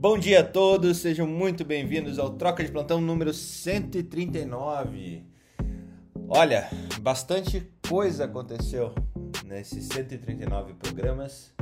Bom 0.00 0.16
dia 0.16 0.40
a 0.40 0.42
todos, 0.42 0.96
sejam 0.96 1.26
muito 1.26 1.62
bem-vindos 1.62 2.18
ao 2.18 2.30
Troca 2.30 2.64
de 2.64 2.72
Plantão 2.72 3.02
número 3.02 3.34
139. 3.34 5.22
Olha, 6.26 6.70
bastante 7.02 7.70
coisa 7.86 8.24
aconteceu 8.24 8.94
nesses 9.44 9.88
139 9.88 10.72
programas, 10.72 11.52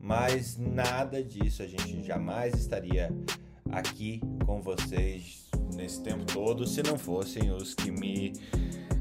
mas 0.00 0.58
nada 0.58 1.22
disso 1.22 1.62
a 1.62 1.68
gente 1.68 2.02
jamais 2.02 2.54
estaria 2.54 3.12
aqui 3.70 4.20
com 4.44 4.60
vocês 4.60 5.48
nesse 5.76 6.02
tempo 6.02 6.24
todo 6.24 6.66
se 6.66 6.82
não 6.82 6.98
fossem 6.98 7.52
os 7.52 7.74
que 7.74 7.92
me 7.92 8.32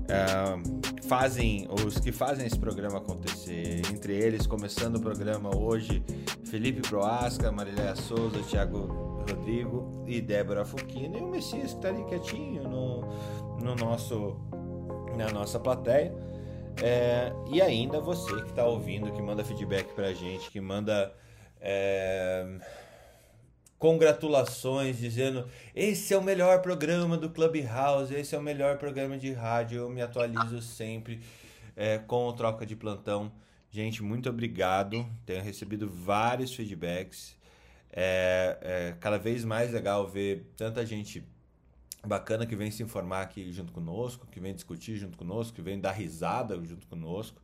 uh, 0.03 1.07
fazem, 1.07 1.67
os 1.85 1.99
que 1.99 2.11
fazem 2.11 2.45
esse 2.45 2.57
programa 2.57 2.97
acontecer. 2.97 3.81
Entre 3.91 4.13
eles, 4.13 4.45
começando 4.47 4.97
o 4.97 5.01
programa 5.01 5.55
hoje, 5.55 6.03
Felipe 6.45 6.81
Proasca, 6.81 7.51
Mariléia 7.51 7.95
Souza, 7.95 8.39
Thiago 8.49 9.23
Rodrigo 9.29 10.03
e 10.07 10.21
Débora 10.21 10.65
Fuquina 10.65 11.17
e 11.17 11.21
o 11.21 11.27
Messias 11.27 11.71
que 11.71 11.77
está 11.77 11.89
ali 11.89 12.03
quietinho 12.05 12.63
no, 12.63 13.01
no 13.61 13.75
nosso, 13.75 14.37
na 15.17 15.29
nossa 15.29 15.59
plateia. 15.59 16.13
É, 16.81 17.31
e 17.51 17.61
ainda 17.61 17.99
você 17.99 18.33
que 18.41 18.49
está 18.49 18.65
ouvindo, 18.65 19.11
que 19.11 19.21
manda 19.21 19.43
feedback 19.43 19.93
pra 19.93 20.11
gente, 20.13 20.49
que 20.49 20.59
manda 20.59 21.13
é, 21.61 22.45
congratulações 23.83 24.97
dizendo 24.97 25.45
esse 25.75 26.13
é 26.13 26.17
o 26.17 26.23
melhor 26.23 26.61
programa 26.61 27.17
do 27.17 27.29
Clubhouse, 27.29 28.15
esse 28.15 28.33
é 28.33 28.37
o 28.37 28.41
melhor 28.41 28.77
programa 28.77 29.17
de 29.17 29.33
rádio, 29.33 29.79
eu 29.79 29.89
me 29.89 30.01
atualizo 30.01 30.61
sempre 30.61 31.19
é, 31.75 31.97
com 31.97 32.25
o 32.25 32.31
Troca 32.31 32.65
de 32.65 32.77
Plantão. 32.77 33.29
Gente, 33.69 34.01
muito 34.01 34.29
obrigado. 34.29 35.05
Tenho 35.25 35.43
recebido 35.43 35.89
vários 35.89 36.55
feedbacks. 36.55 37.35
É, 37.91 38.57
é 38.61 38.95
cada 39.01 39.17
vez 39.17 39.43
mais 39.43 39.73
legal 39.73 40.07
ver 40.07 40.49
tanta 40.55 40.85
gente 40.85 41.21
bacana 42.07 42.45
que 42.45 42.55
vem 42.55 42.71
se 42.71 42.83
informar 42.83 43.21
aqui 43.21 43.51
junto 43.51 43.73
conosco, 43.73 44.25
que 44.27 44.39
vem 44.39 44.55
discutir 44.55 44.95
junto 44.95 45.17
conosco, 45.17 45.53
que 45.53 45.61
vem 45.61 45.77
dar 45.77 45.91
risada 45.91 46.55
junto 46.63 46.87
conosco. 46.87 47.41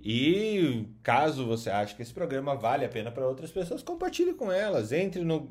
E 0.00 0.88
caso 1.04 1.46
você 1.46 1.70
ache 1.70 1.94
que 1.94 2.02
esse 2.02 2.12
programa 2.12 2.56
vale 2.56 2.84
a 2.84 2.88
pena 2.88 3.12
para 3.12 3.28
outras 3.28 3.52
pessoas, 3.52 3.80
compartilhe 3.80 4.34
com 4.34 4.50
elas. 4.50 4.90
Entre 4.90 5.22
no, 5.22 5.48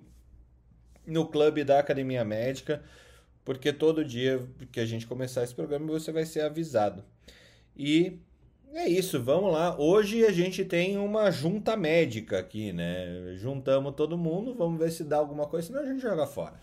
no 1.07 1.25
clube 1.25 1.63
da 1.63 1.79
Academia 1.79 2.23
Médica, 2.23 2.83
porque 3.45 3.71
todo 3.71 4.03
dia 4.03 4.45
que 4.71 4.79
a 4.79 4.85
gente 4.85 5.07
começar 5.07 5.43
esse 5.43 5.55
programa 5.55 5.87
você 5.87 6.11
vai 6.11 6.25
ser 6.25 6.41
avisado. 6.41 7.03
E 7.75 8.19
é 8.73 8.87
isso, 8.87 9.23
vamos 9.23 9.51
lá. 9.53 9.79
Hoje 9.79 10.25
a 10.25 10.31
gente 10.31 10.65
tem 10.65 10.97
uma 10.97 11.31
junta 11.31 11.77
médica 11.77 12.39
aqui, 12.39 12.73
né? 12.73 13.33
Juntamos 13.37 13.95
todo 13.95 14.17
mundo, 14.17 14.53
vamos 14.53 14.77
ver 14.77 14.91
se 14.91 15.03
dá 15.03 15.17
alguma 15.17 15.47
coisa, 15.47 15.67
senão 15.67 15.81
a 15.81 15.85
gente 15.85 16.01
joga 16.01 16.27
fora. 16.27 16.59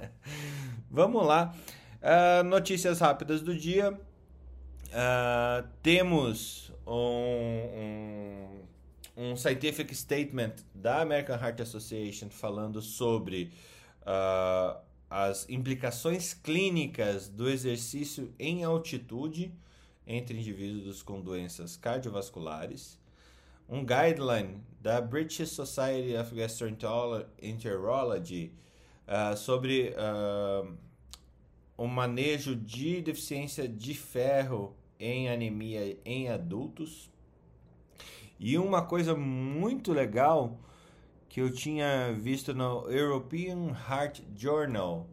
vamos 0.88 1.26
lá. 1.26 1.54
Uh, 2.00 2.44
notícias 2.44 3.00
rápidas 3.00 3.40
do 3.40 3.54
dia. 3.54 3.92
Uh, 3.92 5.66
temos 5.82 6.72
um, 6.86 6.92
um, 6.92 8.65
um, 9.16 9.36
scientific 9.36 9.94
statement 9.94 10.54
da 10.74 11.00
American 11.00 11.36
Heart 11.36 11.60
Association 11.60 12.28
falando 12.28 12.82
sobre 12.82 13.52
uh, 14.02 14.76
as 15.08 15.48
implicações 15.48 16.34
clínicas 16.34 17.28
do 17.28 17.48
exercício 17.48 18.34
em 18.38 18.64
altitude 18.64 19.52
entre 20.06 20.38
indivíduos 20.38 21.02
com 21.02 21.20
doenças 21.20 21.76
cardiovasculares, 21.76 22.96
um 23.68 23.84
guideline 23.84 24.62
da 24.80 25.00
British 25.00 25.48
Society 25.48 26.14
of 26.16 26.32
Gastroenterology 26.34 28.52
uh, 29.08 29.36
sobre 29.36 29.92
uh, 29.96 30.72
o 31.76 31.88
manejo 31.88 32.54
de 32.54 33.02
deficiência 33.02 33.66
de 33.68 33.94
ferro 33.94 34.76
em 34.98 35.28
anemia 35.28 35.98
em 36.04 36.28
adultos. 36.28 37.10
E 38.38 38.58
uma 38.58 38.82
coisa 38.82 39.14
muito 39.14 39.92
legal 39.92 40.58
que 41.28 41.40
eu 41.40 41.52
tinha 41.52 42.12
visto 42.12 42.54
no 42.54 42.90
European 42.90 43.74
Heart 43.88 44.22
Journal 44.36 45.08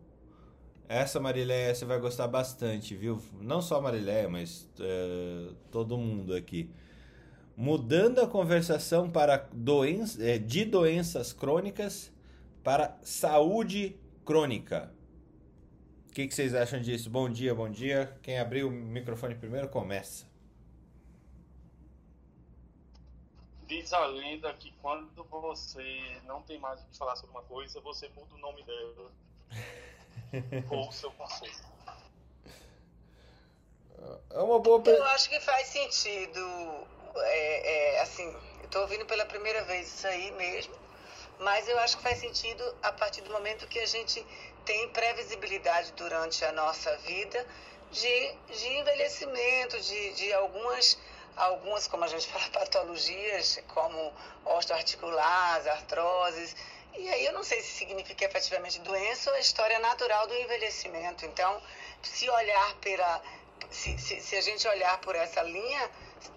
essa 0.94 1.19
Mariléia 1.19 1.73
você 1.73 1.85
vai 1.85 2.00
gostar 2.00 2.28
bastante, 2.28 2.95
viu? 2.95 3.22
Não 3.41 3.62
só 3.62 3.81
Mariléia, 3.81 4.29
mas 4.29 4.69
uh, 4.79 5.56
todo 5.72 5.97
mundo 5.97 6.35
aqui. 6.35 6.69
Mudando 7.56 8.19
a 8.19 8.28
conversação 8.28 9.09
para 9.09 9.50
doença, 9.53 10.23
é, 10.23 10.38
de 10.38 10.66
doenças 10.66 11.33
crônicas 11.33 12.12
para 12.63 12.97
saúde 13.01 13.95
crônica. 14.25 14.91
O 16.09 16.13
que, 16.13 16.28
que 16.28 16.35
vocês 16.35 16.53
acham 16.53 16.79
disso? 16.79 17.09
Bom 17.09 17.29
dia, 17.29 17.56
bom 17.56 17.69
dia. 17.69 18.16
Quem 18.22 18.39
abriu 18.39 18.67
o 18.67 18.72
microfone 18.72 19.35
primeiro 19.35 19.69
começa. 19.69 20.32
Diz 23.68 23.94
a 23.94 24.06
lenda 24.06 24.53
que 24.53 24.72
quando 24.81 25.24
você 25.25 26.22
não 26.24 26.41
tem 26.41 26.59
mais 26.59 26.81
o 26.81 26.85
que 26.85 26.97
falar 26.97 27.16
sobre 27.16 27.31
uma 27.31 27.44
coisa, 27.44 27.79
você 27.81 28.09
muda 28.09 28.35
o 28.35 28.38
nome 28.38 28.63
dela. 28.63 29.12
ou 30.69 30.90
o 30.90 30.91
seu 30.91 31.12
conselho? 31.12 31.74
É 34.31 34.40
uma 34.40 34.59
boa 34.59 34.81
Eu 34.85 35.03
acho 35.06 35.29
que 35.29 35.40
faz 35.40 35.68
sentido. 35.68 36.88
É, 37.16 37.96
é, 37.96 38.01
assim, 38.01 38.35
eu 38.62 38.69
tô 38.69 38.81
ouvindo 38.81 39.06
pela 39.06 39.25
primeira 39.25 39.63
vez 39.66 39.88
isso 39.88 40.07
aí 40.07 40.31
mesmo, 40.31 40.74
mas 41.40 41.68
eu 41.69 41.78
acho 41.80 41.97
que 41.97 42.03
faz 42.03 42.18
sentido 42.19 42.63
a 42.81 42.91
partir 42.91 43.22
do 43.22 43.31
momento 43.31 43.68
que 43.68 43.80
a 43.80 43.85
gente 43.85 44.25
tem 44.66 44.90
previsibilidade 44.90 45.94
durante 45.94 46.44
a 46.44 46.51
nossa 46.51 46.95
vida 46.97 47.45
de, 47.91 48.35
de 48.47 48.68
envelhecimento, 48.69 49.80
de, 49.80 50.13
de 50.13 50.34
algumas, 50.34 50.97
algumas, 51.35 51.88
como 51.88 52.03
a 52.03 52.07
gente 52.07 52.27
fala, 52.31 52.49
patologias, 52.51 53.61
como 53.67 54.13
osteoarticulares, 54.45 55.67
artroses, 55.67 56.55
e 56.97 57.09
aí 57.09 57.25
eu 57.25 57.33
não 57.33 57.44
sei 57.44 57.59
se 57.61 57.71
significa 57.71 58.25
efetivamente 58.25 58.79
doença 58.81 59.31
ou 59.31 59.35
a 59.35 59.39
história 59.39 59.79
natural 59.79 60.27
do 60.27 60.35
envelhecimento. 60.35 61.25
Então, 61.25 61.61
se 62.01 62.29
olhar 62.29 62.75
pela. 62.75 63.21
Se, 63.71 63.97
se, 63.97 64.21
se 64.21 64.35
a 64.35 64.41
gente 64.41 64.67
olhar 64.67 64.99
por 65.01 65.16
essa 65.16 65.41
linha, 65.41 65.89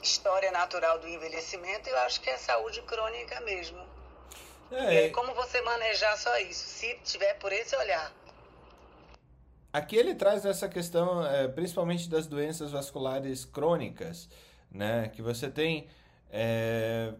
história 0.02 0.50
natural 0.50 0.98
do 0.98 1.08
envelhecimento, 1.08 1.88
eu 1.88 1.98
acho 1.98 2.20
que 2.20 2.30
é 2.30 2.38
saúde 2.38 2.80
crônica 2.82 3.38
mesmo. 3.40 3.78
É. 4.70 4.94
E 4.94 4.98
aí, 4.98 5.10
como 5.10 5.34
você 5.34 5.60
manejar 5.60 6.16
só 6.16 6.36
isso, 6.38 6.66
se 6.66 6.94
tiver 7.04 7.34
por 7.34 7.52
esse 7.52 7.76
olhar. 7.76 8.12
Aqui 9.72 9.96
ele 9.96 10.14
traz 10.14 10.46
essa 10.46 10.68
questão, 10.68 11.24
é, 11.26 11.48
principalmente 11.48 12.08
das 12.08 12.26
doenças 12.26 12.70
vasculares 12.70 13.44
crônicas, 13.44 14.28
né? 14.76 15.08
Que 15.08 15.22
você 15.22 15.50
tem 15.50 15.86
é, 16.30 17.14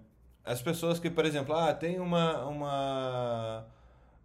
as 0.45 0.63
pessoas 0.63 0.99
que, 0.99 1.11
por 1.11 1.25
exemplo, 1.25 1.55
ah, 1.55 1.75
tem 1.75 1.99
uma, 1.99 2.47
uma, 2.47 3.67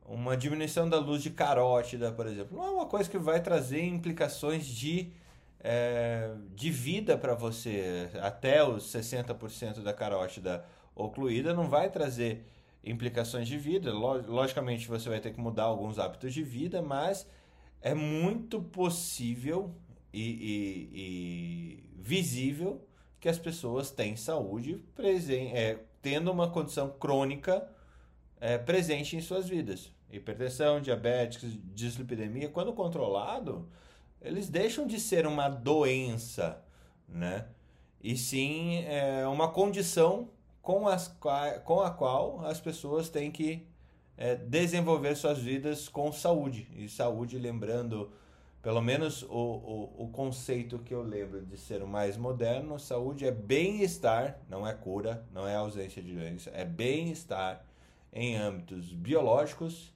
uma 0.05 0.37
diminuição 0.37 0.87
da 0.87 0.99
luz 0.99 1.23
de 1.23 1.31
carótida, 1.31 2.11
por 2.11 2.27
exemplo, 2.27 2.57
não 2.57 2.65
é 2.65 2.69
uma 2.69 2.85
coisa 2.85 3.09
que 3.09 3.17
vai 3.17 3.41
trazer 3.41 3.83
implicações 3.83 4.65
de, 4.65 5.11
é, 5.59 6.31
de 6.53 6.69
vida 6.69 7.17
para 7.17 7.33
você. 7.33 8.09
Até 8.21 8.63
os 8.63 8.93
60% 8.93 9.81
da 9.81 9.93
carótida 9.93 10.63
ocluída 10.95 11.53
não 11.53 11.67
vai 11.67 11.89
trazer 11.89 12.45
implicações 12.83 13.47
de 13.47 13.57
vida. 13.57 13.91
Logicamente, 13.91 14.87
você 14.87 15.09
vai 15.09 15.19
ter 15.19 15.31
que 15.31 15.39
mudar 15.39 15.63
alguns 15.63 15.97
hábitos 15.97 16.33
de 16.33 16.43
vida, 16.43 16.81
mas 16.81 17.27
é 17.81 17.93
muito 17.95 18.61
possível 18.61 19.73
e, 20.13 20.21
e, 20.21 20.89
e 20.93 21.83
visível 21.99 22.85
que 23.21 23.29
as 23.29 23.37
pessoas 23.37 23.91
têm 23.91 24.15
saúde 24.15 24.83
é, 25.53 25.79
tendo 26.01 26.31
uma 26.31 26.49
condição 26.49 26.89
crônica 26.89 27.69
é, 28.39 28.57
presente 28.57 29.15
em 29.15 29.21
suas 29.21 29.47
vidas. 29.47 29.91
Hipertensão, 30.11 30.81
diabetes, 30.81 31.57
dislipidemia, 31.73 32.49
quando 32.49 32.73
controlado, 32.73 33.69
eles 34.19 34.49
deixam 34.49 34.87
de 34.87 34.99
ser 34.99 35.27
uma 35.27 35.47
doença, 35.47 36.63
né? 37.07 37.45
E 38.03 38.17
sim 38.17 38.83
é, 38.85 39.27
uma 39.27 39.47
condição 39.49 40.27
com, 40.59 40.87
as, 40.87 41.07
com 41.63 41.79
a 41.79 41.91
qual 41.91 42.43
as 42.43 42.59
pessoas 42.59 43.07
têm 43.07 43.31
que 43.31 43.67
é, 44.17 44.35
desenvolver 44.35 45.15
suas 45.15 45.37
vidas 45.37 45.87
com 45.87 46.11
saúde. 46.11 46.67
E 46.75 46.89
saúde, 46.89 47.37
lembrando 47.37 48.11
pelo 48.61 48.81
menos 48.81 49.23
o, 49.23 49.27
o, 49.27 50.03
o 50.03 50.11
conceito 50.11 50.77
que 50.79 50.93
eu 50.93 51.01
lembro 51.01 51.41
de 51.41 51.57
ser 51.57 51.81
o 51.81 51.87
mais 51.87 52.15
moderno, 52.15 52.79
saúde 52.79 53.25
é 53.25 53.31
bem-estar, 53.31 54.37
não 54.47 54.67
é 54.67 54.73
cura, 54.73 55.25
não 55.31 55.47
é 55.47 55.55
ausência 55.55 56.01
de 56.01 56.13
doença, 56.13 56.51
é 56.53 56.63
bem-estar 56.63 57.65
em 58.13 58.37
âmbitos 58.37 58.93
biológicos, 58.93 59.91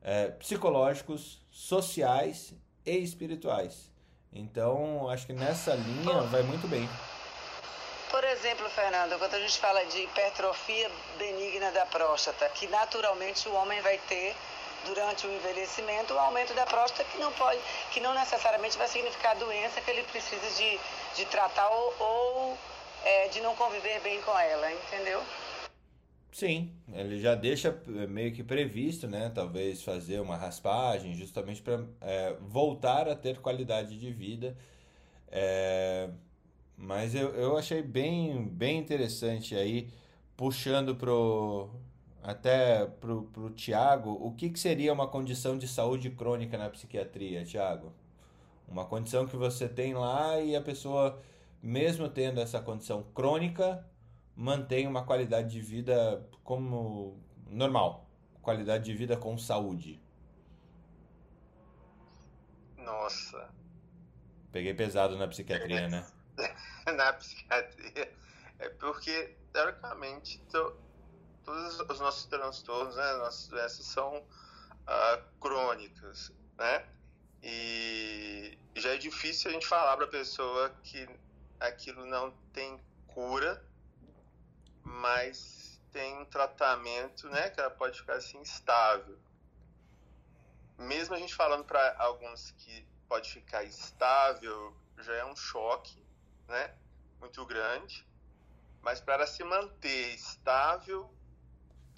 é, 0.00 0.28
psicológicos, 0.28 1.44
sociais 1.50 2.54
e 2.86 2.96
espirituais. 2.96 3.92
Então, 4.32 5.08
acho 5.10 5.26
que 5.26 5.32
nessa 5.32 5.74
linha 5.74 6.22
vai 6.22 6.42
muito 6.42 6.66
bem. 6.66 6.88
Por 8.10 8.24
exemplo, 8.24 8.68
Fernando, 8.70 9.18
quando 9.18 9.34
a 9.34 9.40
gente 9.40 9.58
fala 9.58 9.84
de 9.84 9.98
hipertrofia 9.98 10.90
benigna 11.18 11.70
da 11.72 11.84
próstata, 11.86 12.48
que 12.50 12.66
naturalmente 12.68 13.46
o 13.48 13.54
homem 13.54 13.80
vai 13.82 13.98
ter 14.08 14.34
durante 14.86 15.26
o 15.26 15.32
envelhecimento 15.32 16.14
o 16.14 16.18
aumento 16.18 16.54
da 16.54 16.66
próstata 16.66 17.04
que 17.10 17.18
não 17.18 17.32
pode, 17.32 17.58
que 17.92 18.00
não 18.00 18.14
necessariamente 18.14 18.76
vai 18.78 18.88
significar 18.88 19.36
doença 19.36 19.80
que 19.80 19.90
ele 19.90 20.02
precisa 20.04 20.50
de, 20.56 20.78
de 21.16 21.24
tratar 21.26 21.68
ou, 21.68 21.94
ou 21.98 22.58
é, 23.04 23.28
de 23.28 23.40
não 23.40 23.54
conviver 23.54 24.00
bem 24.00 24.20
com 24.22 24.38
ela, 24.38 24.72
entendeu? 24.72 25.22
Sim, 26.30 26.70
ele 26.92 27.20
já 27.20 27.34
deixa 27.34 27.68
é, 27.88 28.06
meio 28.06 28.32
que 28.32 28.44
previsto, 28.44 29.08
né? 29.08 29.30
Talvez 29.34 29.82
fazer 29.82 30.20
uma 30.20 30.36
raspagem, 30.36 31.14
justamente 31.14 31.62
para 31.62 31.84
é, 32.00 32.36
voltar 32.40 33.08
a 33.08 33.16
ter 33.16 33.40
qualidade 33.40 33.98
de 33.98 34.12
vida. 34.12 34.56
É, 35.30 36.08
mas 36.76 37.14
eu, 37.14 37.34
eu 37.34 37.56
achei 37.56 37.82
bem, 37.82 38.46
bem 38.46 38.78
interessante 38.78 39.56
aí, 39.56 39.88
puxando 40.36 40.94
pro, 40.94 41.68
até 42.28 42.84
pro, 42.84 43.22
pro 43.22 43.48
Tiago, 43.48 44.10
o 44.10 44.34
que, 44.34 44.50
que 44.50 44.58
seria 44.58 44.92
uma 44.92 45.08
condição 45.08 45.56
de 45.56 45.66
saúde 45.66 46.10
crônica 46.10 46.58
na 46.58 46.68
psiquiatria, 46.68 47.42
Tiago? 47.42 47.90
Uma 48.68 48.84
condição 48.84 49.26
que 49.26 49.34
você 49.34 49.66
tem 49.66 49.94
lá 49.94 50.38
e 50.38 50.54
a 50.54 50.60
pessoa, 50.60 51.18
mesmo 51.62 52.06
tendo 52.06 52.38
essa 52.38 52.60
condição 52.60 53.02
crônica, 53.14 53.82
mantém 54.36 54.86
uma 54.86 55.06
qualidade 55.06 55.48
de 55.48 55.62
vida 55.62 56.22
como 56.44 57.18
normal, 57.46 58.06
qualidade 58.42 58.84
de 58.84 58.92
vida 58.94 59.16
com 59.16 59.38
saúde. 59.38 59.98
Nossa. 62.76 63.48
Peguei 64.52 64.74
pesado 64.74 65.16
na 65.16 65.26
psiquiatria, 65.26 65.88
né? 65.88 66.06
na 66.94 67.10
psiquiatria. 67.14 68.12
É 68.58 68.68
porque, 68.68 69.34
teoricamente, 69.50 70.38
to, 70.52 70.76
todos 71.48 71.80
os 71.80 72.00
nossos 72.00 72.26
transtornos, 72.26 72.96
né, 72.96 73.12
nossas 73.14 73.48
doenças 73.48 73.86
são 73.86 74.18
uh, 74.18 75.38
crônicas, 75.40 76.32
né? 76.56 76.86
E 77.42 78.58
já 78.74 78.90
é 78.90 78.96
difícil 78.96 79.50
a 79.50 79.54
gente 79.54 79.66
falar 79.66 79.96
para 79.96 80.06
a 80.06 80.08
pessoa 80.08 80.70
que 80.82 81.08
aquilo 81.60 82.04
não 82.06 82.32
tem 82.52 82.80
cura 83.06 83.62
mas 84.88 85.80
tem 85.92 86.18
um 86.18 86.24
tratamento, 86.24 87.28
né, 87.28 87.50
que 87.50 87.60
ela 87.60 87.70
pode 87.70 87.98
ficar 88.00 88.14
assim 88.14 88.40
estável. 88.40 89.18
Mesmo 90.78 91.14
a 91.14 91.18
gente 91.18 91.34
falando 91.34 91.64
para 91.64 91.96
alguns 91.98 92.52
que 92.52 92.86
pode 93.08 93.30
ficar 93.30 93.64
estável, 93.64 94.76
já 94.98 95.14
é 95.14 95.24
um 95.24 95.36
choque, 95.36 96.02
né, 96.46 96.74
muito 97.20 97.44
grande. 97.44 98.06
Mas 98.80 99.00
para 99.00 99.26
se 99.26 99.42
manter 99.44 100.14
estável, 100.14 101.12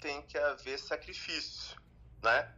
tem 0.01 0.21
que 0.23 0.37
haver 0.37 0.77
sacrifício, 0.79 1.79
né? 2.21 2.53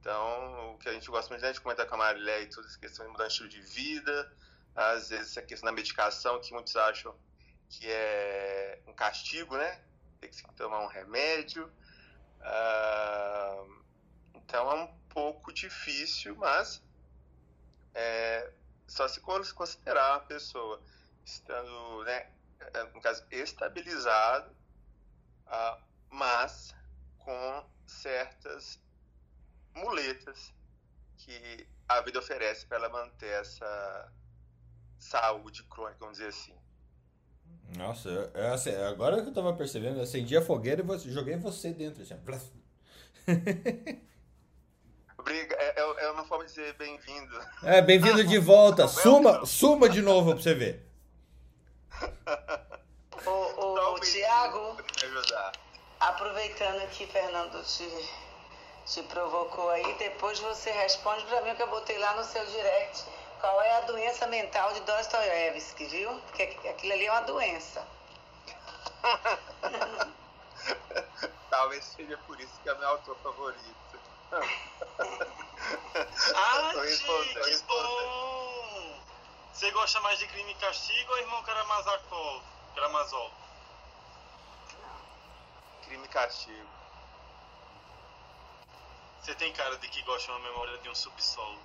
Então, 0.00 0.74
o 0.74 0.78
que 0.78 0.88
a 0.88 0.92
gente 0.92 1.08
gosta 1.08 1.32
muito 1.32 1.52
de 1.52 1.60
comentar 1.60 1.86
com 1.86 1.94
a 1.94 1.98
Marilé 1.98 2.42
e 2.42 2.46
tudo, 2.46 2.66
essa 2.66 2.78
questão 2.78 3.06
de 3.06 3.12
mudar 3.12 3.24
o 3.24 3.28
estilo 3.28 3.48
de 3.48 3.60
vida, 3.60 4.32
às 4.74 5.08
vezes 5.08 5.30
essa 5.30 5.42
questão 5.42 5.66
da 5.66 5.72
medicação, 5.72 6.40
que 6.40 6.52
muitos 6.52 6.74
acham 6.76 7.14
que 7.70 7.88
é 7.88 8.82
um 8.86 8.92
castigo, 8.92 9.56
né? 9.56 9.80
Tem 10.20 10.30
que 10.30 10.42
tomar 10.54 10.80
um 10.80 10.88
remédio. 10.88 11.72
Uh, 12.40 13.82
então 14.34 14.70
é 14.70 14.74
um 14.74 14.98
pouco 15.08 15.52
difícil, 15.52 16.34
mas 16.36 16.82
é, 17.94 18.50
só 18.86 19.06
se 19.06 19.20
considerar 19.20 20.16
a 20.16 20.20
pessoa 20.20 20.82
estando, 21.24 22.04
né, 22.04 22.30
é, 22.60 22.82
no 22.94 23.00
caso, 23.00 23.24
estabilizado, 23.30 24.50
uh, 25.46 25.82
mas 26.10 26.74
com 27.28 27.62
certas 27.86 28.80
muletas 29.74 30.50
que 31.18 31.66
a 31.86 32.00
vida 32.00 32.20
oferece 32.20 32.64
para 32.64 32.78
ela 32.78 32.88
manter 32.88 33.28
essa 33.28 34.10
saúde 34.98 35.62
crônica, 35.64 35.98
vamos 36.00 36.16
dizer 36.16 36.30
assim. 36.30 36.54
Nossa, 37.76 38.08
eu, 38.08 38.52
assim, 38.54 38.74
agora 38.76 39.20
que 39.20 39.28
eu 39.28 39.34
tava 39.34 39.52
percebendo, 39.52 39.98
eu 39.98 40.04
acendi 40.04 40.38
a 40.38 40.42
fogueira 40.42 40.80
e 40.80 40.84
você, 40.84 41.10
joguei 41.10 41.36
você 41.36 41.70
dentro. 41.70 42.02
Assim. 42.02 42.14
Obriga, 45.18 45.54
é, 45.56 45.80
é, 45.82 46.04
é, 46.04 46.10
uma 46.10 46.24
forma 46.24 46.46
de 46.46 46.50
dizer 46.54 46.72
bem-vindo. 46.78 47.38
É, 47.62 47.82
bem-vindo 47.82 48.24
de 48.24 48.38
volta. 48.38 48.88
suma, 48.88 49.44
suma 49.44 49.86
de 49.86 50.00
novo 50.00 50.32
pra 50.32 50.42
você 50.42 50.54
ver. 50.54 50.88
Ô, 53.26 53.92
ô 53.92 54.00
Tiago, 54.00 54.78
aproveitando 56.00 56.88
que 56.90 57.06
Fernando 57.06 57.62
te, 57.64 58.10
te 58.86 59.02
provocou 59.04 59.68
aí, 59.70 59.94
depois 59.94 60.38
você 60.38 60.70
responde 60.70 61.24
pra 61.26 61.40
mim 61.42 61.54
que 61.54 61.62
eu 61.62 61.68
botei 61.68 61.98
lá 61.98 62.14
no 62.14 62.24
seu 62.24 62.44
direct 62.46 63.04
qual 63.40 63.60
é 63.62 63.76
a 63.76 63.80
doença 63.82 64.26
mental 64.26 64.72
de 64.72 64.80
Dostoiévski, 64.80 65.84
viu? 65.86 66.12
Porque 66.22 66.42
aquilo 66.42 66.92
ali 66.92 67.06
é 67.06 67.12
uma 67.12 67.20
doença. 67.22 67.86
Talvez 71.50 71.84
seja 71.84 72.18
por 72.26 72.40
isso 72.40 72.52
que 72.62 72.68
é 72.68 72.74
meu 72.74 72.88
autor 72.88 73.16
favorito. 73.22 74.00
ah, 74.32 74.40
que 77.44 77.56
bom! 77.66 79.00
Você 79.52 79.70
gosta 79.70 80.00
mais 80.00 80.18
de 80.18 80.26
crime 80.28 80.52
e 80.52 80.54
castigo 80.56 81.12
ou 81.12 81.18
irmão 81.18 81.42
Karamazov? 81.42 82.42
Karamazov? 82.74 83.32
Crime 85.88 86.04
e 86.04 86.08
castigo. 86.08 86.68
Você 89.22 89.34
tem 89.36 89.50
cara 89.54 89.78
de 89.78 89.88
que 89.88 90.02
gosta 90.02 90.26
de 90.26 90.38
uma 90.38 90.50
memória 90.50 90.76
de 90.78 90.88
um 90.90 90.94
subsolo. 90.94 91.58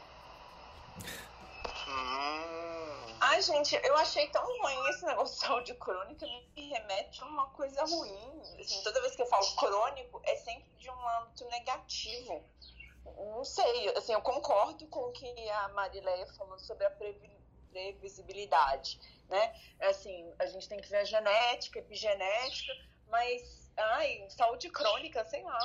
Hum. 1.87 3.17
Ai, 3.19 3.41
gente, 3.41 3.75
eu 3.83 3.97
achei 3.97 4.29
tão 4.29 4.45
ruim 4.45 4.89
esse 4.89 5.05
negócio 5.05 5.63
de 5.63 5.73
crônica, 5.73 6.25
me 6.55 6.69
remete 6.69 7.21
a 7.21 7.25
uma 7.25 7.47
coisa 7.49 7.83
ruim. 7.83 8.41
Assim, 8.61 8.81
toda 8.83 9.01
vez 9.01 9.13
que 9.13 9.21
eu 9.21 9.25
falo 9.25 9.45
crônico, 9.57 10.21
é 10.23 10.35
sempre 10.37 10.71
de 10.77 10.89
um 10.89 11.09
âmbito 11.19 11.45
negativo. 11.49 12.43
Não 13.05 13.43
sei, 13.43 13.89
assim, 13.97 14.13
eu 14.13 14.21
concordo 14.21 14.87
com 14.87 15.01
o 15.01 15.11
que 15.11 15.49
a 15.49 15.67
Marileia 15.69 16.27
falou 16.37 16.57
sobre 16.59 16.85
a 16.85 16.91
previsibilidade, 17.71 19.01
né? 19.27 19.53
Assim, 19.81 20.33
a 20.39 20.45
gente 20.45 20.69
tem 20.69 20.79
que 20.79 20.89
ver 20.89 20.97
a 20.97 21.03
genética, 21.03 21.79
epigenética, 21.79 22.73
mas, 23.13 23.43
ai, 23.77 24.25
saúde 24.27 24.71
crônica, 24.71 25.23
sei 25.25 25.43
lá. 25.43 25.59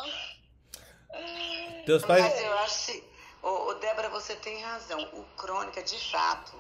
Teus 1.87 2.05
pais... 2.05 2.23
Mas 2.23 2.43
eu 2.43 2.59
acho 2.59 3.03
Ô, 3.43 3.69
ô 3.69 3.75
Débora, 3.75 4.11
você 4.11 4.35
tem 4.37 4.61
razão. 4.63 5.01
O 5.15 5.25
crônica, 5.37 5.83
de 5.83 5.99
fato, 6.11 6.53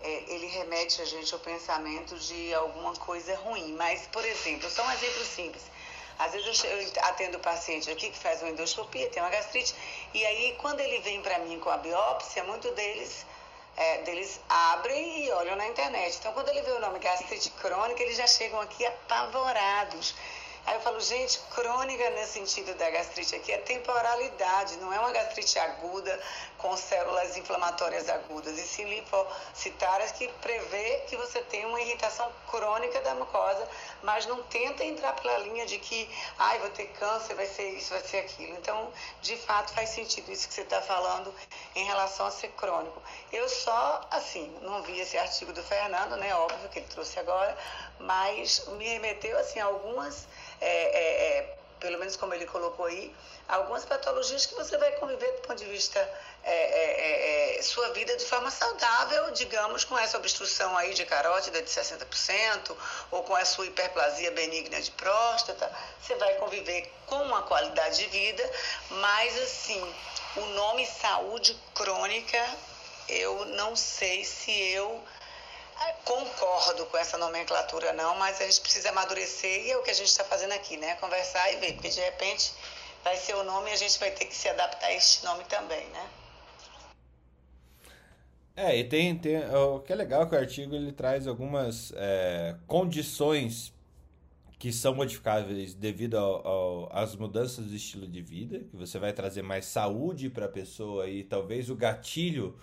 é, 0.00 0.08
ele 0.32 0.46
remete 0.46 1.02
a 1.02 1.04
gente 1.04 1.34
ao 1.34 1.40
pensamento 1.40 2.16
de 2.18 2.54
alguma 2.54 2.94
coisa 2.94 3.34
ruim. 3.36 3.74
Mas, 3.74 4.06
por 4.06 4.24
exemplo, 4.24 4.70
só 4.70 4.82
um 4.82 4.92
exemplo 4.92 5.24
simples. 5.24 5.62
Às 6.18 6.32
vezes 6.32 6.64
eu, 6.64 6.70
eu 6.70 6.92
atendo 7.02 7.36
o 7.36 7.40
paciente 7.40 7.90
aqui 7.90 8.10
que 8.10 8.18
faz 8.18 8.40
uma 8.42 8.50
endoscopia, 8.50 9.10
tem 9.10 9.22
uma 9.22 9.30
gastrite, 9.30 9.74
e 10.12 10.24
aí 10.24 10.54
quando 10.58 10.80
ele 10.80 11.00
vem 11.00 11.20
para 11.22 11.38
mim 11.40 11.58
com 11.58 11.70
a 11.70 11.78
biópsia, 11.78 12.44
muito 12.44 12.70
deles 12.72 13.26
é, 13.76 14.02
deles 14.02 14.40
abrem 14.48 15.24
e 15.24 15.30
olham 15.32 15.56
na 15.56 15.66
internet. 15.66 16.16
Então, 16.18 16.32
quando 16.32 16.48
ele 16.50 16.60
vê 16.62 16.72
o 16.72 16.80
nome 16.80 16.98
gastrite 16.98 17.50
crônica, 17.52 18.02
eles 18.02 18.16
já 18.16 18.26
chegam 18.26 18.60
aqui 18.60 18.84
apavorados. 18.84 20.14
Aí 20.66 20.74
eu 20.74 20.80
falo, 20.80 21.00
gente, 21.00 21.38
crônica 21.54 22.10
nesse 22.10 22.34
sentido 22.34 22.74
da 22.76 22.90
gastrite 22.90 23.34
aqui 23.34 23.52
é 23.52 23.58
temporalidade, 23.58 24.76
não 24.76 24.92
é 24.92 25.00
uma 25.00 25.10
gastrite 25.10 25.58
aguda 25.58 26.20
com 26.60 26.76
células 26.76 27.36
inflamatórias 27.36 28.08
agudas, 28.08 28.58
e 28.58 28.62
sim 28.62 28.84
linfocitárias 28.84 30.12
que 30.12 30.28
prevê 30.40 31.02
que 31.08 31.16
você 31.16 31.40
tem 31.42 31.64
uma 31.66 31.80
irritação 31.80 32.30
crônica 32.50 33.00
da 33.00 33.14
mucosa, 33.14 33.66
mas 34.02 34.26
não 34.26 34.42
tenta 34.44 34.84
entrar 34.84 35.14
pela 35.14 35.38
linha 35.38 35.66
de 35.66 35.78
que, 35.78 36.08
ai, 36.38 36.58
vou 36.58 36.70
ter 36.70 36.86
câncer, 36.88 37.34
vai 37.34 37.46
ser 37.46 37.70
isso, 37.70 37.90
vai 37.90 38.02
ser 38.02 38.18
aquilo. 38.18 38.52
Então, 38.56 38.92
de 39.22 39.36
fato, 39.36 39.72
faz 39.72 39.90
sentido 39.90 40.30
isso 40.30 40.48
que 40.48 40.54
você 40.54 40.62
está 40.62 40.80
falando 40.82 41.34
em 41.74 41.84
relação 41.84 42.26
a 42.26 42.30
ser 42.30 42.48
crônico. 42.52 43.02
Eu 43.32 43.48
só, 43.48 44.06
assim, 44.10 44.56
não 44.62 44.82
vi 44.82 45.00
esse 45.00 45.16
artigo 45.16 45.52
do 45.52 45.62
Fernando, 45.62 46.16
né, 46.16 46.34
óbvio 46.34 46.68
que 46.68 46.78
ele 46.78 46.88
trouxe 46.88 47.18
agora, 47.18 47.56
mas 47.98 48.66
me 48.76 48.84
remeteu, 48.86 49.38
assim, 49.38 49.60
a 49.60 49.64
algumas 49.64 50.26
é, 50.60 50.66
é, 50.68 51.38
é, 51.38 51.56
pelo 51.80 51.98
menos 51.98 52.16
como 52.16 52.34
ele 52.34 52.46
colocou 52.46 52.86
aí, 52.86 53.14
algumas 53.50 53.84
patologias 53.84 54.46
que 54.46 54.54
você 54.54 54.76
vai 54.78 54.92
conviver 54.92 55.30
do 55.32 55.40
ponto 55.42 55.58
de 55.58 55.64
vista 55.64 55.98
é, 56.42 56.52
é, 56.52 57.58
é, 57.58 57.62
sua 57.62 57.90
vida 57.92 58.16
de 58.16 58.24
forma 58.24 58.50
saudável, 58.50 59.30
digamos, 59.32 59.84
com 59.84 59.98
essa 59.98 60.16
obstrução 60.16 60.76
aí 60.76 60.94
de 60.94 61.04
carótida 61.04 61.60
de 61.60 61.68
60%, 61.68 62.76
ou 63.10 63.22
com 63.24 63.34
a 63.34 63.44
sua 63.44 63.66
hiperplasia 63.66 64.30
benigna 64.30 64.80
de 64.80 64.90
próstata, 64.92 65.70
você 66.00 66.14
vai 66.14 66.34
conviver 66.36 66.90
com 67.06 67.22
uma 67.22 67.42
qualidade 67.42 67.98
de 67.98 68.06
vida, 68.06 68.50
mas 68.90 69.36
assim, 69.42 69.94
o 70.36 70.46
nome 70.46 70.86
saúde 70.86 71.58
crônica, 71.74 72.56
eu 73.08 73.44
não 73.46 73.76
sei 73.76 74.24
se 74.24 74.50
eu 74.72 75.02
concordo 76.04 76.86
com 76.86 76.96
essa 76.98 77.16
nomenclatura, 77.16 77.92
não, 77.92 78.14
mas 78.16 78.40
a 78.40 78.44
gente 78.44 78.60
precisa 78.60 78.90
amadurecer 78.90 79.66
e 79.66 79.70
é 79.70 79.76
o 79.76 79.82
que 79.82 79.90
a 79.90 79.94
gente 79.94 80.08
está 80.08 80.24
fazendo 80.24 80.52
aqui, 80.52 80.76
né? 80.76 80.94
Conversar 80.96 81.52
e 81.52 81.56
ver, 81.56 81.72
porque 81.74 81.88
de 81.88 82.00
repente 82.00 82.52
vai 83.04 83.16
ser 83.16 83.34
o 83.34 83.44
nome 83.44 83.70
e 83.70 83.72
a 83.72 83.76
gente 83.76 83.98
vai 83.98 84.10
ter 84.10 84.24
que 84.26 84.34
se 84.34 84.48
adaptar 84.48 84.86
a 84.86 84.94
este 84.94 85.24
nome 85.24 85.44
também, 85.44 85.86
né? 85.88 86.10
É, 88.56 88.76
e 88.76 88.84
tem, 88.84 89.16
tem 89.16 89.38
o 89.54 89.80
que 89.80 89.92
é 89.92 89.96
legal 89.96 90.22
é 90.22 90.26
que 90.26 90.34
o 90.34 90.38
artigo 90.38 90.74
ele 90.74 90.92
traz 90.92 91.26
algumas 91.26 91.92
é, 91.96 92.56
condições 92.66 93.72
que 94.58 94.70
são 94.70 94.94
modificáveis 94.94 95.72
devido 95.72 96.18
às 96.90 97.16
mudanças 97.16 97.64
do 97.64 97.74
estilo 97.74 98.06
de 98.06 98.20
vida, 98.20 98.58
que 98.58 98.76
você 98.76 98.98
vai 98.98 99.10
trazer 99.10 99.40
mais 99.40 99.64
saúde 99.64 100.28
para 100.28 100.44
a 100.44 100.50
pessoa 100.50 101.08
e 101.08 101.24
talvez 101.24 101.70
o 101.70 101.74
gatilho 101.74 102.54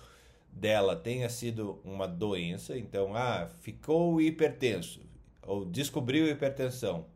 dela 0.52 0.96
tenha 0.96 1.28
sido 1.28 1.82
uma 1.84 2.08
doença, 2.08 2.78
então, 2.78 3.16
ah, 3.16 3.50
ficou 3.62 4.22
hipertenso, 4.22 5.02
ou 5.42 5.66
descobriu 5.66 6.28
hipertensão, 6.28 7.08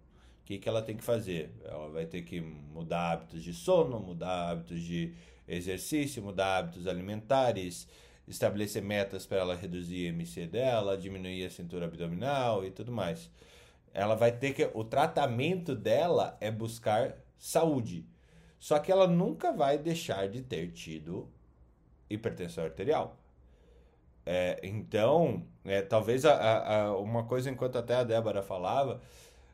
que, 0.51 0.59
que 0.59 0.69
ela 0.69 0.81
tem 0.81 0.97
que 0.97 1.03
fazer? 1.03 1.49
Ela 1.63 1.87
vai 1.89 2.05
ter 2.05 2.23
que 2.23 2.41
mudar 2.41 3.11
hábitos 3.11 3.43
de 3.43 3.53
sono, 3.53 3.99
mudar 3.99 4.51
hábitos 4.51 4.81
de 4.81 5.13
exercício, 5.47 6.21
mudar 6.21 6.57
hábitos 6.57 6.87
alimentares, 6.87 7.87
estabelecer 8.27 8.81
metas 8.81 9.25
para 9.25 9.37
ela 9.37 9.55
reduzir 9.55 10.07
a 10.07 10.09
MC 10.09 10.47
dela, 10.47 10.97
diminuir 10.97 11.45
a 11.45 11.49
cintura 11.49 11.85
abdominal 11.85 12.65
e 12.65 12.71
tudo 12.71 12.91
mais. 12.91 13.29
Ela 13.93 14.15
vai 14.15 14.31
ter 14.31 14.53
que. 14.53 14.69
O 14.73 14.83
tratamento 14.83 15.75
dela 15.75 16.37
é 16.41 16.51
buscar 16.51 17.15
saúde. 17.37 18.05
Só 18.59 18.77
que 18.77 18.91
ela 18.91 19.07
nunca 19.07 19.51
vai 19.53 19.77
deixar 19.77 20.27
de 20.27 20.41
ter 20.41 20.71
tido 20.71 21.29
hipertensão 22.09 22.65
arterial. 22.65 23.17
É, 24.25 24.59
então, 24.63 25.45
é, 25.65 25.81
talvez 25.81 26.25
a, 26.25 26.83
a, 26.85 26.97
uma 26.97 27.23
coisa, 27.23 27.49
enquanto 27.49 27.77
até 27.77 27.95
a 27.95 28.03
Débora 28.03 28.43
falava, 28.43 29.01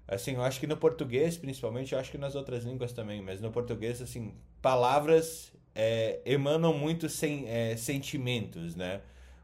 assim, 0.08 0.36
eu 0.36 0.42
acho 0.42 0.60
que 0.60 0.68
no 0.68 0.78
português, 0.78 1.38
principalmente, 1.38 1.94
eu 1.94 2.00
acho 2.00 2.12
que 2.12 2.18
nas 2.18 2.36
outras 2.36 2.64
línguas 2.64 2.94
também, 2.94 3.22
mas 3.22 3.42
no 3.42 3.52
português, 3.52 4.02
assim, 4.02 4.34
palavras 4.62 5.52
é, 5.76 6.22
emanam 6.26 6.74
muito 6.74 7.10
sem, 7.10 7.48
é, 7.48 7.76
sentimentos, 7.76 8.76
né? 8.76 9.02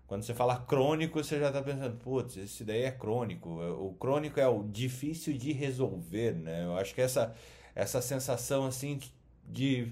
Quando 0.08 0.24
você 0.24 0.34
fala 0.34 0.58
crônico, 0.58 1.24
você 1.24 1.40
já 1.40 1.48
está 1.48 1.62
pensando, 1.62 1.98
putz, 1.98 2.38
esse 2.38 2.64
daí 2.64 2.84
é 2.84 2.92
crônico. 2.92 3.50
O 3.50 3.94
crônico 3.96 4.40
é 4.40 4.48
o 4.48 4.64
difícil 4.64 5.34
de 5.38 5.52
resolver, 5.52 6.34
né? 6.36 6.66
Eu 6.66 6.78
acho 6.78 6.94
que 6.94 7.02
essa, 7.02 7.34
essa 7.74 8.02
sensação, 8.02 8.66
assim, 8.66 9.00
de 9.48 9.92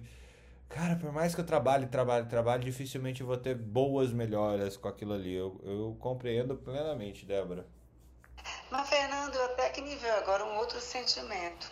cara, 0.69 0.95
por 0.95 1.11
mais 1.11 1.35
que 1.35 1.41
eu 1.41 1.45
trabalhe, 1.45 1.87
trabalhe, 1.87 2.27
trabalhe, 2.27 2.63
dificilmente 2.63 3.23
vou 3.23 3.37
ter 3.37 3.55
boas 3.55 4.11
melhoras 4.13 4.77
com 4.77 4.87
aquilo 4.87 5.13
ali. 5.13 5.33
Eu, 5.33 5.59
eu 5.63 5.97
compreendo 5.99 6.55
plenamente, 6.55 7.25
Débora. 7.25 7.65
Mas, 8.71 8.87
Fernando, 8.87 9.35
até 9.43 9.69
que 9.69 9.81
me 9.81 9.95
veio 9.97 10.15
agora 10.15 10.45
um 10.45 10.55
outro 10.55 10.79
sentimento. 10.79 11.69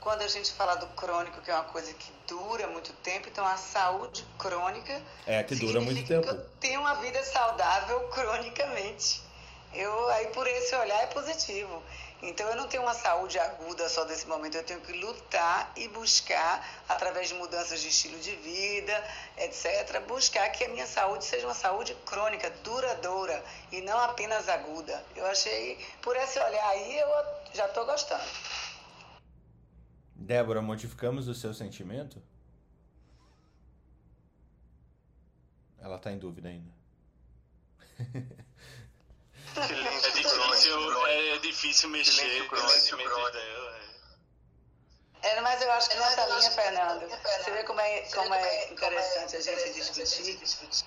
Quando 0.00 0.22
a 0.22 0.28
gente 0.28 0.52
fala 0.52 0.76
do 0.76 0.86
crônico, 0.88 1.40
que 1.40 1.50
é 1.50 1.54
uma 1.54 1.64
coisa 1.64 1.92
que 1.92 2.12
dura 2.28 2.68
muito 2.68 2.92
tempo, 3.02 3.28
então 3.28 3.44
a 3.44 3.56
saúde 3.56 4.24
crônica. 4.38 5.02
É, 5.26 5.42
que 5.42 5.56
dura 5.56 5.80
muito 5.80 6.06
tempo. 6.06 6.28
Eu 6.28 6.46
tenho 6.60 6.80
uma 6.80 6.94
vida 6.94 7.20
saudável 7.24 7.98
cronicamente. 8.14 9.20
Eu, 9.74 10.08
aí, 10.10 10.28
por 10.28 10.46
esse 10.46 10.74
olhar, 10.76 11.02
é 11.02 11.06
positivo. 11.06 11.82
Então 12.22 12.48
eu 12.48 12.56
não 12.56 12.66
tenho 12.66 12.82
uma 12.82 12.94
saúde 12.94 13.38
aguda 13.38 13.88
só 13.88 14.04
desse 14.04 14.26
momento, 14.26 14.56
eu 14.56 14.64
tenho 14.64 14.80
que 14.80 14.92
lutar 14.92 15.70
e 15.76 15.86
buscar, 15.88 16.66
através 16.88 17.28
de 17.28 17.34
mudanças 17.34 17.80
de 17.80 17.88
estilo 17.88 18.18
de 18.20 18.34
vida, 18.36 19.04
etc., 19.36 20.00
buscar 20.08 20.48
que 20.50 20.64
a 20.64 20.68
minha 20.68 20.86
saúde 20.86 21.24
seja 21.24 21.46
uma 21.46 21.54
saúde 21.54 21.94
crônica, 22.06 22.48
duradoura 22.64 23.44
e 23.70 23.82
não 23.82 23.98
apenas 23.98 24.48
aguda. 24.48 25.04
Eu 25.14 25.26
achei, 25.26 25.78
por 26.02 26.16
esse 26.16 26.38
olhar 26.38 26.68
aí, 26.70 26.98
eu 26.98 27.08
já 27.52 27.66
estou 27.66 27.84
gostando. 27.84 28.24
Débora, 30.14 30.62
modificamos 30.62 31.28
o 31.28 31.34
seu 31.34 31.52
sentimento? 31.52 32.22
Ela 35.78 35.96
está 35.96 36.10
em 36.10 36.18
dúvida 36.18 36.48
ainda. 36.48 36.74
difícil, 39.64 40.25
é 41.36 41.38
difícil 41.38 41.88
mexer 41.90 42.46
com 42.48 42.56
o 42.56 42.68
sentimento 42.68 43.14
dela. 43.30 43.80
É. 45.22 45.28
é, 45.28 45.40
mas 45.40 45.60
eu 45.60 45.70
acho 45.72 45.90
que 45.90 45.96
nessa 45.96 46.26
linha, 46.26 46.50
Fernando, 46.50 47.08
você 47.08 47.50
vê 47.50 47.62
como 47.64 47.80
é, 47.80 48.00
como 48.12 48.34
é 48.34 48.70
interessante 48.70 49.36
a 49.36 49.40
gente 49.40 49.72
discutir. 49.72 50.86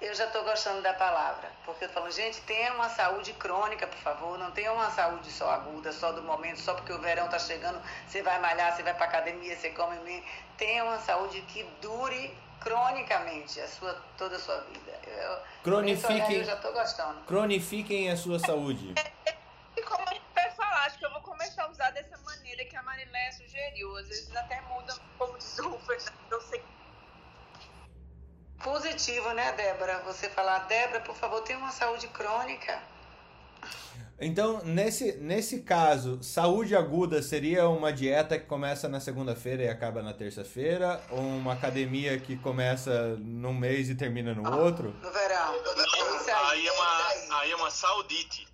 Eu 0.00 0.14
já 0.14 0.26
estou 0.26 0.42
gostando 0.42 0.82
da 0.82 0.92
palavra, 0.92 1.50
porque 1.64 1.84
eu 1.84 1.88
falo, 1.88 2.10
gente, 2.10 2.40
tenha 2.42 2.74
uma 2.74 2.90
saúde 2.90 3.32
crônica, 3.34 3.86
por 3.86 3.98
favor, 4.00 4.36
não 4.36 4.50
tenha 4.50 4.72
uma 4.72 4.90
saúde 4.90 5.30
só 5.30 5.48
aguda, 5.48 5.92
só 5.92 6.12
do 6.12 6.20
momento, 6.20 6.60
só 6.60 6.74
porque 6.74 6.92
o 6.92 7.00
verão 7.00 7.26
está 7.26 7.38
chegando, 7.38 7.80
você 8.06 8.20
vai 8.20 8.38
malhar, 8.40 8.74
você 8.74 8.82
vai 8.82 8.92
para 8.92 9.06
academia, 9.06 9.56
você 9.56 9.70
come 9.70 9.96
bem. 10.00 10.22
Tenha 10.58 10.84
uma 10.84 10.98
saúde 10.98 11.40
que 11.42 11.62
dure 11.80 12.36
cronicamente 12.60 13.60
a 13.60 13.68
sua, 13.68 13.94
toda 14.18 14.36
a 14.36 14.38
sua 14.38 14.58
vida. 14.62 14.92
Eu, 15.06 15.38
cronifiquem, 15.62 16.38
eu 16.38 16.44
já 16.44 16.54
estou 16.54 16.72
gostando. 16.72 17.20
Cronifiquem 17.26 18.10
a 18.10 18.16
sua 18.16 18.38
saúde. 18.40 18.92
Como 19.84 20.08
a 20.08 20.12
gente 20.12 20.24
vai 20.34 20.50
falar, 20.52 20.86
acho 20.86 20.98
que 20.98 21.06
eu 21.06 21.12
vou 21.12 21.22
começar 21.22 21.64
a 21.64 21.70
usar 21.70 21.90
dessa 21.90 22.16
maneira 22.18 22.64
que 22.64 22.76
a 22.76 22.82
Marilé 22.82 23.32
sugeriu. 23.32 23.96
Às 23.96 24.08
vezes 24.08 24.36
até 24.36 24.60
muda, 24.62 24.94
como 25.18 25.38
diz 25.38 25.58
o 25.58 25.78
eu 26.30 26.40
sei. 26.40 26.62
Positivo, 28.62 29.32
né, 29.32 29.52
Débora? 29.52 30.00
Você 30.04 30.30
falar, 30.30 30.60
Débora, 30.60 31.00
por 31.00 31.14
favor, 31.14 31.42
tenha 31.42 31.58
uma 31.58 31.70
saúde 31.70 32.08
crônica. 32.08 32.82
Então, 34.18 34.62
nesse, 34.64 35.16
nesse 35.16 35.60
caso, 35.62 36.22
saúde 36.22 36.74
aguda 36.74 37.20
seria 37.20 37.68
uma 37.68 37.92
dieta 37.92 38.38
que 38.38 38.46
começa 38.46 38.88
na 38.88 39.00
segunda-feira 39.00 39.64
e 39.64 39.68
acaba 39.68 40.02
na 40.02 40.14
terça-feira? 40.14 41.00
Ou 41.10 41.20
uma 41.20 41.52
academia 41.52 42.18
que 42.18 42.36
começa 42.36 43.16
num 43.18 43.52
mês 43.52 43.90
e 43.90 43.94
termina 43.94 44.32
no 44.32 44.46
ah, 44.46 44.56
outro? 44.56 44.94
No 45.02 45.12
verão. 45.12 45.52
Não, 45.52 46.46
aí, 46.48 46.66
é 46.66 46.72
uma, 46.72 47.40
aí 47.40 47.50
é 47.50 47.56
uma 47.56 47.70
saudite. 47.70 48.53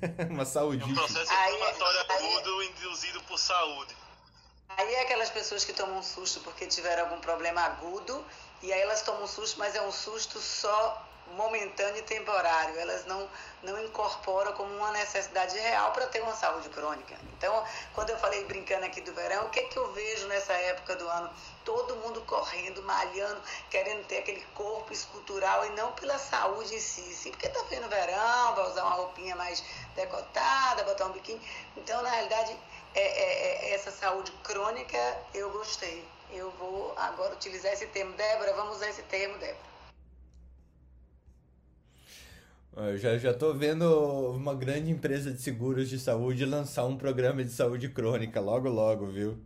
uma 0.30 0.44
saudite. 0.44 0.88
É 0.88 0.92
um 0.92 0.94
processo 0.94 1.32
inflamatório 1.32 2.00
agudo 2.10 2.62
induzido 2.62 3.20
por 3.22 3.38
saúde. 3.38 3.96
Aí 4.68 4.94
é 4.94 5.02
aquelas 5.02 5.30
pessoas 5.30 5.64
que 5.64 5.72
tomam 5.72 6.02
susto 6.02 6.40
porque 6.40 6.66
tiveram 6.66 7.04
algum 7.04 7.20
problema 7.20 7.62
agudo 7.62 8.24
e 8.62 8.72
aí 8.72 8.80
elas 8.80 9.02
tomam 9.02 9.26
susto, 9.26 9.58
mas 9.58 9.74
é 9.74 9.82
um 9.82 9.92
susto 9.92 10.38
só 10.40 11.05
momentâneo 11.34 11.98
e 11.98 12.02
temporário, 12.02 12.78
elas 12.78 13.04
não, 13.06 13.28
não 13.62 13.82
incorporam 13.84 14.52
como 14.52 14.74
uma 14.76 14.90
necessidade 14.92 15.58
real 15.58 15.92
para 15.92 16.06
ter 16.06 16.22
uma 16.22 16.34
saúde 16.34 16.68
crônica. 16.70 17.16
Então, 17.36 17.64
quando 17.94 18.10
eu 18.10 18.18
falei 18.18 18.44
brincando 18.44 18.86
aqui 18.86 19.00
do 19.00 19.12
verão, 19.12 19.46
o 19.46 19.50
que 19.50 19.60
é 19.60 19.62
que 19.64 19.76
eu 19.76 19.92
vejo 19.92 20.26
nessa 20.28 20.52
época 20.52 20.96
do 20.96 21.08
ano? 21.08 21.30
Todo 21.64 21.96
mundo 21.96 22.20
correndo, 22.22 22.82
malhando, 22.82 23.40
querendo 23.70 24.06
ter 24.06 24.18
aquele 24.18 24.44
corpo 24.54 24.92
escultural 24.92 25.66
e 25.66 25.70
não 25.70 25.92
pela 25.92 26.18
saúde 26.18 26.74
em 26.74 26.80
si, 26.80 27.02
sim 27.14 27.30
porque 27.30 27.46
está 27.46 27.62
vendo 27.64 27.88
verão, 27.88 28.54
vai 28.54 28.70
usar 28.70 28.84
uma 28.84 28.94
roupinha 28.94 29.34
mais 29.36 29.62
decotada, 29.94 30.84
botar 30.84 31.06
um 31.06 31.12
biquíni. 31.12 31.40
Então, 31.76 32.00
na 32.02 32.10
realidade, 32.10 32.56
é, 32.94 33.00
é, 33.00 33.70
é 33.70 33.74
essa 33.74 33.90
saúde 33.90 34.32
crônica 34.42 34.98
eu 35.34 35.50
gostei. 35.50 36.06
Eu 36.30 36.50
vou 36.52 36.92
agora 36.96 37.34
utilizar 37.34 37.72
esse 37.72 37.86
termo. 37.86 38.12
Débora, 38.14 38.52
vamos 38.54 38.76
usar 38.76 38.88
esse 38.88 39.02
termo, 39.02 39.36
Débora. 39.38 39.75
Eu 42.76 42.98
já, 42.98 43.16
já 43.16 43.32
tô 43.32 43.54
vendo 43.54 43.86
uma 44.32 44.54
grande 44.54 44.90
empresa 44.90 45.32
de 45.32 45.40
seguros 45.40 45.88
de 45.88 45.98
saúde 45.98 46.44
lançar 46.44 46.84
um 46.84 46.94
programa 46.94 47.42
de 47.42 47.50
saúde 47.50 47.88
crônica 47.88 48.38
logo, 48.38 48.68
logo, 48.68 49.06
viu? 49.06 49.38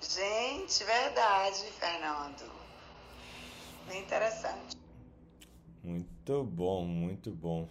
Gente, 0.00 0.82
verdade, 0.84 1.64
Fernando. 1.78 2.50
Bem 3.86 4.00
interessante. 4.00 4.74
Muito 5.84 6.44
bom, 6.44 6.86
muito 6.86 7.30
bom. 7.30 7.68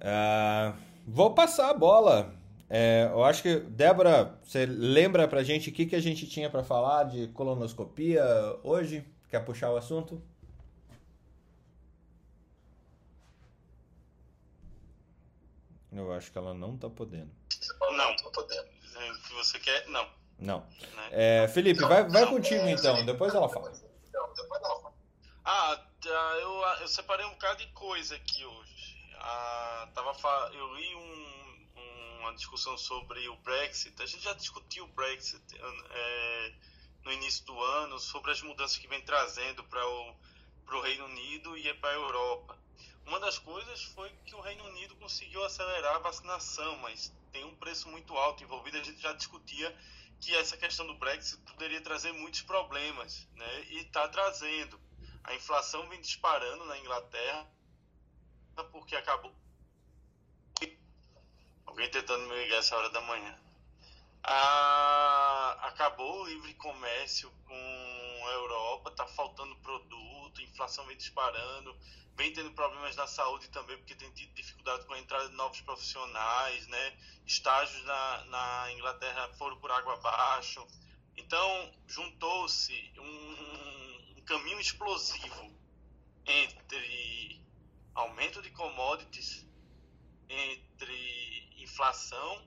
Uh, 0.00 0.76
vou 1.06 1.32
passar 1.32 1.70
a 1.70 1.74
bola. 1.74 2.34
É, 2.68 3.08
eu 3.12 3.22
acho 3.22 3.40
que, 3.40 3.60
Débora, 3.60 4.36
você 4.42 4.66
lembra 4.66 5.28
pra 5.28 5.44
gente 5.44 5.70
o 5.70 5.72
que, 5.72 5.86
que 5.86 5.94
a 5.94 6.02
gente 6.02 6.26
tinha 6.26 6.50
para 6.50 6.64
falar 6.64 7.04
de 7.04 7.28
colonoscopia 7.28 8.24
hoje? 8.64 9.04
Quer 9.30 9.44
puxar 9.44 9.70
o 9.70 9.76
assunto? 9.76 10.20
Eu 15.94 16.12
acho 16.12 16.32
que 16.32 16.38
ela 16.38 16.52
não 16.52 16.76
tá 16.76 16.90
podendo. 16.90 17.30
Não, 17.92 18.16
tô 18.16 18.30
podendo. 18.30 18.68
O 18.68 19.22
que 19.22 19.32
você 19.34 19.58
quer? 19.60 19.86
Não. 19.86 20.08
Não. 20.38 20.60
Né? 20.60 21.08
É, 21.12 21.48
Felipe, 21.48 21.80
vai, 21.80 22.08
vai 22.08 22.26
contigo 22.26 22.66
então, 22.66 23.04
depois 23.06 23.34
ela 23.34 23.48
fala. 23.48 23.72
Ah, 25.44 25.80
eu, 26.40 26.62
eu 26.80 26.88
separei 26.88 27.24
um 27.26 27.30
bocado 27.30 27.58
de 27.58 27.66
coisa 27.68 28.16
aqui 28.16 28.44
hoje. 28.44 29.08
Ah, 29.18 29.88
tava, 29.94 30.12
eu 30.54 30.74
li 30.74 30.94
um, 30.94 32.20
uma 32.20 32.34
discussão 32.34 32.76
sobre 32.76 33.28
o 33.28 33.36
Brexit. 33.36 33.94
A 34.02 34.06
gente 34.06 34.24
já 34.24 34.32
discutiu 34.32 34.84
o 34.84 34.88
Brexit 34.88 35.42
é, 35.90 36.52
no 37.04 37.12
início 37.12 37.44
do 37.44 37.60
ano, 37.62 37.98
sobre 38.00 38.32
as 38.32 38.42
mudanças 38.42 38.76
que 38.78 38.88
vem 38.88 39.00
trazendo 39.02 39.62
para 39.64 39.86
o, 39.86 40.16
o 40.72 40.80
Reino 40.80 41.04
Unido 41.04 41.56
e 41.56 41.72
para 41.74 41.90
a 41.90 41.94
Europa. 41.94 42.63
Uma 43.06 43.20
das 43.20 43.38
coisas 43.38 43.82
foi 43.82 44.10
que 44.24 44.34
o 44.34 44.40
Reino 44.40 44.64
Unido 44.64 44.96
conseguiu 44.96 45.44
acelerar 45.44 45.96
a 45.96 45.98
vacinação, 45.98 46.76
mas 46.78 47.12
tem 47.32 47.44
um 47.44 47.54
preço 47.56 47.88
muito 47.88 48.16
alto 48.16 48.42
envolvido. 48.42 48.78
A 48.78 48.82
gente 48.82 49.00
já 49.00 49.12
discutia 49.12 49.76
que 50.20 50.34
essa 50.34 50.56
questão 50.56 50.86
do 50.86 50.94
Brexit 50.94 51.40
poderia 51.42 51.80
trazer 51.80 52.12
muitos 52.12 52.42
problemas, 52.42 53.28
né? 53.34 53.64
E 53.70 53.78
está 53.78 54.08
trazendo. 54.08 54.80
A 55.22 55.34
inflação 55.34 55.88
vem 55.88 56.00
disparando 56.00 56.64
na 56.64 56.78
Inglaterra 56.78 57.46
porque 58.70 58.96
acabou. 58.96 59.34
Alguém 61.66 61.90
tentando 61.90 62.26
me 62.28 62.34
ligar 62.36 62.58
essa 62.58 62.76
hora 62.76 62.88
da 62.90 63.00
manhã. 63.00 63.38
Ah, 64.22 65.58
acabou 65.62 66.22
o 66.22 66.26
livre 66.26 66.54
comércio 66.54 67.30
com 67.46 68.26
a 68.28 68.30
Europa, 68.32 68.90
está 68.90 69.06
faltando 69.08 69.54
produto, 69.56 70.13
inflação 70.42 70.84
vem 70.86 70.96
disparando, 70.96 71.76
vem 72.16 72.32
tendo 72.32 72.52
problemas 72.52 72.96
na 72.96 73.06
saúde 73.06 73.48
também, 73.50 73.76
porque 73.78 73.94
tem 73.94 74.10
tido 74.12 74.34
dificuldade 74.34 74.84
com 74.86 74.94
a 74.94 74.98
entrada 74.98 75.28
de 75.28 75.34
novos 75.34 75.60
profissionais, 75.60 76.66
né? 76.68 76.98
Estágios 77.26 77.84
na, 77.84 78.24
na 78.26 78.72
Inglaterra 78.72 79.32
foram 79.34 79.58
por 79.58 79.70
água 79.70 79.94
abaixo. 79.94 80.66
Então, 81.16 81.72
juntou-se 81.86 82.92
um, 82.98 84.18
um 84.18 84.22
caminho 84.24 84.60
explosivo 84.60 85.54
entre 86.26 87.44
aumento 87.94 88.42
de 88.42 88.50
commodities, 88.50 89.46
entre 90.28 91.62
inflação, 91.62 92.46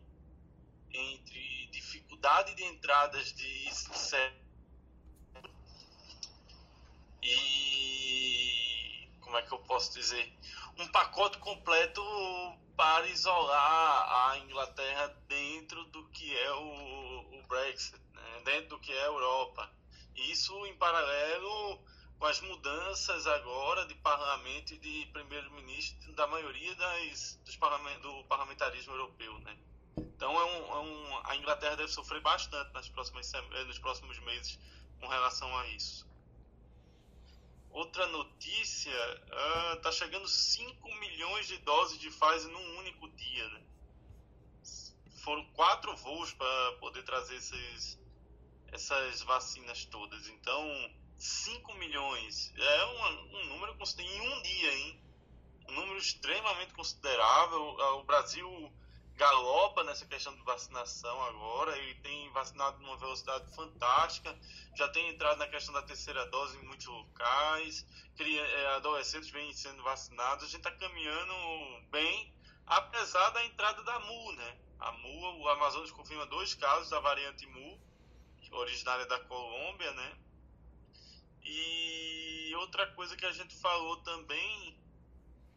entre 0.92 1.68
dificuldade 1.68 2.56
de 2.56 2.64
entradas 2.64 3.34
de 3.34 3.68
e 7.24 9.10
como 9.22 9.38
é 9.38 9.42
que 9.42 9.54
eu 9.54 9.60
posso 9.60 9.94
dizer 9.94 10.34
um 10.78 10.88
pacote 10.90 11.38
completo 11.40 12.02
para 12.76 13.08
isolar 13.08 14.30
a 14.30 14.38
Inglaterra 14.38 15.08
dentro 15.28 15.84
do 15.86 16.08
que 16.10 16.38
é 16.38 16.52
o, 16.54 17.40
o 17.40 17.44
Brexit, 17.48 18.00
né? 18.14 18.42
dentro 18.46 18.70
do 18.70 18.80
que 18.80 18.94
é 18.94 19.02
a 19.02 19.06
Europa. 19.06 19.70
Isso 20.16 20.54
em 20.68 20.76
paralelo 20.78 21.84
com 22.20 22.26
as 22.26 22.40
mudanças 22.42 23.28
agora 23.28 23.86
de 23.86 23.96
parlamento 23.96 24.74
e 24.74 24.78
de 24.78 25.06
primeiro-ministro 25.12 26.14
da 26.14 26.26
maioria 26.28 26.76
das, 26.76 27.40
dos 27.46 27.56
parlament, 27.58 28.00
do 28.00 28.24
parlamentarismo 28.26 28.94
europeu, 28.94 29.38
né? 29.40 29.58
Então 29.98 30.40
é 30.40 30.46
um, 30.46 30.74
é 30.74 30.80
um, 30.80 31.22
a 31.26 31.36
Inglaterra 31.36 31.76
deve 31.76 31.92
sofrer 31.92 32.22
bastante 32.22 32.72
nas 32.74 32.90
próximas, 32.90 33.32
nos 33.68 33.80
próximos 33.80 34.20
meses 34.20 34.60
com 35.00 35.08
relação 35.08 35.56
a 35.58 35.68
isso. 35.68 36.07
Outra 37.72 38.08
notícia, 38.08 38.92
uh, 38.92 39.82
tá 39.82 39.92
chegando 39.92 40.28
5 40.28 40.96
milhões 40.96 41.48
de 41.48 41.58
doses 41.60 42.00
de 42.00 42.10
Pfizer 42.10 42.50
num 42.52 42.78
único 42.80 43.08
dia, 43.10 43.50
né? 43.50 43.62
Foram 45.24 45.46
quatro 45.52 45.96
voos 45.98 46.34
para 46.34 46.72
poder 46.80 47.04
trazer 47.04 47.36
esses, 47.36 48.00
essas 48.72 49.22
vacinas 49.22 49.86
todas. 49.86 50.28
Então, 50.30 50.66
5 51.18 51.74
milhões 51.76 52.54
é 52.56 52.86
um, 52.86 53.38
um 53.38 53.46
número 53.46 53.78
em 54.00 54.22
um 54.22 54.42
dia, 54.42 54.74
hein? 54.74 55.02
Um 55.70 55.74
número 55.74 55.98
extremamente 55.98 56.74
considerável. 56.74 57.62
O 58.00 58.04
Brasil 58.04 58.72
galopa 59.18 59.84
nessa 59.84 60.06
questão 60.06 60.34
de 60.36 60.44
vacinação 60.44 61.22
agora 61.24 61.76
e 61.82 61.96
tem 61.96 62.32
vacinado 62.32 62.80
numa 62.80 62.96
velocidade 62.98 63.54
fantástica. 63.56 64.38
Já 64.76 64.88
tem 64.90 65.10
entrado 65.10 65.40
na 65.40 65.48
questão 65.48 65.74
da 65.74 65.82
terceira 65.82 66.26
dose 66.28 66.56
em 66.58 66.64
muitos 66.64 66.86
locais. 66.86 67.86
É, 68.20 68.68
adolescentes 68.76 69.30
vêm 69.32 69.52
sendo 69.54 69.82
vacinados. 69.84 70.46
A 70.46 70.48
gente 70.48 70.60
está 70.60 70.72
caminhando 70.72 71.34
bem, 71.90 72.32
apesar 72.68 73.32
da 73.32 73.44
entrada 73.46 73.84
da 73.84 74.00
MU, 74.00 74.32
né? 74.34 74.58
A 74.80 74.92
MU, 74.92 75.42
o 75.42 75.50
Amazonas 75.50 75.92
confirma 75.92 76.28
dois 76.28 76.54
casos 76.54 76.90
da 76.90 77.00
variante 77.00 77.48
MU, 77.48 77.80
originária 78.52 79.08
da 79.08 79.20
Colômbia, 79.22 79.92
né? 79.94 80.18
E 81.44 82.54
outra 82.56 82.86
coisa 82.94 83.18
que 83.18 83.26
a 83.26 83.32
gente 83.32 83.56
falou 83.56 83.98
também, 83.98 84.78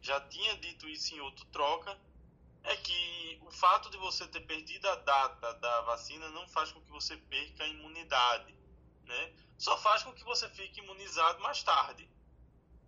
já 0.01 0.19
tinha 0.19 0.57
dito 0.57 0.89
isso 0.89 1.13
em 1.13 1.19
outro 1.19 1.45
troca, 1.45 1.95
é 2.63 2.75
que 2.75 3.39
o 3.41 3.51
fato 3.51 3.89
de 3.89 3.97
você 3.97 4.27
ter 4.27 4.41
perdido 4.41 4.87
a 4.87 4.95
data 4.95 5.53
da 5.55 5.81
vacina 5.81 6.29
não 6.29 6.47
faz 6.47 6.71
com 6.71 6.81
que 6.81 6.91
você 6.91 7.17
perca 7.17 7.63
a 7.63 7.67
imunidade, 7.67 8.55
né? 9.05 9.33
Só 9.57 9.77
faz 9.77 10.03
com 10.03 10.13
que 10.13 10.23
você 10.23 10.49
fique 10.49 10.79
imunizado 10.79 11.41
mais 11.41 11.63
tarde, 11.63 12.09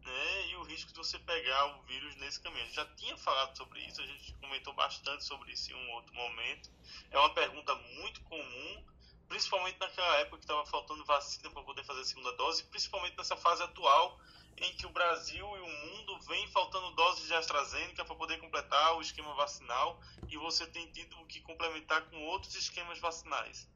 né? 0.02 0.48
E 0.48 0.56
o 0.58 0.64
risco 0.64 0.92
de 0.92 0.98
você 0.98 1.18
pegar 1.20 1.78
o 1.78 1.84
vírus 1.84 2.16
nesse 2.18 2.40
caminho. 2.40 2.66
Gente 2.66 2.76
já 2.76 2.86
tinha 2.96 3.18
falado 3.18 3.56
sobre 3.58 3.80
isso, 3.82 4.02
a 4.02 4.06
gente 4.06 4.34
comentou 4.36 4.74
bastante 4.74 5.24
sobre 5.24 5.52
isso 5.52 5.72
em 5.72 5.76
um 5.76 5.92
outro 5.92 6.14
momento. 6.14 6.70
É 7.12 7.18
uma 7.18 7.34
pergunta 7.34 7.76
muito 7.76 8.22
comum, 8.24 8.86
principalmente 9.28 9.80
naquela 9.80 10.16
época 10.18 10.38
que 10.38 10.44
estava 10.44 10.66
faltando 10.66 11.04
vacina 11.06 11.50
para 11.50 11.64
poder 11.64 11.84
fazer 11.84 12.02
a 12.02 12.06
segunda 12.06 12.32
dose, 12.34 12.64
principalmente 12.66 13.18
nessa 13.18 13.36
fase 13.36 13.64
atual 13.64 14.20
em 14.58 14.76
que 14.76 14.86
o 14.86 14.90
Brasil 14.90 15.46
e 15.46 15.60
o 15.60 15.68
mundo 15.68 16.20
vem 16.28 16.48
faltando 16.50 16.96
doses 16.96 17.28
de 17.28 17.34
AstraZeneca 17.34 18.06
para 18.06 18.16
poder 18.16 18.40
completar 18.40 18.98
o 18.98 19.02
esquema 19.02 19.34
vacinal 19.36 20.00
e 20.30 20.38
você 20.38 20.66
tem 20.68 20.88
tido 20.92 21.16
que 21.26 21.42
complementar 21.42 22.10
com 22.10 22.18
outros 22.28 22.56
esquemas 22.56 23.00
vacinais. 23.00 23.68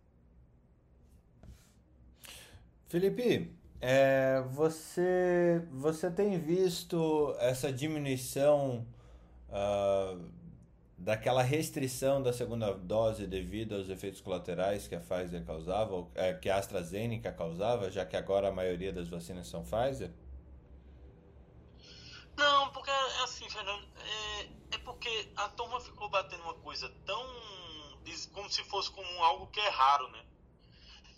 Felipe, 2.88 3.54
é, 3.82 4.42
você, 4.52 5.62
você 5.72 6.10
tem 6.10 6.40
visto 6.40 7.36
essa 7.40 7.72
diminuição 7.72 8.88
uh, 9.50 10.38
daquela 10.98 11.44
restrição 11.44 12.24
da 12.24 12.34
segunda 12.34 12.74
dose 12.74 13.28
devido 13.28 13.76
aos 13.76 13.90
efeitos 13.90 14.20
colaterais 14.20 14.88
que 14.88 14.96
a 14.96 15.00
Pfizer 15.00 15.44
causava, 15.46 16.08
é, 16.16 16.34
que 16.34 16.50
a 16.50 16.58
AstraZeneca 16.58 17.32
causava, 17.32 17.92
já 17.92 18.06
que 18.06 18.16
agora 18.16 18.48
a 18.48 18.52
maioria 18.52 18.92
das 18.92 19.08
vacinas 19.08 19.48
são 19.48 19.64
Pfizer? 19.64 20.10
Não, 22.38 22.70
porque 22.72 22.92
assim, 23.24 23.50
Fernando, 23.50 23.88
é, 23.98 24.76
é 24.76 24.78
porque 24.80 25.32
a 25.36 25.50
turma 25.50 25.80
ficou 25.82 26.08
batendo 26.08 26.44
uma 26.44 26.54
coisa 26.56 26.88
tão. 27.06 27.26
como 28.32 28.50
se 28.50 28.64
fosse 28.66 28.92
como 28.92 29.24
algo 29.24 29.48
que 29.48 29.60
é 29.60 29.70
raro, 29.70 30.08
né? 30.10 30.24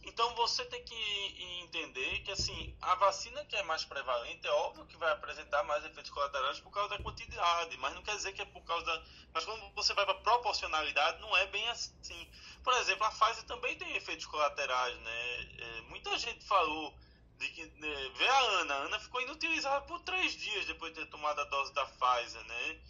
Então 0.01 0.33
você 0.35 0.63
tem 0.65 0.83
que 0.83 1.59
entender 1.61 2.21
que 2.21 2.31
assim, 2.31 2.75
a 2.81 2.95
vacina 2.95 3.43
que 3.45 3.55
é 3.55 3.63
mais 3.63 3.83
prevalente 3.83 4.47
é 4.47 4.51
óbvio 4.51 4.85
que 4.85 4.95
vai 4.95 5.11
apresentar 5.11 5.61
mais 5.63 5.83
efeitos 5.83 6.09
colaterais 6.09 6.59
por 6.61 6.71
causa 6.71 6.97
da 6.97 7.03
quantidade, 7.03 7.77
mas 7.77 7.93
não 7.93 8.01
quer 8.01 8.15
dizer 8.15 8.31
que 8.31 8.41
é 8.41 8.45
por 8.45 8.63
causa 8.63 8.85
da. 8.85 9.03
Mas 9.33 9.43
quando 9.43 9.73
você 9.75 9.93
vai 9.93 10.05
para 10.05 10.15
proporcionalidade, 10.15 11.19
não 11.19 11.35
é 11.35 11.45
bem 11.47 11.67
assim. 11.69 12.31
Por 12.63 12.73
exemplo, 12.75 13.03
a 13.03 13.11
fase 13.11 13.45
também 13.45 13.77
tem 13.77 13.93
efeitos 13.97 14.25
colaterais, 14.25 14.97
né? 14.99 15.41
É, 15.59 15.81
muita 15.81 16.17
gente 16.17 16.45
falou 16.45 16.97
né, 17.39 18.11
vê 18.15 18.27
a 18.27 18.39
Ana, 18.39 18.73
a 18.73 18.77
Ana 18.77 18.99
ficou 18.99 19.21
inutilizada 19.21 19.81
por 19.85 19.99
três 20.01 20.33
dias 20.33 20.65
depois 20.65 20.93
de 20.93 20.99
ter 20.99 21.09
tomado 21.09 21.39
a 21.39 21.45
dose 21.45 21.73
da 21.73 21.85
Pfizer, 21.85 22.43
né? 22.43 22.81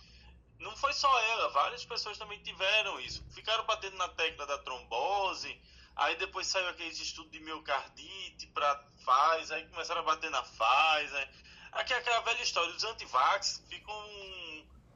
Não 0.60 0.76
foi 0.76 0.92
só 0.92 1.20
ela, 1.20 1.50
várias 1.50 1.86
pessoas 1.86 2.18
também 2.18 2.42
tiveram 2.42 3.00
isso. 3.00 3.24
Ficaram 3.32 3.66
batendo 3.66 3.96
na 3.98 4.10
tecla 4.10 4.46
da 4.46 4.58
trombose, 4.58 5.62
aí 5.96 6.16
depois 6.18 6.48
saiu 6.48 6.68
aqueles 6.68 7.00
estudos 7.00 7.32
de 7.32 7.40
miocardite 7.40 8.48
para 8.48 8.76
Pfizer, 8.76 9.58
aí 9.58 9.68
começaram 9.68 10.02
a 10.02 10.04
bater 10.04 10.30
na 10.30 10.42
Pfizer. 10.42 11.30
Aqui 11.72 11.94
é 11.94 11.98
aquela 11.98 12.22
velha 12.22 12.42
história, 12.42 12.74
os 12.76 12.84
antivax 12.84 13.64
ficam 13.70 13.96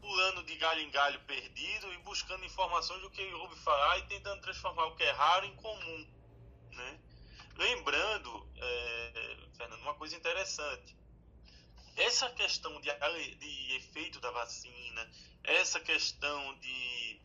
pulando 0.02 0.44
de 0.44 0.56
galho 0.58 0.82
em 0.82 0.92
galho 0.92 1.20
perdido 1.22 1.94
e 1.94 1.98
buscando 2.00 2.44
informações 2.44 3.02
do 3.02 3.10
que 3.10 3.34
ouve 3.36 3.56
falar 3.62 4.00
e 4.00 4.08
tentando 4.08 4.42
transformar 4.42 4.88
o 4.88 4.96
que 4.96 5.04
é 5.04 5.12
raro 5.12 5.46
em 5.46 5.56
comum, 5.56 6.08
né? 6.72 7.00
Lembrando, 7.56 8.50
é, 8.58 9.48
Fernando, 9.56 9.82
uma 9.82 9.94
coisa 9.96 10.16
interessante. 10.16 10.98
Essa 11.96 12.30
questão 12.32 12.82
de, 12.82 12.89
de 13.36 13.76
efeito 13.76 14.20
da 14.20 14.32
vacina, 14.32 15.12
essa 15.44 15.80
questão 15.80 16.58
de, 16.60 17.22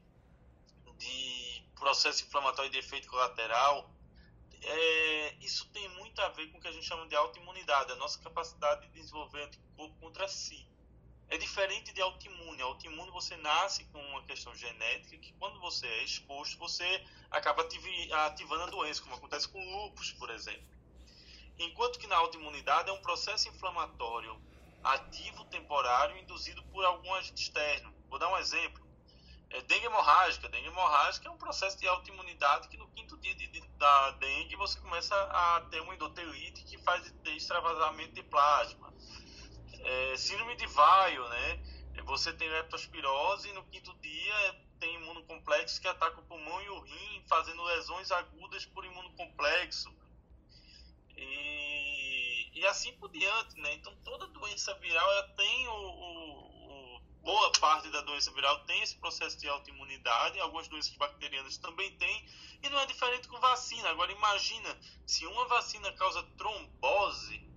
de 0.98 1.64
processo 1.74 2.24
inflamatório 2.24 2.70
de 2.70 2.78
efeito 2.78 3.08
colateral, 3.08 3.90
é, 4.60 5.34
isso 5.40 5.66
tem 5.70 5.88
muito 5.90 6.20
a 6.20 6.28
ver 6.28 6.48
com 6.48 6.58
o 6.58 6.60
que 6.60 6.68
a 6.68 6.72
gente 6.72 6.84
chama 6.84 7.06
de 7.08 7.16
autoimunidade, 7.16 7.92
a 7.92 7.96
nossa 7.96 8.20
capacidade 8.20 8.86
de 8.88 9.00
desenvolver 9.00 9.44
anticorpo 9.44 9.96
contra 9.98 10.28
si. 10.28 10.67
É 11.30 11.36
diferente 11.36 11.92
de 11.92 12.00
autoimune. 12.00 12.62
Autoimune 12.62 13.10
você 13.10 13.36
nasce 13.36 13.84
com 13.86 14.00
uma 14.00 14.22
questão 14.22 14.54
genética 14.54 15.18
que 15.18 15.32
quando 15.34 15.60
você 15.60 15.86
é 15.86 16.04
exposto, 16.04 16.58
você 16.58 17.04
acaba 17.30 17.62
ativando 18.26 18.62
a 18.62 18.70
doença, 18.70 19.02
como 19.02 19.14
acontece 19.14 19.46
com 19.48 19.62
lupus, 19.62 20.12
por 20.12 20.30
exemplo. 20.30 20.66
Enquanto 21.58 21.98
que 21.98 22.06
na 22.06 22.16
autoimunidade 22.16 22.88
é 22.88 22.92
um 22.92 23.02
processo 23.02 23.48
inflamatório 23.48 24.40
ativo 24.82 25.44
temporário 25.46 26.16
induzido 26.16 26.62
por 26.64 26.84
algum 26.84 27.12
agente 27.14 27.42
externo. 27.42 27.92
Vou 28.08 28.18
dar 28.18 28.28
um 28.28 28.38
exemplo. 28.38 28.86
É 29.50 29.60
dengue 29.62 29.86
hemorrágica. 29.86 30.48
Dengue 30.48 30.68
hemorrágica 30.68 31.28
é 31.28 31.30
um 31.30 31.36
processo 31.36 31.76
de 31.78 31.86
autoimunidade 31.86 32.68
que 32.68 32.76
no 32.76 32.88
quinto 32.88 33.18
dia 33.18 33.34
de, 33.34 33.48
de, 33.48 33.60
da 33.76 34.12
dengue 34.12 34.56
você 34.56 34.80
começa 34.80 35.14
a 35.14 35.60
ter 35.70 35.80
uma 35.80 35.94
endotelite 35.94 36.64
que 36.64 36.78
faz 36.78 37.12
extravasamento 37.26 38.12
de 38.12 38.22
plasma 38.22 38.94
é, 39.80 40.16
síndrome 40.16 40.56
de 40.56 40.66
Vaio, 40.66 41.28
né? 41.28 41.78
você 42.08 42.32
tem 42.32 42.48
leptospirose 42.48 43.48
e 43.48 43.52
no 43.52 43.62
quinto 43.64 43.94
dia 43.98 44.56
tem 44.80 44.94
imunocomplexo 44.94 45.80
que 45.80 45.88
ataca 45.88 46.20
o 46.20 46.24
pulmão 46.24 46.62
e 46.62 46.68
o 46.70 46.80
rim, 46.80 47.24
fazendo 47.28 47.62
lesões 47.64 48.10
agudas 48.10 48.64
por 48.64 48.84
imunocomplexo. 48.84 49.92
E, 51.16 52.50
e 52.54 52.66
assim 52.66 52.92
por 52.94 53.10
diante, 53.10 53.60
né? 53.60 53.74
Então 53.74 53.94
toda 54.04 54.26
doença 54.28 54.72
viral 54.74 55.10
ela 55.12 55.28
tem 55.36 55.68
o, 55.68 55.72
o, 55.72 56.96
o, 56.96 57.00
boa 57.22 57.52
parte 57.60 57.90
da 57.90 58.00
doença 58.00 58.32
viral 58.32 58.64
tem 58.64 58.80
esse 58.82 58.96
processo 58.96 59.36
de 59.38 59.48
autoimunidade, 59.48 60.40
algumas 60.40 60.68
doenças 60.68 60.96
bacterianas 60.96 61.58
também 61.58 61.94
tem, 61.96 62.26
e 62.62 62.68
não 62.70 62.78
é 62.80 62.86
diferente 62.86 63.28
com 63.28 63.38
vacina. 63.40 63.90
Agora 63.90 64.12
imagina 64.12 64.78
se 65.06 65.26
uma 65.26 65.46
vacina 65.46 65.92
causa 65.92 66.22
trombose, 66.38 67.47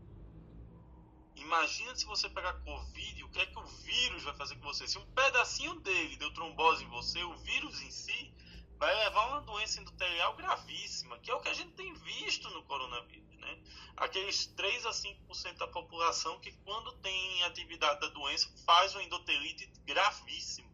Imagina 1.41 1.95
se 1.95 2.05
você 2.05 2.29
pegar 2.29 2.53
Covid, 2.53 3.23
o 3.23 3.29
que 3.29 3.39
é 3.39 3.45
que 3.45 3.57
o 3.57 3.65
vírus 3.65 4.23
vai 4.23 4.35
fazer 4.35 4.55
com 4.55 4.61
você? 4.61 4.87
Se 4.87 4.97
um 4.97 5.05
pedacinho 5.07 5.79
dele 5.81 6.15
deu 6.17 6.31
trombose 6.33 6.83
em 6.83 6.87
você, 6.87 7.23
o 7.23 7.35
vírus 7.37 7.81
em 7.81 7.91
si 7.91 8.33
vai 8.77 8.95
levar 9.03 9.27
uma 9.27 9.41
doença 9.41 9.79
endotelial 9.79 10.35
gravíssima, 10.35 11.17
que 11.19 11.29
é 11.29 11.35
o 11.35 11.39
que 11.39 11.49
a 11.49 11.53
gente 11.53 11.71
tem 11.73 11.93
visto 11.93 12.49
no 12.49 12.63
coronavírus, 12.63 13.37
né? 13.37 13.59
Aqueles 13.97 14.47
3 14.47 14.85
a 14.85 14.91
5% 14.91 15.57
da 15.57 15.67
população 15.67 16.39
que 16.39 16.51
quando 16.63 16.91
tem 16.93 17.43
atividade 17.43 17.99
da 17.99 18.07
doença 18.07 18.49
faz 18.65 18.93
uma 18.95 19.03
endotelite 19.03 19.71
gravíssima. 19.85 20.69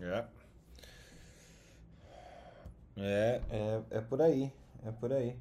É. 0.00 0.28
É, 2.96 3.42
é, 3.50 3.98
é 3.98 4.00
por 4.00 4.20
aí, 4.20 4.52
é 4.84 4.92
por 4.92 5.12
aí. 5.12 5.36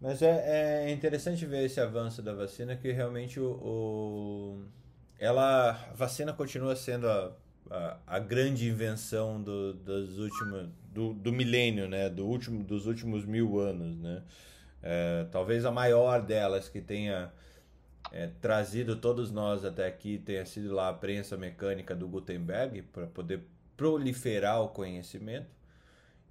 Mas 0.00 0.22
é, 0.22 0.86
é 0.86 0.90
interessante 0.92 1.44
ver 1.44 1.64
esse 1.64 1.80
avanço 1.80 2.22
da 2.22 2.32
vacina, 2.32 2.74
que 2.76 2.90
realmente 2.90 3.38
o, 3.38 3.50
o 3.50 4.64
ela, 5.18 5.70
a 5.70 5.92
vacina 5.92 6.32
continua 6.32 6.74
sendo 6.74 7.06
a, 7.06 7.32
a, 7.70 7.98
a 8.06 8.18
grande 8.18 8.66
invenção 8.66 9.42
do, 9.42 9.74
dos 9.74 10.18
últimos, 10.18 10.68
do, 10.90 11.12
do 11.12 11.30
milênio, 11.30 11.86
né? 11.86 12.08
Do 12.08 12.26
último, 12.26 12.64
dos 12.64 12.86
últimos 12.86 13.26
mil 13.26 13.60
anos, 13.60 13.98
né? 13.98 14.22
É, 14.82 15.26
talvez 15.30 15.66
a 15.66 15.70
maior 15.70 16.22
delas 16.22 16.68
que 16.70 16.80
tenha 16.80 17.30
é, 18.10 18.28
trazido 18.40 18.96
todos 18.96 19.30
nós 19.30 19.64
até 19.64 19.86
aqui 19.86 20.18
tenha 20.18 20.44
sido 20.46 20.74
lá 20.74 20.88
a 20.88 20.94
prensa 20.94 21.36
mecânica 21.36 21.94
do 21.94 22.08
Gutenberg 22.08 22.82
para 22.82 23.06
poder 23.06 23.42
proliferar 23.76 24.62
o 24.62 24.68
conhecimento. 24.68 25.59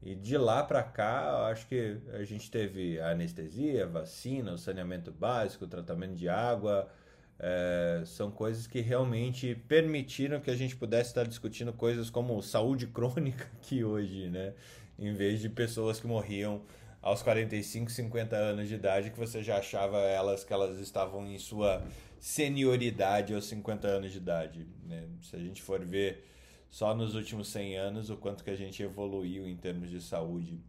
E 0.01 0.15
de 0.15 0.37
lá 0.37 0.63
para 0.63 0.81
cá, 0.81 1.47
acho 1.47 1.67
que 1.67 1.97
a 2.13 2.23
gente 2.23 2.49
teve 2.49 2.99
anestesia, 3.01 3.85
vacina, 3.85 4.57
saneamento 4.57 5.11
básico, 5.11 5.67
tratamento 5.67 6.15
de 6.15 6.29
água. 6.29 6.89
É, 7.37 8.03
são 8.05 8.31
coisas 8.31 8.67
que 8.67 8.81
realmente 8.81 9.55
permitiram 9.67 10.39
que 10.39 10.49
a 10.49 10.55
gente 10.55 10.75
pudesse 10.75 11.09
estar 11.09 11.25
discutindo 11.25 11.73
coisas 11.73 12.09
como 12.09 12.41
saúde 12.41 12.87
crônica 12.93 13.49
aqui 13.57 13.83
hoje, 13.83 14.29
né? 14.29 14.53
Em 14.97 15.13
vez 15.13 15.39
de 15.39 15.49
pessoas 15.49 15.99
que 15.99 16.07
morriam 16.07 16.61
aos 17.01 17.21
45, 17.21 17.91
50 17.91 18.35
anos 18.35 18.67
de 18.67 18.75
idade, 18.75 19.09
que 19.09 19.19
você 19.19 19.41
já 19.41 19.57
achava 19.57 19.99
elas 19.99 20.43
que 20.43 20.51
elas 20.51 20.79
estavam 20.79 21.25
em 21.25 21.37
sua 21.37 21.81
senioridade 22.19 23.33
aos 23.33 23.45
50 23.45 23.87
anos 23.87 24.11
de 24.11 24.17
idade. 24.17 24.67
Né? 24.85 25.05
Se 25.21 25.35
a 25.35 25.39
gente 25.39 25.61
for 25.61 25.83
ver 25.83 26.25
só 26.69 26.93
nos 26.93 27.15
últimos 27.15 27.47
100 27.49 27.77
anos 27.77 28.09
o 28.09 28.17
quanto 28.17 28.43
que 28.43 28.49
a 28.49 28.55
gente 28.55 28.81
evoluiu 28.83 29.47
em 29.47 29.57
termos 29.57 29.89
de 29.89 30.01
saúde 30.01 30.59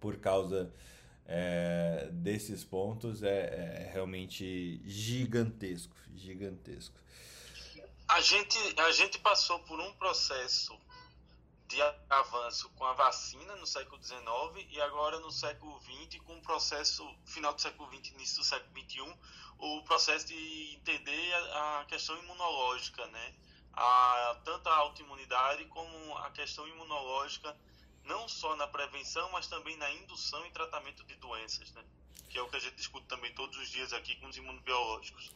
por 0.00 0.18
causa 0.18 0.72
é, 1.26 2.08
desses 2.12 2.64
pontos 2.64 3.22
é, 3.22 3.28
é, 3.28 3.90
realmente 3.92 4.80
gigantesco, 4.84 5.96
gigantesco. 6.14 6.94
A 8.08 8.20
gente, 8.20 8.58
a 8.80 8.92
gente 8.92 9.18
passou 9.18 9.58
por 9.60 9.80
um 9.80 9.92
processo 9.94 10.78
de 11.66 11.82
avanço 12.08 12.70
com 12.76 12.84
a 12.84 12.92
vacina 12.92 13.56
no 13.56 13.66
século 13.66 14.00
XIX 14.02 14.64
e 14.70 14.80
agora 14.80 15.18
no 15.18 15.32
século 15.32 15.80
XX 15.80 16.20
com 16.22 16.36
o 16.38 16.40
processo 16.40 17.04
final 17.24 17.52
do 17.52 17.60
século 17.60 17.90
XX 17.92 18.12
início 18.12 18.38
do 18.38 18.44
século 18.44 18.80
XXI 18.80 19.14
o 19.58 19.82
processo 19.82 20.26
de 20.26 20.76
entender 20.76 21.34
a, 21.34 21.80
a 21.80 21.84
questão 21.86 22.16
imunológica, 22.18 23.04
né? 23.08 23.34
A, 23.76 24.40
tanto 24.44 24.68
a 24.68 24.76
autoimunidade 24.76 25.64
como 25.66 26.16
a 26.18 26.30
questão 26.30 26.66
imunológica, 26.66 27.54
não 28.04 28.28
só 28.28 28.56
na 28.56 28.66
prevenção, 28.66 29.30
mas 29.32 29.46
também 29.46 29.76
na 29.76 29.92
indução 29.92 30.44
e 30.46 30.50
tratamento 30.50 31.04
de 31.04 31.14
doenças, 31.16 31.70
né? 31.72 31.82
que 32.28 32.38
é 32.38 32.42
o 32.42 32.48
que 32.48 32.56
a 32.56 32.60
gente 32.60 32.76
discute 32.76 33.06
também 33.06 33.32
todos 33.34 33.56
os 33.58 33.68
dias 33.68 33.92
aqui 33.92 34.16
com 34.16 34.26
os 34.26 34.36
imunobiológicos. 34.36 35.30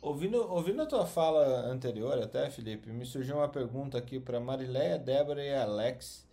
Ouvindo, 0.00 0.50
ouvindo 0.50 0.82
a 0.82 0.86
tua 0.86 1.06
fala 1.06 1.66
anterior 1.66 2.20
até, 2.20 2.50
Felipe, 2.50 2.90
me 2.90 3.06
surgiu 3.06 3.36
uma 3.36 3.48
pergunta 3.48 3.96
aqui 3.98 4.18
para 4.18 4.40
Marileia, 4.40 4.98
Débora 4.98 5.44
e 5.44 5.54
Alex. 5.54 6.26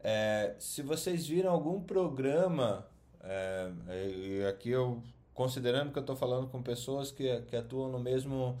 É, 0.00 0.54
se 0.58 0.82
vocês 0.82 1.26
viram 1.26 1.50
algum 1.50 1.82
programa, 1.82 2.86
é, 3.22 3.72
e 3.88 4.44
aqui 4.44 4.70
eu, 4.70 5.02
considerando 5.32 5.92
que 5.92 5.98
eu 5.98 6.02
estou 6.02 6.14
falando 6.14 6.46
com 6.48 6.62
pessoas 6.62 7.10
que, 7.10 7.40
que 7.42 7.56
atuam 7.56 7.90
no 7.90 7.98
mesmo 7.98 8.60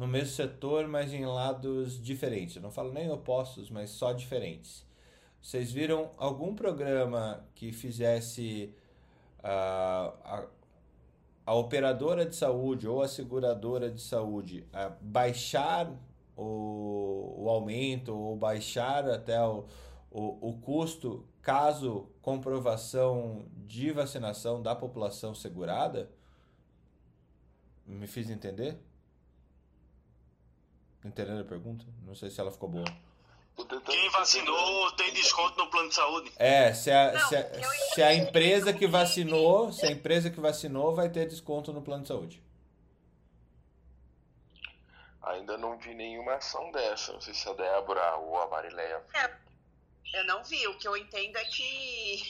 no 0.00 0.06
mesmo 0.06 0.34
setor, 0.34 0.88
mas 0.88 1.12
em 1.12 1.26
lados 1.26 2.02
diferentes. 2.02 2.56
Eu 2.56 2.62
não 2.62 2.70
falo 2.70 2.90
nem 2.90 3.10
opostos, 3.10 3.68
mas 3.68 3.90
só 3.90 4.14
diferentes. 4.14 4.82
Vocês 5.42 5.70
viram 5.70 6.10
algum 6.16 6.54
programa 6.54 7.44
que 7.54 7.70
fizesse 7.70 8.74
a, 9.42 10.14
a, 10.24 10.46
a 11.44 11.54
operadora 11.54 12.24
de 12.24 12.34
saúde 12.34 12.88
ou 12.88 13.02
a 13.02 13.08
seguradora 13.08 13.90
de 13.90 14.00
saúde 14.00 14.66
a 14.72 14.88
baixar 15.02 15.92
o, 16.34 17.34
o 17.36 17.50
aumento 17.50 18.16
ou 18.16 18.34
baixar 18.34 19.06
até 19.06 19.38
o, 19.42 19.66
o, 20.10 20.48
o 20.48 20.58
custo 20.60 21.26
caso 21.42 22.08
comprovação 22.22 23.44
de 23.66 23.92
vacinação 23.92 24.62
da 24.62 24.74
população 24.74 25.34
segurada? 25.34 26.10
Me 27.86 28.06
fiz 28.06 28.30
entender? 28.30 28.78
Entendendo 31.04 31.40
a 31.40 31.44
pergunta? 31.44 31.84
Não 32.04 32.14
sei 32.14 32.30
se 32.30 32.40
ela 32.40 32.50
ficou 32.50 32.68
boa. 32.68 32.84
Quem 33.84 34.08
vacinou 34.10 34.90
tem 34.92 35.12
desconto 35.12 35.58
no 35.58 35.70
plano 35.70 35.88
de 35.88 35.94
saúde? 35.94 36.32
É, 36.36 36.72
se 36.72 36.90
a, 36.90 37.12
não, 37.12 37.28
se, 37.28 37.36
a, 37.36 37.62
se 37.94 38.02
a 38.02 38.14
empresa 38.14 38.72
que 38.72 38.86
vacinou, 38.86 39.72
se 39.72 39.86
a 39.86 39.90
empresa 39.90 40.30
que 40.30 40.40
vacinou 40.40 40.94
vai 40.94 41.08
ter 41.08 41.26
desconto 41.26 41.72
no 41.72 41.82
plano 41.82 42.02
de 42.02 42.08
saúde. 42.08 42.42
Ainda 45.22 45.58
não 45.58 45.78
vi 45.78 45.94
nenhuma 45.94 46.34
ação 46.34 46.70
dessa. 46.72 47.12
Não 47.12 47.20
sei 47.20 47.34
se 47.34 47.48
a 47.48 47.52
Débora 47.52 48.16
ou 48.16 48.40
a 48.40 48.48
Marileia. 48.48 49.02
É, 49.14 49.30
eu 50.14 50.24
não 50.26 50.42
vi. 50.44 50.66
O 50.66 50.78
que 50.78 50.88
eu 50.88 50.96
entendo 50.96 51.36
é 51.36 51.44
que 51.44 52.22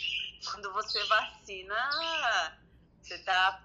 quando 0.50 0.72
você 0.72 1.02
vacina, 1.04 2.59
você 3.00 3.14
está 3.14 3.62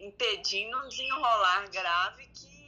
impedindo 0.00 0.76
um 0.78 0.88
desenrolar 0.88 1.68
grave 1.70 2.26
que 2.28 2.59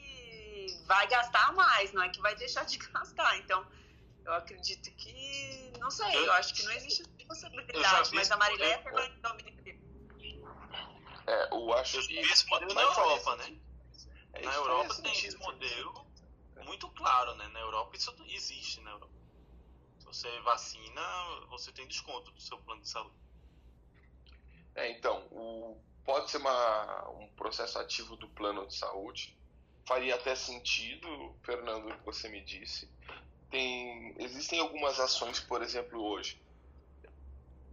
vai 0.86 1.06
gastar 1.08 1.52
mais, 1.52 1.92
não 1.92 2.02
é 2.02 2.08
que 2.08 2.20
vai 2.20 2.34
deixar 2.34 2.64
de 2.64 2.78
gastar. 2.88 3.38
Então, 3.38 3.66
eu 4.24 4.32
acredito 4.34 4.90
que. 4.96 5.72
Não 5.78 5.90
sei, 5.90 6.14
eu, 6.16 6.26
eu 6.26 6.32
acho 6.32 6.54
que 6.54 6.62
não 6.64 6.72
existe 6.72 7.04
possibilidade, 7.26 8.14
mas 8.14 8.30
a 8.30 8.36
Marileia 8.36 8.74
é 8.74 8.90
vai 8.90 9.08
É, 11.26 11.48
eu 11.52 11.72
acho 11.74 12.06
que. 12.06 12.18
Esse 12.18 12.46
modelo 12.48 12.74
na 12.74 12.82
Europa, 12.82 13.36
né? 13.36 13.56
É, 14.34 14.42
na 14.42 14.54
Europa 14.54 14.94
tem 15.02 15.12
esse 15.12 15.36
modelo 15.38 16.06
muito 16.64 16.88
claro, 16.90 17.34
né? 17.34 17.48
Na 17.48 17.60
Europa 17.60 17.96
isso 17.96 18.14
existe 18.28 18.80
na 18.80 18.90
Europa. 18.90 19.12
Se 19.98 20.06
você 20.06 20.40
vacina, 20.40 21.02
você 21.48 21.72
tem 21.72 21.86
desconto 21.86 22.30
do 22.30 22.40
seu 22.40 22.58
plano 22.58 22.82
de 22.82 22.88
saúde. 22.88 23.16
É, 24.74 24.90
então, 24.90 25.26
o, 25.30 25.78
pode 26.04 26.30
ser 26.30 26.38
uma, 26.38 27.10
um 27.10 27.28
processo 27.34 27.78
ativo 27.78 28.16
do 28.16 28.28
plano 28.28 28.66
de 28.66 28.74
saúde, 28.74 29.36
faria 29.86 30.14
até 30.14 30.34
sentido, 30.34 31.34
Fernando, 31.42 31.88
o 31.88 31.98
que 31.98 32.04
você 32.04 32.28
me 32.28 32.40
disse. 32.42 32.88
Tem, 33.50 34.14
existem 34.18 34.60
algumas 34.60 34.98
ações, 34.98 35.40
por 35.40 35.62
exemplo, 35.62 36.00
hoje. 36.00 36.40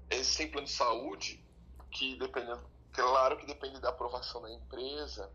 Existem 0.10 0.50
planos 0.50 0.72
de 0.72 0.76
saúde 0.76 1.44
que, 1.92 2.18
dependendo, 2.18 2.68
claro 2.92 3.38
que 3.38 3.46
depende 3.46 3.80
da 3.80 3.90
aprovação 3.90 4.42
da 4.42 4.52
empresa, 4.52 5.32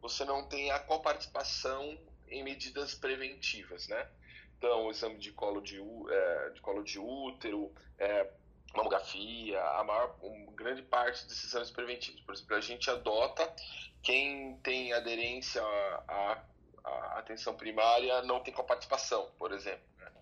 você 0.00 0.24
não 0.24 0.46
tem 0.48 0.70
a 0.70 0.78
coparticipação 0.80 1.98
em 2.28 2.42
medidas 2.42 2.94
preventivas, 2.94 3.88
né? 3.88 4.10
Então, 4.58 4.86
o 4.86 4.90
exame 4.90 5.18
de 5.18 5.32
colo 5.32 5.60
de, 5.60 5.80
é, 5.80 6.50
de, 6.50 6.60
colo 6.60 6.82
de 6.82 6.98
útero, 6.98 7.72
é, 7.98 8.30
mamografia, 8.74 9.62
a 9.62 9.84
maior, 9.84 10.16
uma 10.22 10.52
grande 10.52 10.82
parte 10.82 11.24
desses 11.26 11.44
exames 11.44 11.70
preventivos. 11.70 12.20
Por 12.22 12.34
exemplo, 12.34 12.56
a 12.56 12.60
gente 12.60 12.90
adota 12.90 13.54
quem 14.02 14.56
tem 14.58 14.92
aderência 14.92 15.62
à, 15.62 16.42
à 16.84 17.18
atenção 17.18 17.54
primária 17.54 18.22
não 18.22 18.42
tem 18.42 18.52
coparticipação, 18.52 19.30
por 19.38 19.52
exemplo. 19.52 19.84
Né? 19.98 20.12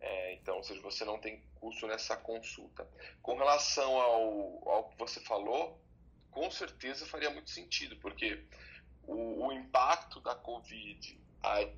É, 0.00 0.34
então, 0.34 0.56
ou 0.56 0.64
seja, 0.64 0.80
você 0.80 1.04
não 1.04 1.18
tem 1.18 1.42
custo 1.56 1.86
nessa 1.86 2.16
consulta. 2.16 2.86
Com 3.22 3.36
relação 3.36 3.96
ao, 4.00 4.68
ao 4.68 4.88
que 4.90 4.98
você 4.98 5.20
falou, 5.20 5.80
com 6.30 6.50
certeza 6.50 7.06
faria 7.06 7.30
muito 7.30 7.50
sentido, 7.50 7.96
porque 7.96 8.44
o, 9.04 9.46
o 9.46 9.52
impacto 9.52 10.20
da 10.20 10.34
Covid 10.34 11.20
aí, 11.42 11.72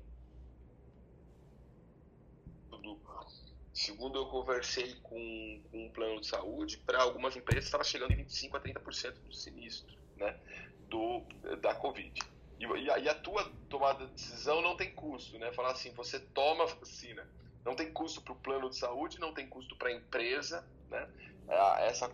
segundo 3.75 4.17
eu 4.17 4.25
conversei 4.27 4.95
com, 5.03 5.61
com 5.69 5.85
um 5.85 5.89
plano 5.89 6.21
de 6.21 6.27
saúde, 6.27 6.77
para 6.77 7.01
algumas 7.01 7.35
empresas 7.35 7.65
estava 7.65 7.83
chegando 7.83 8.13
em 8.13 8.23
25% 8.23 8.55
a 8.55 8.59
30% 8.61 9.13
do 9.19 9.33
sinistro 9.33 9.93
né, 10.15 10.39
do, 10.87 11.21
da 11.61 11.75
Covid. 11.75 12.21
E, 12.57 12.63
e, 12.63 12.89
a, 12.89 12.97
e, 12.97 13.09
a, 13.09 13.15
tua 13.15 13.51
tomada 13.69 14.05
de 14.05 14.13
decisão 14.13 14.61
não 14.61 14.77
tem 14.77 14.93
custo, 14.93 15.37
né? 15.37 15.51
Falar 15.51 15.71
assim, 15.71 15.91
você 15.91 16.17
toma 16.17 16.63
a 16.63 16.67
vacina, 16.67 17.27
não 17.65 17.75
tem 17.75 17.91
custo 17.91 18.21
para 18.21 18.31
o 18.31 18.37
plano 18.37 18.69
de 18.69 18.77
saúde, 18.77 19.19
não 19.19 19.33
tem 19.33 19.45
custo 19.45 19.75
para 19.75 19.89
a 19.89 19.93
empresa, 19.93 20.65
né? 20.89 21.09
É, 21.49 21.87
essa, 21.87 22.09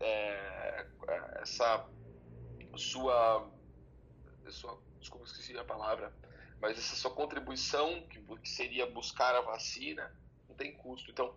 é, 0.00 0.86
é, 1.08 1.42
essa 1.42 1.88
sua, 2.76 3.50
sua, 4.48 4.78
desculpa, 5.00 5.26
esqueci 5.26 5.58
a 5.58 5.64
palavra, 5.64 6.12
mas 6.60 6.78
essa 6.78 6.94
sua 6.94 7.10
contribuição, 7.10 8.00
que, 8.02 8.20
que 8.20 8.48
seria 8.48 8.86
buscar 8.86 9.34
a 9.34 9.40
vacina, 9.40 10.14
não 10.54 10.56
tem 10.56 10.72
custo. 10.72 11.10
Então, 11.10 11.34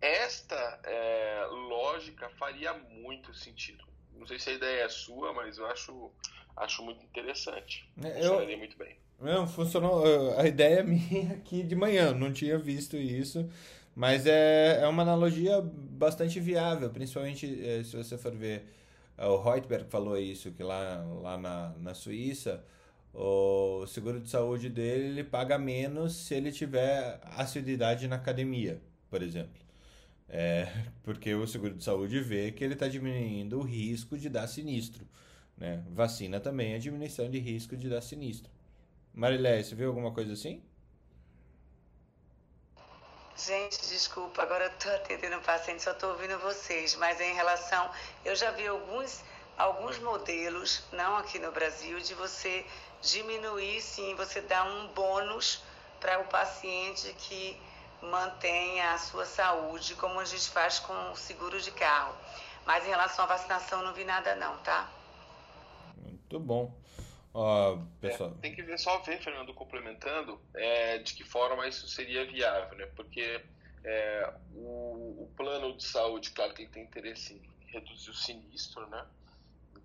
esta 0.00 0.80
é, 0.84 1.46
lógica 1.50 2.28
faria 2.30 2.74
muito 2.74 3.32
sentido. 3.32 3.84
Não 4.12 4.26
sei 4.26 4.38
se 4.38 4.50
a 4.50 4.54
ideia 4.54 4.84
é 4.84 4.88
sua, 4.88 5.32
mas 5.32 5.58
eu 5.58 5.66
acho, 5.66 6.10
acho 6.56 6.82
muito 6.82 7.04
interessante. 7.04 7.88
É, 8.02 8.14
Funcionaria 8.14 8.54
eu... 8.54 8.58
muito 8.58 8.76
bem. 8.76 8.96
Não, 9.18 9.46
funcionou. 9.46 10.04
A 10.38 10.46
ideia 10.46 10.80
é 10.80 10.82
minha 10.84 11.32
aqui 11.34 11.62
de 11.62 11.74
manhã, 11.74 12.12
não 12.12 12.32
tinha 12.32 12.58
visto 12.58 12.96
isso. 12.96 13.48
Mas 13.94 14.26
é, 14.26 14.80
é 14.82 14.86
uma 14.86 15.02
analogia 15.02 15.62
bastante 15.62 16.38
viável, 16.38 16.90
principalmente 16.90 17.46
é, 17.66 17.82
se 17.82 17.96
você 17.96 18.18
for 18.18 18.34
ver. 18.34 18.74
É, 19.16 19.26
o 19.26 19.40
Reutberg 19.40 19.88
falou 19.88 20.18
isso, 20.18 20.52
que 20.52 20.62
lá, 20.62 21.02
lá 21.22 21.38
na, 21.38 21.70
na 21.78 21.94
Suíça, 21.94 22.62
o 23.18 23.86
seguro 23.86 24.20
de 24.20 24.28
saúde 24.28 24.68
dele 24.68 25.06
ele 25.06 25.24
paga 25.24 25.56
menos 25.56 26.14
se 26.14 26.34
ele 26.34 26.52
tiver 26.52 27.18
assiduidade 27.24 28.06
na 28.06 28.16
academia, 28.16 28.78
por 29.08 29.22
exemplo. 29.22 29.58
É, 30.28 30.68
porque 31.02 31.34
o 31.34 31.46
seguro 31.46 31.74
de 31.74 31.82
saúde 31.82 32.20
vê 32.20 32.52
que 32.52 32.62
ele 32.62 32.74
está 32.74 32.86
diminuindo 32.86 33.58
o 33.58 33.62
risco 33.62 34.18
de 34.18 34.28
dar 34.28 34.46
sinistro. 34.46 35.08
Né? 35.56 35.82
Vacina 35.88 36.38
também 36.40 36.74
é 36.74 36.78
diminuição 36.78 37.30
de 37.30 37.38
risco 37.38 37.74
de 37.74 37.88
dar 37.88 38.02
sinistro. 38.02 38.50
Marilé, 39.14 39.62
você 39.62 39.74
viu 39.74 39.88
alguma 39.88 40.12
coisa 40.12 40.34
assim? 40.34 40.62
Gente, 43.34 43.78
desculpa, 43.88 44.42
agora 44.42 44.64
eu 44.64 44.78
tô 44.78 44.90
atendendo 44.90 45.36
o 45.36 45.40
paciente, 45.40 45.82
só 45.82 45.94
tô 45.94 46.08
ouvindo 46.08 46.38
vocês, 46.40 46.94
mas 46.96 47.18
em 47.20 47.34
relação, 47.34 47.90
eu 48.24 48.36
já 48.36 48.50
vi 48.50 48.66
alguns, 48.66 49.22
alguns 49.56 49.98
modelos, 50.00 50.84
não 50.92 51.16
aqui 51.16 51.38
no 51.38 51.50
Brasil, 51.52 51.98
de 52.00 52.14
você 52.14 52.64
diminuir, 53.02 53.80
sim, 53.80 54.14
você 54.14 54.40
dar 54.40 54.64
um 54.64 54.88
bônus 54.88 55.62
para 56.00 56.20
o 56.20 56.24
paciente 56.24 57.12
que 57.18 57.58
mantenha 58.02 58.92
a 58.92 58.98
sua 58.98 59.24
saúde, 59.24 59.94
como 59.94 60.20
a 60.20 60.24
gente 60.24 60.48
faz 60.50 60.78
com 60.78 61.12
o 61.12 61.16
seguro 61.16 61.60
de 61.60 61.70
carro. 61.70 62.14
Mas 62.64 62.84
em 62.84 62.88
relação 62.88 63.24
à 63.24 63.28
vacinação, 63.28 63.82
não 63.82 63.92
vi 63.92 64.04
nada 64.04 64.34
não, 64.34 64.58
tá? 64.58 64.90
Muito 65.96 66.40
bom. 66.40 66.74
Uh, 67.32 67.86
pessoal. 68.00 68.30
É, 68.38 68.40
tem 68.40 68.54
que 68.54 68.62
ver, 68.62 68.78
só 68.78 68.98
ver, 69.00 69.22
Fernando, 69.22 69.52
complementando, 69.52 70.40
é, 70.54 70.98
de 70.98 71.14
que 71.14 71.22
forma 71.22 71.68
isso 71.68 71.86
seria 71.86 72.24
viável, 72.26 72.76
né? 72.78 72.86
Porque 72.96 73.42
é, 73.84 74.32
o, 74.54 75.22
o, 75.22 75.32
plano 75.36 75.76
de 75.76 75.84
saúde, 75.84 76.30
claro 76.30 76.54
que 76.54 76.62
ele 76.62 76.70
tem 76.70 76.82
interesse 76.82 77.34
em 77.34 77.72
reduzir 77.72 78.10
o 78.10 78.14
sinistro, 78.14 78.86
né? 78.88 79.04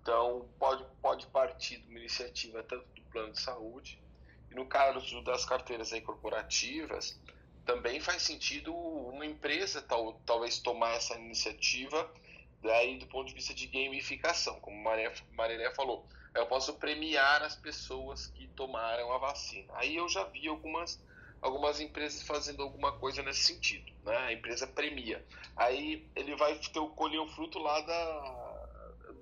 Então, 0.02 0.48
pode, 0.58 0.84
pode 1.00 1.26
partir 1.28 1.78
de 1.78 1.88
uma 1.88 1.98
iniciativa 1.98 2.62
tanto 2.64 2.84
do 2.94 3.02
plano 3.02 3.32
de 3.32 3.40
saúde, 3.40 4.02
e 4.50 4.54
no 4.54 4.66
caso 4.66 5.22
das 5.22 5.44
carteiras 5.44 5.92
aí 5.92 6.00
corporativas, 6.00 7.18
também 7.64 8.00
faz 8.00 8.22
sentido 8.22 8.74
uma 8.74 9.24
empresa 9.24 9.80
tal, 9.80 10.20
talvez 10.26 10.58
tomar 10.58 10.96
essa 10.96 11.14
iniciativa 11.14 12.12
daí 12.60 12.98
do 12.98 13.06
ponto 13.06 13.28
de 13.28 13.34
vista 13.34 13.54
de 13.54 13.66
gamificação, 13.66 14.60
como 14.60 14.76
Maria 14.82 15.74
falou 15.74 16.06
eu 16.34 16.46
posso 16.46 16.74
premiar 16.74 17.42
as 17.42 17.56
pessoas 17.56 18.26
que 18.28 18.46
tomaram 18.48 19.12
a 19.12 19.18
vacina. 19.18 19.72
Aí 19.76 19.96
eu 19.96 20.08
já 20.08 20.24
vi 20.24 20.48
algumas, 20.48 21.02
algumas 21.40 21.80
empresas 21.80 22.22
fazendo 22.22 22.62
alguma 22.62 22.92
coisa 22.98 23.22
nesse 23.22 23.44
sentido, 23.44 23.92
né? 24.04 24.16
A 24.16 24.32
empresa 24.32 24.66
premia. 24.66 25.24
Aí 25.56 26.08
ele 26.16 26.34
vai 26.36 26.54
ter, 26.54 26.80
colher 26.96 27.20
o 27.20 27.28
fruto 27.28 27.58
lá 27.58 27.80
da, 27.82 28.41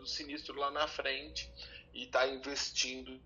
do 0.00 0.08
sinistro 0.08 0.58
lá 0.58 0.70
na 0.70 0.88
frente 0.88 1.50
e 1.94 2.04
está 2.04 2.26
investindo 2.26 3.20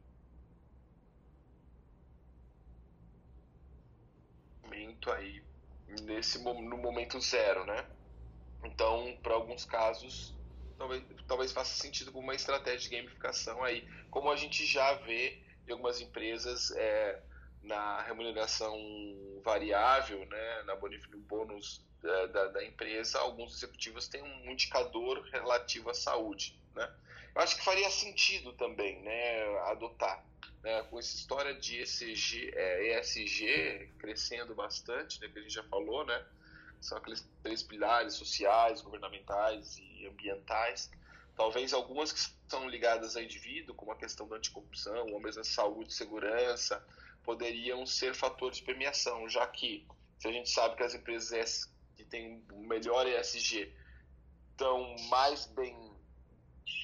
aí 5.11 5.43
nesse 6.03 6.39
no 6.39 6.77
momento 6.77 7.21
zero, 7.21 7.65
né? 7.65 7.87
Então, 8.65 9.17
para 9.23 9.35
alguns 9.35 9.65
casos, 9.65 10.35
talvez, 10.79 11.03
talvez 11.27 11.53
faça 11.53 11.75
sentido 11.75 12.11
como 12.11 12.25
uma 12.25 12.35
estratégia 12.35 12.89
de 12.89 12.97
gamificação 12.97 13.63
aí, 13.63 13.87
como 14.11 14.31
a 14.31 14.37
gente 14.37 14.65
já 14.65 14.95
vê 14.95 15.43
em 15.67 15.73
algumas 15.73 16.01
empresas 16.01 16.71
é, 16.73 17.23
na 17.63 18.03
remuneração 18.03 18.75
variável, 19.43 20.25
né, 20.27 20.63
na 20.65 20.75
no 20.75 21.19
bônus 21.19 21.85
da, 22.03 22.27
da, 22.27 22.47
da, 22.49 22.65
empresa, 22.65 23.19
alguns 23.19 23.55
executivos 23.55 24.09
têm 24.09 24.23
um 24.23 24.51
indicador 24.51 25.23
relativo 25.31 25.91
à 25.91 25.95
saúde, 25.95 26.59
né? 26.75 26.93
Eu 27.35 27.43
acho 27.43 27.57
que 27.57 27.65
faria 27.65 27.91
sentido 27.91 28.53
também, 28.53 29.03
né, 29.03 29.59
adotar, 29.71 30.25
né, 30.63 30.83
com 30.85 30.99
essa 30.99 31.17
história 31.17 31.53
de 31.55 31.81
ESG, 31.81 32.53
é, 32.55 33.01
ESG 33.01 33.93
crescendo 33.99 34.55
bastante, 34.55 35.21
né, 35.21 35.29
que 35.29 35.39
a 35.39 35.43
gente 35.43 35.53
já 35.53 35.65
falou, 35.65 36.07
né, 36.07 36.25
são 36.81 36.99
aqueles 36.99 37.27
três 37.43 37.63
pilares 37.63 38.15
sociais, 38.15 38.83
governamentais 38.83 39.79
e 39.79 40.07
ambientais. 40.07 40.91
Talvez 41.35 41.73
algumas 41.73 42.13
que 42.13 42.21
são 42.47 42.69
ligadas 42.69 43.17
ao 43.17 43.23
indivíduo, 43.23 43.75
como 43.75 43.91
a 43.91 43.97
questão 43.97 44.29
da 44.29 44.37
anticorrupção, 44.37 45.07
ou 45.11 45.19
mesmo 45.19 45.41
a 45.41 45.45
saúde 45.45 45.91
e 45.91 45.95
segurança, 45.95 46.87
poderiam 47.25 47.85
ser 47.87 48.15
fatores 48.15 48.59
de 48.59 48.65
premiação, 48.65 49.29
já 49.29 49.47
que 49.47 49.87
se 50.19 50.29
a 50.29 50.33
gente 50.33 50.51
sabe 50.51 50.77
que 50.77 50.83
as 50.83 50.95
empresas 50.95 51.73
que 51.97 52.05
têm 52.05 52.45
o 52.53 52.61
melhor 52.61 53.07
ESG 53.07 53.73
estão 54.53 54.95
mais 55.09 55.47
bem 55.47 55.94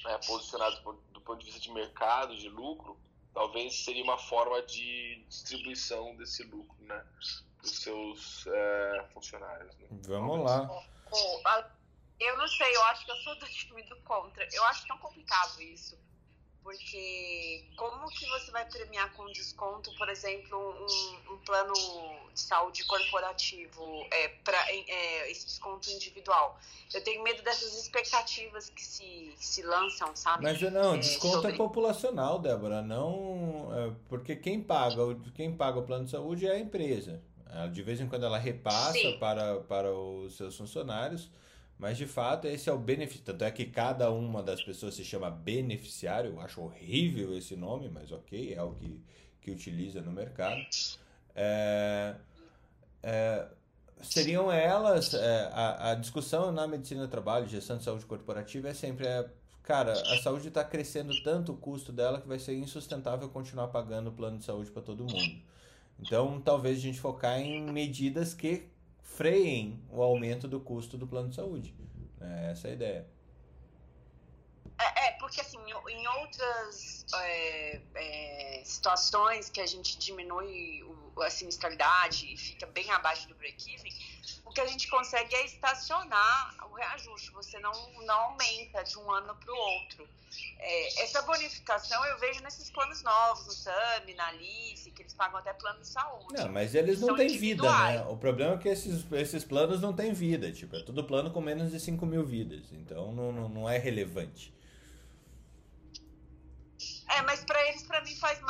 né, 0.05 0.19
posicionadas 0.25 0.79
do 1.11 1.21
ponto 1.21 1.39
de 1.39 1.45
vista 1.45 1.59
de 1.59 1.71
mercado, 1.71 2.35
de 2.35 2.49
lucro, 2.49 2.99
talvez 3.33 3.83
seria 3.83 4.03
uma 4.03 4.17
forma 4.17 4.61
de 4.63 5.23
distribuição 5.27 6.15
desse 6.15 6.43
lucro, 6.43 6.77
né? 6.83 7.05
dos 7.61 7.79
seus 7.79 8.47
é, 8.47 9.09
funcionários. 9.13 9.75
Né? 9.77 9.87
Vamos 10.07 10.43
lá. 10.43 10.69
Eu 12.19 12.37
não 12.37 12.47
sei, 12.47 12.75
eu 12.75 12.83
acho 12.85 13.05
que 13.05 13.11
eu 13.11 13.15
sou 13.17 13.35
do 13.39 13.45
time 13.47 13.83
do 13.83 13.95
contra. 14.01 14.47
Eu 14.51 14.63
acho 14.65 14.87
tão 14.87 14.97
complicado 14.97 15.61
isso. 15.61 15.97
Porque 16.63 17.65
como 17.75 18.07
que 18.09 18.27
você 18.29 18.51
vai 18.51 18.65
premiar 18.65 19.11
com 19.13 19.25
desconto, 19.31 19.91
por 19.97 20.07
exemplo, 20.09 20.57
um, 20.57 21.33
um 21.33 21.37
plano 21.39 21.73
de 22.33 22.39
saúde 22.39 22.85
corporativo 22.85 24.05
é, 24.11 24.27
para 24.43 24.57
é, 24.69 25.31
esse 25.31 25.47
desconto 25.47 25.89
individual? 25.89 26.59
Eu 26.93 27.03
tenho 27.03 27.23
medo 27.23 27.41
dessas 27.41 27.73
expectativas 27.77 28.69
que 28.69 28.83
se, 28.83 29.33
que 29.37 29.45
se 29.45 29.63
lançam, 29.63 30.15
sabe? 30.15 30.43
Mas 30.43 30.61
não, 30.61 30.95
é, 30.95 30.97
desconto 30.99 31.37
é 31.37 31.41
sobre... 31.41 31.53
é 31.53 31.57
populacional, 31.57 32.37
Débora, 32.37 32.81
não 32.83 33.69
é, 33.73 33.95
porque 34.07 34.35
quem 34.35 34.61
paga, 34.61 35.01
quem 35.33 35.55
paga 35.55 35.79
o 35.79 35.83
plano 35.83 36.05
de 36.05 36.11
saúde 36.11 36.45
é 36.45 36.51
a 36.51 36.59
empresa. 36.59 37.21
De 37.73 37.83
vez 37.83 37.99
em 37.99 38.07
quando 38.07 38.25
ela 38.25 38.37
repassa 38.37 39.11
para, 39.19 39.59
para 39.61 39.91
os 39.93 40.37
seus 40.37 40.55
funcionários, 40.55 41.29
mas 41.81 41.97
de 41.97 42.05
fato 42.05 42.47
esse 42.47 42.69
é 42.69 42.73
o 42.73 42.77
benefício. 42.77 43.25
Tanto 43.25 43.43
é 43.43 43.49
que 43.49 43.65
cada 43.65 44.11
uma 44.11 44.43
das 44.43 44.61
pessoas 44.61 44.93
se 44.93 45.03
chama 45.03 45.31
beneficiário. 45.31 46.29
Eu 46.29 46.39
acho 46.39 46.61
horrível 46.61 47.35
esse 47.35 47.55
nome, 47.55 47.89
mas 47.89 48.11
ok, 48.11 48.53
é 48.53 48.61
o 48.61 48.75
que, 48.75 49.01
que 49.41 49.49
utiliza 49.49 49.99
no 49.99 50.11
mercado. 50.11 50.61
É, 51.35 52.13
é, 53.01 53.47
seriam 53.99 54.51
elas. 54.51 55.15
É, 55.15 55.49
a, 55.51 55.91
a 55.91 55.95
discussão 55.95 56.51
na 56.51 56.67
medicina 56.67 57.01
do 57.01 57.07
trabalho, 57.07 57.47
gestão 57.47 57.79
de 57.79 57.83
saúde 57.83 58.05
corporativa, 58.05 58.69
é 58.69 58.75
sempre. 58.75 59.07
É, 59.07 59.27
cara, 59.63 59.93
a 59.93 60.21
saúde 60.21 60.49
está 60.49 60.63
crescendo 60.63 61.19
tanto 61.23 61.51
o 61.53 61.57
custo 61.57 61.91
dela 61.91 62.21
que 62.21 62.27
vai 62.27 62.37
ser 62.37 62.55
insustentável 62.55 63.27
continuar 63.29 63.69
pagando 63.69 64.11
o 64.11 64.13
plano 64.13 64.37
de 64.37 64.45
saúde 64.45 64.69
para 64.69 64.83
todo 64.83 65.03
mundo. 65.03 65.41
Então, 65.99 66.39
talvez 66.39 66.77
a 66.77 66.81
gente 66.81 66.99
focar 66.99 67.39
em 67.39 67.71
medidas 67.71 68.35
que 68.35 68.70
freiem 69.03 69.81
o 69.89 70.01
aumento 70.01 70.47
do 70.47 70.59
custo 70.59 70.97
do 70.97 71.07
plano 71.07 71.29
de 71.29 71.35
saúde. 71.35 71.73
É 72.19 72.51
essa 72.51 72.67
é 72.67 72.71
a 72.71 72.73
ideia. 72.73 73.07
É, 74.79 75.07
é 75.07 75.11
porque 75.13 75.41
assim, 75.41 75.57
em 75.89 76.07
outras 76.07 77.05
é, 77.13 77.81
é, 77.95 78.61
situações 78.63 79.49
que 79.49 79.61
a 79.61 79.65
gente 79.65 79.97
diminui 79.97 80.83
o, 80.83 81.21
a 81.21 81.29
sinistralidade 81.29 82.33
e 82.33 82.37
fica 82.37 82.65
bem 82.65 82.89
abaixo 82.91 83.27
do 83.27 83.35
break-even, 83.35 83.91
o 84.45 84.51
que 84.51 84.61
a 84.61 84.67
gente 84.67 84.87
consegue 84.87 85.35
é 85.35 85.45
estacionar 85.45 86.55
o 86.69 86.73
reajuste, 86.73 87.31
você 87.31 87.59
não, 87.59 87.71
não 88.03 88.15
aumenta 88.15 88.83
de 88.83 88.97
um 88.97 89.11
ano 89.11 89.35
para 89.35 89.53
o 89.53 89.57
outro. 89.57 90.07
É, 90.59 91.03
essa 91.03 91.21
bonificação 91.23 92.05
eu 92.05 92.19
vejo 92.19 92.41
nesses 92.41 92.69
planos 92.69 93.01
novos, 93.03 93.45
no 93.45 93.51
SAMI, 93.51 94.13
na 94.13 94.27
Alice, 94.27 94.89
que 94.91 95.01
eles 95.01 95.13
pagam 95.13 95.39
até 95.39 95.51
plano 95.53 95.79
de 95.79 95.87
saúde. 95.87 96.33
Não, 96.33 96.49
mas 96.49 96.75
eles 96.75 97.01
não 97.01 97.15
têm 97.15 97.37
vida, 97.37 97.63
né? 97.63 98.05
O 98.07 98.15
problema 98.15 98.55
é 98.55 98.57
que 98.57 98.69
esses, 98.69 99.05
esses 99.11 99.43
planos 99.43 99.81
não 99.81 99.93
têm 99.93 100.13
vida, 100.13 100.51
tipo, 100.51 100.75
é 100.75 100.83
tudo 100.83 101.03
plano 101.03 101.31
com 101.31 101.41
menos 101.41 101.71
de 101.71 101.79
5 101.79 102.05
mil 102.05 102.23
vidas, 102.23 102.71
então 102.71 103.11
não, 103.11 103.31
não, 103.31 103.49
não 103.49 103.69
é 103.69 103.77
relevante. 103.77 104.53
É, 107.09 107.21
mas 107.23 107.43
para 107.43 107.67
eles, 107.67 107.83
para 107.83 108.01
mim, 108.01 108.15
faz 108.15 108.40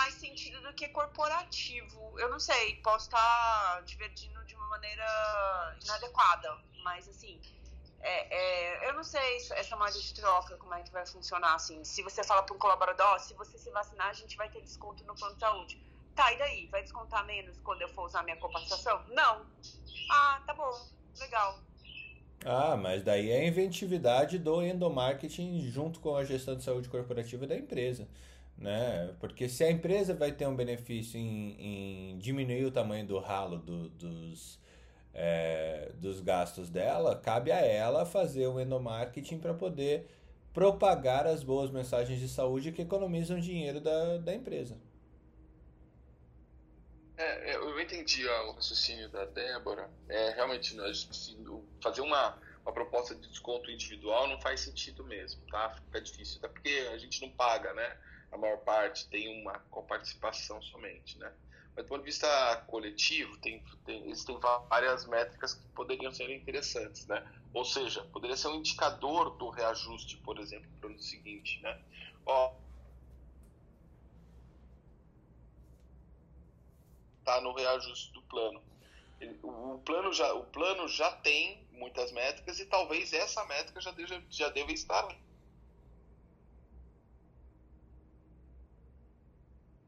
que 0.82 0.90
corporativo. 0.90 2.20
Eu 2.20 2.30
não 2.30 2.40
sei, 2.40 2.76
posso 2.78 3.06
estar 3.06 3.84
divertindo 3.86 4.44
de 4.46 4.56
uma 4.56 4.68
maneira 4.68 5.78
inadequada, 5.84 6.58
mas 6.84 7.08
assim, 7.08 7.40
é, 8.00 8.86
é, 8.86 8.90
eu 8.90 8.94
não 8.94 9.04
sei 9.04 9.38
essa 9.52 9.76
moeda 9.76 10.00
de 10.00 10.14
troca, 10.16 10.58
como 10.58 10.74
é 10.74 10.82
que 10.82 10.92
vai 10.92 11.06
funcionar, 11.06 11.54
assim. 11.54 11.84
Se 11.84 12.02
você 12.02 12.24
fala 12.24 12.42
para 12.42 12.56
um 12.56 12.60
colaborador, 12.60 13.20
se 13.20 13.36
você 13.36 13.60
se 13.60 13.70
vacinar, 13.70 14.08
a 14.08 14.14
gente 14.14 14.36
vai 14.36 14.50
ter 14.50 14.62
desconto 14.62 15.04
no 15.04 15.14
plano 15.14 15.36
de 15.36 15.40
saúde. 15.40 15.86
Tá, 16.16 16.34
e 16.34 16.38
daí? 16.40 16.68
Vai 16.68 16.82
descontar 16.82 17.26
menos 17.28 17.60
quando 17.60 17.84
eu 17.84 17.90
for 17.90 18.06
usar 18.06 18.24
minha 18.24 18.38
compensação? 18.38 19.06
Não. 19.10 19.46
Ah, 20.10 20.42
tá 20.48 20.54
bom, 20.56 20.72
legal. 21.20 21.60
Ah, 22.44 22.76
mas 22.76 23.04
daí 23.04 23.30
é 23.30 23.42
a 23.42 23.46
inventividade 23.46 24.40
do 24.40 24.64
endomarketing 24.64 25.62
junto 25.70 26.00
com 26.00 26.16
a 26.16 26.24
gestão 26.24 26.56
de 26.56 26.64
saúde 26.64 26.90
corporativa 26.90 27.46
da 27.46 27.56
empresa 27.56 28.08
né? 28.62 29.14
Porque 29.20 29.50
se 29.50 29.64
a 29.64 29.72
empresa 29.72 30.14
vai 30.14 30.32
ter 30.32 30.48
um 30.48 30.56
benefício 30.56 31.20
em, 31.20 32.14
em 32.14 32.18
diminuir 32.20 32.64
o 32.66 32.72
tamanho 32.72 33.06
do 33.06 33.18
ralo 33.18 33.58
do, 33.58 33.90
dos, 33.90 34.60
é, 35.14 35.92
dos 35.96 36.22
gastos 36.22 36.70
dela, 36.70 37.16
cabe 37.16 37.52
a 37.52 37.60
ela 37.60 38.06
fazer 38.06 38.48
o 38.48 38.60
endomarketing 38.60 39.40
para 39.40 39.54
poder 39.54 40.08
propagar 40.54 41.26
as 41.26 41.44
boas 41.44 41.72
mensagens 41.72 42.20
de 42.20 42.30
saúde 42.30 42.72
que 42.72 42.84
economizam 42.84 43.40
dinheiro 43.40 43.82
da, 43.82 44.18
da 44.18 44.34
empresa. 44.34 44.78
É, 47.18 47.52
é 47.52 47.56
eu 47.56 47.80
entendi 47.80 48.28
o 48.28 48.52
raciocínio 48.52 49.10
da 49.10 49.26
Débora. 49.26 49.90
É, 50.08 50.32
realmente, 50.32 50.76
nós, 50.76 51.36
fazer 51.82 52.02
uma, 52.02 52.38
uma 52.64 52.72
proposta 52.72 53.16
de 53.16 53.28
desconto 53.28 53.72
individual 53.72 54.28
não 54.28 54.40
faz 54.40 54.60
sentido 54.60 55.04
mesmo, 55.04 55.42
tá? 55.50 55.72
Fica 55.72 56.00
difícil, 56.00 56.38
até 56.38 56.48
porque 56.48 56.90
a 56.94 56.98
gente 57.00 57.22
não 57.22 57.30
paga, 57.32 57.74
né? 57.74 57.98
A 58.32 58.38
maior 58.38 58.58
parte 58.60 59.08
tem 59.10 59.42
uma 59.42 59.60
coparticipação 59.70 60.62
somente, 60.62 61.18
né? 61.18 61.32
Mas 61.76 61.86
do 61.86 61.90
ponto 61.90 62.00
de 62.00 62.06
vista 62.06 62.58
coletivo, 62.68 63.38
tem, 63.38 63.64
tem, 63.86 64.10
existem 64.10 64.38
várias 64.70 65.06
métricas 65.06 65.54
que 65.54 65.68
poderiam 65.70 66.12
ser 66.12 66.30
interessantes, 66.30 67.06
né? 67.08 67.26
Ou 67.54 67.66
seja, 67.66 68.04
poderia 68.06 68.38
ser 68.38 68.48
um 68.48 68.56
indicador 68.56 69.38
do 69.38 69.50
reajuste, 69.50 70.18
por 70.18 70.40
exemplo, 70.40 70.70
para 70.80 70.90
o 70.90 70.92
ano 70.92 71.02
seguinte, 71.02 71.62
né? 71.62 71.82
Ó, 72.26 72.54
tá 77.24 77.42
no 77.42 77.54
reajuste 77.54 78.12
do 78.14 78.22
plano. 78.24 78.62
O 79.44 79.78
plano 79.86 80.12
já, 80.12 80.34
o 80.34 80.46
plano 80.46 80.88
já 80.88 81.12
tem 81.18 81.68
muitas 81.72 82.12
métricas 82.12 82.60
e 82.60 82.66
talvez 82.66 83.14
essa 83.14 83.46
métrica 83.46 83.80
já, 83.80 83.92
deja, 83.92 84.24
já 84.30 84.50
deva 84.50 84.72
estar 84.72 85.08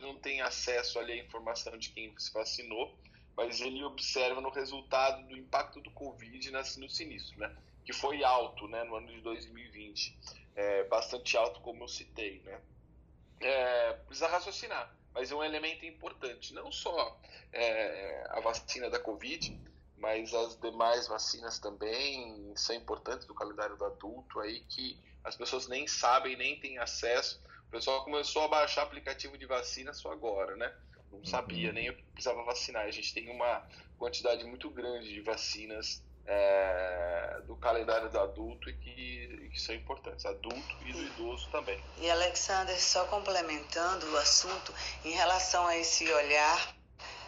não 0.03 0.19
tem 0.19 0.41
acesso 0.41 0.99
ali 0.99 1.13
à 1.13 1.17
informação 1.17 1.77
de 1.77 1.89
quem 1.89 2.13
se 2.19 2.31
vacinou, 2.31 2.95
mas 3.35 3.59
ele 3.61 3.83
observa 3.83 4.39
no 4.39 4.49
resultado 4.49 5.27
do 5.27 5.35
impacto 5.35 5.81
do 5.81 5.89
Covid 5.91 6.51
no 6.51 6.89
sinistro, 6.89 7.39
né? 7.39 7.55
Que 7.83 7.93
foi 7.93 8.23
alto, 8.23 8.67
né? 8.67 8.83
No 8.83 8.95
ano 8.95 9.07
de 9.07 9.21
2020, 9.21 10.17
é, 10.55 10.83
bastante 10.83 11.35
alto, 11.35 11.59
como 11.61 11.83
eu 11.83 11.87
citei, 11.87 12.41
né? 12.41 12.61
É, 13.39 13.93
precisa 14.05 14.27
raciocinar, 14.27 14.95
mas 15.13 15.31
é 15.31 15.35
um 15.35 15.43
elemento 15.43 15.85
importante, 15.85 16.53
não 16.53 16.71
só 16.71 17.19
é, 17.51 18.27
a 18.29 18.39
vacina 18.39 18.89
da 18.89 18.99
Covid, 18.99 19.59
mas 19.97 20.33
as 20.33 20.55
demais 20.59 21.07
vacinas 21.07 21.59
também 21.59 22.53
são 22.55 22.75
importantes 22.75 23.27
do 23.27 23.33
calendário 23.33 23.75
do 23.75 23.85
adulto 23.85 24.39
aí 24.39 24.61
que 24.61 24.97
as 25.23 25.35
pessoas 25.35 25.67
nem 25.67 25.87
sabem, 25.87 26.35
nem 26.35 26.59
têm 26.59 26.77
acesso 26.77 27.41
pessoal 27.73 28.03
começou 28.03 28.43
a 28.43 28.47
baixar 28.47 28.83
aplicativo 28.83 29.35
de 29.35 29.47
vacina 29.47 29.93
só 29.93 30.11
agora, 30.11 30.55
né? 30.55 30.71
Não 31.11 31.19
uhum. 31.19 31.25
sabia 31.25 31.71
nem 31.73 31.87
eu 31.87 31.95
precisava 32.13 32.43
vacinar. 32.43 32.85
A 32.85 32.91
gente 32.91 33.11
tem 33.13 33.29
uma 33.29 33.67
quantidade 33.97 34.43
muito 34.45 34.69
grande 34.69 35.11
de 35.11 35.21
vacinas 35.21 36.03
é, 36.25 37.41
do 37.47 37.55
calendário 37.55 38.09
do 38.09 38.19
adulto 38.19 38.69
e 38.69 38.73
que, 38.73 39.49
que, 39.51 39.59
são 39.59 39.73
importantes, 39.73 40.23
adulto 40.25 40.77
e 40.85 40.93
do 40.93 41.01
idoso 41.01 41.49
também. 41.49 41.81
E 41.97 42.09
Alexander, 42.09 42.79
só 42.79 43.05
complementando 43.05 44.05
o 44.11 44.17
assunto, 44.17 44.73
em 45.03 45.11
relação 45.11 45.65
a 45.65 45.75
esse 45.75 46.09
olhar 46.11 46.75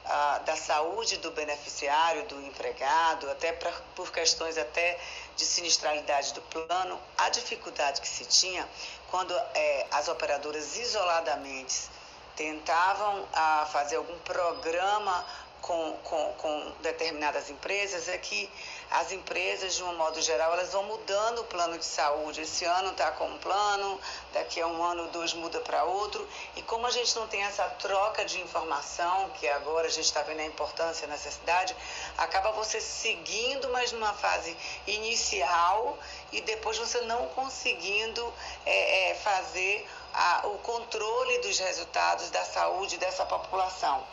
ah, 0.05 0.39
da 0.45 0.55
saúde 0.55 1.17
do 1.17 1.31
beneficiário, 1.31 2.27
do 2.27 2.39
empregado, 2.41 3.27
até 3.31 3.51
pra, 3.51 3.71
por 3.95 4.11
questões 4.11 4.55
até 4.57 4.99
de 5.35 5.43
sinistralidade 5.43 6.33
do 6.35 6.41
plano, 6.43 6.99
a 7.17 7.29
dificuldade 7.29 7.99
que 7.99 8.07
se 8.07 8.23
tinha 8.25 8.67
quando 9.15 9.33
é, 9.53 9.87
as 9.91 10.09
operadoras 10.09 10.75
isoladamente 10.75 11.87
tentavam 12.35 13.25
a, 13.31 13.61
ah, 13.61 13.65
fazer 13.65 13.95
algum 13.95 14.19
programa 14.19 15.25
com, 15.61 15.93
com, 16.03 16.33
com 16.33 16.73
determinadas 16.81 17.49
empresas 17.49 18.09
é 18.09 18.17
que 18.17 18.51
as 18.95 19.11
empresas, 19.11 19.75
de 19.75 19.83
um 19.83 19.93
modo 19.97 20.21
geral, 20.21 20.53
elas 20.53 20.71
vão 20.71 20.83
mudando 20.83 21.39
o 21.39 21.43
plano 21.43 21.77
de 21.77 21.83
saúde. 21.83 22.41
Esse 22.41 22.63
ano 22.63 22.91
está 22.91 23.11
com 23.11 23.27
um 23.27 23.37
plano, 23.39 23.99
daqui 24.31 24.61
a 24.61 24.67
um 24.67 24.81
ano, 24.81 25.09
dois 25.09 25.33
muda 25.33 25.59
para 25.59 25.83
outro. 25.83 26.25
E 26.55 26.61
como 26.61 26.87
a 26.87 26.91
gente 26.91 27.13
não 27.17 27.27
tem 27.27 27.43
essa 27.43 27.65
troca 27.71 28.23
de 28.23 28.39
informação, 28.39 29.29
que 29.31 29.49
agora 29.49 29.87
a 29.87 29.89
gente 29.89 30.05
está 30.05 30.21
vendo 30.21 30.39
a 30.39 30.45
importância, 30.45 31.05
a 31.05 31.09
necessidade, 31.09 31.75
acaba 32.17 32.53
você 32.53 32.79
seguindo, 32.79 33.69
mas 33.69 33.91
numa 33.91 34.13
fase 34.13 34.55
inicial 34.87 35.97
e 36.31 36.39
depois 36.41 36.77
você 36.77 37.01
não 37.01 37.27
conseguindo 37.29 38.33
é, 38.65 39.11
é, 39.11 39.15
fazer 39.15 39.85
a, 40.13 40.47
o 40.47 40.57
controle 40.59 41.39
dos 41.39 41.59
resultados 41.59 42.29
da 42.29 42.45
saúde 42.45 42.97
dessa 42.97 43.25
população 43.25 44.05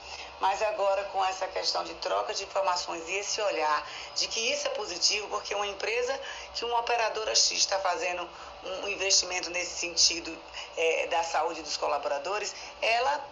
mas 0.43 0.61
agora 0.61 1.05
com 1.05 1.25
essa 1.25 1.47
questão 1.47 1.85
de 1.85 1.95
troca 1.95 2.35
de 2.35 2.43
informações 2.43 3.09
e 3.09 3.13
esse 3.13 3.41
olhar 3.41 3.89
de 4.17 4.27
que 4.27 4.41
isso 4.41 4.67
é 4.67 4.71
positivo, 4.71 5.29
porque 5.29 5.55
uma 5.55 5.69
empresa 5.69 6.21
que 6.53 6.65
uma 6.65 6.81
operadora 6.81 7.33
X 7.33 7.53
está 7.53 7.79
fazendo 7.79 8.29
um 8.65 8.89
investimento 8.89 9.51
nesse 9.51 9.79
sentido 9.79 10.37
é, 10.77 11.07
da 11.07 11.23
saúde 11.23 11.63
dos 11.63 11.77
colaboradores, 11.77 12.53
ela 12.81 13.25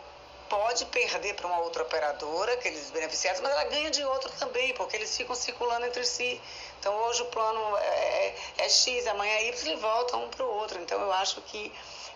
pode 0.48 0.84
perder 0.86 1.34
para 1.34 1.48
uma 1.48 1.58
outra 1.58 1.82
operadora, 1.82 2.52
aqueles 2.52 2.90
beneficiados, 2.90 3.40
mas 3.40 3.50
ela 3.50 3.64
ganha 3.64 3.90
de 3.90 4.04
outro 4.04 4.30
também, 4.38 4.72
porque 4.74 4.94
eles 4.94 5.16
ficam 5.16 5.34
circulando 5.34 5.86
entre 5.86 6.04
si. 6.06 6.40
Então 6.78 6.94
hoje 6.94 7.22
o 7.22 7.26
plano 7.26 7.76
é, 7.76 7.86
é, 7.86 8.34
é 8.58 8.68
X, 8.68 9.08
amanhã 9.08 9.32
é 9.32 9.48
Y 9.48 9.72
e 9.72 9.76
volta 9.76 10.16
um 10.16 10.28
para 10.28 10.44
o 10.44 10.48
outro. 10.58 10.80
Então 10.80 11.00
eu 11.00 11.12
acho 11.12 11.40
que 11.42 11.72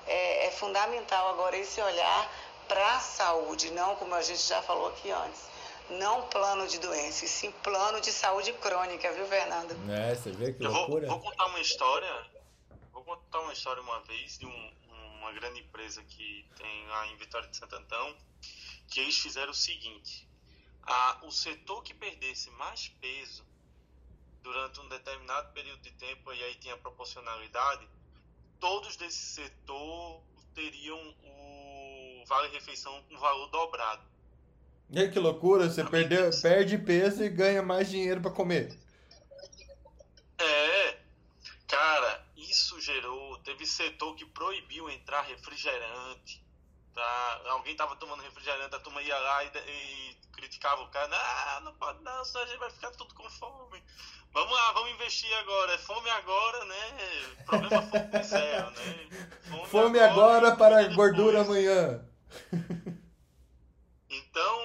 é, 0.07 0.47
é 0.47 0.51
fundamental 0.53 1.31
agora 1.31 1.57
esse 1.57 1.81
olhar 1.81 2.31
para 2.69 2.97
a 2.97 3.01
saúde, 3.01 3.71
não 3.71 3.97
como 3.97 4.15
a 4.15 4.23
gente 4.23 4.43
já 4.43 4.63
falou 4.63 4.89
aqui 4.89 5.11
antes. 5.11 5.49
Não 5.91 6.27
plano 6.29 6.67
de 6.67 6.79
doença, 6.79 7.25
e 7.25 7.29
sim 7.29 7.51
plano 7.63 8.01
de 8.01 8.11
saúde 8.11 8.53
crônica, 8.55 9.13
viu, 9.13 9.27
Fernando? 9.27 9.77
É, 9.91 10.15
você 10.15 10.33
vê 10.33 10.53
que 10.53 10.65
Eu 10.65 10.73
loucura. 10.73 11.07
Vou, 11.07 11.19
vou 11.19 11.31
contar 11.31 11.47
uma 11.47 11.61
história. 11.61 12.27
Vou 12.93 13.05
contar 13.05 13.41
uma 13.41 13.53
história 13.53 13.83
uma 13.83 14.01
vez 14.01 14.39
de 14.39 14.47
um, 14.47 14.73
uma 15.19 15.33
grande 15.33 15.61
empresa 15.61 16.03
que 16.05 16.47
tem 16.57 16.87
lá 16.87 17.07
em 17.09 17.17
Vitória 17.17 17.49
de 17.49 17.57
Santo 17.57 17.77
Antão, 17.77 18.17
que 18.89 19.01
eles 19.01 19.17
fizeram 19.19 19.51
o 19.51 19.55
seguinte: 19.55 20.27
a, 20.83 21.21
o 21.23 21.31
setor 21.31 21.83
que 21.83 21.93
perdesse 21.93 22.51
mais 22.53 22.89
peso 23.01 23.45
durante 24.43 24.81
um 24.81 24.89
determinado 24.89 25.53
período 25.53 25.81
de 25.81 25.91
tempo, 25.93 26.33
e 26.33 26.43
aí 26.45 26.55
tinha 26.57 26.77
proporcionalidade, 26.77 27.89
todos 28.61 28.97
desse 28.97 29.35
setor 29.35 30.23
teriam 30.55 31.15
vale 32.27 32.49
refeição 32.49 33.03
com 33.09 33.19
valor 33.19 33.49
dobrado. 33.49 34.03
E 34.91 35.09
que 35.09 35.19
loucura, 35.19 35.69
você 35.69 35.83
perdeu, 35.83 36.31
perde 36.41 36.79
peso 36.79 37.25
e 37.25 37.29
ganha 37.29 37.63
mais 37.63 37.91
dinheiro 37.91 38.21
para 38.21 38.31
comer. 38.31 38.79
É, 40.39 40.99
cara, 41.67 42.25
isso 42.37 42.81
gerou. 42.81 43.39
Teve 43.39 43.67
setor 43.67 44.15
que 44.15 44.25
proibiu 44.27 44.89
entrar 44.91 45.23
refrigerante. 45.23 46.45
Tá? 46.95 47.43
Alguém 47.47 47.75
tava 47.75 47.97
tomando 47.97 48.23
refrigerante, 48.23 48.75
a 48.75 48.79
turma 48.79 49.03
ia 49.03 49.19
lá 49.19 49.45
e, 49.45 49.49
e 49.49 50.17
criticava 50.33 50.83
o 50.83 50.89
cara. 50.91 51.11
Ah, 51.13 51.61
não 51.65 51.75
pode 51.75 52.03
não, 52.05 52.25
senão 52.25 52.45
a 52.45 52.47
gente 52.47 52.59
vai 52.59 52.71
ficar 52.71 52.91
tudo 52.93 53.13
com 53.15 53.29
fome. 53.31 53.83
Vamos 54.33 54.53
lá, 54.53 54.73
vamos 54.73 54.93
investir 54.93 55.33
agora. 55.39 55.73
É 55.73 55.79
fome 55.79 56.11
agora, 56.11 56.65
né? 56.67 57.37
Problema 57.47 57.83
fome 57.83 58.23
zero, 58.23 58.71
né? 58.71 59.09
Fome, 59.45 59.67
fome 59.69 59.99
agora, 60.01 60.49
agora 60.53 60.57
para 60.57 60.95
gordura 60.95 61.43
amanhã. 61.43 62.05
Então, 64.09 64.61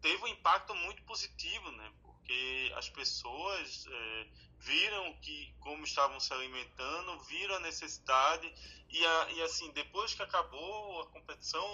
teve 0.00 0.22
um 0.22 0.28
impacto 0.28 0.74
muito 0.74 1.02
positivo, 1.02 1.70
né? 1.72 1.92
Porque 2.02 2.72
as 2.76 2.88
pessoas 2.88 3.86
é, 3.86 4.26
viram 4.58 5.14
que 5.20 5.54
como 5.60 5.84
estavam 5.84 6.18
se 6.20 6.32
alimentando, 6.32 7.18
viram 7.24 7.56
a 7.56 7.60
necessidade 7.60 8.52
e, 8.88 9.04
a, 9.06 9.30
e 9.32 9.42
assim 9.42 9.70
depois 9.72 10.14
que 10.14 10.22
acabou 10.22 11.02
a 11.02 11.06
competição 11.08 11.64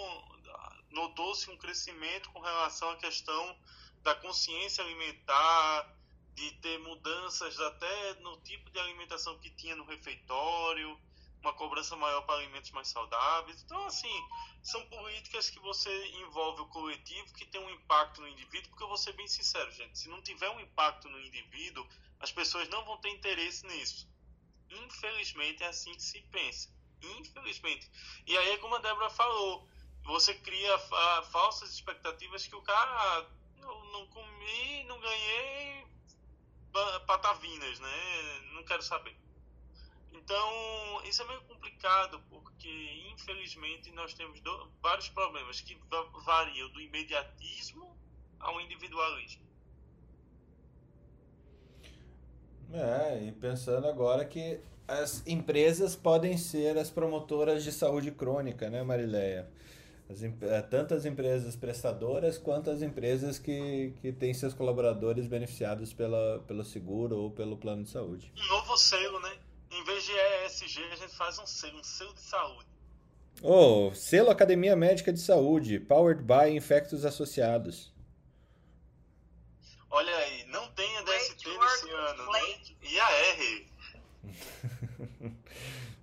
notou-se 0.91 1.49
um 1.49 1.57
crescimento 1.57 2.29
com 2.31 2.39
relação 2.39 2.89
à 2.91 2.97
questão 2.97 3.57
da 4.01 4.15
consciência 4.15 4.83
alimentar, 4.83 5.95
de 6.33 6.51
ter 6.61 6.77
mudanças 6.79 7.59
até 7.59 8.13
no 8.21 8.37
tipo 8.41 8.69
de 8.69 8.79
alimentação 8.79 9.37
que 9.39 9.49
tinha 9.51 9.75
no 9.75 9.85
refeitório, 9.85 10.99
uma 11.41 11.53
cobrança 11.53 11.95
maior 11.95 12.21
para 12.21 12.35
alimentos 12.35 12.71
mais 12.71 12.87
saudáveis. 12.87 13.61
Então, 13.63 13.85
assim, 13.85 14.27
são 14.61 14.85
políticas 14.87 15.49
que 15.49 15.59
você 15.59 16.07
envolve 16.19 16.61
o 16.61 16.67
coletivo, 16.67 17.33
que 17.33 17.45
tem 17.45 17.61
um 17.61 17.69
impacto 17.69 18.21
no 18.21 18.27
indivíduo, 18.27 18.69
porque 18.69 18.83
eu 18.83 18.87
vou 18.87 18.97
ser 18.97 19.13
bem 19.13 19.27
sincero, 19.27 19.71
gente, 19.71 19.97
se 19.97 20.09
não 20.09 20.21
tiver 20.21 20.49
um 20.49 20.59
impacto 20.59 21.09
no 21.09 21.19
indivíduo, 21.19 21.87
as 22.19 22.31
pessoas 22.31 22.67
não 22.69 22.83
vão 22.85 22.97
ter 22.97 23.09
interesse 23.09 23.65
nisso. 23.67 24.09
Infelizmente 24.69 25.63
é 25.63 25.67
assim 25.67 25.93
que 25.93 26.03
se 26.03 26.21
pensa. 26.23 26.69
Infelizmente. 27.01 27.89
E 28.25 28.37
aí 28.37 28.51
é 28.51 28.57
como 28.57 28.75
a 28.75 28.79
Débora 28.79 29.09
falou, 29.09 29.67
você 30.03 30.33
cria 30.33 30.77
falsas 31.31 31.71
expectativas 31.73 32.47
que 32.47 32.55
o 32.55 32.61
cara 32.61 32.91
ah, 32.91 33.25
não, 33.57 33.85
não 33.91 34.07
comi, 34.07 34.83
não 34.85 34.99
ganhei 34.99 35.85
patavinas, 37.05 37.79
né? 37.79 38.41
Não 38.53 38.63
quero 38.63 38.81
saber. 38.81 39.15
Então, 40.11 41.03
isso 41.05 41.21
é 41.21 41.27
meio 41.27 41.41
complicado, 41.43 42.21
porque 42.29 42.69
infelizmente 43.13 43.91
nós 43.91 44.13
temos 44.13 44.39
do, 44.41 44.71
vários 44.81 45.09
problemas 45.09 45.61
que 45.61 45.77
variam 46.25 46.69
do 46.69 46.81
imediatismo 46.81 47.95
ao 48.39 48.59
individualismo. 48.61 49.45
É, 52.73 53.23
e 53.23 53.31
pensando 53.31 53.87
agora 53.87 54.25
que 54.25 54.59
as 54.87 55.25
empresas 55.25 55.95
podem 55.95 56.37
ser 56.37 56.77
as 56.77 56.89
promotoras 56.89 57.63
de 57.63 57.71
saúde 57.71 58.11
crônica, 58.11 58.69
né, 58.69 58.83
Marileia? 58.83 59.49
As, 60.09 60.23
eh, 60.23 60.61
tanto 60.69 60.93
as 60.93 61.05
empresas 61.05 61.55
prestadoras 61.55 62.37
quanto 62.37 62.69
as 62.69 62.81
empresas 62.81 63.37
que, 63.37 63.93
que 64.01 64.13
têm 64.13 64.33
seus 64.33 64.53
colaboradores 64.53 65.27
beneficiados 65.27 65.93
pela, 65.93 66.39
pelo 66.47 66.63
seguro 66.63 67.17
ou 67.17 67.31
pelo 67.31 67.57
plano 67.57 67.83
de 67.83 67.89
saúde. 67.89 68.31
Um 68.37 68.47
novo 68.47 68.77
selo, 68.77 69.19
né? 69.19 69.37
Vez 69.87 70.03
de 70.03 70.11
ESG, 70.11 70.83
a 70.91 70.95
gente 70.97 71.15
faz 71.15 71.39
um 71.39 71.45
selo, 71.45 71.79
um 71.79 71.83
selo 71.83 72.13
de 72.13 72.19
saúde. 72.19 72.67
Oh, 73.41 73.89
selo 73.95 74.29
Academia 74.29 74.75
Médica 74.75 75.13
de 75.13 75.19
Saúde, 75.21 75.79
powered 75.79 76.21
by 76.21 76.53
Infectos 76.53 77.05
Associados. 77.05 77.93
Olha 79.89 80.13
aí, 80.13 80.43
não 80.47 80.69
tem 80.71 80.97
a 80.97 81.03
DST 81.03 81.47
nesse 81.47 81.89
ano, 81.89 82.31
né? 82.33 82.39
E 82.81 82.99
a 82.99 83.11
R. 83.11 83.67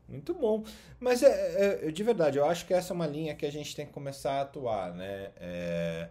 Muito 0.09 0.33
bom. 0.33 0.65
Mas 0.99 1.23
é, 1.23 1.87
é, 1.87 1.91
de 1.91 2.03
verdade, 2.03 2.39
eu 2.39 2.47
acho 2.47 2.65
que 2.65 2.73
essa 2.73 2.95
é 2.95 2.95
uma 2.95 3.07
linha 3.07 3.35
que 3.35 3.45
a 3.45 3.53
gente 3.53 3.77
tem 3.77 3.85
que 3.85 3.93
começar 3.93 4.39
a 4.39 4.43
atuar, 4.43 4.95
né? 4.95 5.31
É 5.37 6.09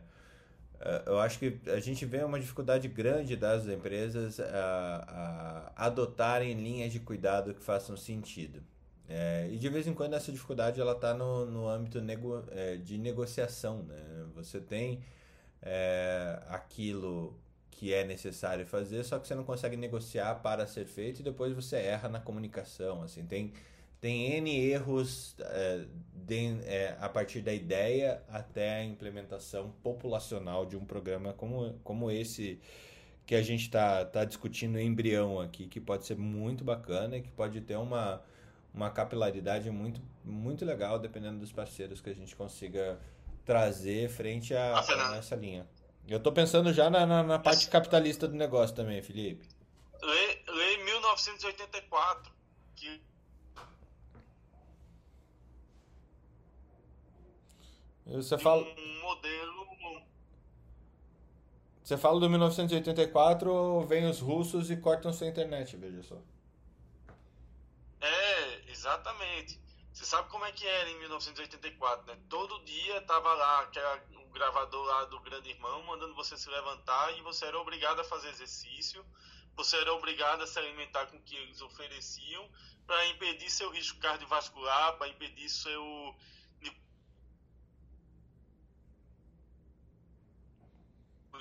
eu 1.05 1.19
acho 1.19 1.39
que 1.39 1.59
a 1.67 1.79
gente 1.79 2.05
vê 2.05 2.23
uma 2.23 2.39
dificuldade 2.39 2.88
grande 2.88 3.36
das 3.36 3.67
empresas 3.67 4.39
a, 4.39 5.71
a 5.75 5.86
adotarem 5.86 6.53
linhas 6.53 6.91
de 6.91 6.99
cuidado 6.99 7.53
que 7.53 7.63
façam 7.63 7.95
sentido. 7.95 8.61
É, 9.07 9.47
e 9.51 9.57
de 9.57 9.69
vez 9.69 9.86
em 9.86 9.93
quando 9.93 10.13
essa 10.13 10.31
dificuldade 10.31 10.79
ela 10.79 10.93
está 10.93 11.13
no, 11.13 11.45
no 11.45 11.67
âmbito 11.67 12.01
nego, 12.01 12.43
é, 12.51 12.77
de 12.77 12.97
negociação. 12.97 13.84
Né? 13.84 14.25
Você 14.36 14.59
tem 14.59 15.03
é, 15.61 16.41
aquilo 16.47 17.38
que 17.71 17.93
é 17.93 18.03
necessário 18.03 18.65
fazer, 18.65 19.03
só 19.03 19.19
que 19.19 19.27
você 19.27 19.36
não 19.36 19.43
consegue 19.43 19.75
negociar 19.75 20.36
para 20.36 20.65
ser 20.67 20.86
feito 20.86 21.19
e 21.19 21.23
depois 21.23 21.53
você 21.53 21.77
erra 21.77 22.07
na 22.07 22.19
comunicação. 22.19 23.03
Assim, 23.03 23.25
tem 23.25 23.53
tem 24.04 24.34
N 24.34 24.54
erros 24.70 25.34
é, 25.39 25.86
de, 26.14 26.60
é, 26.66 26.97
a 26.99 27.08
partir 27.08 27.39
da 27.39 27.54
ideia 27.54 28.22
até 28.28 28.80
a 28.80 28.84
implementação 28.84 29.72
populacional 29.82 30.66
de 30.66 30.76
um 30.76 30.84
programa 30.84 31.32
como, 31.32 31.80
como 31.86 32.12
esse 32.12 32.60
que 33.26 33.34
a 33.34 33.41
gente 33.41 33.62
está 33.62 34.04
tá 34.04 34.26
discutindo 34.26 34.78
embrião 34.78 35.39
aqui, 35.39 35.68
que 35.68 35.80
pode 35.80 36.06
ser 36.06 36.18
muito 36.18 36.66
bacana 36.66 37.16
e 37.16 37.22
que 37.22 37.32
pode 37.32 37.62
ter 37.62 37.78
uma, 37.78 38.22
uma 38.74 38.89
capilaridade 38.89 39.72
muito, 39.72 40.01
muito 40.22 40.66
legal, 40.66 40.99
dependendo 40.99 41.39
dos 41.39 41.54
parceiros 41.54 42.01
que 42.01 42.10
a 42.10 42.14
gente 42.14 42.36
consiga 42.36 42.99
trazer 43.45 44.10
frente 44.10 44.54
a, 44.54 44.80
a 44.80 45.16
essa 45.16 45.38
linha. 45.38 45.66
Eu 46.06 46.18
estou 46.18 46.34
pensando 46.34 46.74
já 46.74 46.89
na, 46.89 47.06
na, 47.06 47.24
na, 47.24 47.39
parte 47.39 47.70
capitalista 47.70 48.28
do 48.28 48.36
negócio 48.36 48.76
também, 48.76 49.01
Felipe. 49.01 49.47
Lei, 50.01 50.43
lei 50.45 50.84
1984, 50.84 52.34
que 52.76 53.12
Você 58.06 58.38
fala. 58.38 58.64
Um 58.64 59.01
modelo. 59.01 59.64
Você 61.84 61.97
fala 61.97 62.18
do 62.18 62.30
1984, 62.30 63.82
vem 63.82 64.10
os 64.10 64.20
russos 64.20 64.72
e 64.72 64.78
cortam 64.78 65.12
sua 65.12 65.28
internet, 65.28 65.76
veja 65.76 66.01
só. 66.01 66.18
É, 67.99 68.72
exatamente. 68.72 69.62
Você 69.91 70.06
sabe 70.06 70.30
como 70.30 70.45
é 70.45 70.51
que 70.51 70.66
era 70.66 70.89
em 70.89 70.97
1984, 70.99 72.08
né? 72.08 72.18
Todo 72.30 72.64
dia 72.64 73.01
tava 73.01 73.34
lá 73.34 73.62
aquela, 73.62 74.01
o 74.26 74.30
gravador 74.30 74.86
lá 74.86 75.06
do 75.06 75.20
grande 75.20 75.49
irmão 75.49 75.84
mandando 75.84 76.16
você 76.16 76.38
se 76.38 76.49
levantar 76.49 77.18
e 77.18 77.22
você 77.22 77.45
era 77.45 77.60
obrigado 77.60 77.99
a 77.99 78.04
fazer 78.04 78.30
exercício, 78.30 79.06
você 79.56 79.76
era 79.78 79.93
obrigado 79.93 80.41
a 80.41 80.47
se 80.47 80.58
alimentar 80.58 81.06
com 81.08 81.18
o 81.18 81.22
que 81.22 81.36
eles 81.36 81.62
ofereciam 81.62 82.49
para 82.88 83.06
impedir 83.08 83.49
seu 83.49 83.70
risco 83.70 83.99
cardiovascular, 83.99 84.97
para 84.97 85.10
impedir 85.10 85.49
seu 85.49 86.16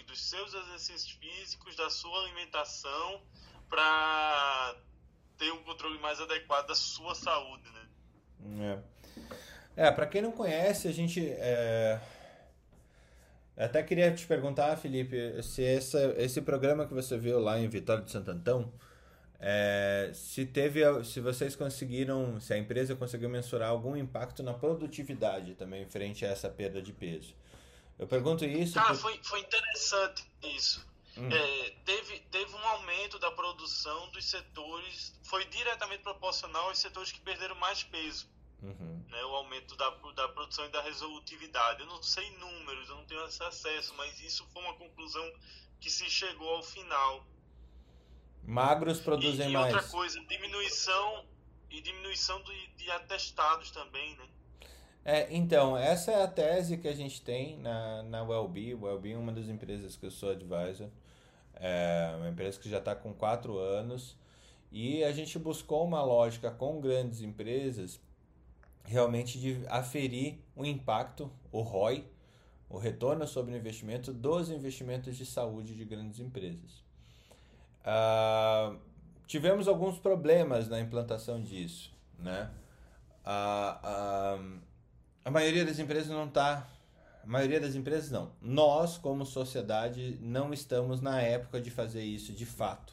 dos 0.06 0.20
seus 0.30 0.54
exercícios 0.54 1.10
físicos, 1.10 1.76
da 1.76 1.90
sua 1.90 2.24
alimentação, 2.24 3.20
para 3.68 4.76
ter 5.36 5.52
um 5.52 5.62
controle 5.62 5.98
mais 5.98 6.20
adequado 6.20 6.68
da 6.68 6.74
sua 6.74 7.14
saúde, 7.14 7.68
né? 7.70 8.82
É, 9.76 9.86
é 9.88 9.90
para 9.90 10.06
quem 10.06 10.22
não 10.22 10.32
conhece, 10.32 10.88
a 10.88 10.92
gente 10.92 11.20
é... 11.28 12.00
até 13.56 13.82
queria 13.82 14.12
te 14.14 14.26
perguntar, 14.26 14.76
Felipe, 14.76 15.42
se 15.42 15.64
essa, 15.64 16.14
esse 16.16 16.40
programa 16.40 16.86
que 16.86 16.94
você 16.94 17.18
viu 17.18 17.38
lá 17.38 17.58
em 17.58 17.68
Vitória 17.68 18.02
de 18.02 18.10
Santo 18.10 18.30
Antão, 18.30 18.72
é, 19.44 20.12
se 20.14 20.46
teve, 20.46 20.80
se 21.02 21.20
vocês 21.20 21.56
conseguiram, 21.56 22.38
se 22.38 22.54
a 22.54 22.58
empresa 22.58 22.94
conseguiu 22.94 23.28
mensurar 23.28 23.70
algum 23.70 23.96
impacto 23.96 24.40
na 24.40 24.54
produtividade 24.54 25.54
também 25.54 25.84
frente 25.84 26.24
a 26.24 26.28
essa 26.28 26.48
perda 26.48 26.80
de 26.80 26.92
peso. 26.92 27.34
Eu 28.02 28.08
pergunto 28.08 28.44
isso. 28.44 28.80
Ah, 28.80 28.86
por... 28.86 28.96
foi, 28.96 29.20
foi 29.22 29.38
interessante 29.38 30.24
isso. 30.42 30.84
Hum. 31.16 31.28
É, 31.30 31.70
teve, 31.84 32.18
teve 32.32 32.52
um 32.52 32.66
aumento 32.66 33.16
da 33.20 33.30
produção 33.30 34.10
dos 34.10 34.28
setores, 34.28 35.14
foi 35.22 35.44
diretamente 35.44 36.02
proporcional 36.02 36.68
aos 36.68 36.78
setores 36.78 37.12
que 37.12 37.20
perderam 37.20 37.54
mais 37.54 37.84
peso. 37.84 38.28
Uhum. 38.60 39.04
Né, 39.08 39.24
o 39.24 39.36
aumento 39.36 39.76
da, 39.76 39.90
da 40.16 40.28
produção 40.28 40.66
e 40.66 40.68
da 40.70 40.82
resolutividade. 40.82 41.80
Eu 41.80 41.86
não 41.86 42.02
sei 42.02 42.28
números, 42.38 42.88
eu 42.88 42.96
não 42.96 43.04
tenho 43.04 43.24
esse 43.24 43.42
acesso, 43.42 43.94
mas 43.96 44.18
isso 44.20 44.44
foi 44.52 44.62
uma 44.62 44.74
conclusão 44.74 45.24
que 45.80 45.88
se 45.88 46.10
chegou 46.10 46.48
ao 46.56 46.62
final. 46.62 47.24
Magros 48.42 48.98
produzem 48.98 49.46
e, 49.46 49.50
e 49.50 49.52
mais. 49.52 49.72
outra 49.72 49.88
coisa, 49.88 50.18
diminuição 50.26 51.24
e 51.70 51.80
diminuição 51.80 52.42
de, 52.42 52.66
de 52.74 52.90
atestados 52.90 53.70
também, 53.70 54.16
né? 54.16 54.28
É, 55.04 55.34
então, 55.34 55.76
essa 55.76 56.12
é 56.12 56.22
a 56.22 56.28
tese 56.28 56.76
que 56.76 56.86
a 56.86 56.94
gente 56.94 57.20
tem 57.22 57.58
na, 57.58 58.02
na 58.04 58.22
Wellbe. 58.22 58.74
Wellbe 58.74 59.12
é 59.12 59.16
uma 59.16 59.32
das 59.32 59.48
empresas 59.48 59.96
que 59.96 60.06
eu 60.06 60.10
sou 60.10 60.30
advisor. 60.30 60.88
É 61.54 62.14
uma 62.16 62.28
empresa 62.28 62.58
que 62.58 62.68
já 62.68 62.78
está 62.78 62.94
com 62.94 63.12
quatro 63.12 63.58
anos. 63.58 64.16
E 64.70 65.02
a 65.04 65.12
gente 65.12 65.38
buscou 65.38 65.84
uma 65.84 66.02
lógica 66.02 66.50
com 66.50 66.80
grandes 66.80 67.20
empresas 67.20 68.00
realmente 68.84 69.38
de 69.38 69.64
aferir 69.68 70.38
o 70.56 70.64
impacto, 70.64 71.30
o 71.50 71.60
ROI, 71.60 72.04
o 72.68 72.78
retorno 72.78 73.26
sobre 73.26 73.54
o 73.54 73.56
investimento 73.56 74.12
dos 74.12 74.48
investimentos 74.50 75.16
de 75.16 75.26
saúde 75.26 75.74
de 75.74 75.84
grandes 75.84 76.20
empresas. 76.20 76.82
Uh, 77.82 78.78
tivemos 79.26 79.68
alguns 79.68 79.98
problemas 79.98 80.68
na 80.68 80.80
implantação 80.80 81.40
disso, 81.40 81.92
né? 82.18 82.50
Uh, 83.24 84.38
uh, 84.40 84.71
a 85.24 85.30
maioria 85.30 85.64
das 85.64 85.78
empresas 85.78 86.08
não 86.08 86.26
está. 86.26 86.68
A 87.22 87.26
maioria 87.26 87.60
das 87.60 87.74
empresas 87.74 88.10
não. 88.10 88.32
Nós, 88.40 88.98
como 88.98 89.24
sociedade, 89.24 90.18
não 90.20 90.52
estamos 90.52 91.00
na 91.00 91.20
época 91.20 91.60
de 91.60 91.70
fazer 91.70 92.02
isso 92.02 92.32
de 92.32 92.44
fato. 92.44 92.92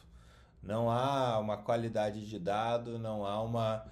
Não 0.62 0.90
há 0.90 1.38
uma 1.38 1.56
qualidade 1.56 2.26
de 2.26 2.38
dado, 2.38 2.98
não 2.98 3.26
há 3.26 3.42
uma, 3.42 3.84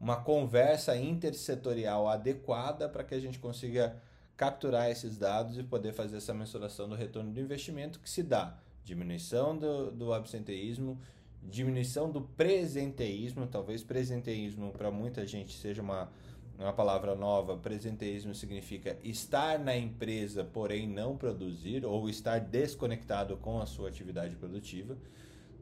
uma 0.00 0.16
conversa 0.16 0.96
intersetorial 0.96 2.08
adequada 2.08 2.88
para 2.88 3.04
que 3.04 3.14
a 3.14 3.20
gente 3.20 3.38
consiga 3.38 3.96
capturar 4.36 4.90
esses 4.90 5.16
dados 5.16 5.56
e 5.58 5.62
poder 5.62 5.92
fazer 5.92 6.16
essa 6.16 6.34
mensuração 6.34 6.88
do 6.88 6.96
retorno 6.96 7.30
do 7.30 7.40
investimento 7.40 8.00
que 8.00 8.10
se 8.10 8.22
dá 8.22 8.56
Diminuição 8.84 9.56
do, 9.56 9.90
do 9.90 10.12
absenteísmo, 10.12 11.00
diminuição 11.42 12.10
do 12.10 12.20
presenteísmo, 12.20 13.46
talvez 13.46 13.82
presenteísmo 13.82 14.70
para 14.72 14.90
muita 14.90 15.26
gente 15.26 15.56
seja 15.56 15.80
uma, 15.80 16.10
uma 16.58 16.72
palavra 16.72 17.14
nova. 17.14 17.56
Presenteísmo 17.56 18.34
significa 18.34 18.96
estar 19.02 19.58
na 19.58 19.76
empresa, 19.76 20.44
porém 20.44 20.88
não 20.88 21.16
produzir, 21.16 21.84
ou 21.84 22.08
estar 22.08 22.38
desconectado 22.38 23.36
com 23.36 23.60
a 23.60 23.66
sua 23.66 23.88
atividade 23.88 24.36
produtiva, 24.36 24.96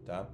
tá? 0.04 0.28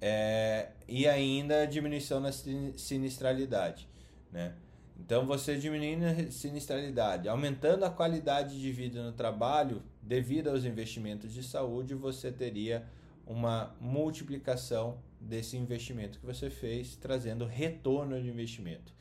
É, 0.00 0.70
e 0.88 1.06
ainda 1.06 1.64
diminuição 1.64 2.18
na 2.18 2.32
sinistralidade, 2.32 3.88
né? 4.32 4.54
Então, 4.98 5.26
você 5.26 5.56
diminuindo 5.56 6.04
a 6.04 6.30
sinistralidade, 6.30 7.28
aumentando 7.28 7.84
a 7.84 7.90
qualidade 7.90 8.60
de 8.60 8.70
vida 8.70 9.02
no 9.02 9.12
trabalho, 9.12 9.82
devido 10.00 10.48
aos 10.48 10.64
investimentos 10.64 11.32
de 11.32 11.42
saúde, 11.42 11.94
você 11.94 12.30
teria 12.30 12.86
uma 13.26 13.74
multiplicação 13.80 14.98
desse 15.20 15.56
investimento 15.56 16.18
que 16.18 16.26
você 16.26 16.50
fez, 16.50 16.96
trazendo 16.96 17.44
retorno 17.44 18.20
de 18.20 18.28
investimento. 18.28 18.92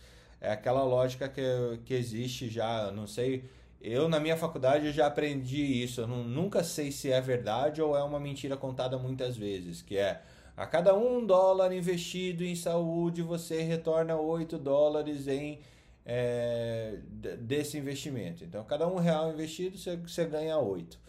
É 0.41 0.51
aquela 0.51 0.83
lógica 0.83 1.29
que, 1.29 1.41
que 1.85 1.93
existe 1.93 2.49
já, 2.49 2.91
não 2.91 3.05
sei, 3.05 3.45
eu 3.79 4.09
na 4.09 4.19
minha 4.19 4.35
faculdade 4.35 4.91
já 4.91 5.07
aprendi 5.07 5.83
isso, 5.83 6.01
eu 6.01 6.07
não, 6.07 6.23
nunca 6.23 6.63
sei 6.63 6.91
se 6.91 7.11
é 7.11 7.21
verdade 7.21 7.81
ou 7.81 7.95
é 7.95 8.03
uma 8.03 8.19
mentira 8.19 8.57
contada 8.57 8.97
muitas 8.97 9.37
vezes, 9.37 9.81
que 9.81 9.97
é 9.97 10.21
a 10.57 10.65
cada 10.65 10.95
um 10.95 11.25
dólar 11.25 11.71
investido 11.71 12.43
em 12.43 12.55
saúde, 12.55 13.21
você 13.21 13.61
retorna 13.61 14.15
8 14.15 14.57
dólares 14.57 15.27
em 15.27 15.59
é, 16.05 16.97
desse 17.39 17.77
investimento. 17.77 18.43
Então, 18.43 18.63
cada 18.63 18.87
um 18.87 18.97
real 18.97 19.31
investido, 19.31 19.77
você, 19.77 19.95
você 19.95 20.25
ganha 20.25 20.57
oito. 20.57 20.99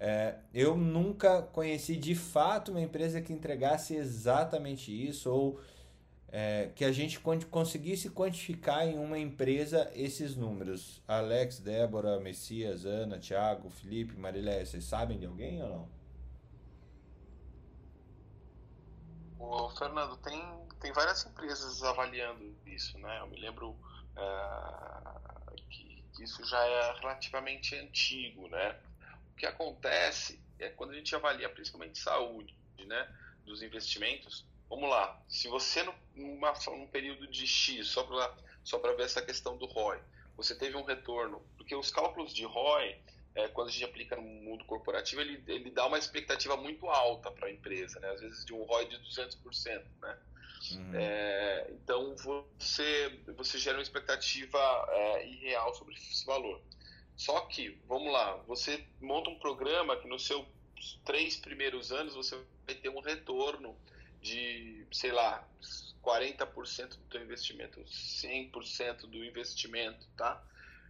É, 0.00 0.36
eu 0.54 0.76
nunca 0.76 1.42
conheci 1.42 1.96
de 1.96 2.14
fato 2.14 2.70
uma 2.70 2.80
empresa 2.80 3.20
que 3.20 3.32
entregasse 3.32 3.96
exatamente 3.96 4.90
isso 4.92 5.30
ou 5.30 5.60
é, 6.30 6.70
que 6.74 6.84
a 6.84 6.92
gente 6.92 7.18
conseguisse 7.50 8.10
quantificar 8.10 8.86
em 8.86 8.98
uma 8.98 9.18
empresa 9.18 9.90
esses 9.94 10.36
números. 10.36 11.02
Alex, 11.08 11.58
Débora, 11.58 12.20
Messias, 12.20 12.84
Ana, 12.84 13.18
Thiago, 13.18 13.70
Felipe, 13.70 14.14
Marilé, 14.16 14.64
vocês 14.64 14.84
sabem 14.84 15.18
de 15.18 15.26
alguém 15.26 15.62
ou 15.62 15.68
não? 15.68 15.98
O 19.38 19.70
Fernando, 19.70 20.16
tem, 20.18 20.42
tem 20.80 20.92
várias 20.92 21.24
empresas 21.24 21.82
avaliando 21.82 22.54
isso, 22.66 22.98
né? 22.98 23.20
Eu 23.20 23.28
me 23.28 23.40
lembro 23.40 23.70
uh, 23.70 25.54
que, 25.70 26.04
que, 26.14 26.24
isso 26.24 26.44
já 26.44 26.62
é 26.62 26.98
relativamente 26.98 27.74
antigo, 27.76 28.48
né? 28.48 28.76
O 29.32 29.36
que 29.36 29.46
acontece 29.46 30.42
é 30.58 30.68
quando 30.68 30.90
a 30.90 30.94
gente 30.94 31.14
avalia 31.14 31.48
principalmente 31.48 31.98
saúde, 31.98 32.54
né? 32.84 33.08
Dos 33.44 33.62
investimentos. 33.62 34.44
Vamos 34.68 34.88
lá, 34.90 35.20
se 35.28 35.48
você 35.48 35.82
numa, 36.14 36.52
num 36.66 36.86
período 36.86 37.26
de 37.26 37.46
X, 37.46 37.88
só 37.88 38.02
para 38.02 38.34
só 38.62 38.78
ver 38.78 39.00
essa 39.00 39.22
questão 39.22 39.56
do 39.56 39.66
ROI, 39.66 39.98
você 40.36 40.54
teve 40.54 40.76
um 40.76 40.84
retorno, 40.84 41.42
porque 41.56 41.74
os 41.74 41.90
cálculos 41.90 42.34
de 42.34 42.44
ROI 42.44 43.00
é, 43.38 43.46
quando 43.48 43.68
a 43.68 43.70
gente 43.70 43.84
aplica 43.84 44.16
no 44.16 44.22
mundo 44.22 44.64
corporativo, 44.64 45.20
ele, 45.20 45.42
ele 45.46 45.70
dá 45.70 45.86
uma 45.86 45.98
expectativa 45.98 46.56
muito 46.56 46.88
alta 46.88 47.30
para 47.30 47.46
a 47.46 47.52
empresa, 47.52 48.00
né? 48.00 48.10
às 48.10 48.20
vezes 48.20 48.44
de 48.44 48.52
um 48.52 48.64
ROI 48.64 48.86
de 48.86 48.96
200%. 48.96 49.82
Né? 50.02 50.18
Uhum. 50.72 50.94
É, 50.94 51.70
então 51.70 52.16
você, 52.16 53.20
você 53.36 53.58
gera 53.58 53.78
uma 53.78 53.82
expectativa 53.82 54.58
é, 54.90 55.28
irreal 55.28 55.72
sobre 55.74 55.94
esse 55.94 56.26
valor. 56.26 56.60
Só 57.16 57.40
que, 57.42 57.78
vamos 57.86 58.12
lá, 58.12 58.36
você 58.46 58.84
monta 59.00 59.30
um 59.30 59.38
programa 59.38 59.96
que 59.96 60.08
nos 60.08 60.26
seus 60.26 60.44
três 61.04 61.36
primeiros 61.36 61.92
anos 61.92 62.14
você 62.14 62.36
vai 62.66 62.74
ter 62.74 62.88
um 62.88 63.00
retorno 63.00 63.76
de, 64.20 64.86
sei 64.92 65.12
lá, 65.12 65.46
40% 66.02 66.88
do 66.88 67.04
teu 67.10 67.22
investimento, 67.22 67.80
100% 67.80 69.00
do 69.02 69.24
investimento, 69.24 70.06
tá? 70.16 70.42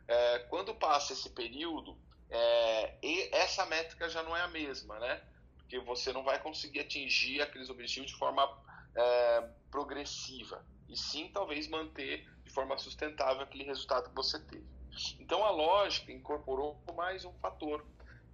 É, 0.06 0.38
quando 0.50 0.74
passa 0.74 1.12
esse 1.12 1.28
período, 1.30 1.96
é, 2.30 2.94
essa 3.32 3.66
métrica 3.66 4.08
já 4.08 4.22
não 4.22 4.36
é 4.36 4.40
a 4.40 4.48
mesma, 4.48 4.98
né? 4.98 5.20
Porque 5.56 5.78
você 5.80 6.12
não 6.12 6.22
vai 6.22 6.40
conseguir 6.40 6.80
atingir 6.80 7.42
aqueles 7.42 7.68
objetivos 7.68 8.10
de 8.10 8.16
forma 8.16 8.48
é, 8.94 9.48
progressiva, 9.70 10.64
e 10.88 10.96
sim 10.96 11.30
talvez 11.32 11.68
manter 11.68 12.26
de 12.44 12.50
forma 12.50 12.78
sustentável 12.78 13.42
aquele 13.42 13.64
resultado 13.64 14.08
que 14.08 14.14
você 14.14 14.38
teve. 14.40 14.66
Então 15.20 15.44
a 15.44 15.50
lógica 15.50 16.10
incorporou 16.10 16.80
mais 16.96 17.24
um 17.24 17.32
fator, 17.34 17.84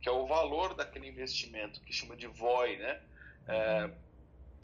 que 0.00 0.08
é 0.08 0.12
o 0.12 0.26
valor 0.26 0.74
daquele 0.74 1.08
investimento, 1.08 1.80
que 1.80 1.92
chama 1.92 2.16
de 2.16 2.26
VOI, 2.26 2.76
né? 2.76 3.02
É, 3.46 3.90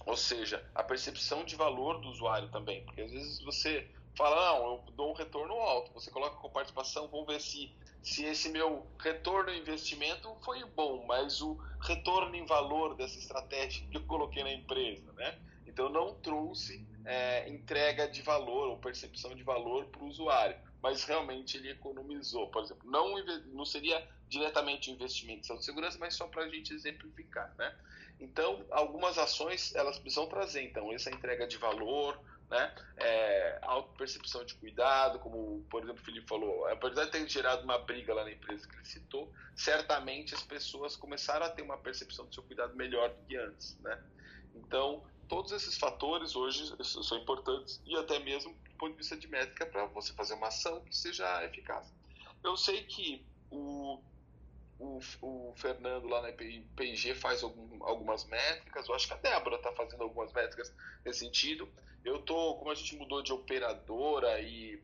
ou 0.06 0.16
seja, 0.16 0.64
a 0.74 0.82
percepção 0.82 1.44
de 1.44 1.56
valor 1.56 2.00
do 2.00 2.08
usuário 2.08 2.48
também, 2.50 2.84
porque 2.84 3.02
às 3.02 3.10
vezes 3.10 3.42
você 3.42 3.88
fala, 4.16 4.58
não, 4.58 4.66
eu 4.66 4.84
dou 4.92 5.10
um 5.10 5.14
retorno 5.14 5.54
alto, 5.54 5.92
você 5.92 6.10
coloca 6.10 6.36
com 6.36 6.50
participação, 6.50 7.08
vamos 7.08 7.26
ver 7.26 7.40
se 7.40 7.72
se 8.02 8.24
esse 8.24 8.48
meu 8.48 8.86
retorno 8.98 9.52
investimento 9.52 10.34
foi 10.42 10.64
bom, 10.64 11.04
mas 11.06 11.42
o 11.42 11.58
retorno 11.80 12.34
em 12.34 12.46
valor 12.46 12.96
dessa 12.96 13.18
estratégia 13.18 13.86
que 13.88 13.96
eu 13.96 14.06
coloquei 14.06 14.42
na 14.42 14.52
empresa, 14.52 15.12
né? 15.12 15.38
Então 15.66 15.88
não 15.88 16.14
trouxe 16.14 16.86
é, 17.04 17.48
entrega 17.48 18.08
de 18.08 18.22
valor 18.22 18.68
ou 18.68 18.78
percepção 18.78 19.34
de 19.34 19.42
valor 19.42 19.86
para 19.86 20.02
o 20.02 20.08
usuário, 20.08 20.56
mas 20.82 21.04
realmente 21.04 21.56
ele 21.56 21.70
economizou, 21.70 22.48
por 22.48 22.64
exemplo. 22.64 22.90
Não, 22.90 23.22
não 23.48 23.64
seria 23.64 24.06
diretamente 24.30 24.90
investimento 24.90 25.40
de 25.40 25.46
saúde 25.48 25.64
e 25.64 25.66
segurança, 25.66 25.98
mas 25.98 26.14
só 26.14 26.26
para 26.28 26.44
a 26.44 26.48
gente 26.48 26.72
exemplificar, 26.72 27.52
né? 27.58 27.76
Então, 28.18 28.64
algumas 28.70 29.18
ações 29.18 29.74
elas 29.74 29.98
precisam 29.98 30.26
trazer 30.26 30.62
então 30.62 30.92
essa 30.92 31.10
entrega 31.10 31.46
de 31.46 31.56
valor, 31.58 32.18
né? 32.48 32.74
É, 32.96 33.58
auto-percepção 33.62 34.44
de 34.44 34.54
cuidado, 34.54 35.18
como, 35.18 35.64
por 35.68 35.82
exemplo, 35.82 36.00
o 36.00 36.04
Felipe 36.04 36.28
falou, 36.28 36.66
apesar 36.68 37.06
de 37.06 37.10
ter 37.10 37.28
gerado 37.28 37.64
uma 37.64 37.78
briga 37.78 38.14
lá 38.14 38.24
na 38.24 38.30
empresa 38.30 38.68
que 38.68 38.76
ele 38.76 38.84
citou, 38.84 39.32
certamente 39.56 40.34
as 40.34 40.42
pessoas 40.42 40.96
começaram 40.96 41.44
a 41.46 41.50
ter 41.50 41.62
uma 41.62 41.78
percepção 41.78 42.26
do 42.26 42.34
seu 42.34 42.44
cuidado 42.44 42.74
melhor 42.76 43.10
do 43.10 43.26
que 43.26 43.36
antes, 43.36 43.76
né? 43.80 44.00
Então, 44.54 45.02
todos 45.28 45.50
esses 45.52 45.76
fatores 45.76 46.36
hoje 46.36 46.72
são 46.84 47.18
importantes 47.18 47.80
e 47.84 47.96
até 47.96 48.18
mesmo 48.20 48.52
do 48.52 48.76
ponto 48.76 48.92
de 48.92 48.98
vista 48.98 49.16
de 49.16 49.26
métrica 49.28 49.66
para 49.66 49.86
você 49.86 50.12
fazer 50.12 50.34
uma 50.34 50.48
ação 50.48 50.80
que 50.84 50.96
seja 50.96 51.44
eficaz. 51.44 51.92
Eu 52.42 52.56
sei 52.56 52.84
que 52.84 53.24
o, 53.50 54.00
o, 54.80 55.00
o 55.20 55.52
Fernando 55.56 56.08
lá 56.08 56.22
na 56.22 56.32
PIG 56.32 57.14
faz 57.14 57.42
algum, 57.42 57.84
algumas 57.84 58.24
métricas, 58.24 58.88
eu 58.88 58.94
acho 58.94 59.06
que 59.06 59.12
a 59.12 59.18
Débora 59.18 59.56
está 59.56 59.70
fazendo 59.72 60.02
algumas 60.02 60.32
métricas 60.32 60.74
nesse 61.04 61.20
sentido. 61.20 61.68
Eu 62.02 62.22
tô, 62.22 62.54
como 62.54 62.70
a 62.70 62.74
gente 62.74 62.96
mudou 62.96 63.22
de 63.22 63.32
operadora 63.32 64.40
e 64.40 64.82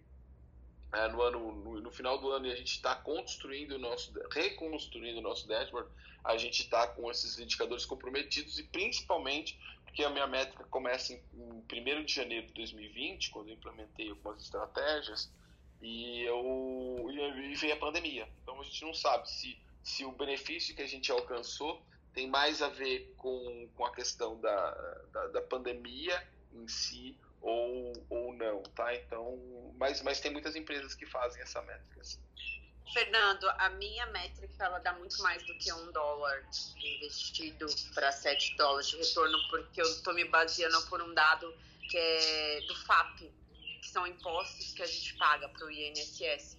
é, 0.93 1.09
no 1.09 1.23
ano 1.23 1.53
no, 1.53 1.81
no, 1.81 1.91
final 1.91 2.19
do 2.19 2.31
ano 2.31 2.47
e 2.47 2.53
a 2.53 2.57
gente 2.57 2.73
está 2.73 2.95
construindo 2.95 3.73
o 3.73 3.79
nosso 3.79 4.13
reconstruindo 4.31 5.19
o 5.19 5.23
nosso 5.23 5.49
dashboard 5.49 5.91
a 6.23 6.37
gente 6.37 6.63
está 6.63 6.87
com 6.87 7.11
esses 7.11 7.39
indicadores 7.39 7.85
comprometidos 7.85 8.59
e 8.59 8.63
principalmente 8.63 9.59
porque 9.85 10.05
a 10.05 10.11
minha 10.11 10.27
métrica 10.27 10.65
começa 10.65 11.13
em, 11.13 11.21
em 11.35 12.01
1 12.01 12.05
de 12.05 12.15
janeiro 12.15 12.47
de 12.47 12.53
2020 12.53 13.31
quando 13.31 13.49
eu 13.49 13.55
implementei 13.55 14.11
algumas 14.11 14.41
estratégias 14.41 15.33
e 15.83 16.23
eu 16.23 17.09
e, 17.11 17.51
e 17.51 17.55
veio 17.57 17.75
a 17.75 17.79
pandemia 17.79 18.29
então 18.43 18.61
a 18.61 18.65
gente 18.65 18.85
não 18.85 18.95
sabe 18.95 19.29
se 19.29 19.59
se 19.87 20.05
o 20.05 20.11
benefício 20.11 20.74
que 20.74 20.82
a 20.82 20.87
gente 20.87 21.12
alcançou 21.12 21.80
tem 22.12 22.28
mais 22.28 22.61
a 22.61 22.68
ver 22.68 23.14
com, 23.16 23.68
com 23.76 23.84
a 23.87 23.95
questão 23.95 24.41
da, 24.41 24.70
da, 25.12 25.26
da 25.28 25.41
pandemia 25.43 26.26
em 26.53 26.66
si 26.66 27.16
ou, 27.41 27.93
ou 28.11 28.32
não, 28.32 28.64
tá? 28.74 28.93
Então, 28.97 29.39
mas, 29.78 30.03
mas 30.03 30.18
tem 30.18 30.32
muitas 30.32 30.57
empresas 30.57 30.93
que 30.93 31.07
fazem 31.07 31.41
essa 31.41 31.62
métrica. 31.62 32.01
Assim. 32.01 32.18
Fernando, 32.93 33.49
a 33.59 33.68
minha 33.70 34.07
métrica 34.07 34.64
ela 34.64 34.80
dá 34.80 34.93
muito 34.95 35.22
mais 35.22 35.41
do 35.47 35.57
que 35.57 35.72
um 35.72 35.93
dólar 35.93 36.45
investido 36.82 37.66
para 37.95 38.11
7 38.11 38.57
dólares 38.57 38.89
de 38.89 38.97
retorno, 38.97 39.39
porque 39.51 39.80
eu 39.80 39.87
estou 39.87 40.12
me 40.14 40.24
baseando 40.24 40.84
por 40.89 41.01
um 41.01 41.14
dado 41.14 41.55
que 41.89 41.97
é 41.97 42.61
do 42.66 42.74
FAP, 42.74 43.20
que 43.20 43.89
são 43.89 44.05
impostos 44.05 44.72
que 44.72 44.82
a 44.82 44.87
gente 44.87 45.14
paga 45.14 45.49
para 45.49 45.64
o 45.64 45.70
INSS. 45.70 46.56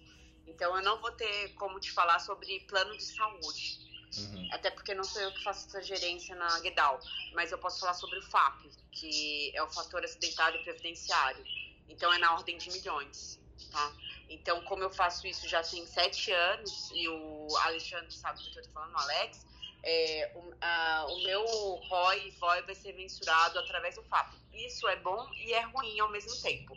Então, 0.47 0.75
eu 0.75 0.83
não 0.83 0.99
vou 0.99 1.11
ter 1.11 1.53
como 1.55 1.79
te 1.79 1.91
falar 1.91 2.19
sobre 2.19 2.61
plano 2.61 2.95
de 2.95 3.03
saúde 3.03 3.87
Uhum. 4.15 4.47
Até 4.51 4.71
porque 4.71 4.93
não 4.93 5.03
sou 5.03 5.21
eu 5.21 5.31
que 5.31 5.43
faço 5.43 5.67
essa 5.67 5.81
gerência 5.81 6.35
na 6.35 6.59
Guedal, 6.59 6.99
mas 7.33 7.51
eu 7.51 7.57
posso 7.57 7.79
falar 7.79 7.93
sobre 7.93 8.17
o 8.19 8.21
FAP, 8.21 8.65
que 8.91 9.51
é 9.55 9.61
o 9.61 9.67
fator 9.67 10.03
acidentário 10.03 10.61
previdenciário. 10.63 11.43
Então 11.87 12.11
é 12.13 12.17
na 12.17 12.33
ordem 12.33 12.57
de 12.57 12.71
milhões, 12.71 13.39
tá? 13.71 13.93
Então, 14.29 14.61
como 14.63 14.83
eu 14.83 14.89
faço 14.89 15.27
isso 15.27 15.47
já 15.47 15.63
tem 15.63 15.85
sete 15.85 16.31
anos, 16.31 16.91
e 16.93 17.07
o 17.07 17.47
Alexandre 17.63 18.11
sabe 18.11 18.43
do 18.43 18.51
que 18.51 18.59
eu 18.59 18.63
tô 18.63 18.69
falando, 18.71 18.93
o 18.93 18.97
Alex, 18.97 19.45
é, 19.83 20.31
o, 20.35 20.53
a, 20.59 21.05
o, 21.09 21.23
meu 21.23 21.45
ROI 21.45 22.27
e 22.27 22.31
VOI 22.31 22.61
vai 22.63 22.75
ser 22.75 22.93
mensurado 22.93 23.59
através 23.59 23.95
do 23.95 24.03
FAP. 24.03 24.33
Isso 24.53 24.87
é 24.87 24.97
bom 24.97 25.29
e 25.35 25.53
é 25.53 25.61
ruim 25.61 25.99
ao 25.99 26.09
mesmo 26.09 26.35
tempo, 26.41 26.75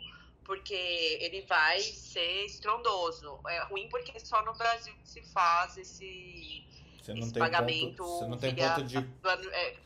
porque 0.51 0.73
ele 1.21 1.43
vai 1.43 1.79
ser 1.79 2.43
estrondoso. 2.45 3.39
É 3.47 3.63
ruim 3.63 3.87
porque 3.87 4.19
só 4.19 4.43
no 4.43 4.53
Brasil 4.53 4.93
se 5.05 5.21
faz 5.31 5.77
esse 5.77 6.61
Você 7.01 7.13
não 7.13 7.21
esse 7.21 7.31
tem 7.31 7.39
pagamento. 7.41 7.95
ponto, 8.03 8.19
você 8.19 8.27
não 8.27 8.37
tem 8.37 8.53
ponto 8.53 8.83
de 8.83 9.01
plano- 9.21 9.49
é, 9.49 9.77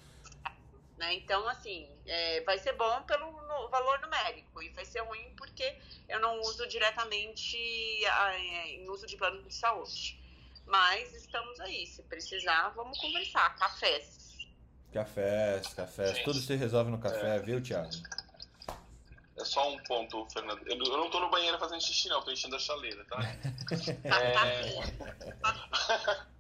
né? 0.97 1.13
Então, 1.13 1.47
assim, 1.47 1.87
é, 2.07 2.41
vai 2.41 2.57
ser 2.57 2.73
bom 2.73 2.99
pelo 3.03 3.31
no- 3.31 3.69
valor 3.69 3.99
numérico 4.01 4.63
e 4.63 4.69
vai 4.69 4.83
ser 4.85 5.01
ruim 5.03 5.35
porque 5.37 5.77
eu 6.09 6.19
não 6.19 6.39
uso 6.41 6.65
diretamente 6.67 8.03
a- 8.07 8.33
é, 8.33 8.69
em 8.71 8.89
uso 8.89 9.05
de 9.05 9.15
plano 9.17 9.43
de 9.43 9.53
saúde. 9.53 10.19
Mas 10.65 11.13
estamos 11.13 11.59
aí, 11.59 11.85
se 11.85 12.01
precisar, 12.01 12.69
vamos 12.69 12.97
conversar. 12.97 13.55
Cafés. 13.55 14.25
cafés, 14.91 15.73
cafés, 15.75 16.23
tudo 16.23 16.39
se 16.39 16.55
resolve 16.55 16.89
no 16.89 16.97
café, 16.97 17.37
viu, 17.39 17.61
Thiago? 17.61 17.89
É 19.37 19.43
só 19.43 19.69
um 19.69 19.77
ponto, 19.83 20.27
Fernando. 20.31 20.61
Eu, 20.65 20.77
eu 20.77 20.97
não 20.97 21.09
tô 21.09 21.19
no 21.19 21.29
banheiro 21.29 21.59
fazendo 21.59 21.81
xixi, 21.81 22.07
não. 22.07 22.21
Tô 22.21 22.31
enchendo 22.31 22.55
a 22.55 22.59
chaleira, 22.59 23.03
tá? 23.05 23.17
Tá, 23.17 24.19
tá 24.33 24.47
É. 24.47 26.25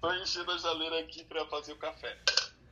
Tô 0.00 0.12
enchendo 0.14 0.52
a 0.52 0.58
chaleira 0.58 1.00
aqui 1.00 1.24
pra 1.24 1.46
fazer 1.46 1.72
o 1.72 1.78
café. 1.78 2.16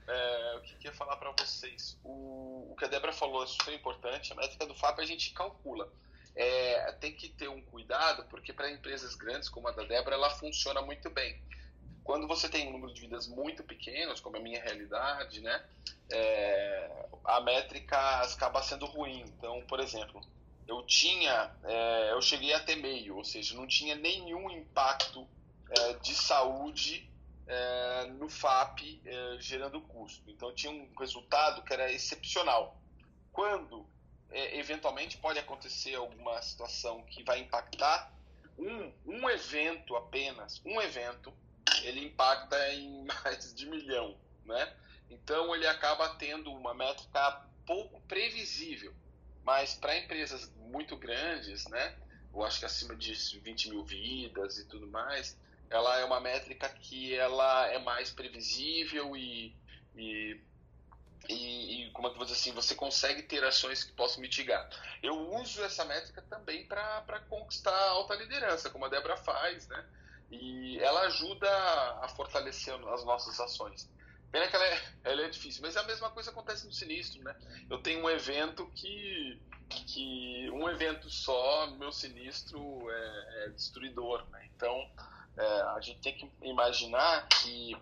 É, 0.07 0.57
o 0.57 0.61
que, 0.63 0.75
que 0.77 0.87
eu 0.89 0.93
ia 0.93 0.97
falar 0.97 1.17
pra 1.17 1.33
vocês? 1.33 1.99
O, 2.05 2.73
o 2.73 2.77
que 2.77 2.85
a 2.85 2.89
Débora 2.89 3.13
falou 3.13 3.43
é 3.43 3.47
super 3.47 3.73
importante. 3.73 4.33
A 4.33 4.37
métrica 4.37 4.67
do 4.67 4.75
FAP 4.75 5.01
a 5.01 5.07
gente 5.07 5.33
calcula. 5.33 5.91
É, 6.37 6.93
tem 6.93 7.15
que 7.15 7.29
ter 7.29 7.49
um 7.49 7.61
cuidado, 7.63 8.25
porque 8.25 8.53
para 8.53 8.71
empresas 8.71 9.15
grandes 9.15 9.49
como 9.49 9.69
a 9.69 9.73
da 9.73 9.85
Débora, 9.85 10.17
ela 10.17 10.31
funciona 10.31 10.83
muito 10.83 11.09
bem. 11.11 11.41
Quando 12.03 12.27
você 12.27 12.49
tem 12.49 12.69
um 12.69 12.73
número 12.73 12.93
de 12.93 13.01
vidas 13.01 13.29
muito 13.29 13.63
pequenos, 13.63 14.21
como 14.21 14.37
é 14.37 14.41
a 14.41 14.43
minha 14.43 14.63
realidade, 14.63 15.41
né? 15.41 15.65
É, 16.11 17.07
a 17.25 17.41
métrica 17.41 17.97
acaba 18.23 18.63
sendo 18.63 18.87
ruim. 18.87 19.25
Então, 19.27 19.63
por 19.67 19.81
exemplo, 19.81 20.21
eu 20.67 20.83
tinha, 20.87 21.51
é, 21.65 22.13
eu 22.13 22.23
cheguei 22.23 22.53
a 22.53 22.61
ter 22.61 22.77
meio, 22.77 23.17
ou 23.17 23.25
seja, 23.25 23.55
não 23.55 23.67
tinha 23.67 23.95
nenhum 23.95 24.51
impacto 24.51 25.27
é, 25.71 25.95
de 25.95 26.15
saúde 26.15 27.11
é, 27.47 28.07
no 28.19 28.29
FAP 28.29 29.01
é, 29.05 29.37
gerando 29.41 29.81
custo. 29.81 30.31
Então 30.31 30.55
tinha 30.55 30.73
um 30.73 30.89
resultado 30.99 31.63
que 31.63 31.73
era 31.73 31.91
excepcional. 31.93 32.81
Quando 33.33 33.87
é, 34.31 34.59
eventualmente 34.59 35.17
pode 35.19 35.39
acontecer 35.39 35.95
alguma 35.95 36.41
situação 36.43 37.03
que 37.05 37.23
vai 37.23 37.41
impactar 37.41 38.13
um, 38.59 38.93
um 39.07 39.29
evento 39.31 39.97
apenas, 39.97 40.63
um 40.65 40.81
evento, 40.81 41.33
ele 41.83 42.05
impacta 42.05 42.73
em 42.73 43.05
mais 43.25 43.55
de 43.55 43.67
milhão, 43.67 44.17
né? 44.45 44.73
Então 45.11 45.55
ele 45.55 45.67
acaba 45.67 46.09
tendo 46.17 46.53
uma 46.53 46.75
métrica 46.75 47.47
pouco 47.67 48.01
previsível. 48.03 48.95
Mas 49.45 49.75
para 49.75 49.97
empresas 49.99 50.51
muito 50.57 50.97
grandes, 50.97 51.67
né? 51.69 51.97
Eu 52.33 52.43
acho 52.43 52.59
que 52.59 52.65
acima 52.65 52.97
de 52.97 53.13
20 53.41 53.71
mil 53.71 53.85
vidas 53.85 54.59
e 54.59 54.65
tudo 54.67 54.87
mais, 54.89 55.39
ela 55.71 55.99
é 55.99 56.05
uma 56.05 56.21
métrica 56.21 56.69
que 56.69 57.15
ela 57.15 57.69
é 57.69 57.79
mais 57.79 58.11
previsível 58.11 59.17
e, 59.17 59.55
e, 59.95 60.41
e, 61.29 61.87
e 61.87 61.91
como 61.91 62.09
é 62.09 62.11
que 62.11 62.15
eu 62.15 62.19
vou 62.19 62.27
dizer 62.27 62.39
assim, 62.39 62.53
você 62.53 62.75
consegue 62.75 63.23
ter 63.23 63.45
ações 63.45 63.85
que 63.85 63.93
possam 63.93 64.21
mitigar. 64.21 64.69
Eu 65.03 65.17
uso 65.35 65.63
essa 65.63 65.85
métrica 65.85 66.23
também 66.23 66.67
para 66.67 67.21
conquistar 67.29 67.77
alta 67.91 68.15
liderança, 68.15 68.71
como 68.71 68.87
a 68.87 68.89
Débora 68.89 69.17
faz, 69.17 69.69
né? 69.69 69.87
E 70.31 70.79
ela 70.79 71.03
ajuda 71.03 71.49
a 72.03 72.09
fortalecer 72.09 72.75
as 72.89 73.05
nossas 73.05 73.39
ações. 73.39 73.89
Pena 74.35 74.49
que 74.49 74.57
ela 74.57 74.67
é, 74.67 74.83
ela 75.05 75.23
é 75.23 75.29
difícil, 75.29 75.63
mas 75.63 75.77
a 75.77 75.85
mesma 75.85 76.11
coisa 76.11 76.33
acontece 76.33 76.67
no 76.67 76.73
sinistro, 76.73 77.23
né? 77.23 77.37
Eu 77.71 77.79
tenho 77.79 78.03
um 78.03 78.11
evento 78.11 78.67
que, 78.75 79.41
que 79.87 80.51
um 80.51 80.69
evento 80.69 81.09
só, 81.09 81.71
meu 81.79 81.93
sinistro 81.93 82.91
é, 82.91 83.45
é 83.45 83.49
destruidor, 83.51 84.29
né? 84.31 84.51
Então, 84.57 84.91
é, 85.37 85.61
a 85.77 85.81
gente 85.81 86.01
tem 86.01 86.17
que 86.17 86.29
imaginar 86.43 87.29
que, 87.29 87.77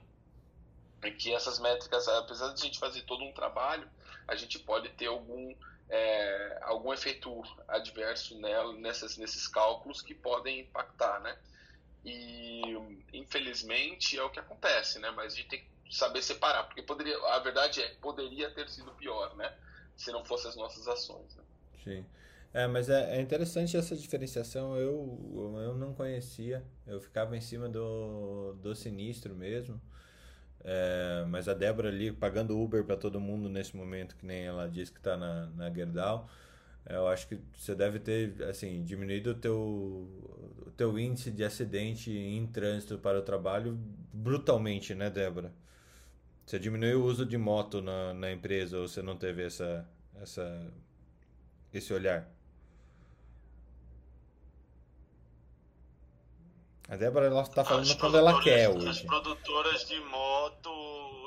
que 1.19 1.33
essas 1.35 1.59
métricas, 1.59 2.07
apesar 2.07 2.53
de 2.53 2.61
a 2.61 2.65
gente 2.67 2.79
fazer 2.79 3.01
todo 3.05 3.25
um 3.25 3.33
trabalho, 3.33 3.89
a 4.29 4.35
gente 4.37 4.59
pode 4.59 4.91
ter 4.91 5.07
algum, 5.07 5.57
é, 5.89 6.59
algum 6.65 6.93
efeito 6.93 7.31
adverso 7.67 8.39
nela, 8.39 8.75
nessas, 8.75 9.17
nesses 9.17 9.49
cálculos 9.49 10.03
que 10.03 10.15
podem 10.15 10.61
impactar, 10.61 11.19
né? 11.21 11.35
E 12.05 12.61
infelizmente 13.15 14.19
é 14.19 14.23
o 14.23 14.29
que 14.29 14.39
acontece, 14.39 14.99
né? 14.99 15.11
Mas 15.13 15.33
a 15.33 15.37
gente 15.37 15.49
tem 15.49 15.61
que 15.61 15.72
saber 15.93 16.23
separar, 16.23 16.65
porque 16.65 16.83
poderia, 16.83 17.17
a 17.29 17.39
verdade 17.39 17.81
é, 17.83 17.89
poderia 18.01 18.51
ter 18.51 18.69
sido 18.69 18.91
pior, 18.93 19.37
né? 19.37 19.53
Se 19.97 20.11
não 20.11 20.25
fossem 20.25 20.51
as 20.51 20.57
nossas 20.57 20.89
ações. 20.89 21.37
Né? 21.37 21.43
Sim. 21.85 22.07
É, 22.55 22.67
mas 22.67 22.89
é, 22.89 23.17
é 23.17 23.21
interessante 23.21 23.77
essa 23.77 23.95
diferenciação. 23.95 24.77
Eu, 24.77 25.55
eu 25.63 25.75
não 25.75 25.95
conhecia. 25.95 26.65
Eu 26.87 27.01
ficava 27.01 27.37
em 27.37 27.41
cima 27.41 27.69
do, 27.69 28.55
do 28.55 28.75
sinistro 28.75 29.35
mesmo. 29.35 29.81
É, 30.65 31.25
mas 31.29 31.49
a 31.49 31.55
Débora 31.55 31.89
ali 31.89 32.13
pagando 32.13 32.59
Uber 32.59 32.85
para 32.85 32.97
todo 32.97 33.21
mundo 33.21 33.49
nesse 33.49 33.77
momento, 33.77 34.17
que 34.17 34.25
nem 34.25 34.45
ela 34.45 34.69
disse 34.69 34.93
que 34.93 34.99
está 34.99 35.17
na, 35.17 35.47
na 35.49 35.71
Gerdau. 35.71 36.29
Eu 36.89 37.07
acho 37.07 37.29
que 37.29 37.39
você 37.57 37.75
deve 37.75 37.99
ter 38.01 38.43
assim 38.45 38.83
diminuído 38.83 39.31
o 39.31 39.35
teu, 39.35 39.57
o 40.67 40.71
teu 40.77 40.99
índice 40.99 41.31
de 41.31 41.45
acidente 41.45 42.11
em 42.11 42.47
trânsito 42.47 42.99
para 42.99 43.19
o 43.19 43.23
trabalho 43.23 43.79
brutalmente, 44.13 44.95
né, 44.95 45.09
Débora? 45.09 45.53
Você 46.53 46.59
diminuiu 46.59 47.01
o 47.01 47.05
uso 47.07 47.25
de 47.25 47.39
moto 47.39 47.81
na, 47.81 48.13
na 48.13 48.31
empresa 48.31 48.77
ou 48.77 48.87
você 48.87 49.01
não 49.01 49.17
teve 49.17 49.43
essa, 49.43 49.89
essa, 50.21 50.71
esse 51.73 51.95
olhar? 51.95 52.29
A 56.91 56.97
Débora 56.97 57.25
ela 57.25 57.41
está 57.41 57.65
falando 57.65 57.85
As 57.85 57.95
quando 57.95 58.19
ela 58.19 58.39
quer 58.43 58.69
produtoras- 58.69 58.97
As 58.97 58.97
hoje. 58.99 59.07
produtoras 59.07 59.85
de 59.89 60.01
moto 60.01 60.71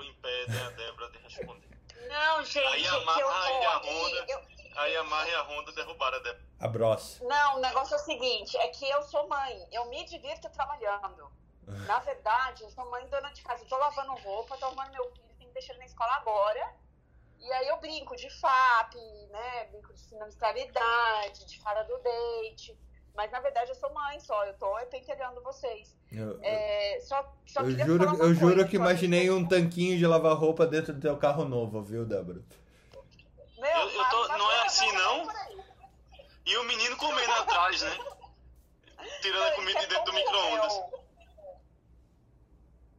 impedem 0.03 0.59
a 0.61 0.69
Débora 0.69 1.09
de 1.09 1.17
responder. 1.17 1.69
Não, 2.07 2.45
gente, 2.45 2.59
Aí 2.59 2.86
a 2.86 2.91
que 2.91 2.95
eu 2.95 3.28
e 3.28 3.65
a 3.65 3.78
Honda- 3.80 4.26
eu- 4.30 4.80
A 4.80 4.86
Yamaha 4.86 5.28
e 5.28 5.34
a 5.34 5.41
Honda 5.41 5.71
derrubaram 5.71 6.17
a 6.19 6.21
Débora. 6.21 6.45
A 6.59 6.67
Bros. 6.67 7.19
Não, 7.23 7.57
o 7.57 7.61
negócio 7.61 7.95
é 7.95 7.97
o 7.97 8.01
seguinte, 8.05 8.55
é 8.57 8.67
que 8.67 8.88
eu 8.88 9.01
sou 9.01 9.28
mãe, 9.28 9.67
eu 9.71 9.89
me 9.89 10.05
divirto 10.05 10.47
trabalhando. 10.51 11.32
Na 11.68 11.99
verdade, 11.99 12.63
eu 12.63 12.70
sou 12.70 12.89
mãe 12.91 13.07
dona 13.07 13.32
de 13.32 13.41
casa, 13.41 13.63
eu 13.63 13.68
tô 13.68 13.78
lavando 13.78 14.13
roupa, 14.16 14.57
tô 14.57 14.66
arrumando 14.66 14.91
meu 14.91 15.05
filho, 15.11 15.28
tem 15.39 15.47
que 15.47 15.53
deixar 15.53 15.74
ele 15.74 15.80
na 15.80 15.86
escola 15.86 16.13
agora. 16.16 16.74
E 17.39 17.51
aí 17.53 17.68
eu 17.68 17.78
brinco 17.78 18.16
de 18.16 18.30
FAP, 18.30 18.95
né? 19.30 19.66
Brinco 19.66 19.93
de 19.93 19.99
sinistralidade, 19.99 21.45
de 21.45 21.59
fara 21.59 21.84
do 21.84 21.97
date. 21.99 22.78
Mas 23.16 23.32
na 23.32 23.39
verdade 23.39 23.70
eu 23.72 23.76
sou 23.76 23.93
mãe 23.93 24.20
só, 24.20 24.45
eu 24.45 24.53
tô 24.57 24.74
pentelhando 24.91 25.41
vocês. 25.41 25.95
Eu, 26.11 26.39
É, 26.43 26.99
só, 27.01 27.34
só 27.45 27.61
eu 27.61 27.72
juro, 27.86 28.16
eu 28.24 28.34
juro 28.34 28.68
que 28.68 28.76
imaginei 28.76 29.30
um 29.32 29.47
tanquinho 29.47 29.97
de 29.97 30.05
lavar 30.05 30.36
roupa 30.36 30.66
dentro 30.68 30.93
do 30.93 30.99
teu 31.01 31.18
carro 31.18 31.45
novo, 31.45 31.82
viu, 31.82 32.05
Débora? 32.05 32.41
Meu, 33.57 33.70
Eu- 33.70 33.89
eu 33.89 34.09
tô- 34.09 34.28
mas- 34.28 34.38
não 34.38 34.51
é 34.51 34.61
assim, 34.66 34.91
não? 34.91 35.28
E 36.45 36.57
o 36.57 36.63
menino 36.66 36.95
comendo 36.97 37.32
atrás, 37.34 37.82
né? 37.82 37.97
Tirando 39.22 39.43
a 39.47 39.51
comida 39.55 39.80
é 39.80 39.88
dentro 39.88 40.03
do 40.05 40.11
comum, 40.11 40.18
micro-ondas. 40.20 41.05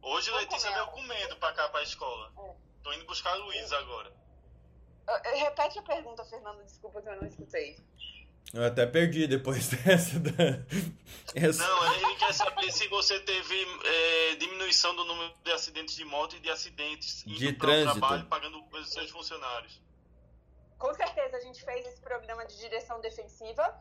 Hoje 0.01 0.29
Vou 0.29 0.39
Letícia 0.39 0.71
veio 0.71 0.87
comendo 0.87 1.35
pra 1.37 1.51
cá, 1.53 1.67
pra 1.69 1.83
escola. 1.83 2.31
É. 2.37 2.53
Tô 2.83 2.93
indo 2.93 3.05
buscar 3.05 3.31
a 3.31 3.35
Luísa 3.35 3.77
agora. 3.77 4.11
Eh, 5.07 5.21
eh, 5.25 5.35
Repete 5.43 5.79
a 5.79 5.81
pergunta, 5.81 6.23
Fernando, 6.25 6.63
desculpa 6.63 7.01
que 7.01 7.09
eu 7.09 7.15
não 7.15 7.27
escutei. 7.27 7.77
Eu 8.53 8.63
até 8.65 8.85
perdi 8.85 9.27
depois 9.27 9.67
dessa. 9.83 10.17
Da... 10.19 10.31
essa- 11.35 11.67
Não, 11.67 11.93
ele 11.95 12.15
quer 12.15 12.33
saber 12.33 12.71
se 12.71 12.87
você 12.87 13.19
teve 13.19 13.55
é, 13.85 14.35
diminuição 14.35 14.95
do 14.95 15.03
número 15.03 15.33
de 15.43 15.51
acidentes 15.51 15.95
de 15.95 16.05
moto 16.05 16.35
e 16.37 16.39
de 16.39 16.49
acidentes 16.49 17.25
indo 17.27 17.35
De 17.35 17.51
trânsito. 17.53 17.99
trabalho 17.99 18.25
pagando 18.27 18.63
pelos 18.63 18.89
seus 18.91 19.09
funcionários. 19.11 19.81
Com 20.77 20.93
certeza, 20.93 21.35
a 21.37 21.41
gente 21.41 21.61
fez 21.65 21.85
esse 21.87 21.99
programa 21.99 22.45
de 22.45 22.57
direção 22.57 23.01
defensiva. 23.01 23.77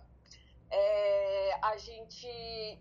É, 0.71 1.59
a 1.63 1.77
gente. 1.77 2.79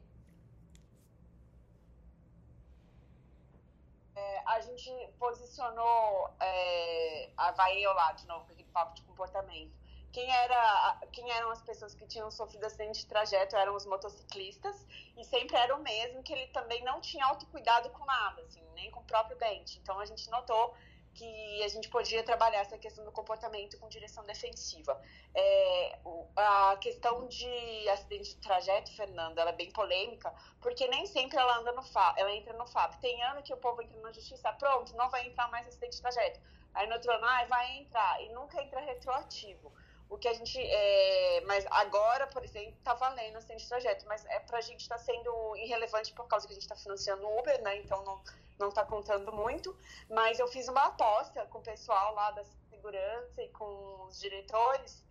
É, 4.16 4.42
a 4.46 4.62
gente 4.62 4.90
posicionou. 5.20 6.30
É, 6.40 7.30
a 7.38 7.52
vai 7.52 7.78
eu 7.80 7.94
lá 7.94 8.12
de 8.14 8.26
novo, 8.28 8.44
aquele 8.44 8.64
papo 8.66 8.96
de 8.96 9.02
comportamento. 9.04 9.74
Quem, 10.12 10.32
era, 10.32 10.98
quem 11.12 11.30
eram 11.30 11.52
as 11.52 11.62
pessoas 11.62 11.94
que 11.94 12.08
tinham 12.08 12.32
sofrido 12.32 12.64
acidente 12.66 13.02
de 13.02 13.06
trajeto 13.06 13.58
eram 13.58 13.76
os 13.76 13.86
motociclistas, 13.86 14.88
e 15.18 15.26
sempre 15.26 15.58
era 15.58 15.76
o 15.76 15.84
mesmo, 15.84 16.24
que 16.24 16.32
ele 16.32 16.48
também 16.48 16.82
não 16.86 17.02
tinha 17.02 17.26
autocuidado 17.26 17.90
com 17.90 18.06
nada, 18.06 18.42
assim, 18.44 18.64
nem 18.76 18.90
com 18.92 19.02
o 19.02 19.04
próprio 19.04 19.38
dente. 19.38 19.78
Então 19.80 20.00
a 20.00 20.06
gente 20.06 20.30
notou 20.30 20.74
que 21.16 21.64
a 21.64 21.68
gente 21.70 21.90
podia 21.90 22.22
trabalhar 22.24 22.60
essa 22.60 22.78
questão 22.78 23.04
do 23.06 23.12
comportamento 23.12 23.78
com 23.80 23.88
direção 23.88 24.24
defensiva. 24.26 25.02
É, 25.34 25.98
a 26.36 26.78
questão 26.80 27.26
de 27.28 27.90
acidente 27.90 28.36
de 28.36 28.42
trajeto, 28.42 28.96
Fernanda, 28.96 29.42
ela 29.42 29.52
é 29.52 29.56
bem 29.56 29.72
polêmica, 29.72 30.34
porque 30.62 30.88
nem 30.88 31.06
sempre 31.06 31.38
ela 31.38 31.58
anda 31.60 31.72
no 31.72 31.82
FAP, 31.82 32.20
ela 32.20 32.32
entra 32.32 32.54
no 32.54 32.68
FAP. 32.68 33.00
Tem 33.00 33.24
ano 33.24 33.42
que 33.42 33.54
o 33.54 33.58
povo 33.58 33.82
entra 33.82 34.00
na 34.02 34.12
justiça, 34.12 34.52
pronto, 34.54 34.96
não 34.96 35.10
vai 35.10 35.26
entrar 35.28 35.50
mais 35.50 35.68
acidente 35.68 35.96
de 35.96 36.02
trajeto. 36.02 36.40
Aí 36.74 36.86
no 36.88 36.94
outro 36.96 37.12
ano, 37.12 37.26
ah, 37.26 37.46
vai 37.46 37.78
entrar, 37.78 38.22
e 38.22 38.30
nunca 38.30 38.62
entra 38.62 38.82
retroativo. 38.82 39.72
o 40.10 40.18
que 40.18 40.28
a 40.28 40.34
gente. 40.34 40.60
É, 40.60 41.42
mas 41.48 41.66
agora, 41.72 42.28
por 42.28 42.44
exemplo, 42.44 42.76
tá 42.84 42.94
valendo 42.94 43.38
assim 43.38 43.56
de 43.56 43.68
trajeto, 43.68 44.06
mas 44.08 44.26
é 44.26 44.40
pra 44.40 44.62
gente 44.62 44.88
tá 44.88 44.98
sendo 44.98 45.56
irrelevante 45.56 46.14
por 46.14 46.28
causa 46.28 46.46
que 46.46 46.54
a 46.54 46.56
gente 46.56 46.68
tá 46.68 46.76
financiando 46.76 47.26
o 47.26 47.40
Uber, 47.40 47.62
né? 47.64 47.78
Então 47.78 48.04
não, 48.04 48.22
não 48.58 48.72
tá 48.72 48.86
contando 48.86 49.32
muito. 49.32 49.76
Mas 50.10 50.40
eu 50.40 50.48
fiz 50.48 50.68
uma 50.68 50.86
aposta 50.86 51.46
com 51.48 51.60
o 51.60 51.62
pessoal 51.64 52.14
lá 52.14 52.32
da 52.32 52.44
segurança 52.70 53.42
e 53.42 53.50
com 53.50 54.06
os 54.08 54.20
diretores, 54.20 55.04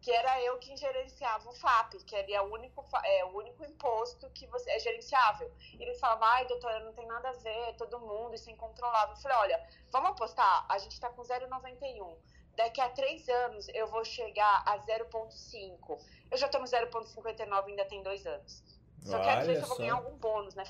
que 0.00 0.10
era 0.10 0.40
eu 0.42 0.58
quem 0.58 0.76
gerenciava 0.76 1.48
o 1.48 1.52
FAP, 1.52 1.94
que 2.04 2.16
era 2.16 2.42
o 2.42 2.52
único, 2.52 2.84
é, 3.04 3.24
o 3.24 3.36
único 3.36 3.64
imposto 3.64 4.30
que 4.30 4.46
você 4.46 4.70
é 4.70 4.78
gerenciável. 4.78 5.52
E 5.74 5.82
eles 5.82 6.00
falavam, 6.00 6.26
ai, 6.28 6.46
doutora, 6.46 6.80
não 6.80 6.92
tem 6.92 7.06
nada 7.06 7.28
a 7.28 7.32
ver, 7.32 7.74
todo 7.76 8.00
mundo, 8.00 8.34
isso 8.34 8.48
é 8.48 8.52
incontrolável. 8.52 9.14
Eu 9.14 9.20
falei, 9.20 9.36
olha, 9.38 9.68
vamos 9.90 10.10
apostar, 10.10 10.64
a 10.68 10.78
gente 10.78 10.98
tá 10.98 11.10
com 11.10 11.22
0,91 11.22 12.16
daqui 12.56 12.80
a 12.80 12.88
três 12.90 13.28
anos 13.28 13.68
eu 13.74 13.86
vou 13.86 14.04
chegar 14.04 14.62
a 14.66 14.78
0,5. 14.78 15.98
Eu 16.30 16.36
já 16.36 16.46
estou 16.46 16.60
no 16.60 16.66
0,59 16.66 17.66
ainda 17.66 17.84
tem 17.86 18.02
dois 18.02 18.26
anos. 18.26 18.62
Só 19.02 19.16
Olha 19.16 19.24
quero 19.24 19.46
ver 19.46 19.56
se 19.56 19.62
eu 19.62 19.68
vou 19.68 19.78
ganhar 19.78 19.94
algum 19.94 20.16
bônus, 20.16 20.54
né, 20.54 20.64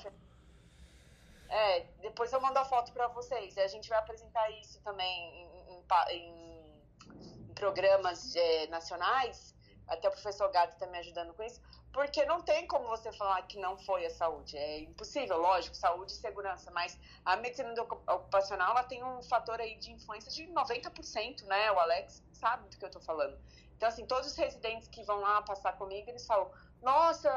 É, 1.51 1.81
depois 2.01 2.31
eu 2.31 2.39
mando 2.39 2.57
a 2.57 2.65
foto 2.65 2.91
para 2.93 3.07
vocês. 3.09 3.57
A 3.57 3.67
gente 3.67 3.89
vai 3.89 3.99
apresentar 3.99 4.49
isso 4.51 4.81
também 4.81 5.13
em, 5.35 5.73
em, 5.73 6.27
em, 7.49 7.53
programas 7.53 8.35
é, 8.35 8.67
nacionais. 8.67 9.53
Até 9.87 10.07
o 10.07 10.11
professor 10.11 10.49
Gato 10.49 10.73
está 10.73 10.87
me 10.87 10.97
ajudando 10.97 11.33
com 11.33 11.43
isso 11.43 11.61
porque 11.91 12.23
não 12.25 12.41
tem 12.41 12.65
como 12.67 12.87
você 12.87 13.11
falar 13.11 13.41
que 13.43 13.59
não 13.59 13.77
foi 13.77 14.05
a 14.05 14.09
saúde. 14.09 14.57
É 14.57 14.79
impossível, 14.79 15.37
lógico, 15.37 15.75
saúde 15.75 16.13
e 16.13 16.15
segurança, 16.15 16.71
mas 16.71 16.97
a 17.25 17.35
medicina 17.35 17.73
ocupacional 17.81 18.71
ela 18.71 18.83
tem 18.83 19.03
um 19.03 19.21
fator 19.23 19.59
aí 19.59 19.77
de 19.77 19.91
influência 19.91 20.31
de 20.31 20.47
90%, 20.53 21.43
né? 21.43 21.71
O 21.71 21.79
Alex 21.79 22.23
sabe 22.31 22.69
do 22.69 22.77
que 22.77 22.85
eu 22.85 22.87
estou 22.87 23.01
falando. 23.01 23.37
Então, 23.75 23.89
assim, 23.89 24.05
todos 24.05 24.27
os 24.27 24.37
residentes 24.37 24.87
que 24.87 25.03
vão 25.03 25.19
lá 25.19 25.41
passar 25.41 25.73
comigo, 25.73 26.09
eles 26.09 26.25
falam, 26.25 26.49
nossa, 26.81 27.29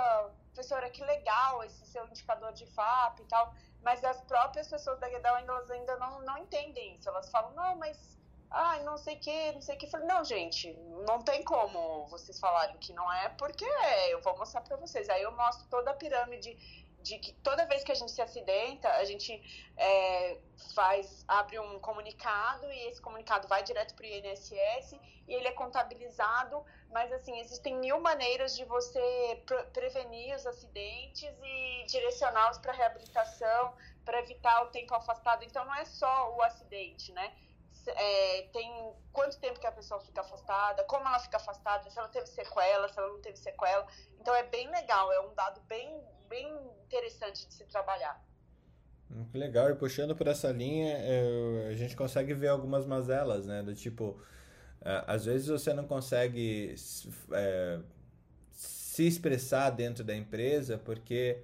professora, 0.52 0.88
que 0.90 1.02
legal 1.02 1.64
esse 1.64 1.86
seu 1.86 2.06
indicador 2.06 2.52
de 2.52 2.66
FAP 2.66 3.20
e 3.20 3.24
tal, 3.24 3.52
mas 3.84 4.02
as 4.02 4.20
próprias 4.22 4.66
pessoas 4.66 4.98
da 4.98 5.06
ainda, 5.06 5.28
elas 5.28 5.70
ainda 5.70 5.96
não, 5.96 6.22
não 6.22 6.38
entendem 6.38 6.94
isso. 6.94 7.08
Elas 7.08 7.30
falam, 7.30 7.52
não, 7.52 7.76
mas 7.76 8.18
ai, 8.50 8.82
não 8.82 8.96
sei 8.96 9.16
o 9.16 9.20
que, 9.20 9.52
não 9.52 9.60
sei 9.60 9.76
o 9.76 9.78
que. 9.78 9.86
Falei, 9.86 10.06
não, 10.06 10.24
gente, 10.24 10.72
não 11.06 11.20
tem 11.20 11.44
como 11.44 12.06
vocês 12.06 12.40
falarem 12.40 12.76
que 12.78 12.92
não 12.94 13.12
é, 13.12 13.28
porque 13.30 13.64
é, 13.64 14.14
eu 14.14 14.22
vou 14.22 14.36
mostrar 14.38 14.62
para 14.62 14.76
vocês. 14.76 15.08
Aí 15.10 15.22
eu 15.22 15.32
mostro 15.32 15.66
toda 15.68 15.90
a 15.90 15.94
pirâmide 15.94 16.56
de 17.04 17.18
que 17.18 17.32
toda 17.34 17.66
vez 17.66 17.84
que 17.84 17.92
a 17.92 17.94
gente 17.94 18.10
se 18.10 18.22
acidenta, 18.22 18.88
a 18.88 19.04
gente 19.04 19.30
é, 19.76 20.38
faz, 20.74 21.22
abre 21.28 21.58
um 21.58 21.78
comunicado 21.78 22.66
e 22.72 22.88
esse 22.88 23.00
comunicado 23.00 23.46
vai 23.46 23.62
direto 23.62 23.94
para 23.94 24.06
o 24.06 24.08
INSS 24.08 24.94
e 25.28 25.34
ele 25.34 25.46
é 25.46 25.52
contabilizado, 25.52 26.64
mas 26.90 27.12
assim, 27.12 27.38
existem 27.40 27.76
mil 27.76 28.00
maneiras 28.00 28.56
de 28.56 28.64
você 28.64 29.42
pre 29.44 29.64
prevenir 29.64 30.34
os 30.34 30.46
acidentes 30.46 31.30
e 31.42 31.84
direcioná-los 31.86 32.56
para 32.58 32.72
reabilitação, 32.72 33.74
para 34.02 34.20
evitar 34.20 34.62
o 34.62 34.68
tempo 34.68 34.94
afastado. 34.94 35.44
Então 35.44 35.62
não 35.66 35.74
é 35.74 35.84
só 35.84 36.34
o 36.34 36.42
acidente, 36.42 37.12
né? 37.12 37.34
é, 37.88 38.42
tem 38.52 38.94
quanto 39.12 39.38
tempo 39.38 39.60
que 39.60 39.66
a 39.66 39.72
pessoa 39.72 40.00
fica 40.00 40.20
afastada, 40.20 40.84
como 40.84 41.06
ela 41.06 41.18
fica 41.18 41.36
afastada, 41.36 41.90
se 41.90 41.98
ela 41.98 42.08
teve 42.08 42.26
sequela, 42.26 42.88
se 42.88 42.98
ela 42.98 43.08
não 43.08 43.20
teve 43.20 43.36
sequela. 43.36 43.86
Então 44.20 44.34
é 44.34 44.42
bem 44.44 44.68
legal, 44.70 45.12
é 45.12 45.20
um 45.20 45.34
dado 45.34 45.60
bem, 45.62 46.02
bem 46.34 46.48
interessante 46.84 47.46
de 47.46 47.54
se 47.54 47.64
trabalhar. 47.66 48.20
Hum, 49.08 49.24
que 49.30 49.38
legal, 49.38 49.70
e 49.70 49.74
puxando 49.76 50.16
por 50.16 50.26
essa 50.26 50.50
linha, 50.50 50.96
é, 50.98 51.68
a 51.70 51.74
gente 51.74 51.94
consegue 51.94 52.34
ver 52.34 52.48
algumas 52.48 52.84
mazelas, 52.84 53.46
né? 53.46 53.62
Do 53.62 53.74
tipo, 53.74 54.20
às 55.06 55.24
vezes 55.24 55.46
você 55.46 55.72
não 55.72 55.86
consegue 55.86 56.74
é, 57.32 57.78
se 58.50 59.06
expressar 59.06 59.70
dentro 59.70 60.02
da 60.02 60.14
empresa 60.14 60.76
porque 60.76 61.38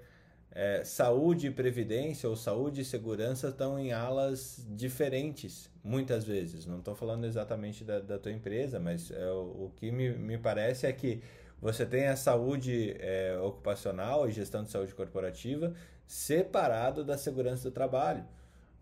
é, 0.53 0.83
saúde 0.83 1.47
e 1.47 1.51
previdência 1.51 2.29
ou 2.29 2.35
saúde 2.35 2.81
e 2.81 2.85
segurança 2.85 3.49
estão 3.49 3.79
em 3.79 3.93
alas 3.93 4.67
diferentes, 4.71 5.71
muitas 5.85 6.25
vezes. 6.25 6.67
Não 6.67 6.81
estou 6.81 6.97
falando 6.97 7.25
exatamente 7.25 7.85
da, 7.85 8.01
da 8.01 8.19
tua 8.19 8.33
empresa, 8.33 8.81
mas 8.81 9.11
é, 9.13 9.31
o, 9.31 9.67
o, 9.67 9.73
que 9.77 9.93
me, 9.93 10.11
me 10.11 10.37
parece 10.37 10.87
é 10.87 10.93
que 10.93 11.23
você 11.61 11.85
tem 11.85 12.07
a 12.07 12.17
saúde 12.17 12.97
é, 12.99 13.39
ocupacional 13.43 14.29
e 14.29 14.33
gestão 14.33 14.65
de 14.65 14.71
saúde 14.71 14.95
corporativa 14.95 15.75
separado 16.07 17.05
da 17.05 17.17
segurança 17.17 17.69
do 17.71 17.73
trabalho, 17.73 18.27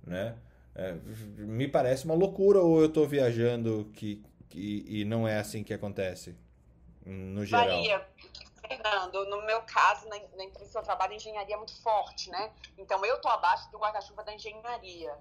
né? 0.02 0.36
É, 0.74 0.92
me 1.36 1.66
parece 1.66 2.04
uma 2.04 2.14
loucura 2.14 2.60
ou 2.60 2.80
eu 2.80 2.86
estou 2.86 3.06
viajando 3.06 3.90
que, 3.94 4.24
que, 4.48 4.84
e 4.86 5.04
não 5.04 5.26
é 5.26 5.38
assim 5.38 5.64
que 5.64 5.74
acontece 5.74 6.36
no 7.04 7.44
geral? 7.44 7.66
Varia 7.66 8.06
Fernando, 8.68 9.24
no 9.26 9.42
meu 9.44 9.62
caso, 9.62 10.06
na, 10.08 10.16
na 10.36 10.44
empresa 10.44 10.70
que 10.70 10.78
eu 10.78 10.82
trabalho, 10.82 11.12
a 11.12 11.16
engenharia 11.16 11.54
é 11.54 11.58
muito 11.58 11.74
forte, 11.82 12.30
né? 12.30 12.52
Então, 12.76 13.04
eu 13.04 13.16
estou 13.16 13.30
abaixo 13.30 13.70
do 13.70 13.78
guarda-chuva 13.78 14.22
da 14.22 14.34
engenharia. 14.34 15.14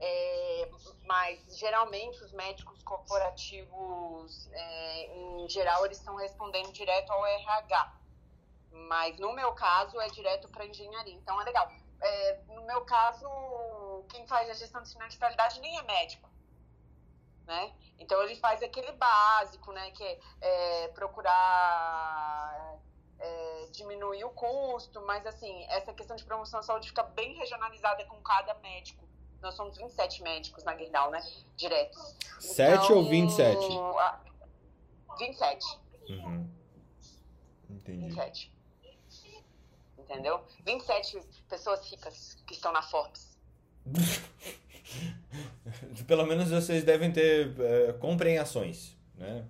É, 0.00 0.70
mas, 1.04 1.58
geralmente, 1.58 2.22
os 2.24 2.32
médicos 2.32 2.82
corporativos, 2.82 4.48
é, 4.52 5.16
em 5.16 5.48
geral, 5.48 5.84
eles 5.84 5.98
estão 5.98 6.16
respondendo 6.16 6.72
direto 6.72 7.10
ao 7.10 7.26
RH. 7.26 8.00
Mas, 8.72 9.18
no 9.18 9.32
meu 9.32 9.52
caso, 9.52 10.00
é 10.00 10.08
direto 10.08 10.48
para 10.48 10.64
engenharia. 10.64 11.14
Então, 11.14 11.40
é 11.40 11.44
legal. 11.44 11.70
É, 12.00 12.40
no 12.48 12.62
meu 12.64 12.82
caso, 12.84 13.28
quem 14.08 14.26
faz 14.26 14.48
a 14.48 14.54
gestão 14.54 14.82
de 14.82 14.88
sinistralidade 14.88 15.60
nem 15.60 15.78
é 15.78 15.82
médico. 15.82 16.30
Né? 17.46 17.74
Então 17.98 18.22
ele 18.22 18.36
faz 18.36 18.62
aquele 18.62 18.92
básico, 18.92 19.72
né, 19.72 19.90
que 19.90 20.04
é, 20.04 20.18
é 20.40 20.88
procurar 20.88 22.78
é, 23.18 23.68
diminuir 23.72 24.24
o 24.24 24.30
custo, 24.30 25.00
mas 25.02 25.26
assim, 25.26 25.64
essa 25.68 25.92
questão 25.92 26.16
de 26.16 26.24
promoção 26.24 26.60
à 26.60 26.62
saúde 26.62 26.88
fica 26.88 27.02
bem 27.02 27.34
regionalizada 27.34 28.04
com 28.06 28.22
cada 28.22 28.54
médico. 28.54 29.04
Nós 29.42 29.54
somos 29.54 29.76
27 29.76 30.22
médicos 30.22 30.64
na 30.64 30.74
Guindal, 30.74 31.10
né? 31.10 31.22
Diretos. 31.56 32.16
7 32.38 32.84
então, 32.84 32.96
ou 32.96 33.08
27? 33.08 33.58
27. 35.18 35.66
Uhum. 36.08 36.48
Entendi. 37.70 38.06
27. 38.06 38.52
Entendeu? 39.98 40.40
27 40.66 41.20
pessoas 41.48 41.90
ricas 41.90 42.36
que 42.46 42.54
estão 42.54 42.72
na 42.72 42.82
Forbes. 42.82 43.38
Pelo 46.06 46.26
menos 46.26 46.50
vocês 46.50 46.84
devem 46.84 47.12
ter 47.12 47.54
é, 47.60 47.92
compreensões, 47.94 48.96
né? 49.14 49.46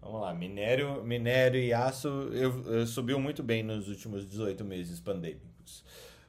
Vamos 0.00 0.22
lá, 0.22 0.32
minério, 0.32 1.04
minério 1.04 1.60
e 1.60 1.74
aço 1.74 2.08
eu, 2.08 2.72
eu, 2.72 2.86
subiu 2.86 3.20
muito 3.20 3.42
bem 3.42 3.62
nos 3.62 3.86
últimos 3.88 4.26
18 4.26 4.64
meses 4.64 4.98
pandêmicos. 4.98 5.84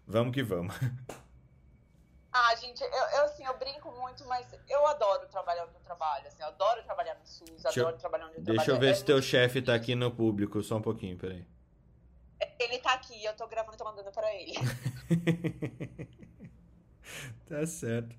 Vamos 0.06 0.34
que 0.34 0.44
vamos. 0.44 0.76
Gente, 2.72 2.84
eu, 2.84 2.90
eu, 2.90 3.24
assim, 3.26 3.44
eu 3.46 3.58
brinco 3.58 3.92
muito, 3.92 4.26
mas 4.26 4.48
eu 4.70 4.88
adoro 4.88 5.28
trabalhar 5.28 5.66
onde 5.66 5.76
eu 5.76 5.82
trabalho, 5.82 6.26
assim, 6.26 6.42
eu 6.42 6.48
adoro 6.48 6.82
trabalhar 6.84 7.16
no 7.16 7.26
SUS, 7.26 7.50
deixa 7.62 7.82
adoro 7.82 7.96
eu, 7.96 8.00
trabalhar 8.00 8.26
onde 8.28 8.38
eu 8.38 8.44
Deixa 8.44 8.64
trabalho. 8.64 8.78
eu 8.78 8.80
ver 8.80 8.92
é 8.92 8.94
se 8.96 9.04
teu 9.04 9.22
chefe 9.22 9.62
tá 9.62 9.76
aqui 9.76 9.94
no 9.94 10.10
público, 10.10 10.64
só 10.64 10.78
um 10.78 10.82
pouquinho, 10.82 11.18
peraí. 11.18 11.46
Ele 12.58 12.78
tá 12.80 12.94
aqui, 12.94 13.24
eu 13.26 13.36
tô 13.36 13.46
gravando 13.48 13.76
e 13.76 13.78
tô 13.78 13.84
mandando 13.84 14.12
pra 14.12 14.34
ele. 14.34 14.54
tá 17.48 17.66
certo. 17.68 18.16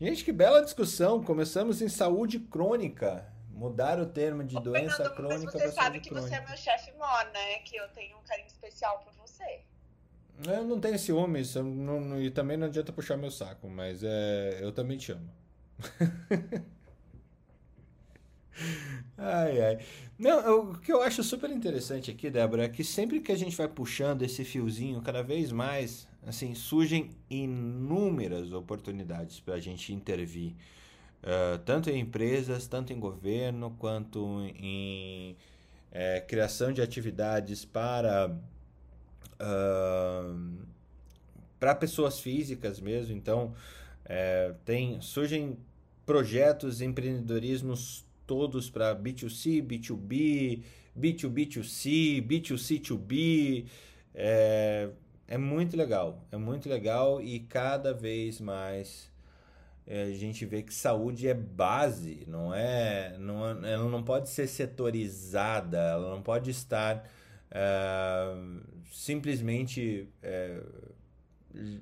Gente, 0.00 0.24
que 0.24 0.32
bela 0.32 0.60
discussão. 0.62 1.22
Começamos 1.22 1.80
em 1.80 1.88
saúde 1.88 2.38
crônica. 2.40 3.32
Mudar 3.50 4.00
o 4.00 4.06
termo 4.06 4.42
de 4.42 4.56
Ô, 4.56 4.60
doença 4.60 4.96
Fernando, 4.96 5.14
crônica 5.14 5.52
para 5.52 5.60
Você 5.60 5.72
sabe 5.72 6.00
que 6.00 6.10
crônica. 6.10 6.28
você 6.28 6.42
é 6.42 6.46
meu 6.46 6.56
chefe 6.56 6.92
mó, 6.92 7.22
né? 7.32 7.58
Que 7.60 7.76
eu 7.76 7.88
tenho 7.90 8.18
um 8.18 8.22
carinho 8.22 8.48
especial 8.48 8.98
por 8.98 9.12
você. 9.14 9.23
Eu 10.42 10.64
não 10.64 10.80
tenho 10.80 10.98
ciúmes 10.98 11.54
não, 11.54 12.20
e 12.20 12.30
também 12.30 12.56
não 12.56 12.66
adianta 12.66 12.92
puxar 12.92 13.16
meu 13.16 13.30
saco, 13.30 13.68
mas 13.68 14.02
é, 14.02 14.58
eu 14.60 14.72
também 14.72 14.98
te 14.98 15.12
amo. 15.12 15.30
ai, 19.16 19.60
ai. 19.60 19.78
Não, 20.18 20.40
eu, 20.40 20.70
o 20.70 20.78
que 20.78 20.92
eu 20.92 21.02
acho 21.02 21.22
super 21.22 21.50
interessante 21.50 22.10
aqui, 22.10 22.30
Débora, 22.30 22.64
é 22.64 22.68
que 22.68 22.82
sempre 22.82 23.20
que 23.20 23.30
a 23.30 23.36
gente 23.36 23.56
vai 23.56 23.68
puxando 23.68 24.22
esse 24.22 24.44
fiozinho 24.44 25.00
cada 25.02 25.22
vez 25.22 25.52
mais, 25.52 26.08
assim, 26.26 26.54
surgem 26.54 27.10
inúmeras 27.30 28.52
oportunidades 28.52 29.38
para 29.40 29.54
a 29.54 29.60
gente 29.60 29.92
intervir. 29.92 30.54
Uh, 31.22 31.58
tanto 31.64 31.88
em 31.90 32.00
empresas, 32.00 32.66
tanto 32.66 32.92
em 32.92 33.00
governo, 33.00 33.74
quanto 33.78 34.42
em 34.56 35.36
é, 35.94 36.20
criação 36.20 36.72
de 36.72 36.82
atividades 36.82 37.64
para 37.64 38.36
uh, 39.40 40.64
para 41.58 41.74
pessoas 41.74 42.20
físicas 42.20 42.80
mesmo. 42.80 43.14
Então, 43.14 43.54
é, 44.04 44.54
tem 44.64 45.00
surgem 45.00 45.56
projetos, 46.04 46.80
empreendedorismos 46.80 48.04
todos 48.26 48.68
para 48.68 48.94
B2C, 48.94 49.62
B2B, 49.62 50.62
B2B2C, 50.98 52.22
B2C2B. 52.26 53.66
É, 54.14 54.90
é 55.26 55.38
muito 55.38 55.76
legal, 55.76 56.22
é 56.30 56.36
muito 56.36 56.68
legal 56.68 57.20
e 57.20 57.40
cada 57.40 57.92
vez 57.92 58.40
mais 58.40 59.10
é, 59.86 60.04
a 60.04 60.12
gente 60.12 60.44
vê 60.46 60.62
que 60.62 60.72
saúde 60.72 61.28
é 61.28 61.34
base, 61.34 62.24
não 62.26 62.54
é, 62.54 63.16
não 63.18 63.64
ela 63.64 63.88
não 63.88 64.02
pode 64.02 64.28
ser 64.28 64.46
setorizada, 64.46 65.78
ela 65.78 66.10
não 66.10 66.22
pode 66.22 66.50
estar 66.50 67.08
é, 67.50 68.34
simplesmente 68.90 70.08
é, 70.22 70.62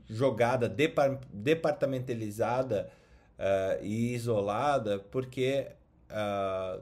jogada, 0.09 0.69
depar, 0.69 1.21
departamentalizada 1.33 2.91
é, 3.39 3.81
e 3.83 4.15
isolada, 4.15 4.99
porque 4.99 5.67
é, 6.09 6.81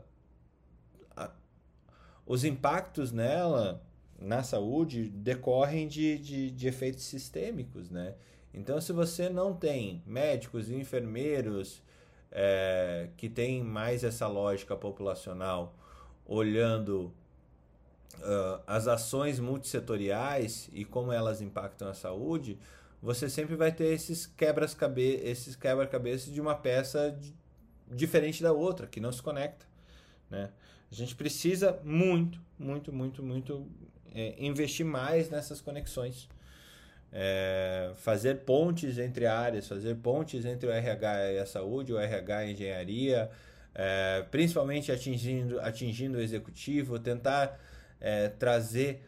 os 2.27 2.45
impactos 2.45 3.11
nela, 3.11 3.83
na 4.19 4.43
saúde, 4.43 5.09
decorrem 5.09 5.89
de, 5.89 6.19
de, 6.19 6.51
de 6.51 6.69
efeitos 6.69 7.05
sistêmicos, 7.05 7.91
né? 7.91 8.15
Então, 8.53 8.81
se 8.81 8.93
você 8.93 9.29
não 9.29 9.55
tem 9.55 10.03
médicos 10.07 10.71
e 10.71 10.75
enfermeiros 10.75 11.83
é, 12.31 13.09
que 13.17 13.29
têm 13.29 13.63
mais 13.63 14.05
essa 14.05 14.27
lógica 14.27 14.77
populacional, 14.77 15.75
olhando 16.25 17.13
uh, 18.21 18.63
as 18.67 18.87
ações 18.87 19.39
multissetoriais 19.39 20.69
e 20.73 20.85
como 20.85 21.13
elas 21.13 21.41
impactam 21.41 21.89
a 21.89 21.95
saúde, 21.95 22.59
você 23.03 23.29
sempre 23.29 23.57
vai 23.57 23.73
ter 23.73 23.87
esses 23.87 24.27
quebras-cabeças 24.27 25.27
esses 25.27 25.57
quebra-cabeças 25.57 26.33
de 26.33 26.41
uma 26.41 26.55
peça 26.55 27.19
diferente 27.91 28.43
da 28.43 28.53
outra, 28.53 28.87
que 28.87 29.01
não 29.01 29.11
se 29.11 29.23
conecta. 29.23 29.67
Né? 30.31 30.51
A 30.91 30.95
gente 30.95 31.15
precisa 31.15 31.81
muito, 31.85 32.41
muito, 32.59 32.93
muito, 32.93 33.23
muito 33.23 33.67
é, 34.15 34.35
investir 34.39 34.87
mais 34.87 35.29
nessas 35.31 35.61
conexões 35.61 36.29
é, 37.13 37.91
fazer 37.97 38.41
pontes 38.41 38.99
entre 38.99 39.27
áreas, 39.27 39.67
fazer 39.67 39.97
pontes 39.97 40.45
entre 40.45 40.69
o 40.69 40.73
RH 40.73 41.33
e 41.33 41.39
a 41.39 41.47
saúde, 41.47 41.93
o 41.93 41.99
RH 41.99 42.45
e 42.45 42.49
a 42.49 42.53
engenharia, 42.53 43.31
é, 43.75 44.25
principalmente 44.31 44.93
atingindo, 44.93 45.61
atingindo 45.61 46.19
o 46.19 46.21
executivo, 46.21 46.99
tentar 46.99 47.59
é, 48.01 48.29
trazer 48.29 49.05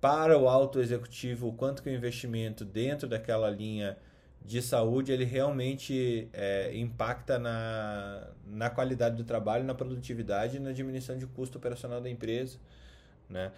para 0.00 0.36
o 0.38 0.48
alto 0.48 0.80
executivo 0.80 1.48
o 1.48 1.52
quanto 1.52 1.82
que 1.82 1.90
o 1.90 1.94
investimento 1.94 2.64
dentro 2.64 3.08
daquela 3.08 3.48
linha 3.50 3.96
de 4.44 4.60
saúde 4.60 5.12
ele 5.12 5.24
realmente 5.24 6.28
é, 6.32 6.76
impacta 6.76 7.38
na, 7.38 8.28
na 8.44 8.68
qualidade 8.68 9.16
do 9.16 9.24
trabalho, 9.24 9.62
na 9.62 9.74
produtividade 9.74 10.56
e 10.56 10.60
na 10.60 10.72
diminuição 10.72 11.16
de 11.16 11.26
custo 11.26 11.58
operacional 11.58 12.00
da 12.00 12.10
empresa. 12.10 12.58
Né? 13.28 13.52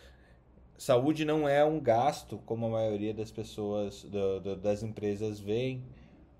saúde 0.76 1.24
não 1.24 1.48
é 1.48 1.64
um 1.64 1.80
gasto, 1.80 2.38
como 2.44 2.66
a 2.66 2.70
maioria 2.70 3.14
das 3.14 3.30
pessoas, 3.30 4.02
do, 4.04 4.40
do, 4.40 4.56
das 4.56 4.82
empresas 4.82 5.40
veem. 5.40 5.82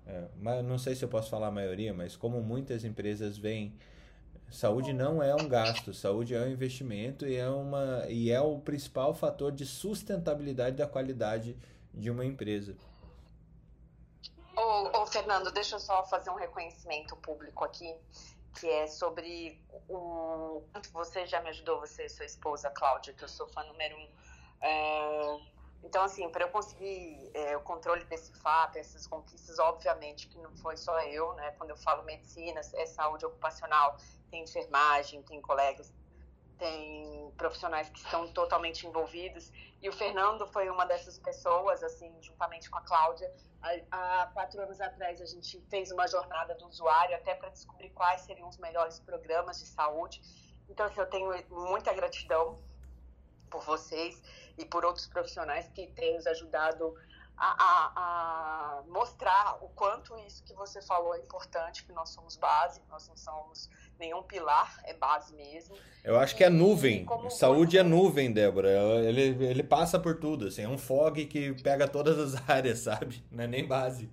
É, 0.07 0.25
mas 0.39 0.63
não 0.63 0.77
sei 0.77 0.95
se 0.95 1.03
eu 1.03 1.09
posso 1.09 1.29
falar 1.29 1.47
a 1.47 1.51
maioria, 1.51 1.93
mas 1.93 2.15
como 2.15 2.41
muitas 2.41 2.83
empresas 2.83 3.37
veem, 3.37 3.73
saúde 4.49 4.93
não 4.93 5.21
é 5.21 5.33
um 5.35 5.47
gasto, 5.47 5.93
saúde 5.93 6.33
é 6.33 6.39
um 6.39 6.47
investimento 6.47 7.27
e 7.27 7.35
é, 7.35 7.49
uma, 7.49 8.05
e 8.07 8.31
é 8.31 8.39
o 8.39 8.59
principal 8.59 9.13
fator 9.13 9.51
de 9.51 9.65
sustentabilidade 9.65 10.77
da 10.77 10.87
qualidade 10.87 11.57
de 11.93 12.09
uma 12.09 12.25
empresa. 12.25 12.75
Ô, 14.55 15.01
ô, 15.01 15.05
Fernando, 15.05 15.51
deixa 15.51 15.75
eu 15.75 15.79
só 15.79 16.05
fazer 16.05 16.29
um 16.29 16.35
reconhecimento 16.35 17.15
público 17.17 17.63
aqui, 17.63 17.93
que 18.59 18.67
é 18.67 18.87
sobre 18.87 19.59
o 19.89 20.61
você 20.93 21.25
já 21.25 21.41
me 21.41 21.49
ajudou, 21.49 21.79
você 21.79 22.05
e 22.05 22.09
sua 22.09 22.25
esposa, 22.25 22.69
Cláudia, 22.69 23.13
que 23.13 23.23
eu 23.23 23.27
sou 23.27 23.47
fã 23.47 23.63
número 23.63 23.97
um 23.97 24.07
é, 24.61 25.39
então, 25.85 26.03
assim, 26.03 26.27
para 26.29 26.43
eu 26.43 26.49
conseguir 26.49 27.29
é, 27.35 27.55
o 27.55 27.61
controle 27.61 28.03
desse 28.05 28.33
fato, 28.39 28.77
essas 28.77 29.05
conquistas, 29.05 29.59
obviamente 29.59 30.27
que 30.27 30.37
não 30.39 30.51
foi 30.57 30.75
só 30.75 30.99
eu, 31.01 31.33
né? 31.33 31.51
Quando 31.51 31.69
eu 31.69 31.77
falo 31.77 32.03
medicina, 32.03 32.59
é 32.73 32.85
saúde 32.87 33.23
ocupacional, 33.23 33.95
tem 34.31 34.43
enfermagem, 34.43 35.21
tem 35.21 35.39
colegas, 35.39 35.93
tem 36.57 37.31
profissionais 37.37 37.87
que 37.89 37.99
estão 37.99 38.27
totalmente 38.33 38.87
envolvidos. 38.87 39.51
E 39.79 39.87
o 39.87 39.93
Fernando 39.93 40.47
foi 40.47 40.67
uma 40.71 40.85
dessas 40.85 41.19
pessoas, 41.19 41.83
assim, 41.83 42.11
juntamente 42.19 42.67
com 42.67 42.79
a 42.79 42.81
Cláudia. 42.81 43.31
Há, 43.91 44.31
quatro 44.33 44.59
anos 44.61 44.81
atrás, 44.81 45.21
a 45.21 45.25
gente 45.25 45.61
fez 45.69 45.91
uma 45.91 46.07
jornada 46.07 46.55
do 46.55 46.67
usuário 46.67 47.15
até 47.15 47.35
para 47.35 47.49
descobrir 47.49 47.91
quais 47.91 48.21
seriam 48.21 48.49
os 48.49 48.57
melhores 48.57 48.99
programas 48.99 49.59
de 49.59 49.67
saúde. 49.67 50.19
Então, 50.67 50.87
assim, 50.87 50.99
eu 50.99 51.09
tenho 51.09 51.31
muita 51.51 51.93
gratidão 51.93 52.59
por 53.51 53.61
vocês 53.61 54.19
e 54.57 54.65
por 54.65 54.85
outros 54.85 55.07
profissionais 55.07 55.67
que 55.73 55.87
têm 55.87 56.15
nos 56.15 56.27
ajudado 56.27 56.95
a, 57.37 57.47
a, 57.47 57.91
a, 57.95 58.83
mostrar 58.87 59.57
o 59.61 59.69
quanto 59.69 60.17
isso 60.19 60.43
que 60.43 60.53
você 60.53 60.81
falou 60.81 61.13
é 61.15 61.19
importante, 61.19 61.83
que 61.83 61.91
nós 61.91 62.09
somos 62.09 62.37
base, 62.37 62.81
nós 62.89 63.07
não 63.07 63.17
somos 63.17 63.69
nenhum 63.99 64.23
pilar, 64.23 64.79
é 64.85 64.93
base 64.93 65.33
mesmo. 65.33 65.75
Eu 66.03 66.17
acho 66.17 66.35
que 66.35 66.43
é 66.43 66.49
nuvem. 66.49 67.05
Saúde 67.29 67.77
é 67.77 67.83
nuvem, 67.83 68.31
Débora. 68.31 68.69
Ele, 69.03 69.21
ele 69.45 69.63
passa 69.63 69.99
por 69.99 70.19
tudo, 70.19 70.47
assim, 70.47 70.63
é 70.63 70.67
um 70.67 70.77
fog 70.77 71.25
que 71.25 71.53
pega 71.61 71.87
todas 71.87 72.17
as 72.17 72.41
áreas, 72.49 72.79
sabe? 72.79 73.23
Não 73.29 73.43
é 73.43 73.47
nem 73.47 73.67
base. 73.67 74.09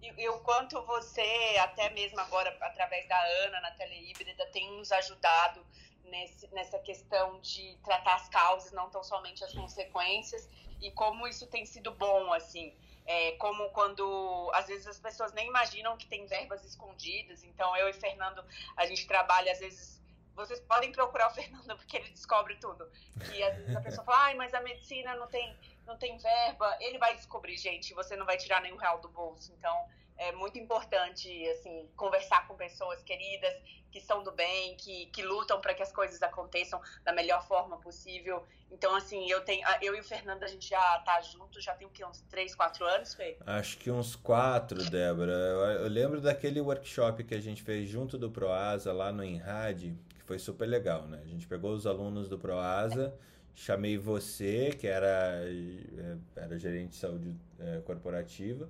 E, 0.00 0.22
e 0.22 0.28
o 0.28 0.38
quanto 0.40 0.80
você, 0.82 1.56
até 1.60 1.90
mesmo 1.90 2.20
agora, 2.20 2.56
através 2.60 3.08
da 3.08 3.20
Ana 3.46 3.60
na 3.60 3.70
Telehíbrida, 3.72 4.46
tem 4.52 4.78
nos 4.78 4.92
ajudado 4.92 5.66
nesse, 6.08 6.46
nessa 6.54 6.78
questão 6.78 7.40
de 7.40 7.76
tratar 7.84 8.16
as 8.16 8.28
causas, 8.28 8.72
não 8.72 8.90
tão 8.90 9.02
somente 9.02 9.44
as 9.44 9.52
consequências, 9.52 10.48
e 10.80 10.90
como 10.92 11.26
isso 11.26 11.46
tem 11.46 11.64
sido 11.66 11.92
bom, 11.92 12.32
assim. 12.32 12.74
É, 13.06 13.32
como 13.32 13.70
quando 13.70 14.50
às 14.52 14.66
vezes 14.66 14.86
as 14.86 14.98
pessoas 14.98 15.32
nem 15.32 15.48
imaginam 15.48 15.96
que 15.96 16.06
tem 16.06 16.26
verbas 16.26 16.62
escondidas. 16.64 17.42
Então 17.42 17.74
eu 17.76 17.88
e 17.88 17.92
Fernando 17.92 18.44
a 18.76 18.84
gente 18.84 19.06
trabalha 19.06 19.50
às 19.50 19.58
vezes. 19.58 19.98
Vocês 20.34 20.60
podem 20.60 20.92
procurar 20.92 21.28
o 21.28 21.30
Fernando 21.34 21.74
porque 21.76 21.96
ele 21.96 22.10
descobre 22.10 22.56
tudo. 22.56 22.86
Que 23.24 23.42
às 23.42 23.56
vezes 23.56 23.74
a 23.74 23.80
pessoa 23.80 24.04
fala, 24.04 24.24
ai, 24.24 24.34
mas 24.34 24.52
a 24.52 24.60
medicina 24.60 25.14
não 25.14 25.26
tem, 25.26 25.56
não 25.86 25.96
tem 25.96 26.18
verba. 26.18 26.76
Ele 26.80 26.98
vai 26.98 27.14
descobrir, 27.16 27.56
gente. 27.56 27.94
Você 27.94 28.14
não 28.14 28.26
vai 28.26 28.36
tirar 28.36 28.60
nenhum 28.60 28.76
real 28.76 29.00
do 29.00 29.08
bolso. 29.08 29.52
Então 29.54 29.88
é 30.18 30.32
muito 30.32 30.58
importante 30.58 31.28
assim 31.50 31.88
conversar 31.96 32.46
com 32.48 32.54
pessoas 32.54 33.02
queridas 33.02 33.54
que 33.90 34.00
são 34.00 34.22
do 34.22 34.32
bem, 34.32 34.76
que, 34.76 35.06
que 35.06 35.22
lutam 35.22 35.60
para 35.60 35.74
que 35.74 35.82
as 35.82 35.92
coisas 35.92 36.22
aconteçam 36.22 36.80
da 37.04 37.12
melhor 37.12 37.46
forma 37.46 37.78
possível. 37.78 38.44
Então, 38.70 38.94
assim, 38.94 39.30
eu 39.30 39.40
tenho, 39.42 39.66
eu 39.80 39.94
e 39.94 40.00
o 40.00 40.04
Fernando, 40.04 40.42
a 40.44 40.46
gente 40.46 40.68
já 40.68 40.98
tá 41.00 41.20
junto, 41.22 41.60
já 41.60 41.74
tem 41.74 41.86
o 41.86 41.90
quê? 41.90 42.04
Uns 42.04 42.20
3, 42.22 42.54
4 42.54 42.84
anos, 42.84 43.14
Fê? 43.14 43.38
Acho 43.46 43.78
que 43.78 43.90
uns 43.90 44.14
4, 44.14 44.90
Débora. 44.90 45.32
Eu, 45.32 45.60
eu, 45.82 45.88
lembro 45.88 46.20
daquele 46.20 46.60
workshop 46.60 47.24
que 47.24 47.34
a 47.34 47.40
gente 47.40 47.62
fez 47.62 47.88
junto 47.88 48.18
do 48.18 48.30
Proasa 48.30 48.92
lá 48.92 49.10
no 49.10 49.24
Enrad, 49.24 49.82
que 49.82 50.22
foi 50.26 50.38
super 50.38 50.66
legal, 50.66 51.06
né? 51.06 51.20
A 51.24 51.26
gente 51.26 51.46
pegou 51.46 51.72
os 51.72 51.86
alunos 51.86 52.28
do 52.28 52.38
Proasa, 52.38 53.18
chamei 53.54 53.96
você, 53.96 54.70
que 54.78 54.86
era, 54.86 55.40
eh, 55.44 56.16
era 56.36 56.58
gerente 56.58 56.90
de 56.90 56.96
saúde 56.96 57.34
é, 57.58 57.80
corporativa, 57.80 58.68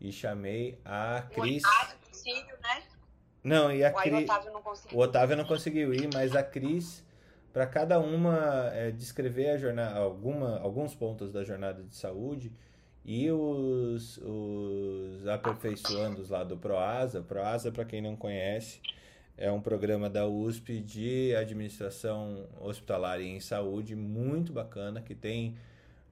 e 0.00 0.12
chamei 0.12 0.78
a 0.84 1.22
Cris. 1.22 1.62
Né? 1.62 2.82
Não, 3.42 3.72
e 3.72 3.84
a 3.84 3.92
Cris. 3.92 4.12
O 4.12 4.24
Otávio 4.24 4.52
não 4.52 4.62
conseguiu. 4.62 4.98
O 4.98 5.02
Otávio 5.02 5.36
não 5.36 5.44
conseguiu 5.44 5.94
ir, 5.94 6.10
mas 6.12 6.36
a 6.36 6.42
Cris, 6.42 7.04
para 7.52 7.66
cada 7.66 7.98
uma 7.98 8.70
é, 8.72 8.90
descrever 8.90 9.50
a 9.50 9.56
jornada, 9.56 9.98
alguma, 9.98 10.58
alguns 10.60 10.94
pontos 10.94 11.32
da 11.32 11.44
jornada 11.44 11.82
de 11.82 11.94
saúde 11.96 12.52
e 13.04 13.30
os, 13.30 14.18
os 14.18 15.26
aperfeiçoandos 15.26 16.28
lá 16.28 16.44
do 16.44 16.56
Proasa. 16.56 17.22
Proasa, 17.22 17.72
para 17.72 17.84
quem 17.84 18.02
não 18.02 18.14
conhece, 18.14 18.80
é 19.36 19.50
um 19.50 19.60
programa 19.60 20.10
da 20.10 20.26
USP 20.26 20.80
de 20.80 21.34
administração 21.34 22.46
hospitalar 22.60 23.20
e 23.20 23.28
em 23.28 23.40
saúde 23.40 23.96
muito 23.96 24.52
bacana 24.52 25.00
que 25.00 25.14
tem 25.14 25.56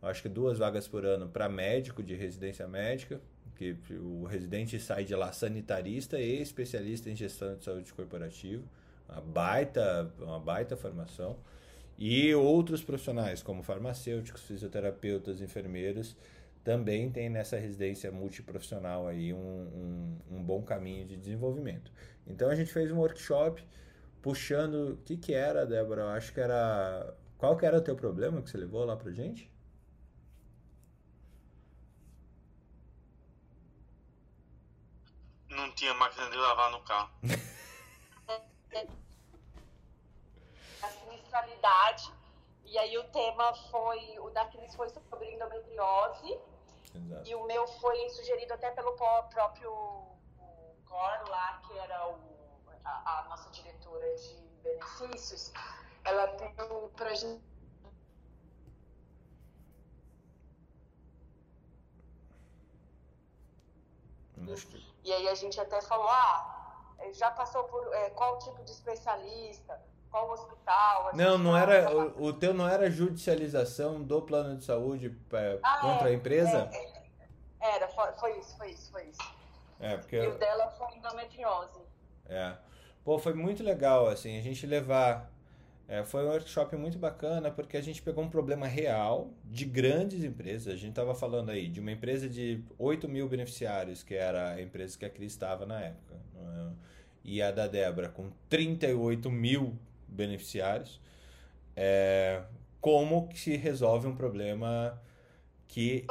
acho 0.01 0.23
que 0.23 0.29
duas 0.29 0.59
vagas 0.59 0.87
por 0.87 1.05
ano 1.05 1.29
para 1.29 1.49
médico 1.49 2.03
de 2.03 2.15
residência 2.15 2.69
médica 2.69 3.21
que 3.57 3.77
o 3.93 4.25
residente 4.25 4.79
sai 4.79 5.05
de 5.05 5.15
lá 5.15 5.33
sanitarista 5.33 6.21
e 6.21 6.41
especialista 6.41 7.11
em 7.11 7.17
gestão 7.17 7.57
de 7.57 7.65
saúde 7.65 7.93
corporativa, 7.93 8.63
uma 9.09 9.21
baita, 9.21 10.13
uma 10.19 10.39
baita 10.39 10.77
formação, 10.77 11.37
e 11.99 12.35
outros 12.35 12.83
profissionais 12.83 13.43
como 13.43 13.63
farmacêuticos, 13.63 14.43
fisioterapeutas, 14.43 15.41
enfermeiros, 15.41 16.17
também 16.63 17.11
tem 17.11 17.31
nessa 17.31 17.57
residência 17.57 18.11
multiprofissional 18.11 19.07
aí 19.07 19.33
um, 19.33 19.39
um, 19.39 20.37
um 20.37 20.43
bom 20.43 20.63
caminho 20.63 21.07
de 21.07 21.17
desenvolvimento. 21.17 21.91
Então 22.27 22.51
a 22.51 22.55
gente 22.55 22.73
fez 22.73 22.91
um 22.91 22.99
workshop 22.99 23.65
puxando, 24.21 24.95
o 24.95 24.97
que 24.99 25.17
que 25.17 25.33
era, 25.33 25.65
Débora? 25.65 26.03
Eu 26.03 26.09
acho 26.09 26.35
que 26.35 26.41
era, 26.41 27.15
qual 27.39 27.57
que 27.57 27.65
era 27.65 27.79
o 27.79 27.81
teu 27.81 27.95
problema 27.95 28.43
que 28.43 28.51
você 28.51 28.59
levou 28.59 28.85
lá 28.85 28.97
pra 28.97 29.13
gente? 29.13 29.49
Não 35.57 35.71
tinha 35.73 35.93
máquina 35.95 36.31
de 36.31 36.37
lavar 36.37 36.71
no 36.71 36.81
carro. 36.83 37.11
A 40.83 40.89
sinistralidade. 40.89 42.13
E 42.65 42.79
aí 42.79 42.99
o 42.99 43.05
tema 43.11 43.55
foi, 43.71 44.19
o 44.19 44.31
da 44.31 44.45
Cris 44.47 44.75
foi 44.75 44.89
sobre 44.91 45.35
endometriose. 45.35 46.39
Exato. 46.95 47.29
E 47.29 47.35
o 47.35 47.45
meu 47.47 47.67
foi 47.67 48.09
sugerido 48.11 48.53
até 48.55 48.71
pelo 48.71 48.93
próprio 48.95 49.71
Cor 50.87 51.29
lá, 51.29 51.61
que 51.67 51.79
era 51.79 52.09
o, 52.09 52.19
a, 52.85 53.21
a 53.21 53.25
nossa 53.29 53.51
diretora 53.51 54.07
de 54.17 54.47
benefícios, 54.63 55.53
ela 56.05 56.27
deu 56.27 56.91
pra 56.97 57.15
gente 57.15 57.43
Acho 64.53 64.67
que- 64.69 64.96
E 65.07 65.13
aí 65.13 65.29
a 65.29 65.35
gente 65.37 65.61
até 65.61 65.81
falou, 65.83 66.09
ah, 66.09 66.99
já 67.13 67.31
passou 67.31 67.63
por 67.63 67.95
é, 67.95 68.11
qual 68.11 68.41
tipo 68.41 68.61
de 68.65 68.73
especialista, 68.73 69.81
qual 70.11 70.29
hospital. 70.33 71.13
Não, 71.15 71.39
não 71.39 71.57
era. 71.57 71.97
O, 71.97 72.25
o 72.25 72.33
teu 72.33 72.53
não 72.53 72.69
era 72.69 72.91
judicialização 72.91 74.03
do 74.03 74.21
plano 74.21 74.57
de 74.57 74.65
saúde 74.65 75.17
é, 75.33 75.61
Ah, 75.63 75.79
contra 75.81 76.09
é, 76.09 76.11
a 76.11 76.15
empresa? 76.15 76.69
é, 76.73 77.05
é. 77.61 77.77
Era, 77.77 77.87
foi, 77.87 78.13
foi 78.15 78.39
isso, 78.41 78.57
foi 78.59 78.71
isso, 78.71 78.91
foi 78.91 79.05
isso. 79.05 79.35
É, 79.79 79.97
porque. 79.97 80.17
E 80.17 80.27
o 80.27 80.39
dela 80.39 80.69
foi 80.71 80.97
endometriose. 80.97 81.81
É. 82.29 82.57
Pô, 83.05 83.17
foi 83.17 83.33
muito 83.33 83.63
legal, 83.63 84.09
assim, 84.09 84.37
a 84.37 84.43
gente 84.43 84.67
levar. 84.67 85.31
É, 85.89 86.03
foi 86.03 86.25
um 86.25 86.29
workshop 86.29 86.75
muito 86.77 86.99
bacana 86.99 87.51
porque 87.51 87.77
a 87.77 87.81
gente 87.81 88.03
pegou 88.03 88.25
um 88.25 88.29
problema 88.29 88.67
real 88.67 89.31
de 89.45 89.65
grandes 89.65 90.25
empresas. 90.25 90.73
A 90.73 90.77
gente 90.77 90.91
estava 90.91 91.15
falando 91.15 91.51
aí 91.51 91.69
de 91.69 91.79
uma 91.79 91.93
empresa 91.93 92.29
de 92.29 92.61
8 92.77 93.09
mil 93.09 93.29
beneficiários, 93.29 94.03
que 94.03 94.15
era 94.15 94.55
a 94.55 94.63
empresa 94.63 94.99
que 94.99 95.05
a 95.05 95.11
Cris 95.11 95.33
estava 95.33 95.65
na 95.65 95.81
época. 95.81 96.17
não 96.35 96.71
é? 96.71 96.73
E 97.25 97.41
a 97.41 97.51
da 97.53 97.69
Débora 97.69 98.09
com 98.09 98.31
38 98.49 99.31
mil 99.31 99.79
beneficiários. 100.09 101.01
É, 101.77 102.43
como 102.81 103.29
que 103.29 103.39
se 103.39 103.57
resolve 103.57 104.09
um 104.09 104.17
problema 104.17 105.01
que 105.69 106.05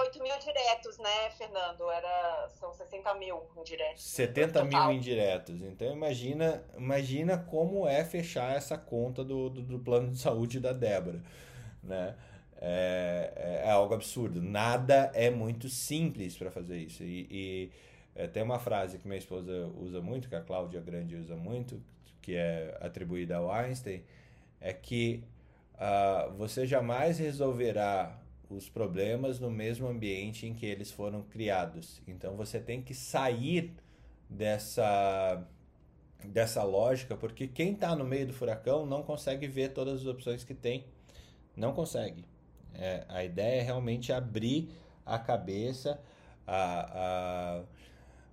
8 0.45 0.53
mil 0.53 0.53
diretos, 0.53 0.97
né, 0.99 1.29
Fernando? 1.37 1.89
Era, 1.89 2.49
são 2.59 2.73
60 2.73 3.13
mil 3.15 3.41
indiretos. 3.57 4.03
70 4.03 4.63
mil 4.65 4.91
indiretos. 4.91 5.61
Então 5.61 5.91
imagina, 5.91 6.63
imagina 6.77 7.37
como 7.37 7.87
é 7.87 8.03
fechar 8.03 8.55
essa 8.55 8.77
conta 8.77 9.23
do, 9.23 9.49
do, 9.49 9.61
do 9.61 9.79
plano 9.79 10.11
de 10.11 10.19
saúde 10.19 10.59
da 10.59 10.73
Débora, 10.73 11.21
né? 11.83 12.15
É, 12.57 13.61
é 13.65 13.69
algo 13.69 13.93
absurdo. 13.93 14.41
Nada 14.41 15.11
é 15.13 15.29
muito 15.29 15.67
simples 15.67 16.37
para 16.37 16.49
fazer 16.49 16.77
isso. 16.77 17.03
E, 17.03 17.27
e, 17.29 17.71
é, 18.15 18.27
tem 18.27 18.43
uma 18.43 18.59
frase 18.59 18.97
que 18.97 19.07
minha 19.07 19.17
esposa 19.17 19.67
usa 19.77 20.01
muito, 20.01 20.29
que 20.29 20.35
a 20.35 20.41
Cláudia 20.41 20.79
Grande 20.79 21.15
usa 21.15 21.35
muito, 21.35 21.81
que 22.21 22.35
é 22.35 22.77
atribuída 22.81 23.37
ao 23.37 23.51
Einstein, 23.51 24.03
é 24.61 24.73
que 24.73 25.23
ah, 25.77 26.31
você 26.37 26.65
jamais 26.65 27.19
resolverá 27.19 28.17
os 28.55 28.69
problemas 28.69 29.39
no 29.39 29.51
mesmo 29.51 29.87
ambiente 29.87 30.45
em 30.47 30.53
que 30.53 30.65
eles 30.65 30.91
foram 30.91 31.23
criados. 31.23 32.01
Então 32.07 32.35
você 32.35 32.59
tem 32.59 32.81
que 32.81 32.93
sair 32.93 33.73
dessa 34.29 35.45
dessa 36.23 36.63
lógica, 36.63 37.15
porque 37.15 37.47
quem 37.47 37.73
está 37.73 37.95
no 37.95 38.05
meio 38.05 38.27
do 38.27 38.33
furacão 38.33 38.85
não 38.85 39.03
consegue 39.03 39.47
ver 39.47 39.69
todas 39.73 40.01
as 40.01 40.07
opções 40.07 40.43
que 40.43 40.53
tem. 40.53 40.85
Não 41.55 41.73
consegue. 41.73 42.25
É, 42.73 43.05
a 43.09 43.23
ideia 43.23 43.61
é 43.61 43.63
realmente 43.63 44.11
abrir 44.13 44.69
a 45.05 45.19
cabeça, 45.19 45.99
a, 46.47 47.59
a- 47.61 47.63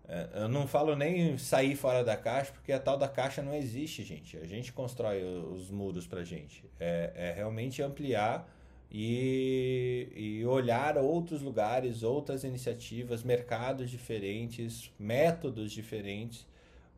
é, 0.09 0.29
eu 0.43 0.49
não 0.49 0.67
falo 0.67 0.97
nem 0.97 1.39
sair 1.39 1.77
fora 1.77 2.05
da 2.05 2.17
caixa, 2.17 2.53
porque 2.53 2.73
a 2.73 2.81
tal 2.81 2.99
da 2.99 3.09
caixa 3.09 3.43
não 3.43 3.55
existe, 3.55 4.03
gente. 4.03 4.37
A 4.37 4.47
gente 4.47 4.73
constrói 4.73 5.23
os 5.25 5.71
muros 5.71 6.07
pra 6.07 6.25
gente. 6.25 6.65
É, 6.81 7.13
é 7.15 7.33
realmente 7.33 7.83
ampliar 7.83 8.49
e, 8.95 10.13
e 10.15 10.47
olhar 10.47 10.99
outros 10.99 11.41
lugares, 11.41 12.03
outras 12.03 12.45
iniciativas, 12.45 13.23
mercados 13.23 13.91
diferentes, 13.91 14.93
métodos 14.99 15.73
diferentes, 15.73 16.47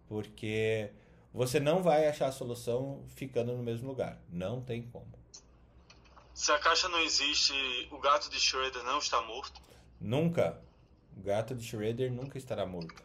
porque 0.08 0.90
você 1.32 1.60
não 1.60 1.84
vai 1.84 2.08
achar 2.08 2.26
a 2.26 2.32
solução 2.32 3.04
ficando 3.14 3.56
no 3.56 3.62
mesmo 3.62 3.86
lugar. 3.86 4.20
Não 4.28 4.60
tem 4.60 4.82
como. 4.82 5.06
Se 6.34 6.50
a 6.50 6.58
caixa 6.58 6.88
não 6.88 6.98
existe, 7.00 7.52
o 7.92 7.98
gato 8.00 8.28
de 8.28 8.40
Schroeder 8.40 8.82
não 8.82 8.98
está 8.98 9.22
morto. 9.22 9.62
Nunca. 10.00 10.60
O 11.16 11.22
gato 11.22 11.54
de 11.54 11.64
Schroeder 11.64 12.10
nunca 12.12 12.36
estará 12.36 12.66
morto. 12.66 13.04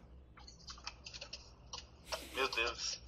Meu 2.34 2.50
Deus. 2.50 2.99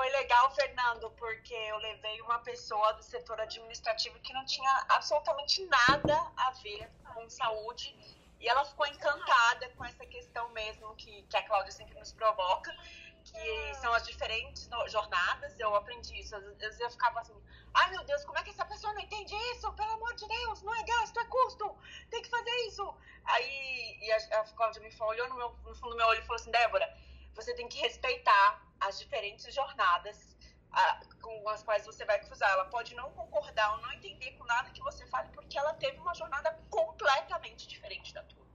Foi 0.00 0.08
legal, 0.12 0.50
Fernando, 0.54 1.10
porque 1.10 1.52
eu 1.52 1.76
levei 1.76 2.22
uma 2.22 2.38
pessoa 2.38 2.94
do 2.94 3.02
setor 3.02 3.38
administrativo 3.38 4.18
que 4.20 4.32
não 4.32 4.46
tinha 4.46 4.86
absolutamente 4.88 5.62
nada 5.66 6.16
a 6.38 6.50
ver 6.52 6.90
com 7.12 7.28
saúde. 7.28 7.94
E 8.40 8.48
ela 8.48 8.64
ficou 8.64 8.86
encantada 8.86 9.68
com 9.76 9.84
essa 9.84 10.06
questão 10.06 10.48
mesmo 10.52 10.96
que, 10.96 11.22
que 11.24 11.36
a 11.36 11.46
Cláudia 11.46 11.70
sempre 11.70 11.98
nos 11.98 12.14
provoca, 12.14 12.74
que 13.22 13.74
são 13.74 13.92
as 13.92 14.06
diferentes 14.06 14.70
jornadas. 14.88 15.60
Eu 15.60 15.74
aprendi 15.76 16.18
isso. 16.18 16.34
Às 16.34 16.56
vezes 16.56 16.80
eu 16.80 16.90
ficava 16.90 17.20
assim, 17.20 17.38
ai 17.74 17.90
meu 17.90 18.02
Deus, 18.04 18.24
como 18.24 18.38
é 18.38 18.42
que 18.42 18.48
essa 18.48 18.64
pessoa 18.64 18.94
não 18.94 19.02
entende 19.02 19.34
isso? 19.52 19.70
Pelo 19.74 19.90
amor 19.90 20.14
de 20.14 20.26
Deus, 20.26 20.62
não 20.62 20.74
é 20.74 20.82
gasto, 20.82 21.20
é 21.20 21.26
custo, 21.26 21.76
tem 22.08 22.22
que 22.22 22.30
fazer 22.30 22.56
isso. 22.68 22.94
Aí 23.26 23.98
e 24.00 24.12
a, 24.12 24.40
a 24.40 24.44
Cláudia 24.44 24.80
me 24.80 24.90
falou, 24.92 25.12
olhou 25.12 25.28
no, 25.28 25.34
meu, 25.34 25.50
no 25.62 25.74
fundo 25.74 25.90
do 25.90 25.96
meu 25.96 26.06
olho 26.06 26.20
e 26.20 26.22
falou 26.22 26.36
assim, 26.36 26.50
Débora, 26.50 26.90
você 27.34 27.54
tem 27.54 27.68
que 27.68 27.78
respeitar 27.78 28.62
as 28.80 28.98
diferentes 28.98 29.52
jornadas 29.54 30.36
ah, 30.72 31.00
com 31.20 31.48
as 31.48 31.62
quais 31.62 31.84
você 31.84 32.04
vai 32.04 32.18
cruzar. 32.20 32.50
Ela 32.50 32.64
pode 32.66 32.94
não 32.94 33.10
concordar 33.12 33.72
ou 33.72 33.82
não 33.82 33.92
entender 33.92 34.32
com 34.32 34.44
nada 34.44 34.70
que 34.70 34.80
você 34.80 35.06
fale, 35.06 35.28
porque 35.30 35.58
ela 35.58 35.74
teve 35.74 35.98
uma 35.98 36.14
jornada 36.14 36.58
completamente 36.70 37.66
diferente 37.66 38.14
da 38.14 38.22
tua. 38.22 38.46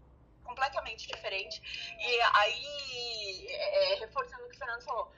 Completamente 0.44 1.08
diferente. 1.08 1.62
E 2.00 2.22
aí, 2.22 3.48
é, 3.50 3.94
é, 3.94 3.96
reforçando 3.96 4.46
o 4.46 4.50
que 4.50 4.56
o 4.56 4.60
Fernando 4.60 4.84
falou, 4.84 5.12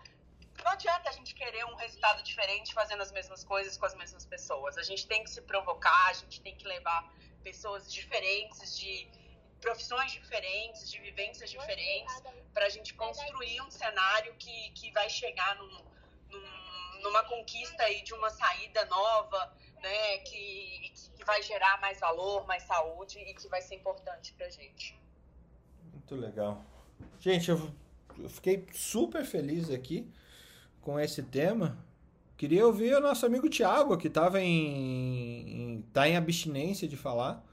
não 0.63 0.71
adianta 0.71 1.09
a 1.09 1.11
gente 1.11 1.35
querer 1.35 1.65
um 1.65 1.75
resultado 1.75 2.23
diferente 2.23 2.73
fazendo 2.73 3.01
as 3.03 3.11
mesmas 3.11 3.43
coisas 3.43 3.77
com 3.77 3.85
as 3.85 3.95
mesmas 3.95 4.25
pessoas. 4.25 4.77
A 4.77 4.83
gente 4.83 5.05
tem 5.07 5.23
que 5.23 5.29
se 5.29 5.41
provocar, 5.41 6.07
a 6.07 6.13
gente 6.13 6.41
tem 6.41 6.55
que 6.55 6.67
levar 6.67 7.13
pessoas 7.43 7.91
diferentes, 7.91 8.77
de 8.77 9.07
profissões 9.61 10.11
diferentes, 10.11 10.89
de 10.89 10.99
vivências 10.99 11.49
diferentes, 11.49 12.21
para 12.53 12.65
a 12.65 12.69
gente 12.69 12.93
construir 12.93 13.61
um 13.61 13.71
cenário 13.71 14.33
que, 14.35 14.69
que 14.71 14.91
vai 14.91 15.09
chegar 15.09 15.55
num, 15.55 15.83
num- 16.31 17.01
numa 17.03 17.23
conquista 17.23 17.83
aí 17.83 18.01
de 18.03 18.13
uma 18.13 18.29
saída 18.29 18.85
nova, 18.85 19.53
né, 19.81 20.17
que, 20.19 20.91
que 21.15 21.23
vai 21.25 21.41
gerar 21.41 21.79
mais 21.79 21.99
valor, 21.99 22.45
mais 22.47 22.63
saúde 22.63 23.19
e 23.19 23.33
que 23.33 23.47
vai 23.47 23.61
ser 23.61 23.75
importante 23.75 24.33
para 24.33 24.49
gente. 24.49 24.97
Muito 25.93 26.15
legal. 26.15 26.63
Gente, 27.19 27.49
eu, 27.49 27.71
eu 28.17 28.29
fiquei 28.29 28.65
super 28.73 29.23
feliz 29.25 29.69
aqui 29.69 30.09
com 30.81 30.99
esse 30.99 31.21
tema. 31.21 31.77
Queria 32.37 32.65
ouvir 32.65 32.95
o 32.95 32.99
nosso 32.99 33.25
amigo 33.25 33.49
Thiago, 33.49 33.97
que 33.97 34.07
estava 34.07 34.39
em, 34.39 35.75
em, 35.77 35.81
tá 35.93 36.07
em 36.07 36.15
abstinência 36.15 36.87
de 36.87 36.95
falar. 36.95 37.43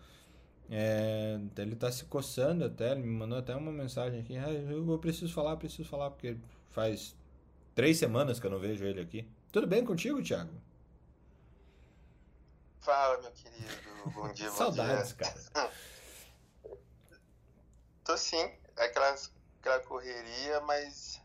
É, 0.71 1.39
ele 1.59 1.77
tá 1.77 1.93
se 1.93 2.05
coçando 2.07 2.65
até, 2.65 2.93
ele 2.93 3.03
me 3.03 3.17
mandou 3.17 3.39
até 3.39 3.55
uma 3.55 3.71
mensagem 3.71 4.21
aqui. 4.21 4.37
"Ah, 4.37 4.51
eu, 4.51 4.99
preciso 4.99 5.33
falar, 5.33 5.57
preciso 5.57 5.89
falar, 5.89 6.11
porque 6.11 6.37
faz 6.71 7.15
três 7.75 7.99
semanas 7.99 8.41
que 8.41 8.47
eu 8.47 8.51
não 8.51 8.59
vejo 8.59 8.85
ele 8.85 9.01
aqui. 9.01 9.29
Tudo 9.53 9.67
bem 9.67 9.85
contigo, 9.85 10.23
Thiago? 10.23 10.51
Fala, 12.81 13.21
meu 13.21 13.31
querido. 13.33 14.11
Bom 14.15 14.33
dia, 14.33 14.49
bom 14.51 14.57
Saudades, 14.57 15.15
dia. 15.15 15.33
cara. 15.55 15.71
Tô 18.05 18.17
sim, 18.17 18.51
aquelas, 18.77 19.33
aquela 19.61 19.81
correria, 19.81 20.61
mas 20.63 21.21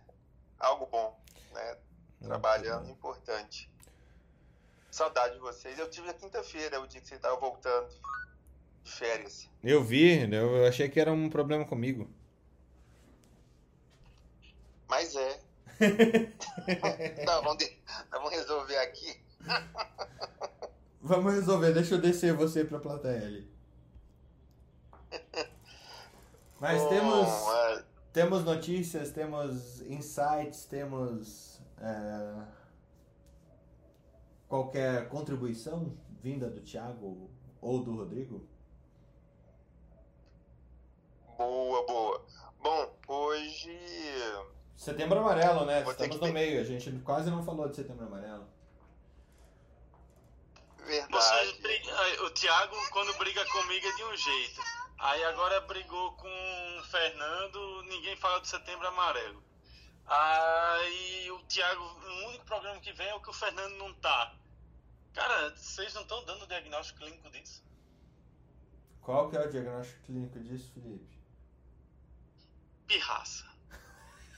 algo 0.57 0.85
bom, 0.85 1.19
né? 1.51 1.77
Trabalhando, 2.21 2.89
importante. 2.89 3.69
Saudade 4.91 5.35
de 5.35 5.39
vocês. 5.39 5.77
Eu 5.77 5.89
tive 5.89 6.09
a 6.09 6.13
quinta-feira, 6.13 6.79
o 6.81 6.87
dia 6.87 6.99
que 7.01 7.07
você 7.07 7.17
tava 7.17 7.37
voltando 7.37 7.89
férias. 8.93 9.49
Eu 9.63 9.83
vi, 9.83 10.29
eu 10.33 10.65
achei 10.67 10.87
que 10.89 10.99
era 10.99 11.11
um 11.11 11.29
problema 11.29 11.65
comigo. 11.65 12.09
Mas 14.87 15.15
é. 15.15 15.39
Não, 17.25 17.43
vamos, 17.43 17.57
de- 17.57 17.77
vamos 18.11 18.31
resolver 18.31 18.77
aqui. 18.77 19.19
Vamos 21.01 21.33
resolver, 21.33 21.73
deixa 21.73 21.95
eu 21.95 22.01
descer 22.01 22.33
você 22.33 22.65
pra 22.65 22.79
plateia 22.79 23.25
ali. 23.25 23.49
Mas 26.59 26.81
Bom, 26.81 26.89
temos, 26.89 27.29
é, 27.29 27.83
temos 28.11 28.43
notícias, 28.43 29.11
temos 29.11 29.81
insights, 29.81 30.65
temos 30.65 31.61
é, 31.79 32.43
qualquer 34.47 35.07
contribuição 35.07 35.95
vinda 36.21 36.49
do 36.49 36.59
Thiago 36.61 37.29
ou 37.61 37.81
do 37.81 37.95
Rodrigo? 37.95 38.45
Boa, 41.39 41.85
boa. 41.85 42.25
Bom, 42.61 42.99
hoje. 43.07 43.79
Setembro 44.75 45.19
Amarelo, 45.19 45.65
né? 45.65 45.83
Vou 45.83 45.93
ter 45.93 46.03
Estamos 46.03 46.17
no 46.17 46.27
ver. 46.27 46.33
meio, 46.33 46.61
a 46.61 46.63
gente 46.63 46.91
quase 46.99 47.31
não 47.31 47.43
falou 47.43 47.69
de 47.69 47.75
Setembro 47.75 48.05
Amarelo. 48.05 48.45
Verdade. 50.85 51.55
o 52.25 52.29
Thiago, 52.31 52.75
quando 52.91 53.17
briga 53.17 53.45
comigo, 53.45 53.87
é 53.87 53.95
de 53.95 54.03
um 54.03 54.17
jeito. 54.17 54.61
Aí 54.97 55.23
agora 55.25 55.61
brigou 55.61 56.13
com 56.13 56.27
o 56.27 56.83
Fernando, 56.85 57.83
ninguém 57.83 58.17
fala 58.17 58.41
do 58.41 58.47
setembro 58.47 58.87
amarelo. 58.87 59.41
Aí 60.05 61.31
o 61.31 61.39
Thiago, 61.43 61.83
o 61.83 62.27
único 62.29 62.43
problema 62.45 62.79
que 62.81 62.91
vem 62.91 63.07
é 63.07 63.13
o 63.13 63.21
que 63.21 63.29
o 63.29 63.33
Fernando 63.33 63.77
não 63.77 63.93
tá. 63.93 64.35
Cara, 65.13 65.55
vocês 65.55 65.93
não 65.93 66.01
estão 66.01 66.25
dando 66.25 66.47
diagnóstico 66.47 66.99
clínico 66.99 67.29
disso? 67.29 67.63
Qual 69.01 69.29
que 69.29 69.37
é 69.37 69.45
o 69.45 69.49
diagnóstico 69.49 70.01
clínico 70.03 70.39
disso, 70.39 70.71
Felipe? 70.73 71.18
Pirraça. 72.89 73.45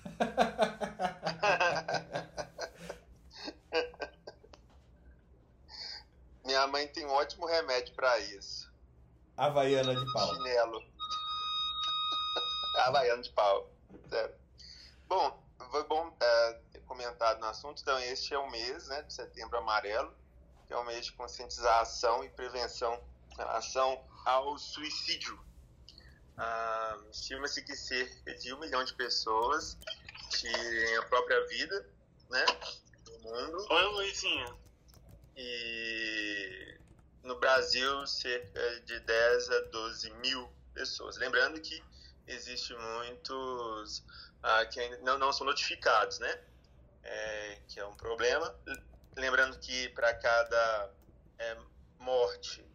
Minha 6.43 6.68
mãe 6.68 6.86
tem 6.89 7.06
um 7.06 7.12
ótimo 7.12 7.45
remédio 7.45 7.95
pra 7.95 8.20
isso. 8.20 8.70
Havaiana 9.38 9.95
de 9.95 10.12
pau. 10.12 10.36
Chinelo. 10.36 10.84
Havaiana 12.80 13.22
de 13.22 13.30
pau. 13.30 13.72
Sério. 14.10 14.36
Bom, 15.08 15.41
foi 15.72 15.86
bom 15.86 16.14
é, 16.20 16.60
ter 16.74 16.82
comentado 16.82 17.39
no 17.39 17.45
assunto. 17.45 17.82
Então, 17.82 17.97
este 17.99 18.34
é 18.34 18.38
o 18.38 18.52
mês 18.52 18.89
né, 18.89 19.02
de 19.04 19.14
setembro 19.14 19.58
amarelo, 19.60 20.14
que 20.68 20.74
é 20.74 20.78
o 20.78 20.84
mês 20.84 21.06
de 21.06 21.14
conscientização 21.14 22.22
e 22.26 22.30
prevenção 22.30 23.02
em 23.32 23.36
relação 23.38 24.04
ao 24.26 24.58
suicídio. 24.58 25.39
Ah, 26.44 26.98
Estima-se 27.12 27.62
que 27.62 27.76
cerca 27.76 28.34
de 28.34 28.52
um 28.52 28.60
milhão 28.60 28.84
de 28.84 28.96
pessoas 28.96 29.78
tirem 30.32 30.98
a 30.98 31.04
própria 31.04 31.39
vida 31.46 31.88
né, 32.32 32.44
no 33.06 33.20
mundo. 33.20 33.68
Oi, 33.70 33.84
Luizinha. 33.84 34.56
E 35.38 36.80
no 37.22 37.39
Brasil, 37.39 38.08
cerca 38.08 38.80
de 38.82 39.00
10 39.02 39.50
a 39.52 39.60
12 39.66 40.10
mil 40.14 40.52
pessoas. 40.74 41.16
Lembrando 41.18 41.62
que 41.62 41.84
existe 42.26 42.74
muitos 42.74 44.04
ah, 44.42 44.66
que 44.66 44.80
ainda 44.80 44.98
não, 45.04 45.20
não 45.20 45.32
são 45.32 45.46
notificados, 45.46 46.18
né? 46.18 46.42
É, 47.04 47.60
que 47.68 47.80
é 47.80 47.86
um 47.86 47.96
problema. 47.96 48.52
Lembrando 49.16 49.60
que 49.60 49.89
para 49.89 50.12
cada 50.16 50.92
é, 51.38 51.58
morte, 52.00 52.66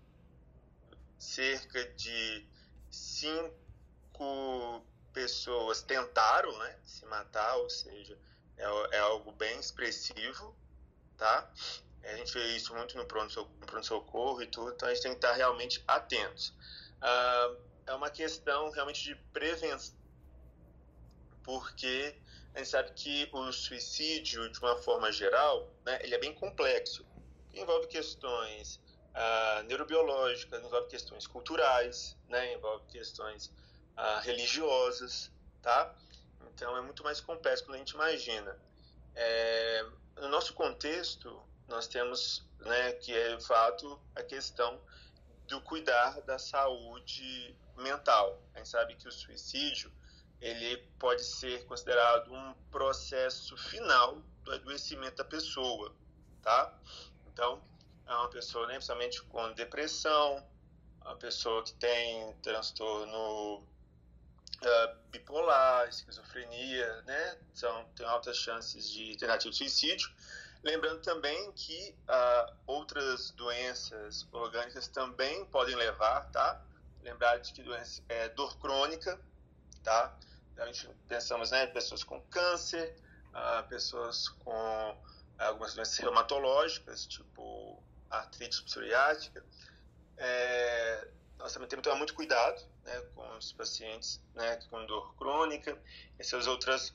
cerca 1.19 1.85
de 1.95 2.47
cinco 2.91 4.85
pessoas 5.13 5.83
tentaram 5.83 6.57
né, 6.59 6.79
se 6.85 7.07
matar, 7.07 7.57
ou 7.57 7.71
seja, 7.71 8.19
é, 8.57 8.97
é 8.97 8.99
algo 8.99 9.33
bem 9.33 9.59
expressivo, 9.59 10.55
tá? 11.17 11.51
A 12.05 12.17
gente 12.17 12.33
vê 12.35 12.57
isso 12.57 12.75
muito 12.75 12.97
no 12.97 13.05
pronto-socorro 13.05 14.43
e 14.43 14.47
tudo, 14.47 14.73
então 14.73 14.89
a 14.89 14.95
gente 14.95 15.03
tem 15.03 15.13
que 15.13 15.19
estar 15.19 15.33
realmente 15.33 15.83
atentos. 15.89 16.55
Ah, 17.01 17.57
é 17.87 17.95
uma 17.95 18.11
questão 18.11 18.71
realmente 18.71 19.03
de 19.03 19.15
prevenção, 19.33 19.97
porque 21.43 22.17
a 22.55 22.59
gente 22.59 22.69
sabe 22.69 22.93
que 22.93 23.29
o 23.33 23.53
suicídio, 23.53 24.51
de 24.51 24.59
uma 24.61 24.77
forma 24.77 25.11
geral, 25.11 25.73
né, 25.85 25.99
ele 26.03 26.15
é 26.15 26.19
bem 26.19 26.35
complexo. 26.35 27.05
Envolve 27.53 27.87
questões 27.89 28.81
ah, 29.17 29.63
neurobiológicas, 29.67 30.63
envolve 30.63 30.89
questões 30.89 31.27
culturais, 31.27 32.17
né, 32.29 32.53
envolve 32.53 32.85
questões 32.87 33.51
ah, 33.97 34.21
religiosas, 34.21 35.33
tá? 35.63 35.95
Então 36.55 36.77
é 36.77 36.83
muito 36.83 37.03
mais 37.03 37.19
complexo 37.19 37.65
do 37.65 37.71
que 37.71 37.77
a 37.77 37.79
gente 37.79 37.91
imagina. 37.93 38.57
É, 39.15 39.87
no 40.17 40.29
nosso 40.29 40.53
contexto, 40.53 41.43
nós 41.67 41.89
temos, 41.89 42.47
né, 42.61 42.93
que 42.93 43.13
é 43.13 43.41
fato 43.41 43.99
a 44.15 44.23
questão 44.23 44.79
do 45.49 45.63
cuidar 45.63 46.21
da 46.23 46.39
saúde 46.39 47.57
mental. 47.75 48.43
A 48.55 48.59
gente 48.59 48.69
sabe 48.69 48.97
que 48.97 49.09
o 49.09 49.13
suicídio 49.13 49.91
ele 50.43 50.77
pode 50.99 51.25
ser 51.25 51.65
considerado 51.65 52.33
um 52.35 52.55
processo 52.71 53.57
final 53.57 54.23
do 54.45 54.53
adoecimento 54.53 55.17
da 55.17 55.25
pessoa, 55.25 55.95
tá? 56.43 56.79
Então, 57.29 57.63
é 58.07 58.15
uma 58.15 58.29
pessoa, 58.31 58.67
né, 58.67 58.75
principalmente 58.75 59.23
com 59.25 59.53
depressão, 59.53 60.45
uma 61.03 61.17
pessoa 61.17 61.63
que 61.63 61.75
tem 61.75 62.35
transtorno 62.43 63.59
uh, 63.59 64.97
bipolar, 65.11 65.89
esquizofrenia, 65.89 67.03
né? 67.03 67.39
São, 67.55 67.85
tem 67.95 68.07
altas 68.07 68.37
chances 68.37 68.91
de 68.91 69.17
tentativa 69.17 69.51
de 69.51 69.57
suicídio. 69.57 70.11
Lembrando 70.63 71.01
também 71.01 71.53
que 71.53 71.95
uh, 72.09 72.57
outras 72.67 73.31
doenças 73.31 74.27
orgânicas 74.33 74.89
também 74.89 75.45
podem 75.47 75.77
levar, 75.77 76.29
tá? 76.31 76.61
Lembrar 77.03 77.39
de 77.39 77.53
que 77.53 77.63
doença 77.63 78.03
é 78.09 78.29
dor 78.31 78.59
crônica, 78.59 79.21
tá? 79.85 80.17
A 80.57 80.67
gente 80.67 80.89
pensamos, 81.07 81.51
né, 81.51 81.67
pessoas 81.67 82.03
com 82.03 82.21
câncer, 82.23 82.97
uh, 83.31 83.69
pessoas 83.69 84.29
com 84.29 84.97
algumas 85.39 85.75
doenças 85.75 85.99
reumatológicas, 85.99 87.07
tipo 87.07 87.81
artrite 88.11 88.63
psoriática. 88.63 89.45
É, 90.17 91.09
nós 91.39 91.53
também 91.53 91.69
temos 91.69 91.83
que 91.83 91.89
tomar 91.89 91.99
muito 91.99 92.15
cuidado 92.15 92.63
né, 92.85 93.01
com 93.15 93.37
os 93.37 93.53
pacientes 93.53 94.21
né, 94.35 94.57
com 94.71 94.85
dor 94.87 95.15
crônica, 95.17 95.79
essas 96.19 96.47
outras 96.47 96.95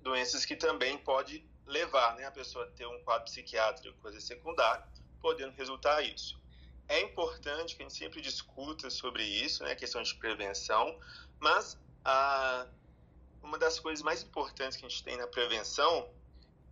doenças 0.00 0.44
que 0.44 0.56
também 0.56 0.98
pode 0.98 1.44
levar 1.66 2.16
né, 2.16 2.24
a 2.24 2.30
pessoa 2.30 2.64
a 2.64 2.70
ter 2.70 2.86
um 2.86 3.02
quadro 3.04 3.24
psiquiátrico, 3.24 3.96
coisa 4.00 4.20
secundária, 4.20 4.84
podendo 5.20 5.52
resultar 5.52 6.02
isso. 6.02 6.40
É 6.88 7.00
importante 7.00 7.76
que 7.76 7.82
a 7.82 7.88
gente 7.88 7.96
sempre 7.96 8.20
discuta 8.20 8.90
sobre 8.90 9.22
isso, 9.22 9.62
né, 9.62 9.74
questão 9.74 10.02
de 10.02 10.14
prevenção, 10.16 10.98
mas 11.38 11.78
a, 12.04 12.66
uma 13.42 13.58
das 13.58 13.78
coisas 13.78 14.02
mais 14.02 14.22
importantes 14.22 14.76
que 14.76 14.84
a 14.84 14.88
gente 14.88 15.02
tem 15.02 15.16
na 15.16 15.26
prevenção, 15.26 16.10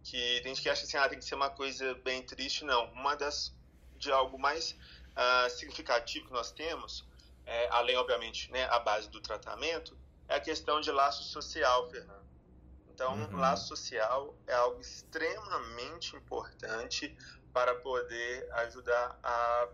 que 0.03 0.41
tem 0.43 0.55
gente 0.55 0.63
que 0.63 0.69
acha 0.69 0.85
assim, 0.85 0.97
ah, 0.97 1.09
tem 1.09 1.19
que 1.19 1.25
ser 1.25 1.35
uma 1.35 1.51
coisa 1.51 1.95
bem 1.97 2.23
triste, 2.23 2.65
não. 2.65 2.87
Uma 2.93 3.15
das 3.15 3.55
de 3.97 4.11
algo 4.11 4.39
mais 4.39 4.73
uh, 4.73 5.51
significativo 5.51 6.27
que 6.27 6.33
nós 6.33 6.51
temos, 6.51 7.07
é, 7.45 7.69
além 7.71 7.97
obviamente, 7.97 8.51
né, 8.51 8.65
a 8.71 8.79
base 8.79 9.09
do 9.11 9.21
tratamento, 9.21 9.97
é 10.27 10.37
a 10.37 10.41
questão 10.41 10.81
de 10.81 10.91
laço 10.91 11.23
social, 11.25 11.91
Fernando. 11.91 12.25
Então, 12.89 13.15
uhum. 13.15 13.37
laço 13.39 13.69
social 13.69 14.35
é 14.47 14.55
algo 14.55 14.81
extremamente 14.81 16.17
importante 16.17 17.17
para 17.53 17.75
poder 17.77 18.51
ajudar 18.53 19.19
a 19.23 19.69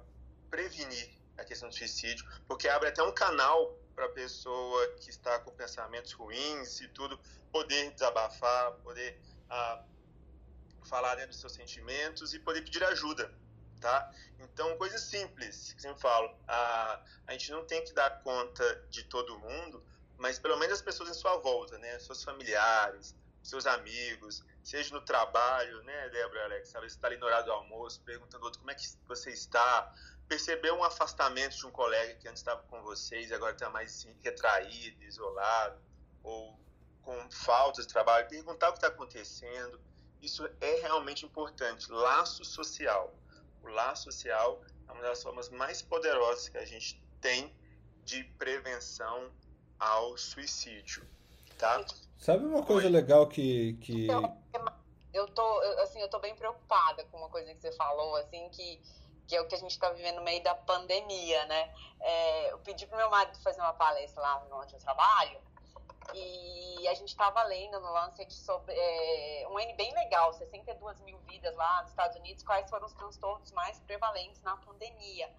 prevenir 0.51 1.11
a 1.37 1.45
questão 1.45 1.69
do 1.69 1.75
suicídio, 1.75 2.25
porque 2.49 2.69
abre 2.69 2.89
até 2.89 3.03
um 3.03 3.13
canal 3.13 3.77
para 3.95 4.07
a 4.07 4.11
pessoa 4.11 4.89
que 5.01 5.11
está 5.11 5.39
com 5.41 5.51
pensamentos 5.51 6.13
ruins 6.13 6.81
e 6.81 6.89
tudo 6.89 7.19
poder 7.51 7.91
desabafar, 7.93 8.73
poder 8.83 9.21
ah, 9.51 9.83
falar 10.87 11.15
dos 11.27 11.41
seus 11.41 11.53
sentimentos 11.53 12.35
e 12.35 12.39
poder 12.39 12.63
pedir 12.63 12.83
ajuda, 12.85 13.33
tá? 13.81 14.11
Então, 14.39 14.77
coisas 14.77 15.03
simples, 15.03 15.73
que 15.75 15.87
eu 15.87 15.97
falo, 15.97 16.35
a, 16.47 17.03
a 17.27 17.33
gente 17.33 17.51
não 17.51 17.65
tem 17.65 17.85
que 17.85 17.93
dar 17.93 18.23
conta 18.23 18.87
de 18.91 19.05
todo 19.05 19.39
mundo, 19.39 19.85
mas 20.19 20.39
pelo 20.39 20.57
menos 20.57 20.75
as 20.75 20.83
pessoas 20.83 21.11
em 21.11 21.15
sua 21.15 21.37
volta, 21.39 21.79
né? 21.79 21.99
Seus 21.99 22.23
familiares, 22.23 23.15
seus 23.43 23.67
amigos, 23.67 24.45
seja 24.63 24.93
no 24.95 25.01
trabalho, 25.01 25.83
né, 25.85 26.09
Débora 26.09 26.45
Alex? 26.45 26.73
Você 26.73 26.87
está 26.87 27.07
ali 27.07 27.17
no 27.17 27.27
horário 27.27 27.47
do 27.47 27.53
almoço, 27.53 28.01
perguntando 28.03 28.43
ao 28.43 28.47
outro 28.47 28.59
como 28.59 28.71
é 28.71 28.75
que 28.75 28.85
você 29.07 29.31
está, 29.31 29.95
perceber 30.27 30.73
um 30.73 30.83
afastamento 30.83 31.57
de 31.57 31.67
um 31.67 31.71
colega 31.71 32.15
que 32.15 32.29
antes 32.29 32.41
estava 32.41 32.63
com 32.65 32.83
vocês 32.83 33.31
e 33.31 33.35
agora 33.35 33.53
está 33.53 33.71
mais 33.71 33.93
assim, 33.93 34.17
retraído, 34.23 35.03
isolado, 35.05 35.81
ou 36.23 36.59
com 37.03 37.31
faltas 37.31 37.87
de 37.87 37.93
trabalho, 37.93 38.29
perguntar 38.29 38.69
o 38.69 38.73
que 38.73 38.79
está 38.79 38.89
acontecendo. 38.89 39.81
Isso 40.23 40.49
é 40.61 40.81
realmente 40.81 41.25
importante. 41.25 41.91
Laço 41.91 42.45
social. 42.45 43.13
O 43.63 43.69
laço 43.69 44.05
social 44.05 44.63
é 44.89 44.93
uma 44.93 45.03
das 45.03 45.23
formas 45.23 45.49
mais 45.51 45.83
poderosas 45.83 46.49
que 46.49 46.59
a 46.59 46.65
gente 46.65 47.03
tem 47.21 47.55
de 48.05 48.25
prevenção 48.39 49.31
ao 49.79 50.17
suicídio, 50.17 51.07
tá? 51.59 51.85
Sabe 52.19 52.45
uma 52.45 52.63
coisa 52.63 52.87
Oi. 52.87 52.93
legal 52.93 53.27
que, 53.27 53.75
que... 53.75 54.07
Eu, 54.07 54.23
eu 55.13 55.29
tô, 55.29 55.61
assim, 55.83 56.01
eu 56.01 56.09
tô 56.09 56.19
bem 56.19 56.35
preocupada 56.35 57.05
com 57.05 57.19
uma 57.19 57.29
coisa 57.29 57.53
que 57.55 57.61
você 57.61 57.73
falou, 57.73 58.17
assim, 58.17 58.49
que, 58.51 58.81
que 59.27 59.37
é 59.37 59.41
o 59.41 59.47
que 59.47 59.55
a 59.55 59.59
gente 59.59 59.73
está 59.73 59.91
vivendo 59.91 60.17
no 60.17 60.23
meio 60.23 60.43
da 60.43 60.55
pandemia, 60.55 61.45
né? 61.47 61.75
É, 62.01 62.53
eu 62.53 62.59
pedi 62.61 62.87
pro 62.87 62.97
meu 62.97 63.11
marido 63.11 63.39
fazer 63.41 63.61
uma 63.61 63.75
palestra 63.75 64.23
lá 64.23 64.47
onde 64.53 64.75
eu 64.75 64.81
trabalho, 64.81 65.41
e 66.15 66.89
a 66.89 66.95
gente 66.95 67.09
estava 67.09 67.43
lendo 67.45 67.81
no 67.81 67.93
Lancet 67.93 68.33
sobre 68.33 68.75
é, 68.75 69.47
um 69.49 69.59
N 69.59 69.75
bem 69.75 69.93
legal, 69.95 70.33
62 70.33 71.01
mil 71.01 71.19
vidas 71.21 71.55
lá 71.57 71.83
nos 71.83 71.91
Estados 71.91 72.17
Unidos, 72.17 72.43
quais 72.43 72.69
foram 72.71 72.87
os 72.87 72.93
transtornos 72.93 73.51
mais 73.53 73.79
prevalentes 73.81 74.43
na 74.43 74.57
pandemia. 74.59 75.31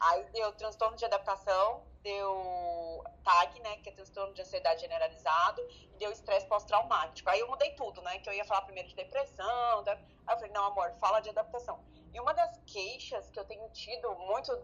Aí 0.00 0.24
deu 0.32 0.52
transtorno 0.52 0.96
de 0.96 1.04
adaptação, 1.04 1.82
deu 2.02 3.04
TAG, 3.24 3.60
né, 3.60 3.76
que 3.78 3.88
é 3.88 3.92
transtorno 3.92 4.34
de 4.34 4.42
ansiedade 4.42 4.82
generalizado, 4.82 5.60
e 5.70 5.96
deu 5.98 6.10
estresse 6.12 6.46
pós-traumático. 6.46 7.28
Aí 7.30 7.40
eu 7.40 7.48
mudei 7.48 7.72
tudo, 7.72 8.02
né, 8.02 8.18
que 8.18 8.28
eu 8.28 8.32
ia 8.34 8.44
falar 8.44 8.62
primeiro 8.62 8.88
de 8.88 8.94
depressão, 8.94 9.82
tá? 9.84 9.92
aí 9.92 10.34
eu 10.34 10.38
falei, 10.38 10.52
não, 10.52 10.66
amor, 10.66 10.92
fala 11.00 11.20
de 11.20 11.30
adaptação. 11.30 11.82
E 12.12 12.20
uma 12.20 12.34
das 12.34 12.58
queixas 12.66 13.30
que 13.30 13.38
eu 13.38 13.44
tenho 13.44 13.68
tido 13.70 14.14
muito 14.16 14.54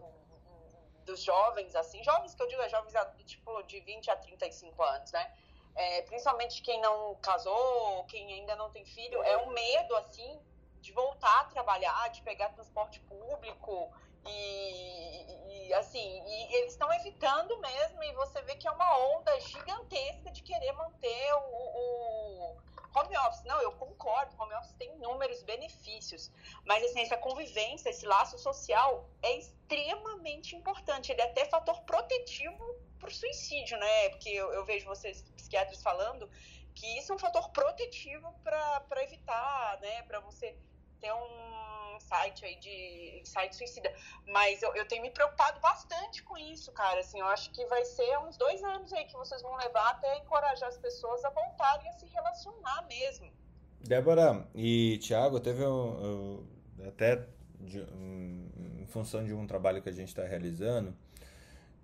dos 1.05 1.21
jovens, 1.21 1.75
assim, 1.75 2.03
jovens 2.03 2.33
que 2.33 2.41
eu 2.41 2.47
digo 2.47 2.61
é 2.61 2.69
jovens 2.69 2.93
tipo 3.25 3.61
de 3.63 3.79
20 3.81 4.09
a 4.11 4.15
35 4.15 4.83
anos, 4.83 5.11
né, 5.11 5.33
é, 5.75 6.01
principalmente 6.03 6.61
quem 6.61 6.79
não 6.81 7.15
casou, 7.15 8.03
quem 8.05 8.31
ainda 8.33 8.55
não 8.55 8.69
tem 8.69 8.85
filho, 8.85 9.21
é 9.23 9.37
um 9.37 9.49
medo, 9.51 9.95
assim, 9.97 10.39
de 10.81 10.91
voltar 10.91 11.41
a 11.41 11.45
trabalhar, 11.45 12.09
de 12.09 12.21
pegar 12.21 12.49
transporte 12.49 12.99
público 13.01 13.91
e, 14.25 15.67
e 15.67 15.73
assim, 15.73 16.23
e 16.25 16.55
eles 16.55 16.73
estão 16.73 16.91
evitando 16.93 17.57
mesmo, 17.59 18.03
e 18.03 18.13
você 18.13 18.41
vê 18.43 18.55
que 18.55 18.67
é 18.67 18.71
uma 18.71 18.97
onda 19.15 19.39
gigantesca 19.39 20.31
de 20.31 20.43
querer 20.43 20.71
manter 20.73 21.33
o, 21.33 21.39
o 21.39 22.57
home 22.95 23.17
office. 23.17 23.43
Não, 23.43 23.61
eu 23.61 23.71
concordo, 23.73 24.35
home 24.39 24.53
office 24.55 24.73
tem 24.73 24.93
inúmeros 24.95 25.41
benefícios, 25.43 26.31
mas 26.65 26.83
assim, 26.83 27.01
essa 27.01 27.17
convivência, 27.17 27.89
esse 27.89 28.05
laço 28.05 28.37
social 28.37 29.09
é 29.21 29.37
extremamente 29.37 30.55
importante, 30.55 31.11
ele 31.11 31.21
é 31.21 31.25
até 31.25 31.45
fator 31.45 31.81
protetivo 31.81 32.63
para 32.99 33.09
o 33.09 33.13
suicídio, 33.13 33.77
né? 33.77 34.09
Porque 34.09 34.29
eu, 34.29 34.53
eu 34.53 34.63
vejo 34.63 34.85
vocês 34.85 35.23
psiquiatras 35.53 35.81
falando 35.81 36.29
que 36.73 36.97
isso 36.97 37.11
é 37.11 37.15
um 37.15 37.19
fator 37.19 37.49
protetivo 37.49 38.33
para 38.43 39.03
evitar, 39.03 39.79
né? 39.79 40.01
Para 40.03 40.19
você 40.19 40.55
ter 40.99 41.13
um 41.13 41.99
site 41.99 42.43
aí 42.45 42.55
de 42.55 43.21
site 43.25 43.55
suicida. 43.55 43.93
Mas 44.27 44.63
eu, 44.63 44.75
eu 44.75 44.87
tenho 44.87 45.03
me 45.03 45.11
preocupado 45.11 45.59
bastante 45.59 46.23
com 46.23 46.35
isso, 46.35 46.71
cara. 46.71 46.99
Assim, 46.99 47.19
eu 47.19 47.27
acho 47.27 47.51
que 47.51 47.63
vai 47.67 47.85
ser 47.85 48.17
uns 48.19 48.37
dois 48.37 48.63
anos 48.63 48.91
aí 48.91 49.05
que 49.05 49.13
vocês 49.13 49.41
vão 49.43 49.55
levar 49.55 49.91
até 49.91 50.17
encorajar 50.17 50.69
as 50.69 50.77
pessoas 50.77 51.23
a 51.23 51.29
voltarem 51.29 51.87
a 51.89 51.93
se 51.93 52.07
relacionar 52.07 52.87
mesmo. 52.87 53.31
Débora 53.79 54.47
e 54.55 54.97
Thiago, 54.99 55.39
teve 55.39 55.63
um, 55.63 56.47
até 56.87 57.27
de, 57.59 57.81
um, 57.81 58.79
em 58.79 58.87
função 58.87 59.23
de 59.23 59.33
um 59.33 59.45
trabalho 59.45 59.81
que 59.81 59.89
a 59.89 59.91
gente 59.91 60.07
está 60.07 60.23
realizando, 60.23 60.95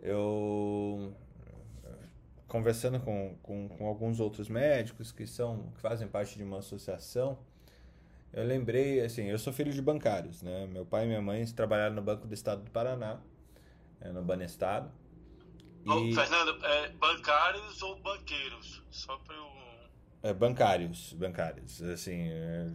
eu 0.02 1.14
conversando 2.50 3.00
com, 3.00 3.38
com, 3.42 3.70
com, 3.70 3.88
alguns 3.88 4.20
outros 4.20 4.50
médicos 4.50 5.14
que 5.14 5.26
são 5.26 5.72
que 5.76 5.80
fazem 5.80 6.08
parte 6.08 6.36
de 6.36 6.44
uma 6.44 6.58
associação 6.60 7.38
eu 8.32 8.46
lembrei, 8.46 9.02
assim, 9.02 9.24
eu 9.24 9.40
sou 9.40 9.52
filho 9.52 9.74
de 9.74 9.82
bancários, 9.82 10.44
né? 10.44 10.68
Meu 10.68 10.86
pai 10.86 11.06
e 11.06 11.08
minha 11.08 11.22
mãe 11.22 11.44
trabalharam 11.48 11.96
no 11.96 12.02
Banco 12.02 12.28
do 12.28 12.34
Estado 12.34 12.64
do 12.64 12.70
Paraná, 12.70 13.20
é, 14.00 14.10
no 14.12 14.22
Banestado. 14.22 14.92
E... 15.86 16.14
Fernando, 16.14 16.64
é 16.64 16.90
bancários 16.90 17.82
ou 17.82 18.00
banqueiros? 18.00 18.84
Só 18.92 19.18
para 19.18 19.36
eu... 19.36 19.50
É, 20.22 20.34
bancários, 20.34 21.14
bancários, 21.14 21.82
assim, 21.82 22.28
é, 22.30 22.68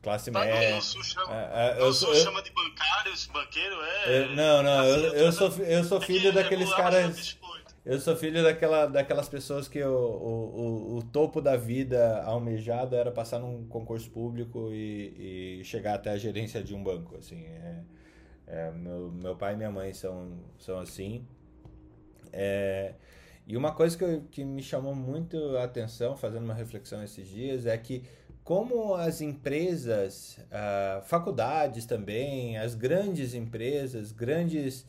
classe 0.00 0.30
tá, 0.30 0.40
média. 0.40 0.76
O 0.76 0.82
Sul 0.82 1.02
chama, 1.02 1.34
é, 1.34 1.78
é, 1.78 1.82
eu, 1.82 1.92
sou, 1.92 2.14
chama 2.14 2.42
de 2.42 2.52
bancários, 2.52 3.26
banqueiro, 3.26 3.82
é... 3.82 4.16
é 4.16 4.34
não, 4.34 4.62
não, 4.62 4.84
eu, 4.84 5.14
eu, 5.14 5.32
sou, 5.32 5.48
eu 5.64 5.82
sou 5.82 6.00
filho 6.00 6.32
daqueles 6.32 6.72
caras... 6.74 7.36
Eu 7.84 7.98
sou 7.98 8.14
filho 8.14 8.42
daquela, 8.42 8.84
daquelas 8.86 9.26
pessoas 9.28 9.66
que 9.66 9.82
o, 9.82 9.90
o, 9.90 10.96
o, 10.98 11.02
topo 11.02 11.40
da 11.40 11.56
vida 11.56 12.22
almejado 12.24 12.94
era 12.94 13.10
passar 13.10 13.38
num 13.38 13.66
concurso 13.68 14.10
público 14.10 14.68
e, 14.70 15.60
e 15.60 15.64
chegar 15.64 15.94
até 15.94 16.10
a 16.10 16.18
gerência 16.18 16.62
de 16.62 16.74
um 16.74 16.82
banco. 16.82 17.16
Assim, 17.16 17.42
é, 17.46 17.82
é, 18.46 18.70
meu, 18.72 19.10
meu 19.10 19.34
pai 19.34 19.54
e 19.54 19.56
minha 19.56 19.70
mãe 19.70 19.94
são, 19.94 20.30
são 20.58 20.78
assim. 20.78 21.26
É, 22.30 22.92
e 23.46 23.56
uma 23.56 23.72
coisa 23.72 23.96
que, 23.96 24.04
eu, 24.04 24.22
que 24.30 24.44
me 24.44 24.62
chamou 24.62 24.94
muito 24.94 25.38
a 25.56 25.64
atenção, 25.64 26.18
fazendo 26.18 26.44
uma 26.44 26.54
reflexão 26.54 27.02
esses 27.02 27.26
dias, 27.26 27.64
é 27.64 27.78
que 27.78 28.04
como 28.44 28.94
as 28.94 29.22
empresas, 29.22 30.38
uh, 30.48 31.02
faculdades 31.06 31.86
também, 31.86 32.58
as 32.58 32.74
grandes 32.74 33.32
empresas, 33.32 34.12
grandes... 34.12 34.84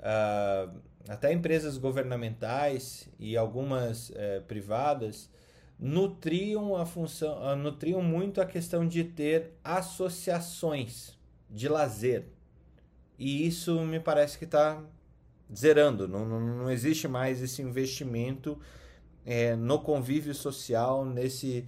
Uh, 0.00 0.95
até 1.08 1.32
empresas 1.32 1.78
governamentais 1.78 3.08
e 3.18 3.36
algumas 3.36 4.12
é, 4.14 4.40
privadas 4.40 5.30
nutriam 5.78 6.74
a 6.74 6.86
função, 6.86 7.54
nutriam 7.56 8.02
muito 8.02 8.40
a 8.40 8.46
questão 8.46 8.86
de 8.86 9.04
ter 9.04 9.52
associações 9.62 11.16
de 11.50 11.68
lazer. 11.68 12.24
E 13.18 13.46
isso 13.46 13.80
me 13.82 14.00
parece 14.00 14.38
que 14.38 14.44
está 14.44 14.82
zerando. 15.54 16.08
Não, 16.08 16.24
não, 16.24 16.40
não, 16.40 16.70
existe 16.70 17.06
mais 17.06 17.42
esse 17.42 17.62
investimento 17.62 18.58
é, 19.24 19.54
no 19.54 19.78
convívio 19.80 20.34
social, 20.34 21.04
nesse, 21.04 21.66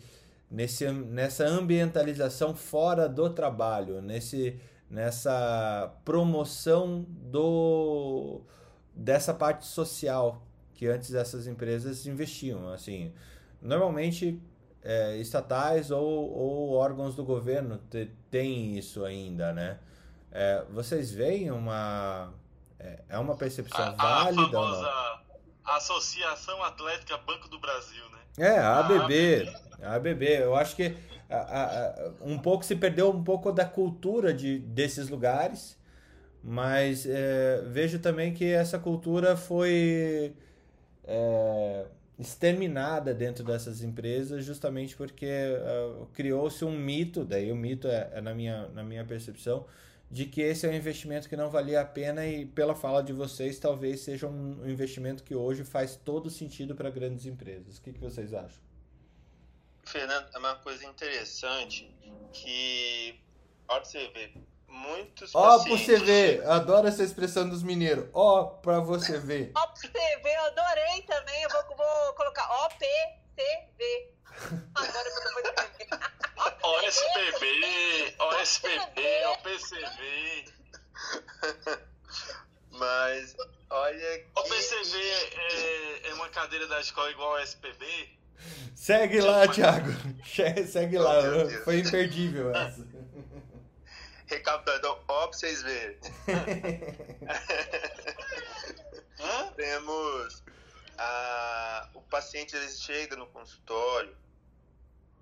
nesse, 0.51 0.91
nessa 0.91 1.47
ambientalização 1.47 2.55
fora 2.55 3.09
do 3.09 3.31
trabalho, 3.31 4.01
nesse, 4.01 4.59
nessa 4.91 5.95
promoção 6.05 7.07
do 7.09 8.43
dessa 8.99 9.33
parte 9.33 9.65
social 9.65 10.43
que 10.75 10.87
antes 10.87 11.15
essas 11.15 11.47
empresas 11.47 12.07
investiam. 12.07 12.69
Assim, 12.73 13.13
normalmente 13.63 14.41
é, 14.83 15.17
estatais 15.17 15.91
ou, 15.91 16.03
ou, 16.03 16.73
órgãos 16.73 17.15
do 17.15 17.25
governo 17.25 17.81
têm 18.31 18.77
isso 18.77 19.05
ainda, 19.05 19.53
né? 19.53 19.79
É, 20.31 20.65
vocês 20.71 21.11
veem 21.11 21.51
uma 21.51 22.33
é, 22.79 23.03
é 23.09 23.19
uma 23.19 23.37
percepção 23.37 23.83
a, 23.83 23.91
válida 23.91 24.59
a 24.59 25.23
não? 25.65 25.75
Associação 25.77 26.63
Atlética 26.63 27.17
Banco 27.19 27.49
do 27.49 27.59
Brasil, 27.59 28.05
né? 28.11 28.19
É, 28.39 28.59
a 28.59 28.81
ABB, 28.81 29.53
a 29.83 29.95
ABB. 29.95 30.43
Eu 30.43 30.57
acho 30.57 30.77
que 30.77 30.97
a, 31.31 31.37
a, 31.37 32.11
um 32.23 32.39
pouco 32.39 32.65
se 32.65 32.75
perdeu 32.75 33.11
um 33.11 33.23
pouco 33.23 33.53
da 33.53 33.65
cultura 33.65 34.33
de, 34.33 34.59
desses 34.59 35.09
lugares 35.09 35.78
mas 36.43 37.07
é, 37.07 37.63
vejo 37.67 37.99
também 37.99 38.33
que 38.33 38.45
essa 38.45 38.79
cultura 38.79 39.37
foi 39.37 40.35
é, 41.05 41.87
exterminada 42.19 43.15
dentro 43.15 43.45
dessas 43.45 43.83
empresas 43.83 44.45
justamente 44.45 44.97
porque 44.97 45.27
uh, 45.27 46.07
criou-se 46.07 46.65
um 46.65 46.77
mito, 46.77 47.25
daí 47.25 47.53
o 47.53 47.57
mito 47.57 47.87
é, 47.87 48.11
é, 48.15 48.21
na, 48.21 48.35
minha, 48.35 48.69
na 48.69 48.83
minha 48.83 49.05
percepção, 49.05 49.67
de 50.11 50.25
que 50.25 50.41
esse 50.41 50.67
é 50.67 50.71
um 50.71 50.75
investimento 50.75 51.29
que 51.29 51.37
não 51.37 51.51
valia 51.51 51.81
a 51.81 51.85
pena 51.85 52.27
e 52.27 52.47
pela 52.47 52.75
fala 52.75 53.03
de 53.03 53.13
vocês 53.13 53.59
talvez 53.59 54.01
seja 54.01 54.27
um 54.27 54.69
investimento 54.69 55.23
que 55.23 55.35
hoje 55.35 55.65
faz 55.65 55.97
todo 55.97 56.29
sentido 56.29 56.75
para 56.75 56.91
grandes 56.91 57.27
empresas. 57.27 57.79
O 57.79 57.83
que, 57.83 57.93
que 57.93 58.01
vocês 58.01 58.33
acham? 58.33 58.61
Fernando, 59.85 60.29
é 60.35 60.39
uma 60.39 60.57
coisa 60.57 60.85
interessante 60.85 61.91
que, 62.33 63.19
pode 63.67 63.89
você 63.89 64.09
ver, 64.09 64.35
muitos 64.69 65.35
Ó, 65.35 65.59
pra 65.59 65.71
você 65.71 65.99
ver, 65.99 66.47
adoro 66.47 66.87
essa 66.87 67.03
expressão 67.03 67.49
dos 67.49 67.63
mineiros. 67.63 68.07
Ó, 68.13 68.45
pra 68.45 68.81
você 68.81 69.19
ver. 69.19 69.53
Ó, 69.57 69.67
pra 69.67 69.77
você 69.77 69.89
ver, 69.89 70.35
eu 70.37 70.47
adorei 70.47 71.03
também. 71.03 71.43
Eu 71.43 71.51
vou, 71.51 71.77
vou 71.77 72.13
colocar 72.15 72.49
OPCV. 72.67 74.13
Agora 74.75 75.09
eu 75.09 75.15
vou 75.15 75.23
escrever. 75.49 76.19
OSPB, 76.63 78.15
OSPB, 78.21 79.27
OPCV. 79.33 80.45
Mas, 82.71 83.35
olha. 83.71 84.19
Que... 84.19 84.27
OPCV 84.37 84.99
é, 84.99 86.11
é 86.11 86.15
uma 86.15 86.29
cadeira 86.29 86.67
da 86.69 86.81
escola 86.81 87.11
igual 87.11 87.37
ao 87.37 87.41
SPB? 87.41 88.19
Segue 88.75 89.21
lá, 89.21 89.49
Thiago. 89.49 89.91
Segue 90.67 90.99
lá. 90.99 91.21
Foi 91.65 91.81
imperdível 91.81 92.55
essa. 92.55 92.87
Recapitulando, 94.29 94.89
ó, 94.89 94.95
pra 94.95 95.27
vocês 95.27 95.63
verem. 95.63 95.99
Temos 99.57 100.43
a, 100.99 101.89
o 101.95 102.03
paciente 102.03 102.57
ele 102.57 102.69
chega 102.69 103.17
no 103.17 103.27
consultório 103.29 104.15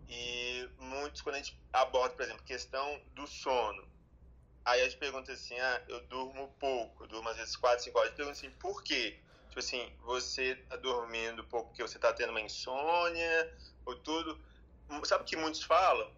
e 0.09 0.69
muitos, 0.79 1.21
quando 1.21 1.37
a 1.37 1.39
gente 1.39 1.59
aborda, 1.73 2.15
por 2.15 2.23
exemplo, 2.23 2.43
questão 2.45 3.01
do 3.15 3.27
sono, 3.27 3.87
aí 4.65 4.81
a 4.81 4.85
gente 4.85 4.97
pergunta 4.97 5.33
assim: 5.33 5.59
ah, 5.59 5.83
eu 5.89 6.01
durmo 6.03 6.55
pouco, 6.59 7.05
eu 7.05 7.09
durmo 7.09 7.29
às 7.29 7.37
vezes 7.37 7.57
4, 7.57 7.85
5 7.85 7.99
horas. 7.99 8.11
Eu 8.11 8.17
pergunto 8.17 8.39
assim: 8.39 8.51
por 8.51 8.83
quê? 8.83 9.19
Tipo 9.49 9.59
assim, 9.59 9.93
você 10.03 10.55
tá 10.69 10.77
dormindo 10.77 11.45
pouco 11.45 11.69
porque 11.69 11.83
você 11.83 11.99
tá 11.99 12.13
tendo 12.13 12.31
uma 12.31 12.41
insônia 12.41 13.55
ou 13.85 13.97
tudo. 13.97 14.41
Sabe 15.05 15.25
o 15.25 15.27
que 15.27 15.37
muitos 15.37 15.63
falam? 15.63 16.13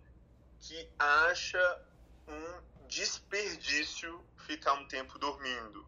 Que 0.61 0.89
acha 0.99 1.81
um 2.27 2.63
desperdício 2.89 4.25
ficar 4.47 4.73
um 4.75 4.89
tempo 4.89 5.19
dormindo. 5.19 5.87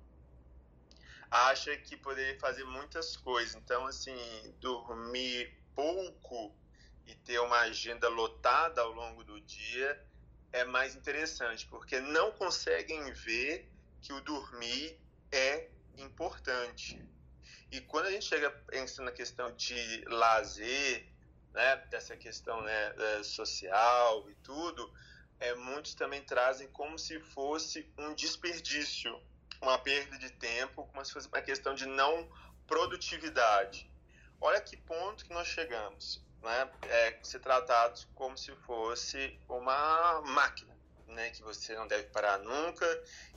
Acha 1.31 1.77
que 1.77 1.97
poderia 1.97 2.39
fazer 2.39 2.64
muitas 2.64 3.16
coisas. 3.16 3.55
Então, 3.55 3.86
assim, 3.86 4.14
dormir 4.60 5.52
pouco 5.74 6.55
e 7.06 7.14
ter 7.14 7.40
uma 7.40 7.60
agenda 7.60 8.09
lotada 8.09 8.81
ao 8.82 8.93
longo 8.93 9.24
do 9.24 9.40
dia 9.40 10.06
é 10.52 10.64
mais 10.64 10.94
interessante, 10.94 11.66
porque 11.66 12.01
não 12.01 12.32
conseguem 12.32 13.12
ver 13.12 13.70
que 14.02 14.12
o 14.12 14.20
dormir 14.20 14.98
é 15.31 15.68
importante. 15.97 17.01
E 17.70 17.81
quando 17.81 18.06
a 18.06 18.10
gente 18.10 18.24
chega 18.24 18.51
pensando 18.51 19.06
na 19.06 19.12
questão 19.12 19.55
de 19.55 20.05
lazer, 20.06 21.09
né, 21.52 21.77
dessa 21.90 22.16
questão 22.16 22.60
né, 22.62 22.94
eh, 22.97 23.22
social 23.22 24.28
e 24.28 24.35
tudo, 24.36 24.93
é, 25.41 25.55
muitos 25.55 25.95
também 25.95 26.23
trazem 26.23 26.69
como 26.69 26.99
se 26.99 27.19
fosse 27.19 27.91
um 27.99 28.15
desperdício, 28.15 29.21
uma 29.61 29.79
perda 29.79 30.19
de 30.19 30.31
tempo, 30.31 30.87
como 30.87 31.05
se 31.05 31.12
fosse 31.12 31.29
uma 31.29 31.41
questão 31.41 31.75
de 31.75 31.87
não 31.87 32.29
produtividade. 32.67 33.91
olha 34.41 34.61
que 34.61 34.77
ponto 34.77 35.25
que 35.25 35.33
nós 35.33 35.49
chegamos, 35.49 36.23
né? 36.43 36.71
É 36.89 37.19
ser 37.23 37.41
tratados 37.41 38.07
como 38.15 38.39
se 38.39 38.55
fosse 38.67 39.39
uma 39.49 40.23
máquina, 40.23 40.77
né? 41.09 41.31
Que 41.31 41.43
você 41.43 41.75
não 41.75 41.89
deve 41.89 42.05
parar 42.09 42.39
nunca, 42.39 42.87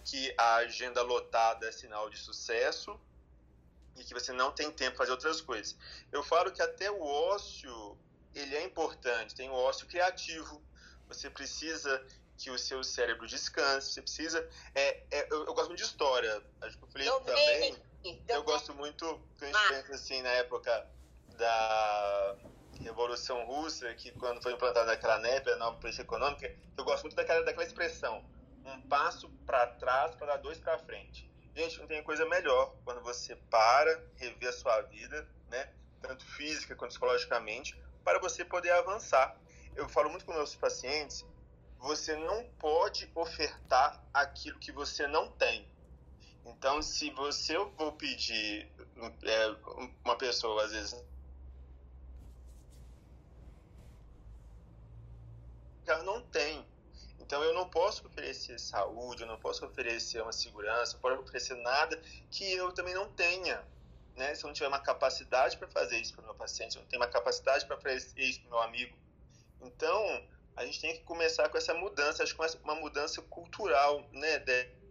que 0.06 0.34
a 0.38 0.56
agenda 0.56 1.02
lotada 1.02 1.68
é 1.68 1.72
sinal 1.72 2.10
de 2.10 2.18
sucesso 2.18 3.00
e 3.96 4.04
que 4.04 4.14
você 4.14 4.32
não 4.32 4.52
tem 4.52 4.72
tempo 4.72 4.92
para 4.92 5.06
fazer 5.06 5.12
outras 5.12 5.42
coisas. 5.42 5.78
Eu 6.12 6.24
falo 6.24 6.52
que 6.52 6.62
até 6.62 6.92
o 6.92 7.02
ócio 7.02 7.98
ele 8.34 8.56
é 8.56 8.64
importante. 8.64 9.36
Tem 9.36 9.50
o 9.50 9.54
ócio 9.54 9.88
criativo. 9.88 10.62
Você 11.14 11.30
precisa 11.30 12.06
que 12.38 12.50
o 12.50 12.58
seu 12.58 12.84
cérebro 12.84 13.28
descanse. 13.28 13.94
Você 13.94 14.02
precisa. 14.02 14.50
É, 14.74 15.04
é 15.12 15.28
eu, 15.32 15.46
eu, 15.46 15.54
gosto 15.54 15.68
muito 15.68 15.80
de 15.80 15.86
história. 15.86 16.44
Acho 16.62 16.78
que 16.78 16.84
o 16.84 16.88
Felipe 16.88 17.24
também. 17.26 17.78
Eu 18.28 18.44
gosto 18.44 18.74
muito, 18.74 19.06
quando 19.40 19.56
a 19.56 19.60
gente 19.60 19.70
pensa 19.70 19.96
assim, 19.96 20.22
na 20.22 20.30
época 20.32 20.86
da 21.38 22.36
Revolução 22.82 23.46
Russa, 23.46 23.94
que 23.94 24.12
quando 24.12 24.42
foi 24.42 24.54
implantada 24.54 24.92
aquela 24.92 25.20
NEP, 25.20 25.50
a 25.50 25.56
nova 25.56 25.78
política 25.78 26.04
econômica, 26.04 26.54
eu 26.78 26.84
gosto 26.84 27.04
muito 27.04 27.16
daquela, 27.16 27.44
daquela 27.46 27.66
expressão, 27.66 28.26
um 28.66 28.82
passo 28.82 29.30
para 29.46 29.68
trás 29.68 30.16
para 30.16 30.28
dar 30.28 30.38
dois 30.38 30.58
para 30.60 30.78
frente. 30.80 31.32
Gente, 31.56 31.80
não 31.80 31.88
tem 31.88 32.04
coisa 32.04 32.26
melhor 32.26 32.76
quando 32.84 33.02
você 33.02 33.36
para, 33.50 34.04
revê 34.16 34.48
a 34.48 34.54
sua 34.54 34.82
vida, 34.82 35.28
né, 35.50 35.72
tanto 36.02 36.26
física 36.26 36.76
quanto 36.76 36.92
psicologicamente, 36.92 37.80
para 38.04 38.20
você 38.20 38.44
poder 38.44 38.72
avançar. 38.72 39.38
Eu 39.76 39.90
falo 39.90 40.10
muito 40.10 40.26
com 40.26 40.34
meus 40.34 40.56
pacientes, 40.56 41.26
você 41.80 42.16
não 42.16 42.46
pode 42.60 43.12
ofertar 43.16 44.02
aquilo 44.14 44.60
que 44.60 44.72
você 44.72 45.08
não 45.08 45.30
tem. 45.32 45.68
Então, 46.46 46.82
se 46.82 47.10
você 47.12 47.56
eu 47.56 47.70
vou 47.72 47.94
pedir 47.94 48.70
é, 49.24 49.56
uma 50.04 50.18
pessoa, 50.18 50.64
às 50.64 50.72
vezes, 50.72 51.04
ela 55.86 56.04
não 56.04 56.22
tem. 56.22 56.66
Então, 57.20 57.42
eu 57.44 57.54
não 57.54 57.70
posso 57.70 58.06
oferecer 58.06 58.60
saúde, 58.60 59.24
eu 59.24 59.28
não 59.28 59.40
posso 59.40 59.66
oferecer 59.66 60.22
uma 60.22 60.34
segurança, 60.34 60.92
eu 60.92 60.96
não 60.96 61.02
posso 61.02 61.22
oferecer 61.22 61.56
nada 61.56 62.00
que 62.30 62.52
eu 62.52 62.72
também 62.74 62.94
não 62.94 63.10
tenha. 63.12 63.66
Né? 64.16 64.36
Se 64.36 64.44
eu 64.44 64.48
não 64.48 64.54
tiver 64.54 64.68
uma 64.68 64.80
capacidade 64.80 65.58
para 65.58 65.68
fazer 65.68 65.98
isso 65.98 66.14
para 66.14 66.22
o 66.22 66.26
meu 66.26 66.36
paciente, 66.36 66.74
se 66.74 66.78
eu 66.78 66.84
não 66.84 66.90
tenho 66.90 67.02
uma 67.02 67.10
capacidade 67.10 67.66
para 67.66 67.78
fazer 67.78 68.22
isso 68.22 68.42
para 68.42 68.48
o 68.48 68.52
meu 68.52 68.62
amigo. 68.62 69.03
Então, 69.64 70.28
a 70.56 70.66
gente 70.66 70.82
tem 70.82 70.94
que 70.94 71.04
começar 71.04 71.50
com 71.50 71.58
essa 71.58 71.74
mudança, 71.74 72.24
acho 72.24 72.36
que 72.36 72.64
uma 72.64 72.76
mudança 72.76 73.22
cultural, 73.22 74.08
né? 74.12 74.40
De 74.40 74.84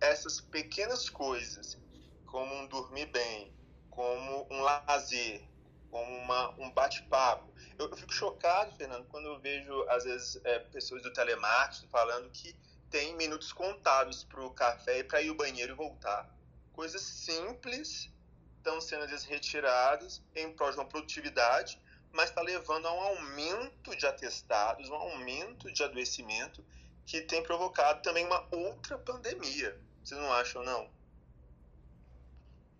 essas 0.00 0.40
pequenas 0.40 1.08
coisas, 1.08 1.78
como 2.26 2.54
um 2.54 2.66
dormir 2.66 3.06
bem, 3.06 3.54
como 3.88 4.46
um 4.50 4.60
lazer, 4.60 5.48
como 5.90 6.10
uma, 6.18 6.50
um 6.58 6.70
bate-papo. 6.72 7.52
Eu, 7.78 7.88
eu, 7.88 7.96
fico 7.96 8.12
chocado, 8.12 8.76
Fernando, 8.76 9.06
quando 9.06 9.26
eu 9.26 9.40
vejo, 9.40 9.72
às 9.88 10.04
vezes, 10.04 10.40
é, 10.44 10.58
pessoas 10.58 11.02
do 11.02 11.12
telemarketing 11.12 11.88
falando 11.88 12.30
que 12.30 12.54
tem 12.90 13.14
minutos 13.16 13.52
contados 13.52 14.24
para 14.24 14.44
o 14.44 14.50
café 14.50 14.98
e 14.98 15.04
para 15.04 15.22
ir 15.22 15.28
ao 15.28 15.36
banheiro 15.36 15.72
e 15.72 15.76
voltar. 15.76 16.28
Coisas 16.72 17.02
simples 17.02 18.09
estão 18.60 18.80
sendo, 18.80 19.04
às 19.04 19.10
em 20.34 20.52
prol 20.52 20.70
de 20.70 20.76
uma 20.76 20.84
produtividade, 20.84 21.80
mas 22.12 22.28
está 22.28 22.42
levando 22.42 22.86
a 22.86 22.92
um 22.92 23.00
aumento 23.00 23.96
de 23.96 24.06
atestados, 24.06 24.88
um 24.88 24.94
aumento 24.94 25.72
de 25.72 25.82
adoecimento 25.82 26.64
que 27.06 27.22
tem 27.22 27.42
provocado 27.42 28.02
também 28.02 28.24
uma 28.24 28.46
outra 28.50 28.98
pandemia. 28.98 29.78
Vocês 30.04 30.20
não 30.20 30.32
acham, 30.32 30.62
não? 30.62 30.90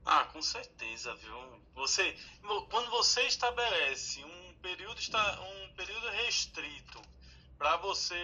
Ah, 0.04 0.24
com 0.26 0.42
certeza, 0.42 1.14
viu? 1.16 1.60
Você, 1.74 2.16
quando 2.70 2.90
você 2.90 3.22
estabelece 3.22 4.24
um 4.24 4.54
período, 4.60 5.00
um 5.40 5.74
período 5.74 6.08
restrito 6.10 7.00
para 7.60 7.76
você 7.76 8.16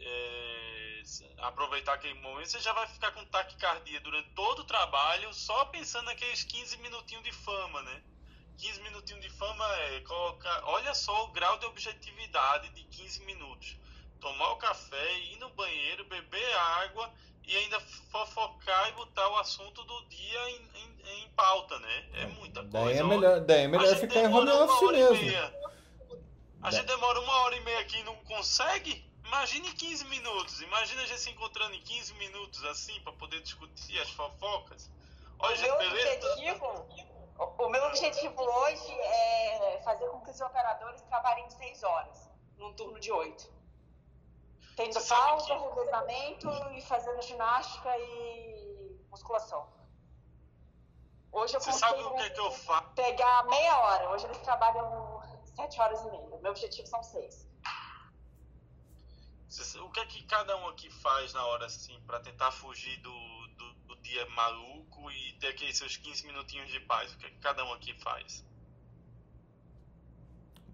é, 0.00 1.02
aproveitar 1.38 1.94
aquele 1.94 2.14
momento, 2.14 2.48
você 2.48 2.58
já 2.58 2.72
vai 2.72 2.84
ficar 2.88 3.12
com 3.12 3.24
taquicardia 3.26 4.00
durante 4.00 4.28
todo 4.30 4.62
o 4.62 4.64
trabalho, 4.64 5.32
só 5.32 5.66
pensando 5.66 6.06
naqueles 6.06 6.42
15 6.42 6.76
minutinhos 6.78 7.22
de 7.22 7.30
fama, 7.30 7.80
né? 7.82 8.02
15 8.58 8.82
minutinhos 8.82 9.22
de 9.22 9.30
fama 9.30 9.64
é 9.76 10.00
colocar. 10.00 10.64
Olha 10.64 10.92
só 10.94 11.26
o 11.26 11.28
grau 11.28 11.58
de 11.58 11.66
objetividade 11.66 12.70
de 12.70 12.82
15 12.82 13.24
minutos 13.24 13.76
tomar 14.20 14.50
o 14.50 14.56
café, 14.56 15.18
ir 15.32 15.36
no 15.38 15.48
banheiro, 15.50 16.04
beber 16.06 16.52
água 16.82 17.08
e 17.46 17.56
ainda 17.56 17.78
fofocar 18.10 18.88
e 18.88 18.92
botar 18.92 19.28
o 19.28 19.38
assunto 19.38 19.84
do 19.84 20.04
dia 20.08 20.50
em, 20.50 20.70
em, 20.74 21.22
em 21.22 21.28
pauta, 21.36 21.78
né? 21.78 22.04
É 22.14 22.26
muita 22.26 22.62
coisa. 22.62 22.84
Daí 22.84 22.98
é 22.98 23.02
melhor, 23.04 23.40
daí 23.40 23.62
é 23.62 23.68
melhor 23.68 23.96
ficar 23.96 24.22
em 24.22 24.26
home 24.26 24.50
office 24.50 24.90
mesmo. 24.90 25.69
A 26.62 26.70
gente 26.70 26.86
demora 26.86 27.20
uma 27.20 27.38
hora 27.40 27.56
e 27.56 27.60
meia 27.60 27.80
aqui 27.80 27.98
e 27.98 28.04
não 28.04 28.16
consegue? 28.24 29.08
Imagine 29.24 29.72
15 29.72 30.04
minutos. 30.06 30.60
Imagina 30.60 31.02
a 31.02 31.06
gente 31.06 31.20
se 31.20 31.30
encontrando 31.30 31.74
em 31.74 31.80
15 31.82 32.14
minutos 32.14 32.64
assim 32.64 33.00
para 33.00 33.12
poder 33.14 33.40
discutir 33.40 33.98
as 34.00 34.10
fofocas. 34.10 34.90
Olha, 35.38 35.54
o 35.54 35.56
gente, 35.56 35.68
meu 35.68 35.78
beleza? 35.78 36.26
Objetivo, 36.32 36.66
o, 37.38 37.64
o 37.64 37.68
meu 37.70 37.84
objetivo 37.86 38.42
hoje 38.42 38.92
é 38.92 39.80
fazer 39.84 40.06
com 40.08 40.20
que 40.20 40.30
os 40.30 40.40
operadores 40.40 41.00
trabalhem 41.02 41.48
6 41.48 41.82
horas, 41.82 42.28
num 42.58 42.72
turno 42.74 43.00
de 43.00 43.10
8 43.10 43.60
tendo 44.80 45.06
pausa, 45.06 45.46
que... 45.46 45.52
revezamento 45.52 46.50
e 46.72 46.80
fazendo 46.82 47.20
ginástica 47.22 47.98
e 47.98 48.98
musculação. 49.10 49.68
Hoje 51.32 51.54
eu 51.54 51.60
Você 51.60 51.72
sabe 51.72 52.02
o 52.02 52.14
que, 52.14 52.22
é 52.22 52.30
que 52.30 52.40
eu 52.40 52.50
faço? 52.50 52.88
pegar 52.94 53.44
meia 53.44 53.78
hora. 53.78 54.10
Hoje 54.10 54.24
eles 54.24 54.38
trabalham 54.38 55.09
sete 55.54 55.80
horas 55.80 56.00
e 56.00 56.10
meia. 56.10 56.38
Meu 56.42 56.50
objetivo 56.50 56.86
são 56.86 57.02
seis. 57.02 57.48
O 59.82 59.90
que 59.90 60.00
é 60.00 60.06
que 60.06 60.22
cada 60.26 60.56
um 60.58 60.68
aqui 60.68 60.88
faz 60.88 61.32
na 61.32 61.44
hora 61.44 61.66
assim 61.66 62.00
para 62.06 62.20
tentar 62.20 62.52
fugir 62.52 62.96
do, 63.00 63.46
do, 63.48 63.74
do, 63.88 63.96
dia 63.96 64.24
maluco 64.30 65.10
e 65.10 65.32
ter 65.40 65.48
aqueles 65.48 65.76
seus 65.76 65.96
15 65.96 66.24
minutinhos 66.26 66.70
de 66.70 66.78
paz? 66.80 67.12
O 67.12 67.18
que 67.18 67.26
é 67.26 67.30
que 67.30 67.38
cada 67.38 67.64
um 67.64 67.72
aqui 67.72 67.92
faz? 68.00 68.44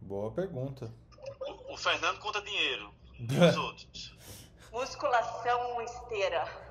Boa 0.02 0.30
pergunta. 0.30 0.92
O, 1.40 1.72
o 1.72 1.76
Fernando 1.78 2.18
conta 2.18 2.42
dinheiro. 2.42 2.94
Os 3.50 3.56
outros. 3.56 4.14
Musculação 4.70 5.80
esteira. 5.80 6.65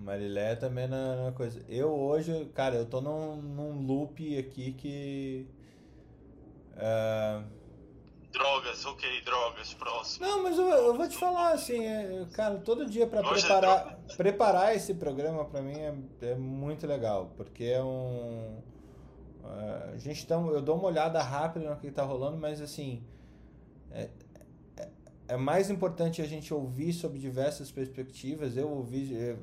Marilé 0.00 0.56
também 0.56 0.88
na, 0.88 1.24
na, 1.24 1.32
coisa. 1.32 1.62
Eu 1.68 1.90
hoje, 1.92 2.50
cara, 2.54 2.76
eu 2.76 2.86
tô 2.86 3.00
num, 3.00 3.36
num 3.36 3.86
loop 3.86 4.38
aqui 4.38 4.72
que. 4.72 5.46
Uh... 6.74 7.44
Drogas, 8.32 8.86
ok, 8.86 9.22
drogas, 9.22 9.74
próximo. 9.74 10.24
Não, 10.24 10.42
mas 10.42 10.56
eu, 10.56 10.64
eu 10.68 10.96
vou 10.96 11.08
te 11.08 11.16
falar 11.16 11.52
assim, 11.52 11.84
é, 11.84 12.26
cara, 12.32 12.58
todo 12.58 12.86
dia 12.86 13.06
para 13.06 13.28
preparar, 13.28 13.98
é 14.08 14.14
preparar 14.16 14.76
esse 14.76 14.94
programa 14.94 15.44
para 15.44 15.60
mim 15.60 15.76
é, 15.76 15.94
é 16.22 16.34
muito 16.36 16.86
legal, 16.86 17.32
porque 17.36 17.64
é 17.64 17.82
um. 17.82 18.62
Uh, 19.42 19.94
a 19.94 19.98
gente 19.98 20.26
tá, 20.26 20.36
eu 20.36 20.62
dou 20.62 20.76
uma 20.76 20.86
olhada 20.86 21.20
rápida 21.20 21.68
no 21.68 21.76
que 21.76 21.90
tá 21.90 22.04
rolando, 22.04 22.38
mas 22.38 22.60
assim, 22.60 23.02
é, 23.02 23.19
é, 25.30 25.36
mais 25.36 25.70
importante 25.70 26.20
a 26.20 26.26
gente 26.26 26.52
ouvir 26.52 26.92
sobre 26.92 27.18
diversas 27.18 27.70
perspectivas. 27.70 28.56
Eu 28.56 28.68
ouvi 28.68 29.14
é, 29.14 29.36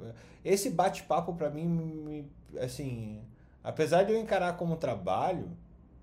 esse 0.43 0.69
bate-papo 0.69 1.33
para 1.33 1.49
mim, 1.49 2.29
assim, 2.59 3.21
apesar 3.63 4.03
de 4.03 4.11
eu 4.11 4.19
encarar 4.19 4.57
como 4.57 4.75
trabalho 4.75 5.49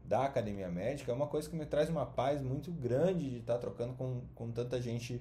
da 0.05 0.24
academia 0.24 0.69
médica, 0.69 1.12
é 1.12 1.15
uma 1.15 1.27
coisa 1.27 1.48
que 1.48 1.56
me 1.56 1.66
traz 1.66 1.89
uma 1.89 2.06
paz 2.06 2.40
muito 2.40 2.70
grande 2.73 3.31
de 3.31 3.39
estar 3.39 3.59
trocando 3.59 3.94
com, 3.94 4.23
com 4.35 4.51
tanta 4.51 4.81
gente 4.81 5.20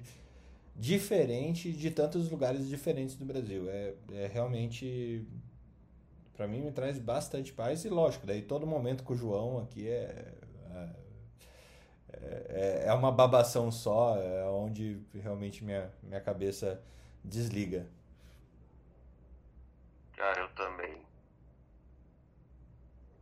diferente 0.76 1.72
de 1.72 1.90
tantos 1.90 2.30
lugares 2.30 2.66
diferentes 2.66 3.14
do 3.16 3.24
Brasil. 3.24 3.68
É, 3.68 3.94
é 4.12 4.30
realmente 4.32 5.26
para 6.34 6.48
mim 6.48 6.60
me 6.60 6.72
traz 6.72 6.98
bastante 6.98 7.52
paz 7.52 7.84
e 7.84 7.88
lógico, 7.88 8.26
daí 8.26 8.42
todo 8.42 8.66
momento 8.66 9.04
com 9.04 9.12
o 9.12 9.16
João 9.16 9.58
aqui 9.58 9.86
é, 9.86 10.34
é 10.72 11.03
é, 12.22 12.84
é 12.86 12.94
uma 12.94 13.10
babação 13.12 13.70
só, 13.70 14.16
é 14.16 14.44
onde 14.46 15.00
realmente 15.14 15.64
minha, 15.64 15.92
minha 16.02 16.20
cabeça 16.20 16.82
desliga. 17.24 17.86
Cara, 20.16 20.40
eu 20.42 20.48
também. 20.54 21.02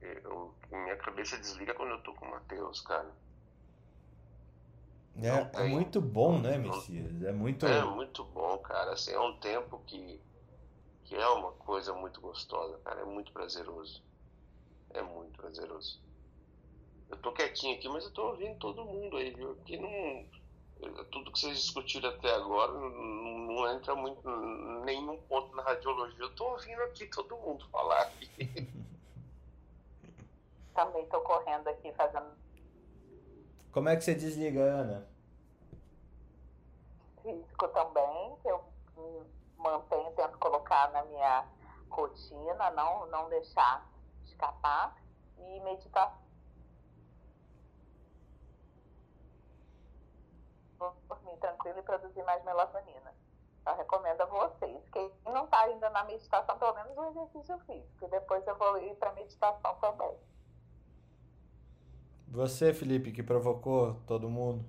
Eu, 0.01 0.55
minha 0.71 0.97
cabeça 0.97 1.39
desliga 1.39 1.75
quando 1.75 1.91
eu 1.91 2.03
tô 2.03 2.13
com 2.15 2.27
o 2.27 2.31
Matheus, 2.31 2.81
cara. 2.81 3.11
É, 5.17 5.63
é 5.63 5.69
muito 5.69 6.01
bom, 6.01 6.39
né, 6.39 6.57
Messias? 6.57 7.23
É 7.23 7.33
muito... 7.33 7.67
É 7.67 7.85
muito 7.85 8.25
bom, 8.25 8.59
cara. 8.59 8.93
Assim, 8.93 9.13
é 9.13 9.21
um 9.21 9.37
tempo 9.39 9.81
que, 9.87 10.21
que 11.05 11.15
é 11.15 11.29
uma 11.29 11.53
coisa 11.53 11.93
muito 11.93 12.21
gostosa, 12.21 12.79
cara. 12.79 13.03
É 13.03 13.05
muito 13.05 13.31
prazeroso. 13.33 14.03
É 14.91 15.03
muito 15.03 15.37
prazeroso. 15.37 16.01
Eu 17.13 17.19
tô 17.19 17.31
quietinho 17.31 17.77
aqui, 17.77 17.89
mas 17.89 18.05
eu 18.05 18.11
tô 18.11 18.29
ouvindo 18.29 18.59
todo 18.59 18.85
mundo 18.85 19.19
aí, 19.19 19.31
viu? 19.35 19.55
Porque 19.55 19.77
não. 19.77 20.25
Tudo 21.13 21.31
que 21.31 21.39
vocês 21.39 21.59
discutiram 21.61 22.09
até 22.09 22.35
agora 22.35 22.73
não, 22.73 22.89
não 22.91 23.73
entra 23.73 23.95
muito 23.95 24.29
nenhum 24.85 25.17
ponto 25.29 25.55
na 25.55 25.63
radiologia. 25.63 26.25
Eu 26.25 26.35
tô 26.35 26.51
ouvindo 26.53 26.83
aqui 26.83 27.07
todo 27.07 27.37
mundo 27.37 27.69
falar. 27.69 28.11
Também 30.75 31.07
tô 31.07 31.21
correndo 31.21 31.69
aqui 31.69 31.93
fazendo 31.93 32.33
Como 33.71 33.91
é 33.91 33.95
que 33.95 34.03
você 34.03 34.15
desliga, 34.15 34.63
Ana? 34.63 35.13
físico 37.23 37.69
também, 37.69 38.37
que 38.43 38.49
eu 38.49 38.65
mantenho, 39.59 40.11
tento 40.17 40.39
colocar 40.39 40.91
na 40.93 41.05
minha 41.05 41.47
rotina, 41.89 42.71
não, 42.73 43.07
não 43.07 43.29
deixar 43.29 43.87
escapar. 44.25 44.97
E 45.39 45.61
meditação. 45.61 46.22
Dormir 51.09 51.37
tranquilo 51.39 51.79
e 51.79 51.83
produzir 51.83 52.23
mais 52.25 52.45
melatonina. 52.45 53.15
Eu 53.67 53.77
recomendo 53.77 54.21
a 54.23 54.27
vocês. 54.27 54.89
Quem 54.91 55.13
não 55.25 55.45
está 55.45 55.61
ainda 55.61 55.89
na 55.91 56.05
meditação, 56.05 56.59
pelo 56.59 56.75
menos 56.75 56.97
o 56.97 57.05
exercício 57.05 57.59
físico. 57.61 58.05
E 58.05 58.09
depois 58.09 58.47
eu 58.47 58.57
vou 58.57 58.79
ir 58.79 58.95
para 58.97 59.11
a 59.11 59.15
meditação 59.15 59.77
também. 59.77 60.19
Você, 62.29 62.73
Felipe, 62.73 63.13
que 63.13 63.23
provocou 63.23 63.95
todo 64.07 64.29
mundo. 64.29 64.65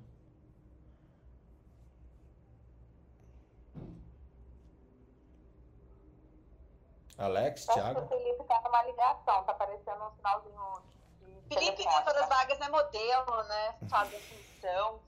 Alex, 7.18 7.68
Acho 7.69 7.73
que 7.73 7.80
o 7.80 7.84
Thiago? 7.84 8.07
Felipe 8.07 8.41
está 8.41 8.61
numa 8.61 8.84
ligação, 8.84 9.44
tá 9.44 9.52
aparecendo 9.52 10.03
um 10.03 10.11
sinalzinho 10.11 10.84
de 11.22 11.56
Felipe 11.56 11.77
telefone, 11.77 11.95
nessa 11.95 12.14
das 12.14 12.27
tá? 12.27 12.35
vagas 12.35 12.61
é 12.61 12.69
modelo, 12.69 13.44
né? 13.44 13.76
Faz 13.88 14.10
definição. 14.10 14.99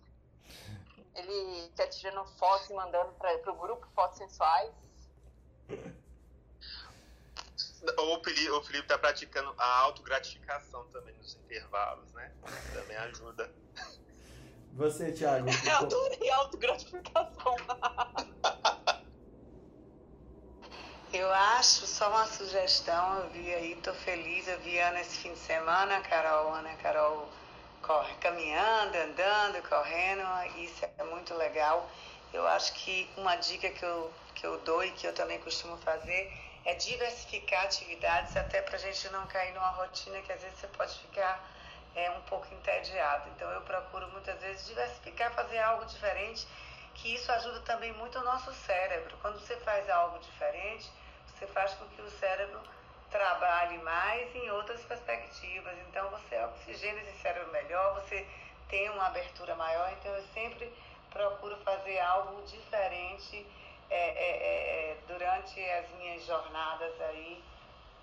Ele 1.15 1.69
tá 1.75 1.87
tirando 1.87 2.25
fotos 2.37 2.69
e 2.69 2.73
mandando 2.73 3.13
para 3.13 3.37
pro 3.39 3.55
grupo 3.55 3.87
fotos 3.95 4.17
sensuais. 4.17 4.71
Ou 7.97 8.17
o 8.17 8.23
Felipe, 8.23 8.49
o 8.49 8.63
Felipe 8.63 8.87
tá 8.87 8.97
praticando 8.97 9.53
a 9.57 9.79
autogratificação 9.81 10.85
também 10.87 11.15
nos 11.15 11.35
intervalos, 11.35 12.11
né? 12.13 12.31
Também 12.73 12.97
ajuda. 12.97 13.51
Você, 14.73 15.11
Thiago. 15.11 15.47
Eu 15.65 15.77
adorei 15.77 16.29
autogratificação. 16.31 17.55
Eu 21.13 21.31
acho, 21.31 21.87
só 21.87 22.09
uma 22.09 22.27
sugestão, 22.27 23.19
eu 23.19 23.29
vi 23.29 23.53
aí, 23.53 23.75
tô 23.77 23.93
feliz, 23.93 24.49
eu 24.49 24.59
vi 24.59 24.77
Ana 24.79 24.99
esse 24.99 25.19
fim 25.19 25.31
de 25.31 25.39
semana, 25.39 25.95
a 25.95 26.01
Carol, 26.01 26.53
Ana, 26.53 26.75
Carol 26.75 27.29
corre 27.85 28.15
caminhando, 28.15 28.97
andando, 28.97 29.61
correndo, 29.69 30.23
isso 30.57 30.83
é 30.97 31.03
muito 31.03 31.35
legal. 31.35 31.87
Eu 32.33 32.47
acho 32.47 32.73
que 32.73 33.09
uma 33.15 33.35
dica 33.35 33.69
que 33.69 33.83
eu, 33.83 34.11
que 34.33 34.45
eu 34.45 34.57
dou 34.61 34.83
e 34.83 34.91
que 34.91 35.07
eu 35.07 35.13
também 35.13 35.39
costumo 35.39 35.77
fazer 35.77 36.33
é 36.65 36.73
diversificar 36.73 37.65
atividades 37.65 38.35
até 38.35 38.61
pra 38.63 38.77
gente 38.79 39.07
não 39.09 39.27
cair 39.27 39.53
numa 39.53 39.69
rotina 39.69 40.19
que 40.23 40.31
às 40.31 40.41
vezes 40.41 40.57
você 40.59 40.67
pode 40.67 40.97
ficar 40.97 41.47
é, 41.95 42.09
um 42.09 42.21
pouco 42.21 42.51
entediado. 42.55 43.29
Então 43.35 43.49
eu 43.51 43.61
procuro 43.61 44.07
muitas 44.09 44.39
vezes 44.41 44.65
diversificar, 44.65 45.31
fazer 45.33 45.59
algo 45.59 45.85
diferente, 45.85 46.47
que 46.95 47.13
isso 47.13 47.31
ajuda 47.31 47.59
também 47.61 47.93
muito 47.93 48.17
o 48.17 48.23
nosso 48.23 48.51
cérebro. 48.53 49.15
Quando 49.21 49.39
você 49.39 49.55
faz 49.57 49.87
algo 49.91 50.17
diferente, 50.17 50.91
você 51.27 51.45
faz 51.47 51.73
com 51.75 51.85
que 51.89 52.01
o 52.01 52.09
cérebro 52.19 52.59
trabalhe 53.15 53.77
mais 53.77 54.35
em 54.35 54.51
outras 54.51 54.81
perspectivas. 54.83 55.73
Então 55.87 56.09
você 56.09 56.37
oxigena 56.43 56.99
esse 57.01 57.17
cérebro 57.21 57.49
melhor, 57.51 57.93
você 58.01 58.27
tem 58.67 58.89
uma 58.89 59.07
abertura 59.07 59.55
maior. 59.55 59.89
Então 59.93 60.13
eu 60.13 60.23
sempre 60.33 60.71
procuro 61.11 61.55
fazer 61.63 61.97
algo 61.99 62.41
diferente 62.43 63.47
é, 63.89 63.95
é, 63.95 64.07
é, 64.09 64.91
é, 64.91 64.97
durante 65.07 65.63
as 65.71 65.89
minhas 65.91 66.25
jornadas 66.25 66.91
aí, 67.01 67.41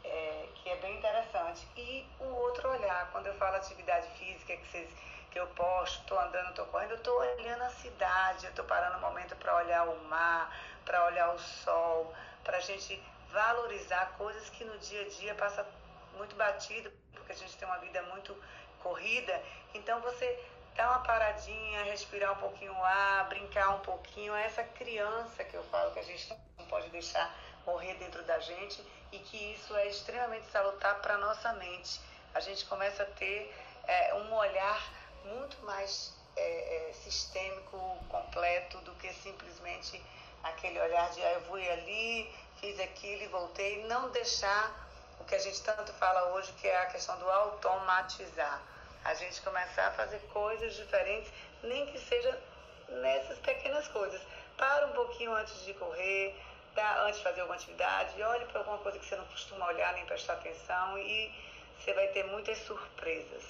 é, 0.03 0.47
que 0.55 0.71
é 0.71 0.77
bem 0.77 0.97
interessante. 0.97 1.67
E 1.77 2.07
o 2.19 2.25
outro 2.25 2.71
olhar, 2.71 3.11
quando 3.13 3.27
eu 3.27 3.35
falo 3.35 3.57
atividade 3.57 4.09
física, 4.19 4.57
que, 4.57 4.67
vocês, 4.67 4.89
que 5.31 5.39
eu 5.39 5.47
posto, 5.49 6.01
estou 6.01 6.19
andando, 6.19 6.51
estou 6.51 6.67
correndo, 6.67 6.95
estou 6.95 7.19
olhando 7.19 7.63
a 7.65 7.71
cidade, 7.71 8.47
estou 8.47 8.65
parando 8.65 8.97
um 8.97 9.01
momento 9.01 9.37
para 9.37 9.57
olhar 9.57 9.87
o 9.87 10.05
mar, 10.05 10.57
para 10.87 11.05
olhar 11.05 11.35
o 11.35 11.39
sol, 11.39 12.15
para 12.43 12.57
a 12.57 12.61
gente 12.61 13.03
valorizar 13.33 14.15
coisas 14.19 14.49
que 14.51 14.65
no 14.65 14.79
dia 14.79 15.03
a 15.03 15.09
dia 15.09 15.35
passa 15.35 15.67
muito 16.17 16.37
batido, 16.37 16.93
porque 17.13 17.33
a 17.33 17.37
gente 17.37 17.57
tem 17.57 17.67
uma 17.67 17.79
vida 17.79 18.03
muito 18.05 18.37
corrida. 18.83 19.43
Então 19.75 20.01
você 20.01 20.39
dá 20.77 20.91
uma 20.91 21.01
paradinha, 21.01 21.83
respirar 21.85 22.33
um 22.33 22.41
pouquinho 22.41 22.73
o 22.73 22.85
ar, 22.85 23.29
brincar 23.29 23.71
um 23.77 23.81
pouquinho, 23.81 24.35
é 24.35 24.45
essa 24.45 24.63
criança 24.63 25.45
que 25.45 25.55
eu 25.55 25.63
falo 25.65 25.93
que 25.93 26.01
a 26.01 26.05
gente 26.05 26.37
não 26.59 26.67
pode 26.67 26.89
deixar 26.91 27.35
morrer 27.67 27.95
dentro 27.95 28.23
da 28.25 28.39
gente 28.39 28.85
e 29.11 29.19
que 29.19 29.53
isso 29.55 29.75
é 29.77 29.87
extremamente 29.89 30.47
salutar 30.47 31.01
para 31.01 31.19
nossa 31.19 31.53
mente. 31.55 32.01
A 32.35 32.41
gente 32.41 32.65
começa 32.67 33.03
a 33.03 33.07
ter 33.07 33.55
é, 33.87 34.15
um 34.15 34.35
olhar 34.35 34.93
muito 35.25 35.63
mais 35.65 36.15
é, 36.37 36.91
é, 36.91 36.93
sistêmico, 36.93 37.79
completo, 38.09 38.79
do 38.79 38.93
que 38.95 39.13
simplesmente 39.13 40.03
aquele 40.43 40.81
olhar 40.81 41.11
de 41.11 41.23
ah, 41.23 41.33
eu 41.33 41.43
fui 41.43 41.69
ali, 41.69 42.35
fiz 42.63 42.79
aquilo 42.79 43.23
e 43.25 43.27
voltei. 43.27 43.85
Não 43.87 44.09
deixar 44.11 44.89
o 45.19 45.25
que 45.25 45.35
a 45.35 45.39
gente 45.39 45.61
tanto 45.63 45.93
fala 45.95 46.33
hoje, 46.33 46.53
que 46.53 46.69
é 46.69 46.79
a 46.83 46.87
questão 46.87 47.19
do 47.19 47.29
automatizar. 47.29 48.63
A 49.05 49.15
gente 49.15 49.43
começar 49.43 49.89
a 49.89 49.91
fazer 49.91 50.21
coisas 50.33 50.75
diferentes, 50.77 51.31
nem 51.65 51.87
que 51.87 51.99
seja 51.99 52.41
nessas 52.89 53.39
pequenas 53.41 53.89
coisas. 53.89 54.23
Para 54.57 54.87
um 54.87 54.93
pouquinho 54.93 55.35
antes 55.35 55.65
de 55.65 55.75
correr, 55.75 56.41
antes 57.05 57.19
de 57.19 57.25
fazer 57.25 57.41
alguma 57.41 57.57
atividade, 57.57 58.23
olhe 58.23 58.45
para 58.47 58.61
alguma 58.61 58.79
coisa 58.79 58.99
que 58.99 59.07
você 59.07 59.17
não 59.17 59.27
costuma 59.27 59.67
olhar 59.67 59.93
nem 59.95 60.07
prestar 60.07 60.35
atenção 60.35 60.97
e 60.99 61.35
você 61.79 61.93
vai 61.95 62.07
ter 62.09 62.25
muitas 62.27 62.59
surpresas. 62.59 63.43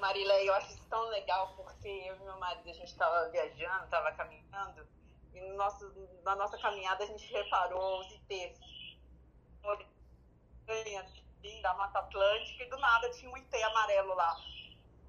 Marília, 0.00 0.42
eu 0.42 0.54
acho 0.54 0.68
isso 0.72 0.82
tão 0.88 1.08
legal 1.10 1.54
porque 1.54 1.86
eu 1.86 2.16
e 2.16 2.20
meu 2.20 2.38
marido, 2.38 2.70
a 2.70 2.72
gente 2.72 2.90
estava 2.90 3.28
viajando, 3.28 3.84
estava 3.84 4.10
caminhando, 4.12 4.88
e 5.34 5.40
no 5.40 5.56
nosso, 5.56 5.92
na 6.22 6.36
nossa 6.36 6.58
caminhada 6.58 7.04
a 7.04 7.06
gente 7.06 7.32
reparou 7.32 8.00
os 8.00 8.12
IPs. 8.12 8.58
Assim, 11.00 11.60
da 11.62 11.74
Mata 11.74 11.98
Atlântica, 11.98 12.62
e 12.62 12.70
do 12.70 12.78
nada 12.78 13.10
tinha 13.10 13.30
um 13.30 13.36
IP 13.36 13.62
amarelo 13.62 14.14
lá. 14.14 14.36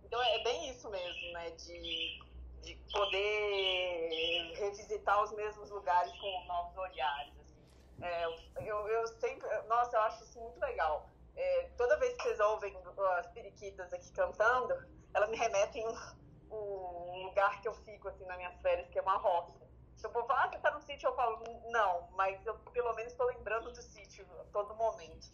Então 0.04 0.22
é 0.22 0.44
bem 0.44 0.70
isso 0.70 0.90
mesmo, 0.90 1.34
né? 1.34 1.52
De, 1.52 2.20
de 2.62 2.76
poder 2.92 4.54
revisitar 4.56 5.24
os 5.24 5.32
mesmos 5.34 5.70
lugares 5.70 6.12
com 6.20 6.46
novos 6.46 6.78
olhares. 6.78 7.34
Assim. 7.40 7.62
É, 8.02 8.26
eu, 8.68 8.88
eu 8.88 9.08
sempre. 9.20 9.48
Nossa, 9.68 9.96
eu 9.96 10.02
acho 10.02 10.24
isso 10.24 10.40
muito 10.40 10.60
legal. 10.60 11.10
É, 11.36 11.70
toda 11.78 11.98
vez 11.98 12.16
que 12.16 12.24
vocês 12.24 12.40
ouvem 12.40 12.76
as 13.18 13.28
periquitas 13.28 13.94
aqui 13.94 14.12
cantando, 14.12 14.76
elas 15.14 15.30
me 15.30 15.38
remetem 15.38 15.88
um, 15.88 16.56
um 16.56 17.24
lugar 17.28 17.62
que 17.62 17.68
eu 17.68 17.74
fico 17.74 18.10
assim 18.10 18.26
nas 18.26 18.38
minhas 18.38 18.60
férias, 18.62 18.90
que 18.90 19.00
é 19.00 19.02
uma 19.02 19.18
roça. 19.18 19.71
Se 20.02 20.08
eu 20.08 20.12
for 20.12 20.26
falar, 20.26 20.46
ah, 20.46 20.50
você 20.50 20.58
tá 20.58 20.72
no 20.72 20.82
sítio, 20.82 21.08
eu 21.08 21.16
falo, 21.16 21.44
não, 21.70 22.10
mas 22.14 22.44
eu 22.48 22.56
pelo 22.74 22.92
menos 22.96 23.12
estou 23.12 23.28
lembrando 23.28 23.72
do 23.72 23.82
sítio 23.84 24.26
a 24.42 24.46
todo 24.46 24.74
momento. 24.74 25.28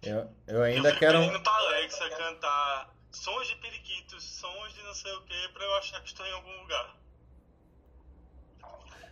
Eu, 0.00 0.32
eu 0.46 0.62
ainda 0.62 0.96
quero. 0.96 1.18
um- 1.18 1.22
pedindo 1.22 1.42
pra 1.42 1.52
Alexa 1.52 2.08
cantar 2.10 2.94
sons 3.10 3.48
de 3.48 3.56
periquitos, 3.56 4.22
sons 4.38 4.72
de 4.74 4.82
não 4.84 4.94
sei 4.94 5.12
o 5.12 5.24
que, 5.24 5.48
pra 5.48 5.64
eu 5.64 5.74
achar 5.78 6.00
que 6.02 6.06
estou 6.06 6.24
em 6.24 6.32
algum 6.32 6.56
lugar. 6.60 6.96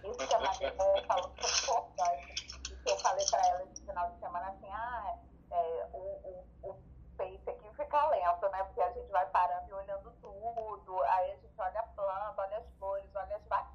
Isso 0.05 0.29
que 0.29 0.35
a 0.35 0.39
Maria 0.39 0.73
falou 0.75 0.95
que 1.33 1.43
foi 1.43 1.51
importante. 1.51 2.35
Que 2.85 2.91
eu 2.93 2.99
falei 2.99 3.27
pra 3.29 3.47
ela 3.49 3.63
esse 3.65 3.85
final 3.85 4.11
de 4.13 4.19
semana 4.21 4.49
assim, 4.49 4.69
ah, 4.71 5.15
é, 5.51 5.89
o, 5.93 5.99
o, 6.63 6.71
o 6.71 6.83
Face 7.17 7.51
aqui 7.51 7.69
fica 7.77 8.09
lento, 8.11 8.49
né? 8.51 8.63
Porque 8.63 8.81
a 8.81 8.93
gente 8.93 9.11
vai 9.11 9.27
parando 9.27 9.69
e 9.69 9.73
olhando 9.73 10.13
tudo, 10.21 11.03
aí 11.03 11.33
a 11.33 11.37
gente 11.37 11.61
olha 11.61 11.81
a 11.81 11.83
planta, 11.83 12.43
olha 12.43 12.59
as 12.59 12.71
flores, 12.79 13.11
olha 13.13 13.37
as 13.37 13.45
vaquinhas, 13.49 13.68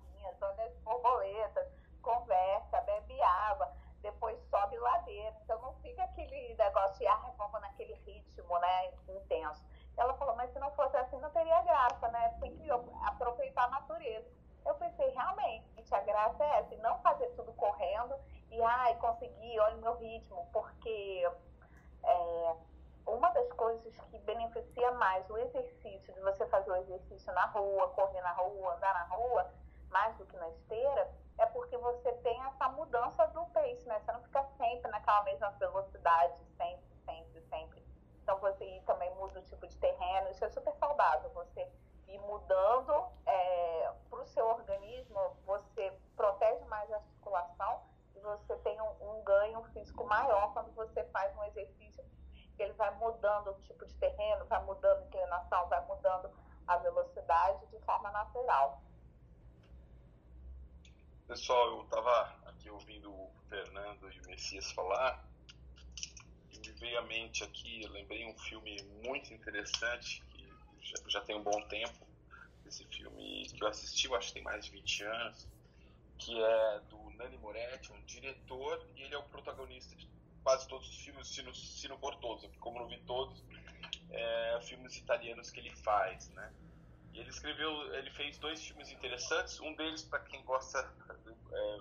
borboletas, 0.84 1.68
conversa, 2.02 2.82
bebe 2.82 3.22
água, 3.22 3.72
depois 4.02 4.40
sobe 4.50 4.78
ladeira. 4.78 5.36
Então 5.44 5.60
não 5.62 5.74
fica 5.76 6.04
aquele 6.04 6.54
negócio 6.56 7.00
de, 7.00 7.08
ah, 7.08 7.34
naquele 7.62 7.94
ritmo, 7.94 8.60
né, 8.60 8.92
intenso. 9.08 9.64
Ela 9.98 10.14
falou, 10.16 10.36
mas 10.36 10.52
se 10.52 10.60
não 10.60 10.72
fosse 10.72 10.98
assim 10.98 11.18
não 11.20 11.30
teria 11.32 11.62
graça, 11.62 12.08
né? 12.10 12.36
Tem 12.40 12.56
que 12.56 12.70
aproveitar 12.72 13.66
a 13.66 13.70
natureza. 13.70 14.28
Eu 14.66 14.76
pensei, 14.76 15.10
realmente, 15.10 15.94
a 15.94 16.00
graça 16.02 16.44
é 16.44 16.60
essa, 16.60 16.76
não 16.78 16.98
fazer 17.00 17.28
tudo 17.36 17.52
correndo 17.54 18.16
e, 18.50 18.62
ai, 18.62 18.96
consegui, 18.96 19.60
olha 19.60 19.76
o 19.76 19.82
meu 19.82 19.96
ritmo, 19.98 20.48
porque 20.52 21.30
é, 22.04 22.56
uma 23.06 23.30
das 23.32 23.52
coisas 23.54 23.96
que 24.10 24.18
beneficia 24.20 24.92
mais 24.94 25.30
o 25.30 25.38
exercício, 25.38 26.14
de 26.14 26.20
você 26.22 26.46
fazer 26.48 26.72
o 26.72 26.76
exercício 26.78 27.34
na 27.34 27.46
rua, 27.48 27.90
correr 27.90 28.22
na 28.22 28.32
rua, 28.32 28.76
andar 28.76 28.94
na 28.94 29.16
rua, 29.16 29.52
mais 29.94 30.18
do 30.18 30.26
que 30.26 30.36
na 30.36 30.50
esteira, 30.50 31.10
é 31.38 31.46
porque 31.46 31.78
você 31.78 32.12
tem 32.16 32.38
essa 32.44 32.68
mudança 32.70 33.26
do 33.28 33.46
pace, 33.48 33.88
né? 33.88 34.00
Você 34.02 34.12
não 34.12 34.22
fica 34.24 34.44
sempre 34.58 34.92
naquela 34.92 35.24
mesma 35.24 35.50
velocidade, 35.52 36.44
sempre, 36.58 36.94
sempre, 37.06 37.42
sempre. 37.44 37.84
Então 38.22 38.38
você 38.40 38.84
também 38.86 39.14
muda 39.16 39.40
o 39.40 39.44
tipo 39.44 39.66
de 39.66 39.78
terreno, 39.78 40.30
isso 40.32 40.44
é 40.44 40.50
super 40.50 40.74
saudável. 40.74 41.30
Você 41.30 41.72
ir 42.10 42.20
mudando 42.20 43.08
é, 43.26 43.94
para 44.10 44.20
o 44.20 44.26
seu 44.26 44.46
organismo, 44.48 45.38
você 45.46 45.98
protege 46.18 46.66
mais 46.66 46.92
a 46.92 46.98
articulação 46.98 47.82
e 48.16 48.20
você 48.20 48.56
tem 48.58 48.80
um, 48.82 48.92
um 49.12 49.24
ganho 49.24 49.64
físico 49.72 50.04
maior 50.04 50.52
quando 50.54 50.74
você 50.74 51.04
faz 51.06 51.34
um 51.38 51.44
exercício 51.46 52.04
ele 52.64 52.74
vai 52.74 52.94
mudando 52.96 53.52
o 53.52 53.54
tipo 53.62 53.86
de 53.86 53.96
terreno, 53.96 54.46
vai 54.46 54.64
mudando 54.64 55.00
a 55.00 55.06
inclinação, 55.06 55.68
vai 55.68 55.86
mudando 55.86 56.32
a 56.68 56.78
velocidade 56.78 57.66
de 57.68 57.80
forma 57.80 58.10
natural. 58.12 58.82
Pessoal, 61.34 61.78
eu 61.78 61.82
estava 61.82 62.40
aqui 62.46 62.70
ouvindo 62.70 63.12
o 63.12 63.32
Fernando 63.50 64.08
e 64.14 64.20
o 64.20 64.28
Messias 64.28 64.72
falar 64.74 65.28
e 66.52 66.60
me 66.60 66.72
veio 66.74 67.00
à 67.00 67.02
mente 67.02 67.44
aqui, 67.44 67.88
lembrei 67.88 68.24
um 68.28 68.38
filme 68.38 68.80
muito 69.04 69.34
interessante 69.34 70.24
que 70.30 70.48
já, 70.80 70.96
já 71.08 71.22
tem 71.22 71.36
um 71.36 71.42
bom 71.42 71.60
tempo, 71.70 72.08
esse 72.68 72.86
filme 72.86 73.50
que 73.50 73.64
eu 73.64 73.68
assisti, 73.68 74.06
eu 74.06 74.14
acho 74.14 74.28
que 74.28 74.36
tem 74.36 74.44
mais 74.44 74.64
de 74.64 74.74
20 74.74 75.06
anos, 75.06 75.50
que 76.20 76.40
é 76.40 76.80
do 76.82 77.10
Nani 77.18 77.40
Moretti, 77.40 77.92
um 77.92 78.02
diretor, 78.04 78.88
e 78.96 79.02
ele 79.02 79.16
é 79.16 79.18
o 79.18 79.24
protagonista 79.24 79.96
de 79.96 80.08
quase 80.44 80.68
todos 80.68 80.88
os 80.88 80.98
filmes, 80.98 81.28
se 81.30 81.42
não, 81.42 81.52
se 81.56 81.88
não 81.88 81.98
for 81.98 82.16
todos, 82.18 82.44
porque 82.44 82.60
como 82.60 82.78
não 82.78 82.88
vi 82.88 83.00
todos, 83.08 83.44
é, 84.12 84.60
filmes 84.68 84.96
italianos 84.98 85.50
que 85.50 85.62
ele 85.62 85.76
faz, 85.78 86.30
né? 86.30 86.54
Ele 87.14 87.30
escreveu, 87.30 87.94
ele 87.94 88.10
fez 88.12 88.38
dois 88.38 88.66
filmes 88.66 88.90
interessantes, 88.90 89.60
um 89.60 89.76
deles 89.76 90.04
para 90.04 90.20
quem 90.20 90.44
gosta 90.44 90.80
é, 91.52 91.80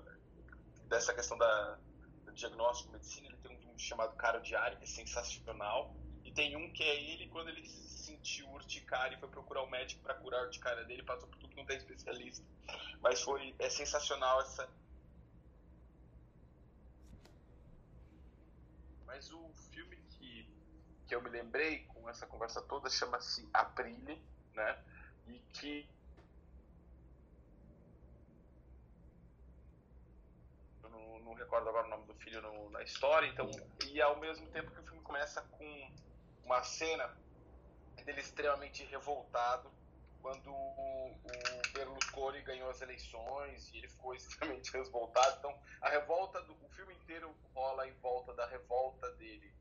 dessa 0.88 1.14
questão 1.14 1.38
da, 1.38 1.78
do 2.24 2.32
diagnóstico 2.32 2.92
medicina, 2.92 3.28
ele 3.28 3.36
tem 3.38 3.56
um 3.56 3.58
filme 3.58 3.78
chamado 3.78 4.14
Caro 4.16 4.42
Diário, 4.42 4.76
que 4.76 4.84
é 4.84 4.86
sensacional, 4.86 5.96
e 6.24 6.30
tem 6.32 6.56
um 6.56 6.70
que 6.72 6.82
é 6.82 7.12
ele 7.12 7.28
quando 7.28 7.48
ele 7.48 7.66
sentiu 7.66 8.48
urticária 8.50 9.16
e 9.16 9.20
foi 9.20 9.28
procurar 9.28 9.62
um 9.62 9.70
médico 9.70 10.02
para 10.02 10.14
curar 10.14 10.40
a 10.40 10.44
urticária 10.44 10.84
dele, 10.84 11.02
passou 11.02 11.28
por 11.28 11.38
tudo 11.38 11.50
que 11.50 11.56
não 11.56 11.66
tem 11.66 11.78
especialista. 11.78 12.44
Mas 13.00 13.22
foi 13.22 13.54
é 13.58 13.70
sensacional 13.70 14.40
essa 14.40 14.68
Mas 19.12 19.30
o 19.30 19.52
filme 19.70 19.96
que, 20.08 20.48
que 21.06 21.14
eu 21.14 21.20
me 21.20 21.28
lembrei 21.28 21.84
com 21.84 22.08
essa 22.08 22.26
conversa 22.26 22.62
toda 22.62 22.88
chama-se 22.88 23.46
Aprile, 23.52 24.18
né? 24.54 24.82
E 25.26 25.38
que 25.52 25.88
eu 30.82 30.90
não, 30.90 31.18
não, 31.20 31.34
recordo 31.34 31.68
agora 31.68 31.86
o 31.86 31.90
nome 31.90 32.06
do 32.06 32.14
filho 32.14 32.42
no, 32.42 32.70
na 32.70 32.82
história, 32.82 33.26
então 33.26 33.48
e 33.86 34.00
ao 34.00 34.18
mesmo 34.18 34.48
tempo 34.50 34.70
que 34.70 34.80
o 34.80 34.84
filme 34.84 35.02
começa 35.02 35.42
com 35.42 35.92
uma 36.44 36.62
cena 36.62 37.16
dele 38.04 38.20
extremamente 38.20 38.84
revoltado 38.84 39.72
quando 40.20 40.52
o, 40.52 41.20
Berlusconi 41.72 42.42
ganhou 42.42 42.70
as 42.70 42.80
eleições 42.80 43.72
e 43.72 43.78
ele 43.78 43.88
ficou 43.88 44.14
extremamente 44.14 44.70
revoltado. 44.72 45.38
Então, 45.38 45.58
a 45.80 45.88
revolta 45.88 46.40
do 46.42 46.52
o 46.52 46.68
filme 46.70 46.94
inteiro 46.94 47.36
rola 47.54 47.88
em 47.88 47.92
volta 47.94 48.32
da 48.34 48.46
revolta 48.46 49.10
dele 49.16 49.52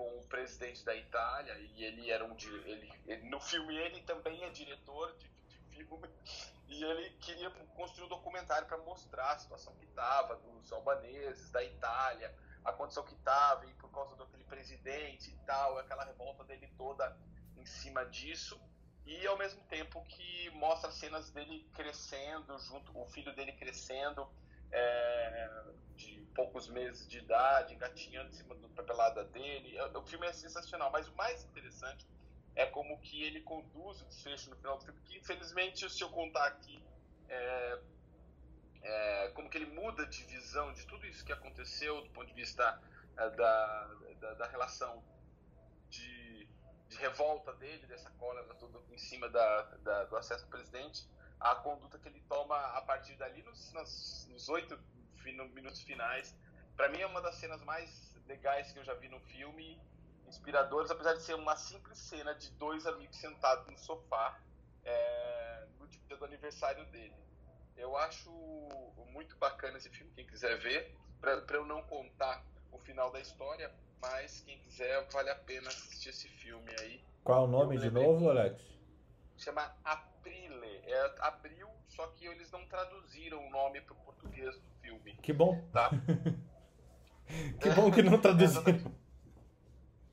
com 0.00 0.16
o 0.16 0.22
presidente 0.28 0.82
da 0.82 0.96
Itália 0.96 1.52
e 1.58 1.84
ele 1.84 2.10
era 2.10 2.24
um 2.24 2.34
ele, 2.64 2.90
ele 3.06 3.28
no 3.28 3.38
filme 3.38 3.76
ele 3.76 4.00
também 4.04 4.42
é 4.44 4.48
diretor 4.48 5.14
de, 5.18 5.28
de 5.46 5.58
filme 5.84 6.08
e 6.66 6.82
ele 6.82 7.10
queria 7.18 7.50
construir 7.76 8.06
um 8.06 8.08
documentário 8.08 8.66
para 8.66 8.78
mostrar 8.78 9.32
a 9.32 9.38
situação 9.38 9.74
que 9.74 9.84
estava 9.84 10.36
dos 10.36 10.72
albaneses 10.72 11.50
da 11.50 11.62
Itália, 11.62 12.34
a 12.64 12.72
condição 12.72 13.04
que 13.04 13.12
estava 13.12 13.66
e 13.66 13.74
por 13.74 13.90
causa 13.90 14.16
daquele 14.16 14.44
presidente 14.44 15.30
e 15.32 15.36
tal, 15.44 15.76
aquela 15.76 16.04
revolta 16.04 16.44
dele 16.44 16.72
toda 16.78 17.14
em 17.58 17.66
cima 17.66 18.06
disso 18.06 18.58
e 19.04 19.26
ao 19.26 19.36
mesmo 19.36 19.62
tempo 19.64 20.02
que 20.04 20.48
mostra 20.54 20.90
cenas 20.90 21.30
dele 21.30 21.68
crescendo, 21.74 22.58
junto 22.60 22.98
o 22.98 23.04
filho 23.04 23.34
dele 23.34 23.52
crescendo, 23.52 24.26
é, 24.72 25.60
de 25.96 26.20
poucos 26.34 26.68
meses 26.68 27.06
de 27.08 27.18
idade, 27.18 27.74
engatinhando 27.74 28.28
em 28.30 28.32
cima 28.32 28.54
da 28.54 28.68
papelada 28.68 29.24
dele. 29.24 29.76
É, 29.76 29.98
o 29.98 30.02
filme 30.02 30.26
é 30.26 30.32
sensacional, 30.32 30.90
mas 30.90 31.08
o 31.08 31.14
mais 31.14 31.44
interessante 31.44 32.06
é 32.54 32.66
como 32.66 32.98
que 33.00 33.22
ele 33.22 33.40
conduz 33.42 34.00
o 34.02 34.04
desfecho 34.06 34.50
no 34.50 34.56
final 34.56 34.78
do 34.78 34.84
filme, 34.84 35.00
que 35.02 35.16
infelizmente, 35.16 35.88
se 35.88 36.02
eu 36.02 36.10
contar 36.10 36.46
aqui, 36.46 36.82
é, 37.28 37.78
é, 38.82 39.28
como 39.34 39.48
que 39.48 39.58
ele 39.58 39.66
muda 39.66 40.06
de 40.06 40.24
visão 40.24 40.72
de 40.72 40.86
tudo 40.86 41.06
isso 41.06 41.24
que 41.24 41.32
aconteceu 41.32 42.02
do 42.02 42.10
ponto 42.10 42.26
de 42.26 42.34
vista 42.34 42.80
é, 43.16 43.30
da, 43.30 43.90
da, 44.20 44.34
da 44.34 44.46
relação 44.46 45.02
de 45.88 46.20
de 46.90 46.96
revolta 46.98 47.52
dele, 47.54 47.86
dessa 47.86 48.10
cólera 48.18 48.52
tudo 48.54 48.82
em 48.90 48.98
cima 48.98 49.28
da, 49.28 49.62
da, 49.82 50.04
do 50.04 50.16
acesso 50.16 50.44
do 50.44 50.50
presidente, 50.50 51.06
a 51.40 51.54
conduta 51.56 51.98
que 51.98 52.08
ele 52.08 52.22
toma 52.28 52.56
a 52.56 52.82
partir 52.82 53.16
dali 53.16 53.42
nos, 53.42 53.72
nos 54.28 54.48
oito 54.50 54.78
minutos 55.24 55.82
finais. 55.82 56.34
Para 56.76 56.88
mim 56.88 57.00
é 57.00 57.06
uma 57.06 57.20
das 57.20 57.36
cenas 57.36 57.62
mais 57.62 58.14
legais 58.26 58.72
que 58.72 58.78
eu 58.78 58.84
já 58.84 58.94
vi 58.94 59.08
no 59.08 59.20
filme, 59.20 59.80
inspiradoras, 60.26 60.90
apesar 60.90 61.14
de 61.14 61.22
ser 61.22 61.34
uma 61.34 61.56
simples 61.56 61.98
cena 61.98 62.34
de 62.34 62.50
dois 62.52 62.86
amigos 62.86 63.16
sentados 63.16 63.66
no 63.68 63.78
sofá 63.78 64.38
é, 64.84 65.66
no 65.78 65.86
dia 65.88 66.16
do 66.16 66.24
aniversário 66.24 66.84
dele. 66.86 67.14
Eu 67.76 67.96
acho 67.96 68.30
muito 69.12 69.36
bacana 69.36 69.78
esse 69.78 69.90
filme, 69.90 70.12
quem 70.12 70.26
quiser 70.26 70.58
ver, 70.58 70.96
para 71.20 71.56
eu 71.56 71.66
não 71.66 71.82
contar 71.82 72.44
o 72.70 72.78
final 72.78 73.10
da 73.10 73.20
história, 73.20 73.72
mas 74.00 74.40
quem 74.42 74.58
quiser, 74.60 75.06
vale 75.10 75.30
a 75.30 75.34
pena 75.34 75.68
assistir 75.68 76.10
esse 76.10 76.28
filme 76.28 76.70
aí. 76.80 77.02
Qual 77.24 77.42
é 77.42 77.44
o 77.44 77.46
nome 77.46 77.78
de 77.78 77.90
novo, 77.90 78.30
Alex? 78.30 78.62
Chama 79.36 79.74
Aprile. 80.20 80.82
É 80.86 81.14
abril, 81.20 81.68
só 81.88 82.06
que 82.08 82.26
eles 82.26 82.50
não 82.50 82.64
traduziram 82.66 83.46
o 83.46 83.50
nome 83.50 83.80
para 83.80 83.94
o 83.94 83.96
português 83.96 84.54
do 84.54 84.70
filme. 84.82 85.14
Que 85.16 85.32
bom. 85.32 85.60
Tá? 85.72 85.90
que 87.60 87.70
bom 87.70 87.90
que 87.90 88.02
não 88.02 88.18
traduziram. 88.18 89.00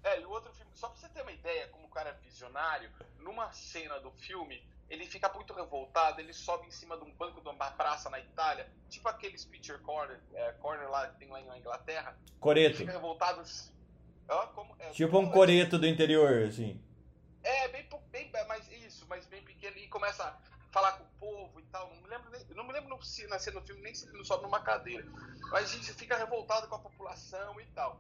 É, 0.04 0.22
e 0.22 0.26
o 0.26 0.30
outro 0.30 0.54
filme, 0.54 0.72
só 0.74 0.88
para 0.88 0.98
você 0.98 1.10
ter 1.10 1.22
uma 1.22 1.34
ideia, 1.34 1.68
como 1.68 1.86
o 1.86 1.90
cara 1.90 2.12
é 2.12 2.14
visionário, 2.24 2.90
numa 3.20 3.52
cena 3.52 4.00
do 4.00 4.10
filme, 4.12 4.64
ele 4.90 5.06
fica 5.06 5.30
muito 5.34 5.54
revoltado, 5.54 6.22
ele 6.22 6.32
sobe 6.32 6.66
em 6.66 6.72
cima 6.72 6.98
de 6.98 7.04
um 7.04 7.12
banco 7.12 7.42
de 7.42 7.50
uma 7.50 7.72
praça 7.72 8.10
na 8.10 8.18
Itália, 8.18 8.70
tipo 8.90 9.10
aquele 9.10 9.38
Pitcher 9.38 9.82
Corner, 9.82 10.18
é, 10.34 10.54
corner 10.54 10.90
lá 10.90 11.10
que 11.10 11.20
tem 11.20 11.30
lá 11.30 11.42
na 11.42 11.58
Inglaterra. 11.58 12.18
Coreto. 12.40 12.70
Ele 12.70 12.78
fica 12.78 12.94
revoltado 12.94 13.44
como, 14.56 14.76
é, 14.80 14.90
tipo 14.92 15.20
um 15.20 15.30
coreto 15.30 15.78
do 15.78 15.86
interior, 15.86 16.44
assim. 16.44 16.82
É, 17.44 17.68
bem, 17.68 17.88
bem 18.12 18.32
mas 18.48 18.70
isso, 18.72 19.06
mas 19.08 19.26
bem 19.26 19.44
pequeno, 19.44 19.78
e 19.78 19.88
começa 19.88 20.24
a 20.24 20.38
falar 20.72 20.94
com 20.94 21.04
o 21.04 21.08
povo 21.20 21.60
e 21.60 21.64
tal. 21.64 21.90
Não 21.90 22.02
me 22.02 22.08
lembro, 22.08 22.30
nem, 22.30 22.46
não 22.56 22.64
me 22.66 22.74
lembro 22.74 22.90
no, 22.90 23.30
na 23.30 23.40
cena 23.40 23.60
do 23.60 23.66
filme 23.66 23.82
nem 23.82 23.94
se 23.94 24.06
ele 24.08 24.18
não 24.18 24.26
sobe 24.26 24.44
numa 24.44 24.62
cadeira. 24.62 25.06
Mas 25.52 25.66
a 25.66 25.78
gente 25.78 25.94
fica 25.94 26.18
revoltado 26.18 26.68
com 26.68 26.76
a 26.76 26.80
população 26.80 27.60
e 27.62 27.66
tal. 27.68 28.00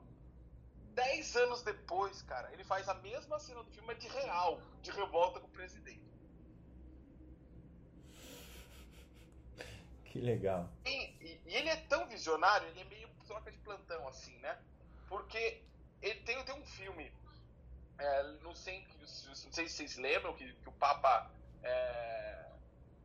Dez 0.93 1.35
anos 1.35 1.61
depois, 1.61 2.21
cara, 2.23 2.51
ele 2.53 2.63
faz 2.63 2.89
a 2.89 2.95
mesma 2.95 3.39
cena 3.39 3.63
do 3.63 3.71
filme, 3.71 3.87
mas 3.87 3.99
de 3.99 4.07
real, 4.07 4.61
de 4.81 4.91
revolta 4.91 5.39
com 5.39 5.47
o 5.47 5.51
presidente. 5.51 6.01
Que 10.05 10.19
legal. 10.19 10.67
E, 10.85 10.89
e, 10.89 11.41
e 11.45 11.55
ele 11.55 11.69
é 11.69 11.75
tão 11.75 12.07
visionário, 12.07 12.67
ele 12.69 12.79
é 12.79 12.85
meio 12.85 13.07
troca 13.27 13.51
de 13.51 13.57
plantão, 13.59 14.07
assim, 14.07 14.35
né? 14.39 14.57
Porque 15.07 15.61
ele 16.01 16.19
tem, 16.21 16.43
tem 16.43 16.55
um 16.55 16.65
filme, 16.65 17.11
é, 17.99 18.23
não, 18.43 18.53
sei, 18.53 18.87
não 18.99 19.35
sei 19.35 19.67
se 19.67 19.75
vocês 19.75 19.97
lembram 19.97 20.33
que, 20.35 20.51
que 20.53 20.69
o 20.69 20.71
Papa. 20.73 21.31
É, 21.63 22.51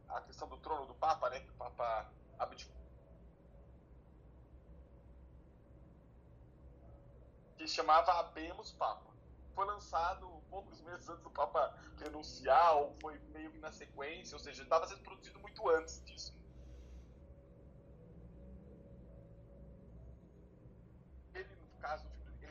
a 0.09 0.21
questão 0.21 0.47
do 0.47 0.59
trono 0.59 0.87
do 0.87 0.95
Papa, 0.95 1.31
né? 1.31 1.41
Que 1.41 1.51
o 1.51 1.55
Papa 1.55 2.11
abdicou. 2.39 2.77
Que 7.57 7.67
chamava 7.67 8.13
Abemos 8.21 8.73
Papa. 8.73 9.11
Foi 9.55 9.67
lançado 9.67 10.27
poucos 10.51 10.81
meses 10.83 11.09
antes 11.09 11.23
do 11.23 11.31
Papa 11.31 11.79
renunciar, 11.99 12.77
ou 12.77 12.97
foi 13.01 13.19
meio 13.35 13.51
que 13.51 13.59
na 13.59 13.73
sequência, 13.73 14.35
ou 14.35 14.41
seja, 14.41 14.63
estava 14.63 14.87
sendo 14.87 15.03
produzido 15.03 15.39
muito 15.41 15.69
antes 15.69 16.03
disso. 16.05 16.35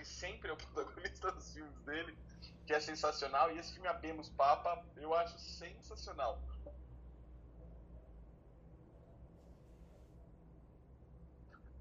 ele 0.01 0.05
sempre 0.05 0.49
é 0.49 0.53
o 0.53 0.57
protagonista 0.57 1.31
dos 1.31 1.53
filmes 1.53 1.79
dele, 1.81 2.17
que 2.71 2.75
é 2.75 2.79
sensacional. 2.79 3.51
E 3.51 3.59
esse 3.59 3.73
filme 3.73 3.87
Abemos 3.87 4.29
Papa, 4.29 4.81
eu 4.95 5.13
acho 5.13 5.37
sensacional. 5.37 6.41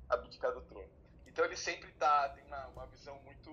Abdicar 0.09 0.53
do 0.53 0.63
trono. 0.63 0.91
Então 1.27 1.45
ele 1.45 1.57
sempre 1.57 1.93
tá, 1.93 2.29
tem 2.31 2.45
uma, 2.45 2.67
uma 2.67 2.87
visão 2.89 3.17
muito, 3.23 3.53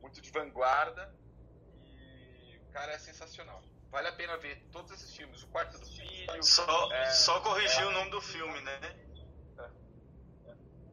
muito 0.00 0.20
de 0.20 0.30
vanguarda 0.32 1.14
e 1.84 2.58
o 2.60 2.72
cara 2.72 2.92
é 2.92 2.98
sensacional. 2.98 3.62
Vale 3.92 4.08
a 4.08 4.12
pena 4.12 4.36
ver 4.36 4.60
todos 4.72 4.90
esses 4.90 5.14
filmes. 5.16 5.44
O 5.44 5.48
Quarto 5.48 5.78
do 5.78 5.86
Filho. 5.86 6.42
Só, 6.42 6.92
é, 6.92 7.10
só 7.12 7.40
corrigir 7.40 7.82
é, 7.82 7.86
o 7.86 7.92
nome 7.92 8.10
do 8.10 8.20
filme, 8.20 8.60
né? 8.62 8.80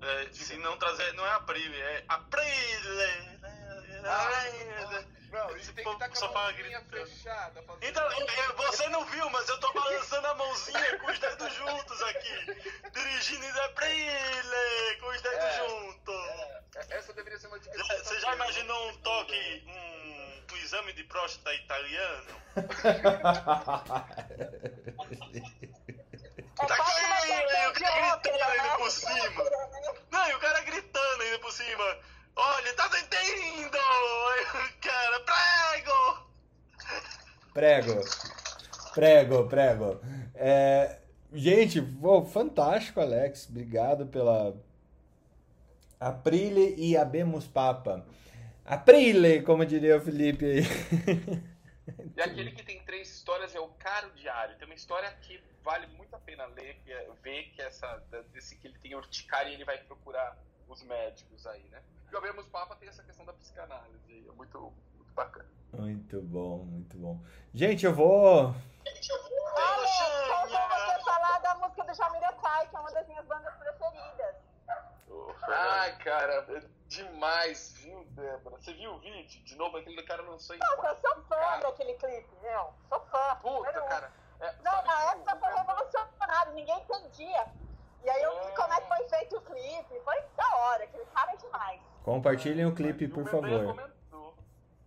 É, 0.02 0.32
se 0.32 0.56
não 0.58 0.78
trazer, 0.78 1.12
não 1.14 1.26
é 1.26 1.32
Aprile, 1.32 1.82
é 1.82 2.06
Aprile! 2.08 3.36
Ai, 4.06 5.16
não, 5.36 5.56
isso 5.57 5.74
tem 5.74 5.84
que 5.84 5.91
estar 5.91 6.10
tá 6.10 6.18
com 6.18 6.26
a 6.26 6.32
mãozinha 6.32 6.82
fechada. 6.90 7.62
Então, 7.82 8.03
você 8.56 8.88
não 8.88 9.03
viu, 9.06 9.30
mas 9.30 9.49
eu 9.49 9.60
tô 9.60 9.74
balançando 9.74 10.28
a 10.28 10.36
mãozinha 10.36 10.98
com 10.99 11.12
os 11.12 11.20
dedos 11.20 11.53
juntos 11.53 12.02
aqui. 12.03 12.56
Dirigindo 12.91 13.44
em 13.45 13.60
Aprile, 13.66 14.98
com 15.02 15.07
os 15.07 15.22
dedos 15.22 15.44
é, 15.44 15.57
juntos. 15.57 16.16
É, 16.76 16.98
essa 16.98 17.12
deveria 17.14 17.38
ser 17.38 17.48
uma 17.48 17.60
dica. 17.60 17.78
Você 17.78 18.18
já 18.20 18.34
imaginou 18.34 18.90
um 18.90 18.98
toque, 18.98 19.64
um, 19.68 20.44
um 20.53 20.57
exame 20.57 20.94
de 20.94 21.03
próstata 21.03 21.53
italiano? 21.53 22.41
É 26.57 26.66
quase 26.68 27.06
uma 27.06 27.20
gritando 28.18 28.78
por 28.78 28.90
cima. 28.90 29.44
Não, 30.10 30.30
e 30.30 30.36
o 30.36 30.40
cara 30.40 30.62
gritando 30.62 31.22
ainda 31.22 31.38
por 31.40 31.52
cima. 31.52 31.99
Olha, 32.36 32.74
tá 32.76 32.90
entendendo? 32.99 33.78
Cara, 34.82 35.20
prego! 35.22 36.26
Prego. 37.53 38.02
Prego, 38.94 39.48
prego. 39.48 40.02
É, 40.34 40.99
gente, 41.34 41.82
pô, 41.82 42.26
fantástico, 42.26 42.99
Alex. 42.99 43.48
Obrigado 43.49 44.07
pela. 44.07 44.56
Aprile 45.99 46.76
e 46.78 46.98
abemos 46.98 47.48
papa. 47.48 48.06
Aprile, 48.66 49.41
como 49.44 49.66
diria 49.66 49.98
o 49.98 50.02
Felipe 50.02 50.45
aí. 50.45 50.62
E 52.16 52.22
aquele 52.22 52.52
que 52.52 52.64
tem 52.64 52.82
três 52.84 53.10
histórias 53.10 53.53
é 53.53 53.60
o 53.60 53.68
Caro 53.68 54.12
Diário. 54.16 54.57
Tem 54.57 54.66
uma 54.66 54.74
história 54.74 55.12
que 55.22 55.40
vale 55.64 55.88
muito 55.88 56.16
a 56.16 56.20
pena 56.20 56.45
ler, 56.48 56.76
que 56.84 56.91
é, 56.91 57.07
ver 57.22 57.52
que 57.52 57.62
essa 57.62 58.03
desse 58.34 58.56
que 58.57 58.68
ele 58.68 58.78
tem 58.80 58.95
urticária 58.95 59.49
e 59.49 59.53
ele 59.53 59.66
vai 59.66 59.78
procurar 59.78 60.38
os 60.68 60.82
médicos 60.84 61.45
aí, 61.45 61.64
né? 61.70 61.82
E 62.16 62.18
o 62.18 62.20
Abemos 62.20 62.48
Papa 62.48 62.78
tem 62.78 62.88
essa 62.88 63.04
questão 63.04 63.26
da 63.26 63.34
psicanálise, 63.34 64.26
é 64.26 64.32
muito, 64.32 64.74
muito 64.94 65.14
bacana. 65.14 65.50
Muito 65.74 66.22
bom, 66.22 66.60
muito 66.60 66.96
bom. 66.96 67.20
Gente, 67.54 67.86
eu 67.86 67.94
vou. 67.94 68.56
Gente, 68.88 69.10
eu 69.10 69.22
vou. 69.22 69.32
Olha, 69.54 70.48
você 70.48 71.04
falar 71.04 71.40
da 71.40 71.56
música 71.56 71.84
do 71.84 71.94
Jamiroquai, 71.94 72.70
que 72.70 72.76
é 72.78 72.80
uma 72.80 72.92
das 72.94 73.06
minhas 73.10 73.26
bandas 73.26 73.54
preferidas. 73.56 74.36
Ai, 75.44 75.98
cara, 75.98 76.46
é 76.52 76.64
demais, 76.88 77.74
viu, 77.80 78.06
Débora? 78.12 78.56
Você 78.62 78.74
viu 78.74 78.94
o 78.94 79.00
vídeo? 79.00 79.44
De 79.44 79.56
novo, 79.58 79.76
aquele 79.76 80.02
cara 80.04 80.22
lançou 80.22 80.56
em. 80.56 80.60
Nossa, 80.60 80.88
eu 80.88 80.96
sou 81.02 81.24
fã 81.24 81.36
cara. 81.36 81.62
daquele 81.64 81.96
clipe, 81.96 82.34
meu. 82.42 82.74
Sou 82.88 83.06
fã. 83.08 83.36
Puta, 83.42 83.82
cara. 83.82 84.14
É, 84.40 84.56
não, 84.64 84.86
na 84.86 85.12
época 85.12 85.36
foi 85.36 85.54
revolucionário, 85.54 86.54
ninguém 86.54 86.80
entendia. 86.82 87.46
E 88.06 88.10
aí 88.10 88.24
eu 88.24 88.46
vi 88.46 88.56
como 88.56 88.72
é 88.72 88.80
que 88.80 88.88
foi 88.88 89.10
feito 89.10 89.36
o 89.36 89.42
clipe. 89.42 90.00
Foi 90.00 90.22
da 90.38 90.56
hora, 90.56 90.86
aquele 90.86 91.06
cara 91.08 91.34
é 91.34 91.36
demais. 91.36 91.94
Compartilhem 92.06 92.68
o 92.68 92.76
clipe, 92.76 93.07
por 93.07 93.27
favor. 93.27 93.65
Comentou. 93.65 94.38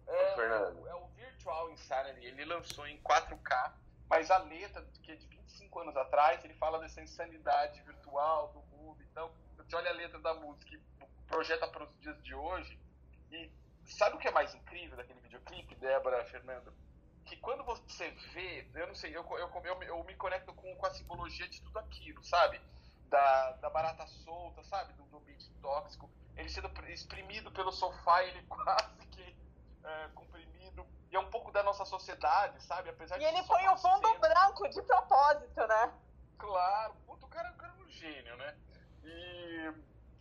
É, 0.06 0.40
é 0.88 0.94
o 0.94 1.08
Virtual 1.16 1.68
Insanity, 1.72 2.24
ele 2.24 2.44
lançou 2.44 2.86
em 2.86 2.96
4K, 3.02 3.72
mas 4.08 4.30
a 4.30 4.38
letra, 4.38 4.86
que 5.02 5.10
é 5.10 5.16
de 5.16 5.26
25 5.26 5.80
anos 5.80 5.96
atrás, 5.96 6.44
ele 6.44 6.54
fala 6.54 6.78
dessa 6.78 7.02
insanidade 7.02 7.82
virtual 7.82 8.52
do 8.52 8.60
mundo. 8.76 9.02
Então, 9.10 9.32
você 9.56 9.74
olha 9.74 9.90
a 9.90 9.94
letra 9.94 10.20
da 10.20 10.32
música 10.34 10.76
e 10.76 10.80
projeta 11.26 11.66
para 11.66 11.82
os 11.82 11.98
dias 11.98 12.22
de 12.22 12.36
hoje, 12.36 12.78
e 13.32 13.50
sabe 13.84 14.14
o 14.14 14.20
que 14.20 14.28
é 14.28 14.30
mais 14.30 14.54
incrível 14.54 14.96
daquele 14.96 15.18
videoclipe, 15.18 15.74
Débora, 15.74 16.24
Fernando? 16.26 16.72
Que 17.26 17.36
quando 17.38 17.64
você 17.64 18.10
vê, 18.32 18.64
eu 18.76 18.86
não 18.86 18.94
sei, 18.94 19.10
eu, 19.10 19.26
eu, 19.28 19.50
eu, 19.64 19.82
eu 19.82 20.04
me 20.04 20.14
conecto 20.14 20.54
com, 20.54 20.72
com 20.76 20.86
a 20.86 20.94
simbologia 20.94 21.48
de 21.48 21.60
tudo 21.62 21.80
aquilo, 21.80 22.22
sabe? 22.22 22.60
Da, 23.08 23.52
da 23.54 23.68
barata 23.68 24.06
solta, 24.06 24.62
sabe? 24.62 24.92
Do, 24.92 25.02
do 25.02 25.16
ambiente 25.16 25.50
tóxico. 25.60 26.08
Ele 26.38 26.48
sendo 26.48 26.70
exprimido 26.88 27.50
pelo 27.50 27.72
sofá, 27.72 28.22
ele 28.22 28.40
quase 28.48 29.06
que 29.10 29.36
é, 29.84 30.08
comprimido. 30.14 30.86
E 31.10 31.16
é 31.16 31.20
um 31.20 31.30
pouco 31.30 31.50
da 31.50 31.62
nossa 31.62 31.84
sociedade, 31.84 32.62
sabe? 32.62 32.90
Apesar 32.90 33.20
e 33.20 33.24
ele 33.24 33.42
põe 33.42 33.66
o 33.68 33.76
fundo 33.76 34.18
branco 34.18 34.68
de 34.68 34.80
propósito, 34.82 35.66
né? 35.66 35.92
Claro, 36.38 36.94
puto, 37.06 37.26
o 37.26 37.28
cara, 37.28 37.50
o 37.50 37.56
cara 37.56 37.74
é 37.76 37.82
um 37.82 37.88
gênio, 37.88 38.36
né? 38.36 38.56
E, 39.02 39.72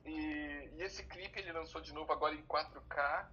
e, 0.05 0.71
e, 0.75 0.81
esse 0.81 1.03
clipe 1.05 1.39
ele 1.39 1.51
lançou 1.51 1.79
de 1.81 1.93
novo 1.93 2.11
agora 2.11 2.33
em 2.33 2.43
4K. 2.45 3.27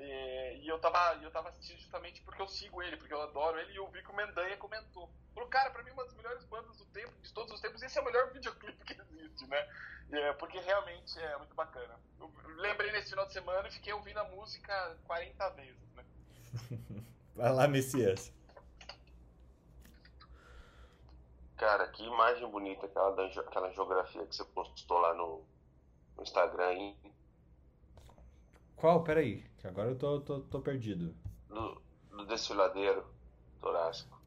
E, 0.00 0.62
e, 0.62 0.68
eu, 0.68 0.78
tava, 0.78 1.22
eu 1.22 1.30
tava 1.30 1.50
assistindo 1.50 1.78
justamente 1.78 2.22
porque 2.22 2.40
eu 2.40 2.48
sigo 2.48 2.82
ele, 2.82 2.96
porque 2.96 3.12
eu 3.12 3.20
adoro 3.20 3.58
ele, 3.58 3.72
e 3.72 3.76
eu 3.76 3.86
vi 3.88 4.02
que 4.02 4.10
o 4.10 4.16
Mendanha 4.16 4.56
comentou. 4.56 5.10
Falou, 5.34 5.48
cara, 5.50 5.70
pra 5.70 5.82
mim 5.82 5.90
uma 5.90 6.04
das 6.04 6.14
melhores 6.14 6.42
bandas 6.44 6.76
do 6.78 6.86
tempo, 6.86 7.12
de 7.20 7.32
todos 7.34 7.52
os 7.52 7.60
tempos, 7.60 7.82
esse 7.82 7.98
é 7.98 8.00
o 8.00 8.04
melhor 8.04 8.32
videoclipe 8.32 8.82
que 8.84 8.98
existe, 8.98 9.46
né? 9.46 9.68
É, 10.10 10.32
porque 10.32 10.58
realmente 10.58 11.18
é 11.20 11.36
muito 11.36 11.54
bacana. 11.54 12.00
Eu 12.18 12.32
lembrei 12.56 12.90
nesse 12.92 13.10
final 13.10 13.26
de 13.26 13.32
semana 13.34 13.68
e 13.68 13.72
fiquei 13.72 13.92
ouvindo 13.92 14.18
a 14.18 14.24
música 14.24 14.96
40 15.04 15.50
vezes, 15.50 15.92
né? 15.94 16.04
Vai 17.36 17.52
lá, 17.52 17.68
Messias. 17.68 18.32
Cara, 21.58 21.86
que 21.88 22.02
imagem 22.02 22.50
bonita 22.50 22.86
aquela, 22.86 23.10
da, 23.14 23.26
aquela 23.26 23.70
geografia 23.72 24.26
que 24.26 24.34
você 24.34 24.44
postou 24.46 24.98
lá 24.98 25.12
no, 25.12 25.44
no 26.16 26.22
Instagram, 26.22 26.72
hein? 26.72 26.96
Qual? 28.76 29.04
Peraí, 29.04 29.49
que 29.60 29.66
agora 29.66 29.90
eu 29.90 29.96
tô, 29.96 30.20
tô, 30.20 30.40
tô 30.40 30.60
perdido. 30.60 31.14
Do, 31.48 31.80
do 32.10 32.26
desfiladeiro 32.26 33.04
torácico. 33.60 34.18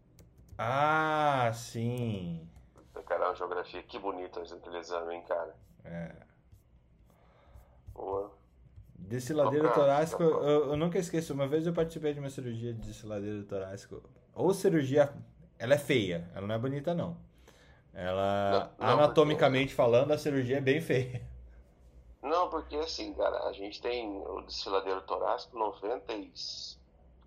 Ah, 0.57 1.51
sim. 1.53 2.47
Uma 2.95 3.35
geografia, 3.35 3.81
que 3.84 3.97
bonita 3.97 4.41
aquele 4.41 4.77
exame, 4.77 5.15
hein, 5.15 5.23
cara? 5.27 5.55
É. 5.84 6.15
Boa. 7.93 8.31
Desfiladeiro 8.95 9.68
Tocar, 9.68 9.80
torácico, 9.80 10.23
eu, 10.23 10.69
eu, 10.69 10.77
nunca 10.77 10.99
esqueço. 10.99 11.34
Uma 11.34 11.47
vez 11.47 11.65
eu 11.65 11.73
participei 11.73 12.14
de 12.14 12.19
uma 12.19 12.30
cirurgia 12.30 12.73
de 12.73 12.80
desfiladeiro 12.80 13.43
torácico. 13.43 14.03
Ou 14.34 14.53
cirurgia 14.53 15.14
ela 15.57 15.73
é 15.73 15.77
feia, 15.77 16.30
ela 16.35 16.45
não 16.45 16.55
é 16.55 16.60
bonita, 16.60 16.93
não. 16.93 17.18
Ela, 17.93 18.72
não, 18.77 18.88
não, 18.88 18.93
anatomicamente 18.93 19.76
porque... 19.76 19.76
falando, 19.76 20.11
a 20.11 20.18
cirurgia 20.18 20.57
é 20.57 20.61
bem 20.61 20.80
feia. 20.80 21.22
Não, 22.24 22.50
porque 22.50 22.78
assim, 22.78 23.14
cara, 23.14 23.44
a 23.44 23.52
gente 23.52 23.82
tem 23.82 24.18
o 24.26 24.41
desfiladeiro 24.41 25.02
torácico 25.02 25.58
90 25.58 26.14
e... 26.14 26.34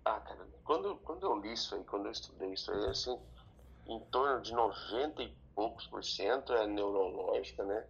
Ah, 0.03 0.19
cara, 0.19 0.47
quando, 0.63 0.97
quando 0.97 1.23
eu 1.27 1.39
li 1.39 1.53
isso 1.53 1.75
aí, 1.75 1.83
quando 1.83 2.07
eu 2.07 2.11
estudei 2.11 2.51
isso 2.53 2.71
aí, 2.71 2.85
assim, 2.87 3.19
em 3.85 3.99
torno 4.05 4.41
de 4.41 4.53
90 4.53 5.21
e 5.21 5.33
poucos 5.53 5.85
por 5.85 6.03
cento 6.03 6.51
é 6.51 6.65
neurológica, 6.65 7.63
né? 7.63 7.85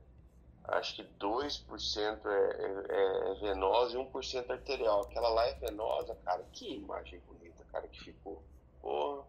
Acho 0.65 0.95
que 0.97 1.03
2% 1.17 2.25
é, 2.25 2.93
é, 2.93 3.31
é 3.31 3.33
venosa 3.35 3.97
e 3.97 4.05
1% 4.05 4.49
arterial. 4.49 5.01
Aquela 5.03 5.29
lá 5.29 5.45
é 5.47 5.53
venosa, 5.55 6.13
cara. 6.25 6.43
Que 6.51 6.75
imagem 6.75 7.21
bonita, 7.21 7.63
cara, 7.71 7.87
que 7.87 8.03
ficou. 8.03 8.43
Porra. 8.81 9.23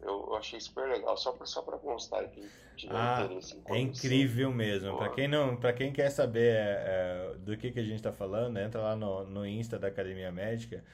Eu, 0.00 0.26
eu 0.28 0.36
achei 0.36 0.60
super 0.60 0.88
legal, 0.88 1.16
só 1.16 1.32
para 1.32 1.46
só 1.46 1.62
pra 1.62 1.78
constar 1.78 2.28
que 2.28 2.46
tiver 2.76 2.94
ah, 2.94 3.22
interesse 3.24 3.60
É 3.66 3.78
incrível 3.78 4.52
mesmo. 4.52 4.96
Para 4.96 5.08
quem 5.10 5.26
não, 5.26 5.56
para 5.56 5.72
quem 5.72 5.92
quer 5.92 6.10
saber 6.10 6.54
é, 6.54 7.32
é, 7.32 7.34
do 7.38 7.56
que, 7.56 7.70
que 7.70 7.80
a 7.80 7.82
gente 7.82 7.96
está 7.96 8.12
falando, 8.12 8.58
entra 8.58 8.80
lá 8.80 8.94
no, 8.94 9.24
no 9.24 9.46
Insta 9.46 9.78
da 9.78 9.88
Academia 9.88 10.30
Médica. 10.30 10.84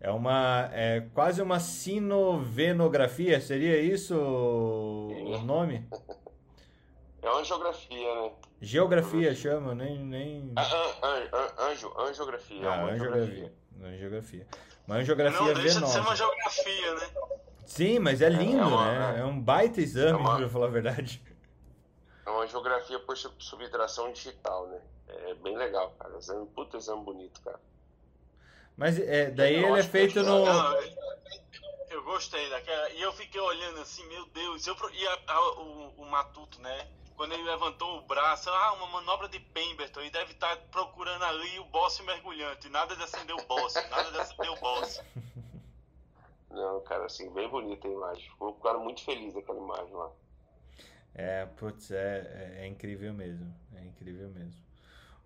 É 0.00 0.10
uma 0.10 0.70
é 0.72 1.06
quase 1.12 1.42
uma 1.42 1.60
sinovenografia, 1.60 3.40
seria 3.40 3.80
isso 3.80 4.14
o 4.16 5.38
nome? 5.44 5.86
É 7.22 7.28
uma 7.28 7.44
geografia, 7.44 8.14
né? 8.14 8.32
Geografia 8.62 9.34
chama, 9.34 9.74
nem 9.74 9.98
nem 9.98 10.52
ah, 10.56 10.62
an, 11.02 11.28
an, 11.32 11.70
anjo, 11.70 11.92
angiografia. 11.98 12.70
Ah, 12.70 12.88
é 12.88 12.92
angiografia. 12.92 13.52
Angiografia. 13.82 14.46
Uma 14.86 14.96
angiografia 14.96 15.40
Não 15.40 15.54
deixa 15.54 15.74
venosa. 15.74 15.86
de 15.86 15.92
ser 15.92 16.00
uma 16.00 16.16
geografia, 16.16 16.94
né? 16.94 17.10
Sim, 17.70 18.00
mas 18.00 18.20
é, 18.20 18.26
é 18.26 18.28
lindo, 18.30 18.58
é 18.58 18.66
uma, 18.66 19.12
né? 19.12 19.20
É 19.20 19.24
um 19.24 19.40
baita 19.40 19.80
exame, 19.80 20.10
é 20.10 20.16
uma, 20.16 20.36
pra 20.38 20.48
falar 20.48 20.66
a 20.66 20.70
verdade. 20.70 21.22
É 22.26 22.28
uma 22.28 22.44
geografia 22.44 22.98
por 22.98 23.16
subtração 23.16 24.12
digital, 24.12 24.66
né? 24.66 24.80
É 25.06 25.34
bem 25.34 25.56
legal, 25.56 25.94
cara. 25.96 26.18
Exame, 26.18 26.46
puta 26.48 26.78
exame 26.78 27.04
bonito, 27.04 27.40
cara. 27.42 27.60
Mas 28.76 28.98
é, 28.98 29.30
daí 29.30 29.54
ele 29.54 29.78
é 29.78 29.82
feito 29.84 30.20
no. 30.20 30.44
Não, 30.44 30.82
eu 31.90 32.02
gostei 32.02 32.50
daquela. 32.50 32.90
E 32.90 33.02
eu 33.02 33.12
fiquei 33.12 33.40
olhando 33.40 33.80
assim, 33.80 34.04
meu 34.08 34.26
Deus. 34.26 34.66
Eu, 34.66 34.76
e 34.92 35.06
a, 35.06 35.18
a, 35.28 35.50
o, 35.60 35.94
o 35.98 36.06
Matuto, 36.06 36.60
né? 36.60 36.88
Quando 37.16 37.34
ele 37.34 37.44
levantou 37.44 37.98
o 37.98 38.02
braço, 38.02 38.50
ah, 38.50 38.72
uma 38.72 38.88
manobra 38.88 39.28
de 39.28 39.38
Pemberton, 39.38 40.02
e 40.02 40.10
deve 40.10 40.32
estar 40.32 40.56
procurando 40.72 41.24
ali 41.24 41.60
o 41.60 41.64
boss 41.66 42.00
mergulhante. 42.00 42.68
Nada 42.68 42.96
de 42.96 43.02
acender 43.04 43.36
o 43.36 43.46
boss, 43.46 43.74
nada 43.74 44.10
de 44.10 44.18
acender 44.18 44.50
o 44.50 44.56
boss. 44.56 45.00
Não, 46.50 46.80
cara, 46.80 47.06
assim, 47.06 47.30
bem 47.30 47.48
bonita 47.48 47.86
a 47.86 47.90
imagem. 47.90 48.28
Ficou 48.30 48.50
um 48.50 48.60
cara 48.60 48.78
muito 48.78 49.04
feliz 49.04 49.34
daquela 49.34 49.58
imagem 49.58 49.94
lá. 49.94 50.10
É, 51.14 51.46
putz, 51.56 51.90
é, 51.90 52.56
é, 52.58 52.64
é 52.64 52.66
incrível 52.66 53.12
mesmo. 53.12 53.52
É 53.76 53.84
incrível 53.84 54.28
mesmo. 54.30 54.60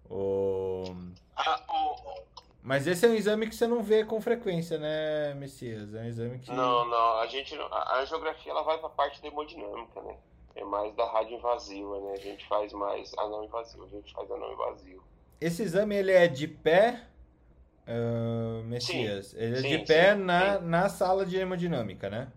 O... 0.09 0.85
Ah, 1.37 1.63
o... 1.69 2.25
Mas 2.63 2.87
esse 2.87 3.05
é 3.05 3.09
um 3.09 3.15
exame 3.15 3.47
que 3.47 3.55
você 3.55 3.67
não 3.67 3.83
vê 3.83 4.05
com 4.05 4.21
frequência, 4.21 4.79
né, 4.79 5.35
Messias? 5.35 5.95
É 5.95 6.01
um 6.01 6.07
exame 6.07 6.39
que. 6.39 6.51
Não, 6.51 6.89
não. 6.89 7.19
A 7.19 7.27
gente 7.27 7.55
a, 7.55 7.99
a 7.99 8.05
geografia 8.05 8.53
ela 8.53 8.63
vai 8.63 8.79
para 8.79 8.87
a 8.87 8.91
parte 8.91 9.21
da 9.21 9.29
hemodinâmica, 9.29 10.01
né? 10.01 10.17
É 10.57 10.65
mais 10.65 10.95
da 10.95 11.05
rádio 11.11 11.37
invasiva, 11.37 12.01
né? 12.01 12.13
A 12.13 12.21
gente 12.21 12.47
faz 12.49 12.73
mais 12.73 13.13
a 13.19 13.29
não 13.29 13.45
invasiva, 13.45 13.85
a 13.85 13.89
gente 13.89 14.13
faz 14.15 14.31
a 14.31 14.37
não 14.37 14.53
invasiva. 14.53 15.03
Esse 15.41 15.63
exame 15.63 15.95
ele 15.95 16.13
é 16.13 16.27
de 16.27 16.49
pé 16.49 17.07
uh, 17.89 18.63
Messias. 18.65 19.29
Sim, 19.29 19.39
ele 19.39 19.59
é 19.59 19.61
sim, 19.61 19.69
de 19.69 19.79
pé 19.87 20.15
sim, 20.15 20.23
na, 20.23 20.61
na 20.61 20.89
sala 20.89 21.25
de 21.25 21.37
hemodinâmica, 21.37 22.09
né? 22.11 22.33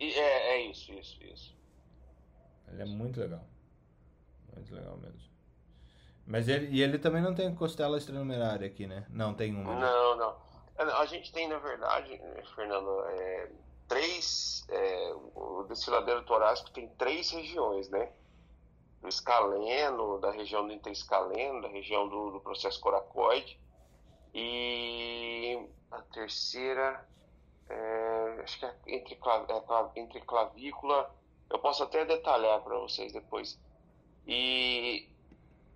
É, 0.00 0.54
é 0.54 0.70
isso, 0.70 0.92
isso, 0.92 1.22
isso. 1.24 1.56
Ele 2.70 2.82
é 2.82 2.84
muito 2.84 3.20
legal. 3.20 3.44
Muito 4.54 4.74
legal 4.74 4.96
mesmo. 4.98 5.28
Mas 6.26 6.48
ele, 6.48 6.68
e 6.70 6.82
ele 6.82 6.98
também 6.98 7.22
não 7.22 7.34
tem 7.34 7.52
costela 7.54 7.96
extranumerária 7.96 8.66
aqui, 8.66 8.86
né? 8.86 9.06
Não, 9.08 9.32
tem 9.32 9.54
uma. 9.54 9.74
Né? 9.74 9.80
Não, 9.80 10.16
não. 10.16 10.48
A 10.78 11.06
gente 11.06 11.32
tem, 11.32 11.48
na 11.48 11.58
verdade, 11.58 12.20
Fernando, 12.54 13.04
é, 13.06 13.50
três. 13.88 14.66
É, 14.68 15.14
o 15.34 15.64
desfiladeiro 15.68 16.22
torácico 16.24 16.70
tem 16.70 16.88
três 16.90 17.30
regiões, 17.30 17.88
né? 17.88 18.10
do 19.00 19.08
escaleno, 19.08 20.18
da 20.18 20.30
região 20.30 20.66
do 20.66 20.72
interescaleno, 20.72 21.62
da 21.62 21.68
região 21.68 22.08
do, 22.08 22.32
do 22.32 22.40
processo 22.40 22.80
coracoide. 22.80 23.58
E 24.34 25.68
a 25.90 26.00
terceira, 26.02 27.06
é, 27.68 28.40
acho 28.42 28.58
que 28.58 28.66
é 28.66 28.74
entre, 28.86 29.14
é, 29.14 30.00
entre 30.00 30.20
clavícula, 30.22 31.14
eu 31.50 31.58
posso 31.58 31.82
até 31.82 32.04
detalhar 32.04 32.60
para 32.62 32.78
vocês 32.78 33.12
depois. 33.12 33.58
E 34.26 35.08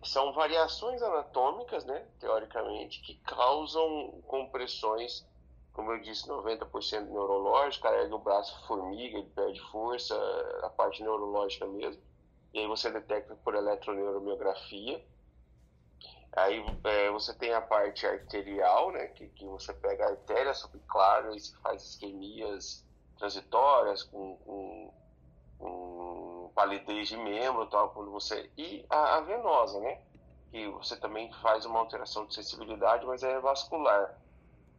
são 0.03 0.33
variações 0.33 1.01
anatômicas, 1.03 1.85
né, 1.85 2.07
teoricamente, 2.19 3.01
que 3.01 3.15
causam 3.19 4.21
compressões, 4.27 5.27
como 5.73 5.93
eu 5.93 6.01
disse, 6.03 6.29
90% 6.29 7.07
neurológico, 7.07 7.85
carrega 7.85 8.15
o 8.15 8.19
braço 8.19 8.67
formiga, 8.67 9.19
ele 9.19 9.31
perde 9.31 9.61
força, 9.71 10.15
a 10.63 10.69
parte 10.71 11.03
neurológica 11.03 11.67
mesmo. 11.67 12.03
E 12.53 12.59
aí 12.59 12.67
você 12.67 12.91
detecta 12.91 13.35
por 13.37 13.55
eletroneuromiografia. 13.55 15.03
Aí 16.35 16.65
é, 16.85 17.11
você 17.11 17.35
tem 17.35 17.53
a 17.53 17.61
parte 17.61 18.07
arterial, 18.07 18.91
né, 18.91 19.09
que, 19.09 19.29
que 19.29 19.45
você 19.47 19.73
pega 19.75 20.07
a 20.07 20.11
artéria 20.11 20.55
subclara 20.55 21.35
e 21.37 21.41
se 21.41 21.55
faz 21.57 21.83
isquemias 21.83 22.87
transitórias 23.19 24.03
com, 24.03 24.37
com, 24.39 24.95
com 25.59 26.53
palidez 26.55 27.09
de 27.09 27.19
membro, 27.19 27.67
tal, 27.67 27.91
quando 27.91 28.11
você 28.11 28.51
e 28.57 28.85
a, 28.89 29.17
a, 29.17 29.21
venosa, 29.21 29.79
né, 29.81 30.01
que 30.51 30.67
você 30.69 30.97
também 30.97 31.31
faz 31.35 31.67
uma 31.67 31.81
alteração 31.81 32.27
de 32.27 32.35
sensibilidade, 32.35 33.05
mas 33.05 33.23
é 33.23 33.39
vascular. 33.39 34.19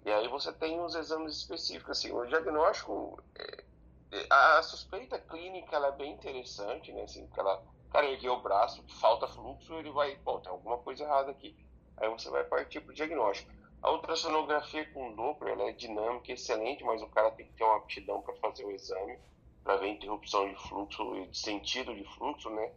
E 0.06 0.12
aí 0.12 0.28
você 0.28 0.52
tem 0.52 0.82
uns 0.82 0.96
exames 0.96 1.38
específicos, 1.38 2.00
assim, 2.00 2.12
o 2.12 2.26
diagnóstico 2.26 3.22
é, 3.38 3.64
é 4.12 4.28
a 4.30 4.64
suspeita 4.64 5.20
clínica 5.20 5.76
ela 5.76 5.90
é 5.90 5.92
bem 5.92 6.14
interessante, 6.14 6.92
né, 6.92 7.04
assim, 7.04 7.28
porque 7.28 7.40
ela 7.40 7.62
cara 7.94 8.10
ergueu 8.10 8.34
o 8.34 8.42
braço, 8.42 8.84
falta 9.00 9.28
fluxo, 9.28 9.72
ele 9.76 9.92
vai, 9.92 10.16
bom, 10.18 10.40
tem 10.40 10.52
alguma 10.52 10.80
coisa 10.80 11.04
errada 11.04 11.30
aqui. 11.30 11.56
Aí 11.98 12.10
você 12.10 12.28
vai 12.30 12.44
partir 12.44 12.82
para 12.82 12.92
o 12.92 12.96
diagnóstico. 12.96 13.52
A 13.84 13.92
ultrassonografia 13.92 14.90
com 14.92 15.14
Doppler 15.14 15.54
ela 15.54 15.70
é 15.70 15.74
dinâmica, 15.74 16.32
excelente, 16.32 16.84
mas 16.84 17.02
o 17.04 17.08
cara 17.08 17.30
tem 17.32 17.46
que 17.46 17.54
ter 17.54 17.64
uma 17.64 17.78
aptidão 17.78 18.22
para 18.22 18.34
fazer 18.36 18.66
o 18.66 18.72
exame, 18.72 19.20
para 19.64 19.78
ver 19.78 19.90
interrupção 19.90 20.50
de 20.50 20.56
fluxo 20.56 21.28
de 21.30 21.38
sentido 21.38 21.94
de 21.94 22.04
fluxo, 22.16 22.50
né? 22.50 22.72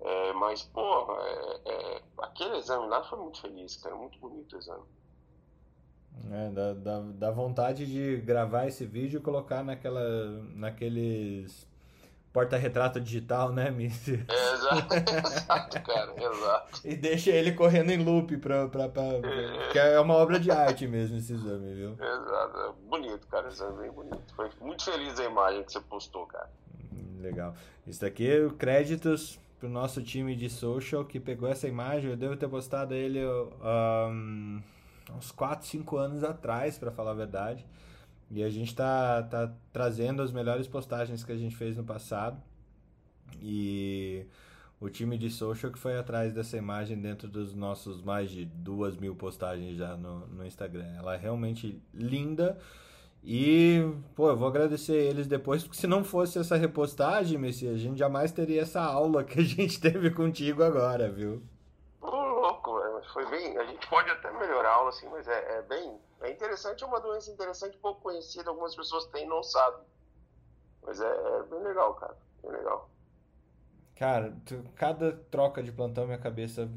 É, 0.00 0.32
mas, 0.34 0.62
pô, 0.62 1.16
é, 1.16 1.60
é, 1.64 2.02
aquele 2.18 2.58
exame 2.58 2.86
lá 2.88 3.02
foi 3.04 3.18
muito 3.18 3.40
feliz, 3.40 3.76
cara, 3.76 3.94
muito 3.94 4.18
bonito 4.18 4.56
o 4.56 4.58
exame. 4.58 4.84
É, 6.30 6.50
dá, 6.50 6.74
dá, 6.74 7.00
dá 7.00 7.30
vontade 7.30 7.86
de 7.86 8.20
gravar 8.20 8.66
esse 8.66 8.84
vídeo 8.84 9.20
e 9.20 9.22
colocar 9.22 9.64
naquela, 9.64 10.42
naqueles 10.54 11.66
porta-retrato 12.34 13.00
digital, 13.00 13.52
né, 13.52 13.70
Miss? 13.70 14.08
É, 14.28 14.52
exato, 14.54 14.94
exato, 14.94 15.82
cara, 15.82 16.12
exato. 16.16 16.80
E 16.84 16.96
deixa 16.96 17.30
ele 17.30 17.52
correndo 17.52 17.90
em 17.90 18.02
loop 18.02 18.36
pra, 18.38 18.66
pra, 18.68 18.88
pra, 18.88 19.02
é. 19.02 19.68
que 19.70 19.78
é 19.78 20.00
uma 20.00 20.14
obra 20.14 20.40
de 20.40 20.50
arte 20.50 20.86
mesmo 20.86 21.16
esse 21.16 21.32
exame, 21.32 21.74
viu? 21.74 21.92
Exato, 21.92 22.58
é 22.58 22.72
bonito, 22.88 23.26
cara, 23.28 23.48
esse 23.48 23.62
exame 23.62 23.78
é 23.78 23.82
bem 23.82 23.92
bonito. 23.92 24.34
Foi 24.34 24.50
muito 24.60 24.84
feliz 24.84 25.20
a 25.20 25.24
imagem 25.24 25.62
que 25.62 25.72
você 25.72 25.80
postou, 25.80 26.26
cara. 26.26 26.50
Hum, 26.92 27.20
legal. 27.20 27.54
Isso 27.86 28.00
daqui 28.00 28.28
é 28.28 28.48
créditos 28.58 29.38
pro 29.60 29.68
nosso 29.68 30.02
time 30.02 30.34
de 30.34 30.50
social 30.50 31.04
que 31.04 31.20
pegou 31.20 31.48
essa 31.48 31.68
imagem. 31.68 32.10
Eu 32.10 32.16
devo 32.16 32.36
ter 32.36 32.48
postado 32.48 32.94
ele 32.94 33.24
um, 33.24 34.60
uns 35.16 35.30
4, 35.30 35.66
5 35.66 35.96
anos 35.96 36.24
atrás, 36.24 36.78
para 36.78 36.90
falar 36.90 37.12
a 37.12 37.14
verdade. 37.14 37.64
E 38.30 38.42
a 38.42 38.50
gente 38.50 38.74
tá, 38.74 39.22
tá 39.22 39.52
trazendo 39.72 40.22
as 40.22 40.32
melhores 40.32 40.66
postagens 40.66 41.24
que 41.24 41.32
a 41.32 41.36
gente 41.36 41.54
fez 41.54 41.76
no 41.76 41.84
passado. 41.84 42.40
E 43.42 44.26
o 44.80 44.88
time 44.88 45.16
de 45.16 45.30
social 45.30 45.72
que 45.72 45.78
foi 45.78 45.98
atrás 45.98 46.32
dessa 46.32 46.56
imagem 46.56 46.98
dentro 46.98 47.28
dos 47.28 47.54
nossos 47.54 48.02
mais 48.02 48.30
de 48.30 48.44
duas 48.44 48.96
mil 48.96 49.14
postagens 49.14 49.76
já 49.76 49.96
no, 49.96 50.26
no 50.28 50.46
Instagram. 50.46 50.86
Ela 50.96 51.14
é 51.14 51.18
realmente 51.18 51.80
linda. 51.92 52.58
E, 53.22 53.82
pô, 54.14 54.28
eu 54.28 54.36
vou 54.36 54.46
agradecer 54.46 54.96
eles 54.96 55.26
depois, 55.26 55.62
porque 55.62 55.78
se 55.78 55.86
não 55.86 56.04
fosse 56.04 56.38
essa 56.38 56.56
repostagem, 56.56 57.38
Messias, 57.38 57.76
a 57.76 57.78
gente 57.78 57.98
jamais 57.98 58.30
teria 58.32 58.60
essa 58.60 58.82
aula 58.82 59.24
que 59.24 59.40
a 59.40 59.42
gente 59.42 59.80
teve 59.80 60.10
contigo 60.10 60.62
agora, 60.62 61.10
viu? 61.10 61.42
Foi 63.14 63.24
bem. 63.30 63.56
A 63.56 63.64
gente 63.64 63.88
pode 63.88 64.10
até 64.10 64.30
melhorar 64.32 64.70
a 64.70 64.74
aula, 64.74 64.90
assim, 64.90 65.08
mas 65.08 65.26
é, 65.28 65.58
é 65.58 65.62
bem 65.62 65.98
é 66.20 66.30
interessante, 66.30 66.82
é 66.82 66.86
uma 66.86 67.00
doença 67.00 67.30
interessante, 67.30 67.76
pouco 67.76 68.00
conhecida, 68.00 68.50
algumas 68.50 68.74
pessoas 68.74 69.06
têm 69.06 69.24
e 69.24 69.28
não 69.28 69.42
sabem. 69.42 69.84
Mas 70.82 71.00
é, 71.00 71.06
é, 71.06 71.42
bem 71.44 71.62
legal, 71.62 71.94
cara. 71.94 72.16
Bem 72.42 72.50
legal. 72.50 72.90
Cara, 73.94 74.36
tu, 74.44 74.64
cada 74.74 75.12
troca 75.12 75.62
de 75.62 75.70
plantão, 75.70 76.06
minha 76.06 76.18
cabeça 76.18 76.68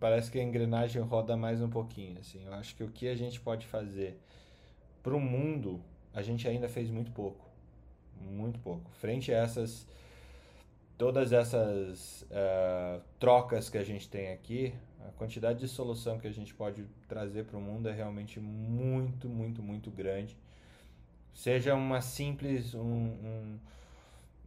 parece 0.00 0.30
que 0.30 0.40
a 0.40 0.42
engrenagem 0.42 1.00
roda 1.02 1.36
mais 1.36 1.62
um 1.62 1.70
pouquinho, 1.70 2.18
assim. 2.18 2.44
Eu 2.44 2.54
acho 2.54 2.74
que 2.74 2.82
o 2.82 2.90
que 2.90 3.08
a 3.08 3.14
gente 3.14 3.40
pode 3.40 3.66
fazer 3.66 4.20
pro 5.02 5.20
mundo, 5.20 5.80
a 6.12 6.22
gente 6.22 6.48
ainda 6.48 6.68
fez 6.68 6.90
muito 6.90 7.12
pouco. 7.12 7.46
Muito 8.18 8.58
pouco. 8.58 8.90
Frente 8.92 9.32
a 9.32 9.36
essas 9.36 9.86
todas 10.98 11.32
essas 11.32 12.22
uh, 12.22 13.02
trocas 13.18 13.68
que 13.68 13.78
a 13.78 13.84
gente 13.84 14.08
tem 14.08 14.32
aqui, 14.32 14.74
a 15.06 15.12
quantidade 15.12 15.60
de 15.60 15.68
solução 15.68 16.18
que 16.18 16.26
a 16.26 16.32
gente 16.32 16.54
pode 16.54 16.84
trazer 17.08 17.44
para 17.44 17.56
o 17.56 17.60
mundo 17.60 17.88
é 17.88 17.92
realmente 17.92 18.40
muito, 18.40 19.28
muito, 19.28 19.62
muito 19.62 19.90
grande. 19.90 20.36
Seja 21.32 21.74
uma 21.74 22.00
simples, 22.00 22.74
um, 22.74 22.80
um, 22.80 23.60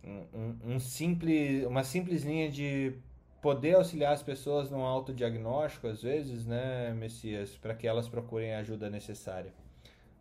um, 0.04 0.60
um 0.66 0.80
simples, 0.80 1.66
uma 1.66 1.84
simples 1.84 2.24
linha 2.24 2.50
de 2.50 2.96
poder 3.42 3.76
auxiliar 3.76 4.14
as 4.14 4.24
pessoas 4.24 4.70
no 4.70 4.84
autodiagnóstico, 4.84 5.88
às 5.88 6.02
vezes, 6.02 6.46
né, 6.46 6.94
Messias, 6.94 7.56
para 7.56 7.74
que 7.74 7.88
elas 7.88 8.10
procurem 8.10 8.54
a 8.54 8.60
ajuda 8.60 8.90
necessária. 8.90 9.54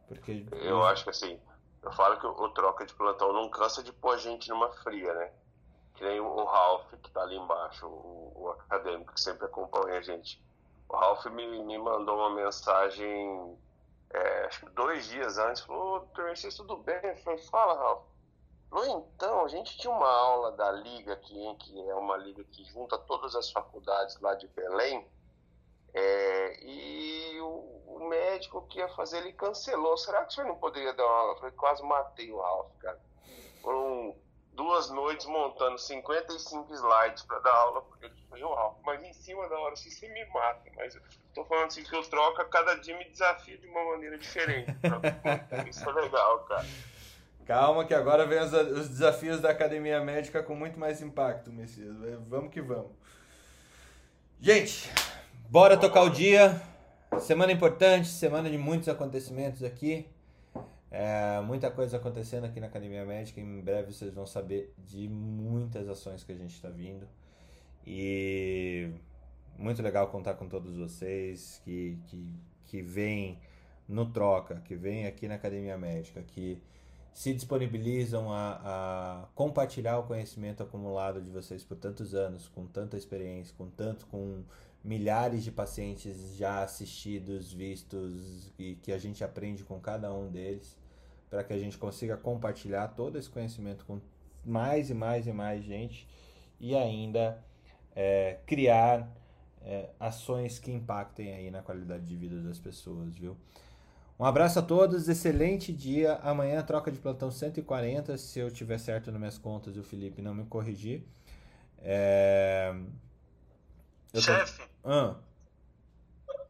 Porque 0.07 0.45
eu 0.53 0.85
acho 0.85 1.05
que 1.05 1.11
assim, 1.11 1.39
eu 1.83 1.93
falo 1.93 2.19
que 2.19 2.27
o 2.27 2.49
troca 2.51 2.87
de 2.87 2.95
plantão 2.95 3.33
não 3.33 3.51
cansa 3.51 3.83
de 3.83 3.93
pôr 3.93 4.15
a 4.15 4.19
gente 4.19 4.49
numa 4.49 4.71
fria, 4.71 5.13
né? 5.15 5.31
Que 5.99 6.05
nem 6.05 6.21
o 6.21 6.45
Ralph, 6.45 6.89
que 7.03 7.09
está 7.09 7.23
ali 7.23 7.37
embaixo, 7.37 7.85
o, 7.87 8.33
o, 8.37 8.49
acadêmico 8.51 9.13
que 9.13 9.21
sempre 9.21 9.47
acompanha 9.47 9.99
a 9.99 10.01
gente. 10.01 10.41
O 10.89 10.97
Ralph 10.97 11.27
me, 11.27 11.45
me 11.65 11.77
mandou 11.77 12.17
uma 12.17 12.31
mensagem, 12.31 13.59
é, 14.11 14.45
acho 14.47 14.61
que 14.61 14.71
dois 14.71 15.09
dias 15.09 15.39
antes, 15.39 15.63
falou, 15.63 16.01
Terceiro, 16.15 16.57
tudo 16.57 16.77
bem? 16.79 17.01
Eu 17.03 17.17
falei, 17.17 17.39
fala, 17.41 17.75
Ralph. 17.75 18.05
No 18.71 18.85
então, 18.85 19.45
a 19.45 19.49
gente 19.49 19.77
tinha 19.77 19.93
uma 19.93 20.09
aula 20.09 20.53
da 20.53 20.71
Liga 20.71 21.15
aqui, 21.15 21.57
que 21.59 21.81
é 21.89 21.95
uma 21.95 22.17
liga 22.17 22.45
que 22.45 22.65
junta 22.65 22.97
todas 22.99 23.35
as 23.35 23.51
faculdades 23.51 24.21
lá 24.21 24.35
de 24.35 24.47
Belém, 24.49 25.05
é, 25.95 26.65
e 26.65 27.41
o, 27.41 27.47
o, 27.87 28.09
médico 28.09 28.67
que 28.69 28.79
ia 28.79 28.89
fazer, 28.91 29.19
ele 29.19 29.33
cancelou. 29.33 29.97
Será 29.97 30.23
que 30.25 30.33
o 30.33 30.35
senhor 30.35 30.47
não 30.47 30.57
poderia 30.57 30.93
dar 30.93 31.05
uma 31.05 31.17
aula? 31.17 31.33
Eu 31.33 31.37
falei, 31.39 31.55
quase 31.57 31.83
matei 31.83 32.31
o 32.31 32.39
Ralph, 32.39 32.71
cara. 32.79 33.01
Foram 33.63 34.15
duas 34.59 34.91
noites 34.91 35.25
montando 35.27 35.79
55 35.79 36.75
slides 36.75 37.23
para 37.23 37.39
dar 37.39 37.55
aula, 37.55 37.81
porque 37.83 38.07
ele 38.07 38.15
falou, 38.29 38.55
Ralf, 38.57 38.77
mas 38.85 39.01
em 39.05 39.13
cima 39.13 39.49
da 39.49 39.57
hora 39.57 39.73
assim, 39.75 39.89
você 39.89 40.09
me 40.09 40.25
mata. 40.27 40.69
Mas 40.77 40.97
eu 40.97 41.01
tô 41.33 41.45
falando 41.45 41.69
assim 41.69 41.85
que 41.85 41.95
eu 41.95 42.03
troco, 42.03 42.43
a 42.43 42.45
cada 42.45 42.75
dia 42.75 42.99
me 42.99 43.05
desafio 43.09 43.57
de 43.57 43.69
uma 43.69 43.85
maneira 43.85 44.19
diferente. 44.19 44.75
Isso 45.71 45.89
é 45.89 45.93
legal, 45.93 46.41
cara. 46.41 46.67
Calma 47.47 47.85
que 47.85 47.95
agora 47.95 48.27
vem 48.27 48.41
os, 48.41 48.53
os, 48.53 48.89
desafios 48.89 49.41
da 49.41 49.51
academia 49.51 50.01
médica 50.01 50.43
com 50.43 50.57
muito 50.57 50.79
mais 50.79 51.01
impacto, 51.01 51.53
Messias. 51.53 51.95
Vamos 52.27 52.53
que 52.53 52.61
vamos. 52.61 52.91
Gente, 54.41 54.91
bora 55.49 55.77
tocar 55.77 56.03
o 56.03 56.11
dia. 56.11 56.61
Semana 57.21 57.53
importante, 57.53 58.09
semana 58.09 58.51
de 58.51 58.59
muitos 58.59 58.89
acontecimentos 58.89 59.63
aqui. 59.63 60.07
É, 60.91 61.41
muita 61.43 61.71
coisa 61.71 61.99
acontecendo 61.99 62.45
aqui 62.45 62.61
na 62.61 62.67
Academia 62.67 63.05
Médica. 63.05 63.41
Em 63.41 63.61
breve 63.61 63.93
vocês 63.93 64.13
vão 64.15 64.27
saber 64.27 64.75
de 64.79 65.09
muitas 65.09 65.89
ações 65.89 66.25
que 66.25 66.33
a 66.33 66.37
gente 66.37 66.55
está 66.55 66.69
vindo. 66.69 67.07
E 67.87 68.91
muito 69.59 69.83
legal 69.83 70.09
contar 70.09 70.35
com 70.35 70.49
todos 70.49 70.77
vocês 70.77 71.61
que, 71.65 71.99
que, 72.07 72.35
que 72.65 72.83
vêm 72.83 73.39
no 73.89 74.11
Troca, 74.13 74.63
que 74.67 74.75
vêm 74.75 75.07
aqui 75.07 75.27
na 75.27 75.35
Academia 75.35 75.77
Médica, 75.77 76.23
que 76.23 76.63
se 77.13 77.35
disponibilizam 77.35 78.33
a, 78.33 78.61
a, 78.63 79.27
compartilhar 79.35 79.99
o 79.99 80.05
conhecimento 80.05 80.63
acumulado 80.63 81.21
de 81.21 81.31
vocês 81.31 81.65
por 81.65 81.77
tantos 81.77 82.15
anos, 82.15 82.49
com 82.49 82.67
tanta 82.67 82.97
experiência, 82.97 83.55
com 83.57 83.69
tanto, 83.69 84.07
com 84.07 84.45
milhares 84.83 85.45
de 85.45 85.51
pacientes 85.51 86.37
já 86.37 86.63
assistidos, 86.63 87.53
vistos 87.53 88.53
e 88.59 88.77
que 88.77 88.93
a 88.93 88.99
gente 88.99 89.23
aprende 89.23 89.65
com 89.65 89.79
cada 89.81 90.13
um 90.13 90.31
deles, 90.31 90.77
para 91.29 91.45
que 91.45 91.53
a 91.53 91.59
gente 91.59 91.77
consiga 91.77 92.17
compartilhar 92.17 92.89
todo 92.89 93.19
esse 93.19 93.29
conhecimento 93.29 93.85
com 93.85 94.01
mais 94.45 94.89
e 94.91 94.95
mais 94.95 95.27
e 95.27 95.33
mais 95.33 95.63
gente 95.63 96.09
e 96.61 96.75
ainda 96.75 97.43
é, 97.95 98.39
criar 98.47 99.09
é, 99.63 99.91
ações 99.99 100.59
que 100.59 100.73
impactem 100.73 101.35
aí 101.35 101.51
na 101.51 101.63
qualidade 101.63 102.05
de 102.05 102.17
vida 102.17 102.41
das 102.41 102.59
pessoas, 102.59 103.17
viu? 103.17 103.37
Um 104.19 104.25
abraço 104.25 104.59
a 104.59 104.63
todos, 104.63 105.09
excelente 105.09 105.73
dia. 105.73 106.15
Amanhã 106.17 106.61
troca 106.63 106.91
de 106.91 106.99
plantão 106.99 107.31
140, 107.31 108.19
se 108.19 108.41
eu 108.41 108.51
tiver 108.51 108.79
certo 108.79 109.13
nas 109.13 109.21
minhas 109.21 109.39
contas 109.39 109.77
e 109.77 109.79
o 109.79 109.85
Felipe 109.85 110.21
não 110.21 110.35
me 110.35 110.45
corrigir. 110.45 111.05
É... 111.79 112.75
Chefe, 114.15 114.63
Ah. 114.85 115.15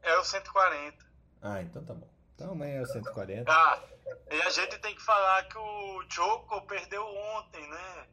é 0.02 0.16
o 0.18 0.24
140. 0.24 1.04
ah, 1.42 1.60
então 1.62 1.84
tá 1.84 1.94
bom. 1.94 2.08
Então 2.34 2.52
amanhã 2.52 2.78
é 2.78 2.82
o 2.82 2.86
140. 2.86 3.50
Ah, 3.52 3.82
e 4.30 4.42
a 4.42 4.50
gente 4.50 4.78
tem 4.78 4.94
que 4.94 5.02
falar 5.02 5.42
que 5.48 5.58
o 5.58 6.04
Joko 6.08 6.62
perdeu 6.62 7.04
ontem, 7.04 7.66
né? 7.68 8.06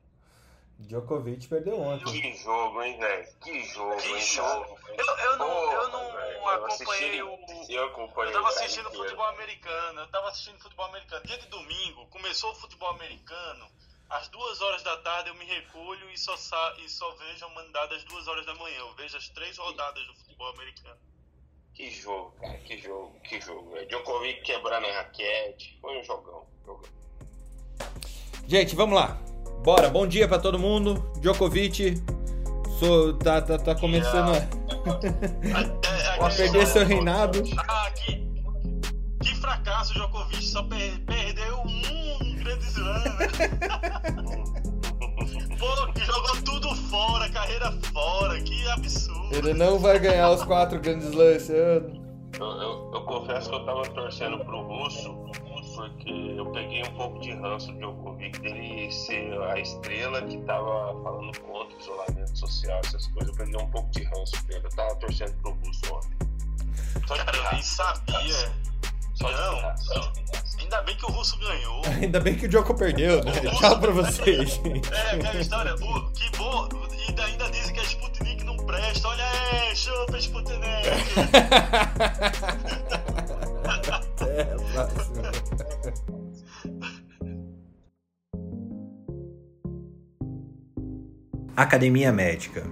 Djokovic 0.77 1.47
perdeu 1.47 1.80
ontem. 1.80 2.03
Que 2.22 2.35
jogo, 2.43 2.81
hein, 2.84 2.99
velho? 2.99 3.34
Que 3.39 3.63
jogo, 3.63 3.95
Que 3.95 4.09
hein, 4.09 4.19
jogo. 4.22 4.77
Eu, 4.97 5.05
eu 5.19 5.38
não, 5.38 5.72
eu 5.72 5.88
não 5.89 6.11
velho, 6.11 6.38
eu 6.38 6.47
acompanhei 6.49 7.22
assisti- 7.22 7.72
o. 7.72 7.72
Eu 7.72 7.85
acompanhei 7.85 8.30
Eu 8.34 8.34
tava 8.41 8.49
assistindo 8.49 8.91
futebol 8.91 9.26
americano, 9.27 10.01
eu 10.01 10.07
tava 10.11 10.27
assistindo 10.30 10.59
futebol 10.61 10.85
americano. 10.88 11.23
Dia 11.26 11.38
de 11.38 11.47
domingo, 11.47 12.05
começou 12.07 12.51
o 12.51 12.55
futebol 12.55 12.89
americano, 12.89 13.69
às 14.10 14.27
duas 14.30 14.61
horas 14.61 14.84
da 14.84 14.98
tarde 14.98 15.30
eu 15.30 15.36
me 15.36 15.45
recolho 15.45 16.10
e 16.11 16.18
só, 16.18 16.36
sa 16.38 16.73
e 16.84 16.90
só 16.90 17.10
vejo 17.15 17.45
a 17.45 17.49
mandada 17.49 17.95
às 17.95 18.03
duas 18.06 18.27
horas 18.27 18.45
da 18.45 18.53
manhã. 18.56 18.77
Eu 18.80 18.94
vejo 18.95 19.18
as 19.18 19.30
três 19.30 19.57
rodadas 19.57 20.06
do 20.07 20.14
futebol 20.15 20.49
americano. 20.49 20.98
Que 21.73 21.90
jogo, 21.91 22.32
cara, 22.40 22.57
que 22.60 22.77
jogo, 22.77 23.19
que 23.22 23.41
jogo, 23.41 23.72
velho. 23.72 23.88
Djokovic 23.88 24.41
quebrando 24.44 24.86
a 24.88 24.94
raquete. 24.94 25.77
Foi 25.82 25.99
um 25.99 26.03
jogão. 26.03 26.45
jogão. 26.65 26.90
Gente, 28.48 28.76
vamos 28.76 28.95
lá. 28.95 29.18
Bora, 29.64 29.90
bom 29.90 30.07
dia 30.07 30.27
pra 30.27 30.40
todo 30.40 30.57
mundo. 30.60 30.95
Djokovic 31.19 31.95
sou, 32.80 33.18
tá, 33.18 33.41
tá, 33.41 33.57
tá 33.57 33.76
começando 33.76 34.30
a, 34.32 34.65
É, 36.15 36.23
a 36.26 36.30
perder 36.30 36.68
seu 36.68 36.86
reinado. 36.86 37.44
Ah, 37.68 37.91
que, 37.91 38.23
que 39.22 39.36
fracasso 39.41 39.94
Djokovic, 39.94 40.44
só 40.44 40.64
per- 40.64 40.99
perdeu 41.06 41.57
um 41.61 41.82
Pô, 45.59 45.93
que 45.93 46.01
jogou 46.05 46.41
tudo 46.43 46.75
fora, 46.75 47.29
carreira 47.29 47.71
fora, 47.93 48.39
que 48.41 48.67
absurdo. 48.69 49.35
Ele 49.35 49.53
não 49.53 49.79
vai 49.79 49.99
ganhar 49.99 50.29
os 50.31 50.43
quatro 50.43 50.79
grandes 50.79 51.07
ano. 51.49 52.03
Eu, 52.37 52.45
eu- 52.45 52.91
eu 52.93 53.01
confesso 53.05 53.49
que 53.49 53.55
eu 53.55 53.65
tava 53.65 53.83
torcendo 53.89 54.39
pro 54.43 54.61
russo, 54.61 55.13
porque 55.75 56.09
eu 56.37 56.45
peguei 56.51 56.81
um 56.83 56.93
pouco 56.97 57.19
de 57.19 57.31
ranço 57.33 57.71
do 57.71 57.77
Djokovic 57.79 58.39
dele 58.41 58.91
ser 58.91 59.41
a 59.41 59.57
estrela 59.59 60.21
que 60.21 60.37
tava 60.41 61.01
falando 61.01 61.39
contra 61.41 61.77
o 61.77 61.79
isolamento 61.79 62.37
social, 62.37 62.79
essas 62.85 63.07
coisas. 63.07 63.29
Eu 63.31 63.45
peguei 63.45 63.61
um 63.61 63.69
pouco 63.71 63.89
de 63.91 64.03
ranço 64.03 64.45
dele. 64.47 64.61
Eu 64.65 64.69
tava 64.71 64.95
torcendo 64.97 65.33
pro 65.41 65.51
russo 65.51 65.81
ontem. 65.93 66.27
Só 67.07 67.15
de 67.15 67.23
Cara, 67.25 67.37
eu 67.37 67.51
nem 67.53 67.61
sabia. 67.61 68.51
Só 69.15 69.31
Não, 69.31 69.55
pirraça. 69.55 70.11
Ainda 70.59 70.81
bem 70.81 70.95
que 70.97 71.05
o 71.05 71.09
russo 71.09 71.37
ganhou. 71.39 71.81
Ainda 72.01 72.19
bem 72.19 72.35
que 72.35 72.45
o 72.45 72.49
Djoko 72.49 72.73
perdeu, 72.73 73.23
né? 73.23 73.31
Tchau 73.59 73.79
pra 73.79 73.91
vocês. 73.91 74.59
É, 74.91 75.11
aquela 75.15 75.39
história, 75.39 75.73
o, 75.75 76.11
que 76.11 76.37
bom, 76.37 76.67
e 77.07 77.21
ainda 77.21 77.49
dizem 77.49 77.73
que 77.73 77.79
a 77.79 77.83
Sputnik 77.83 78.43
não 78.43 78.57
presta. 78.57 79.07
Olha 79.07 79.23
aí, 79.23 79.75
chupa 79.75 80.17
Sputnik. 80.17 80.89
Academia 91.55 92.11
Médica. 92.11 92.67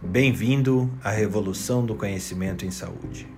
Bem-vindo 0.00 0.90
à 1.02 1.10
revolução 1.10 1.84
do 1.84 1.96
conhecimento 1.96 2.64
em 2.64 2.70
saúde. 2.70 3.37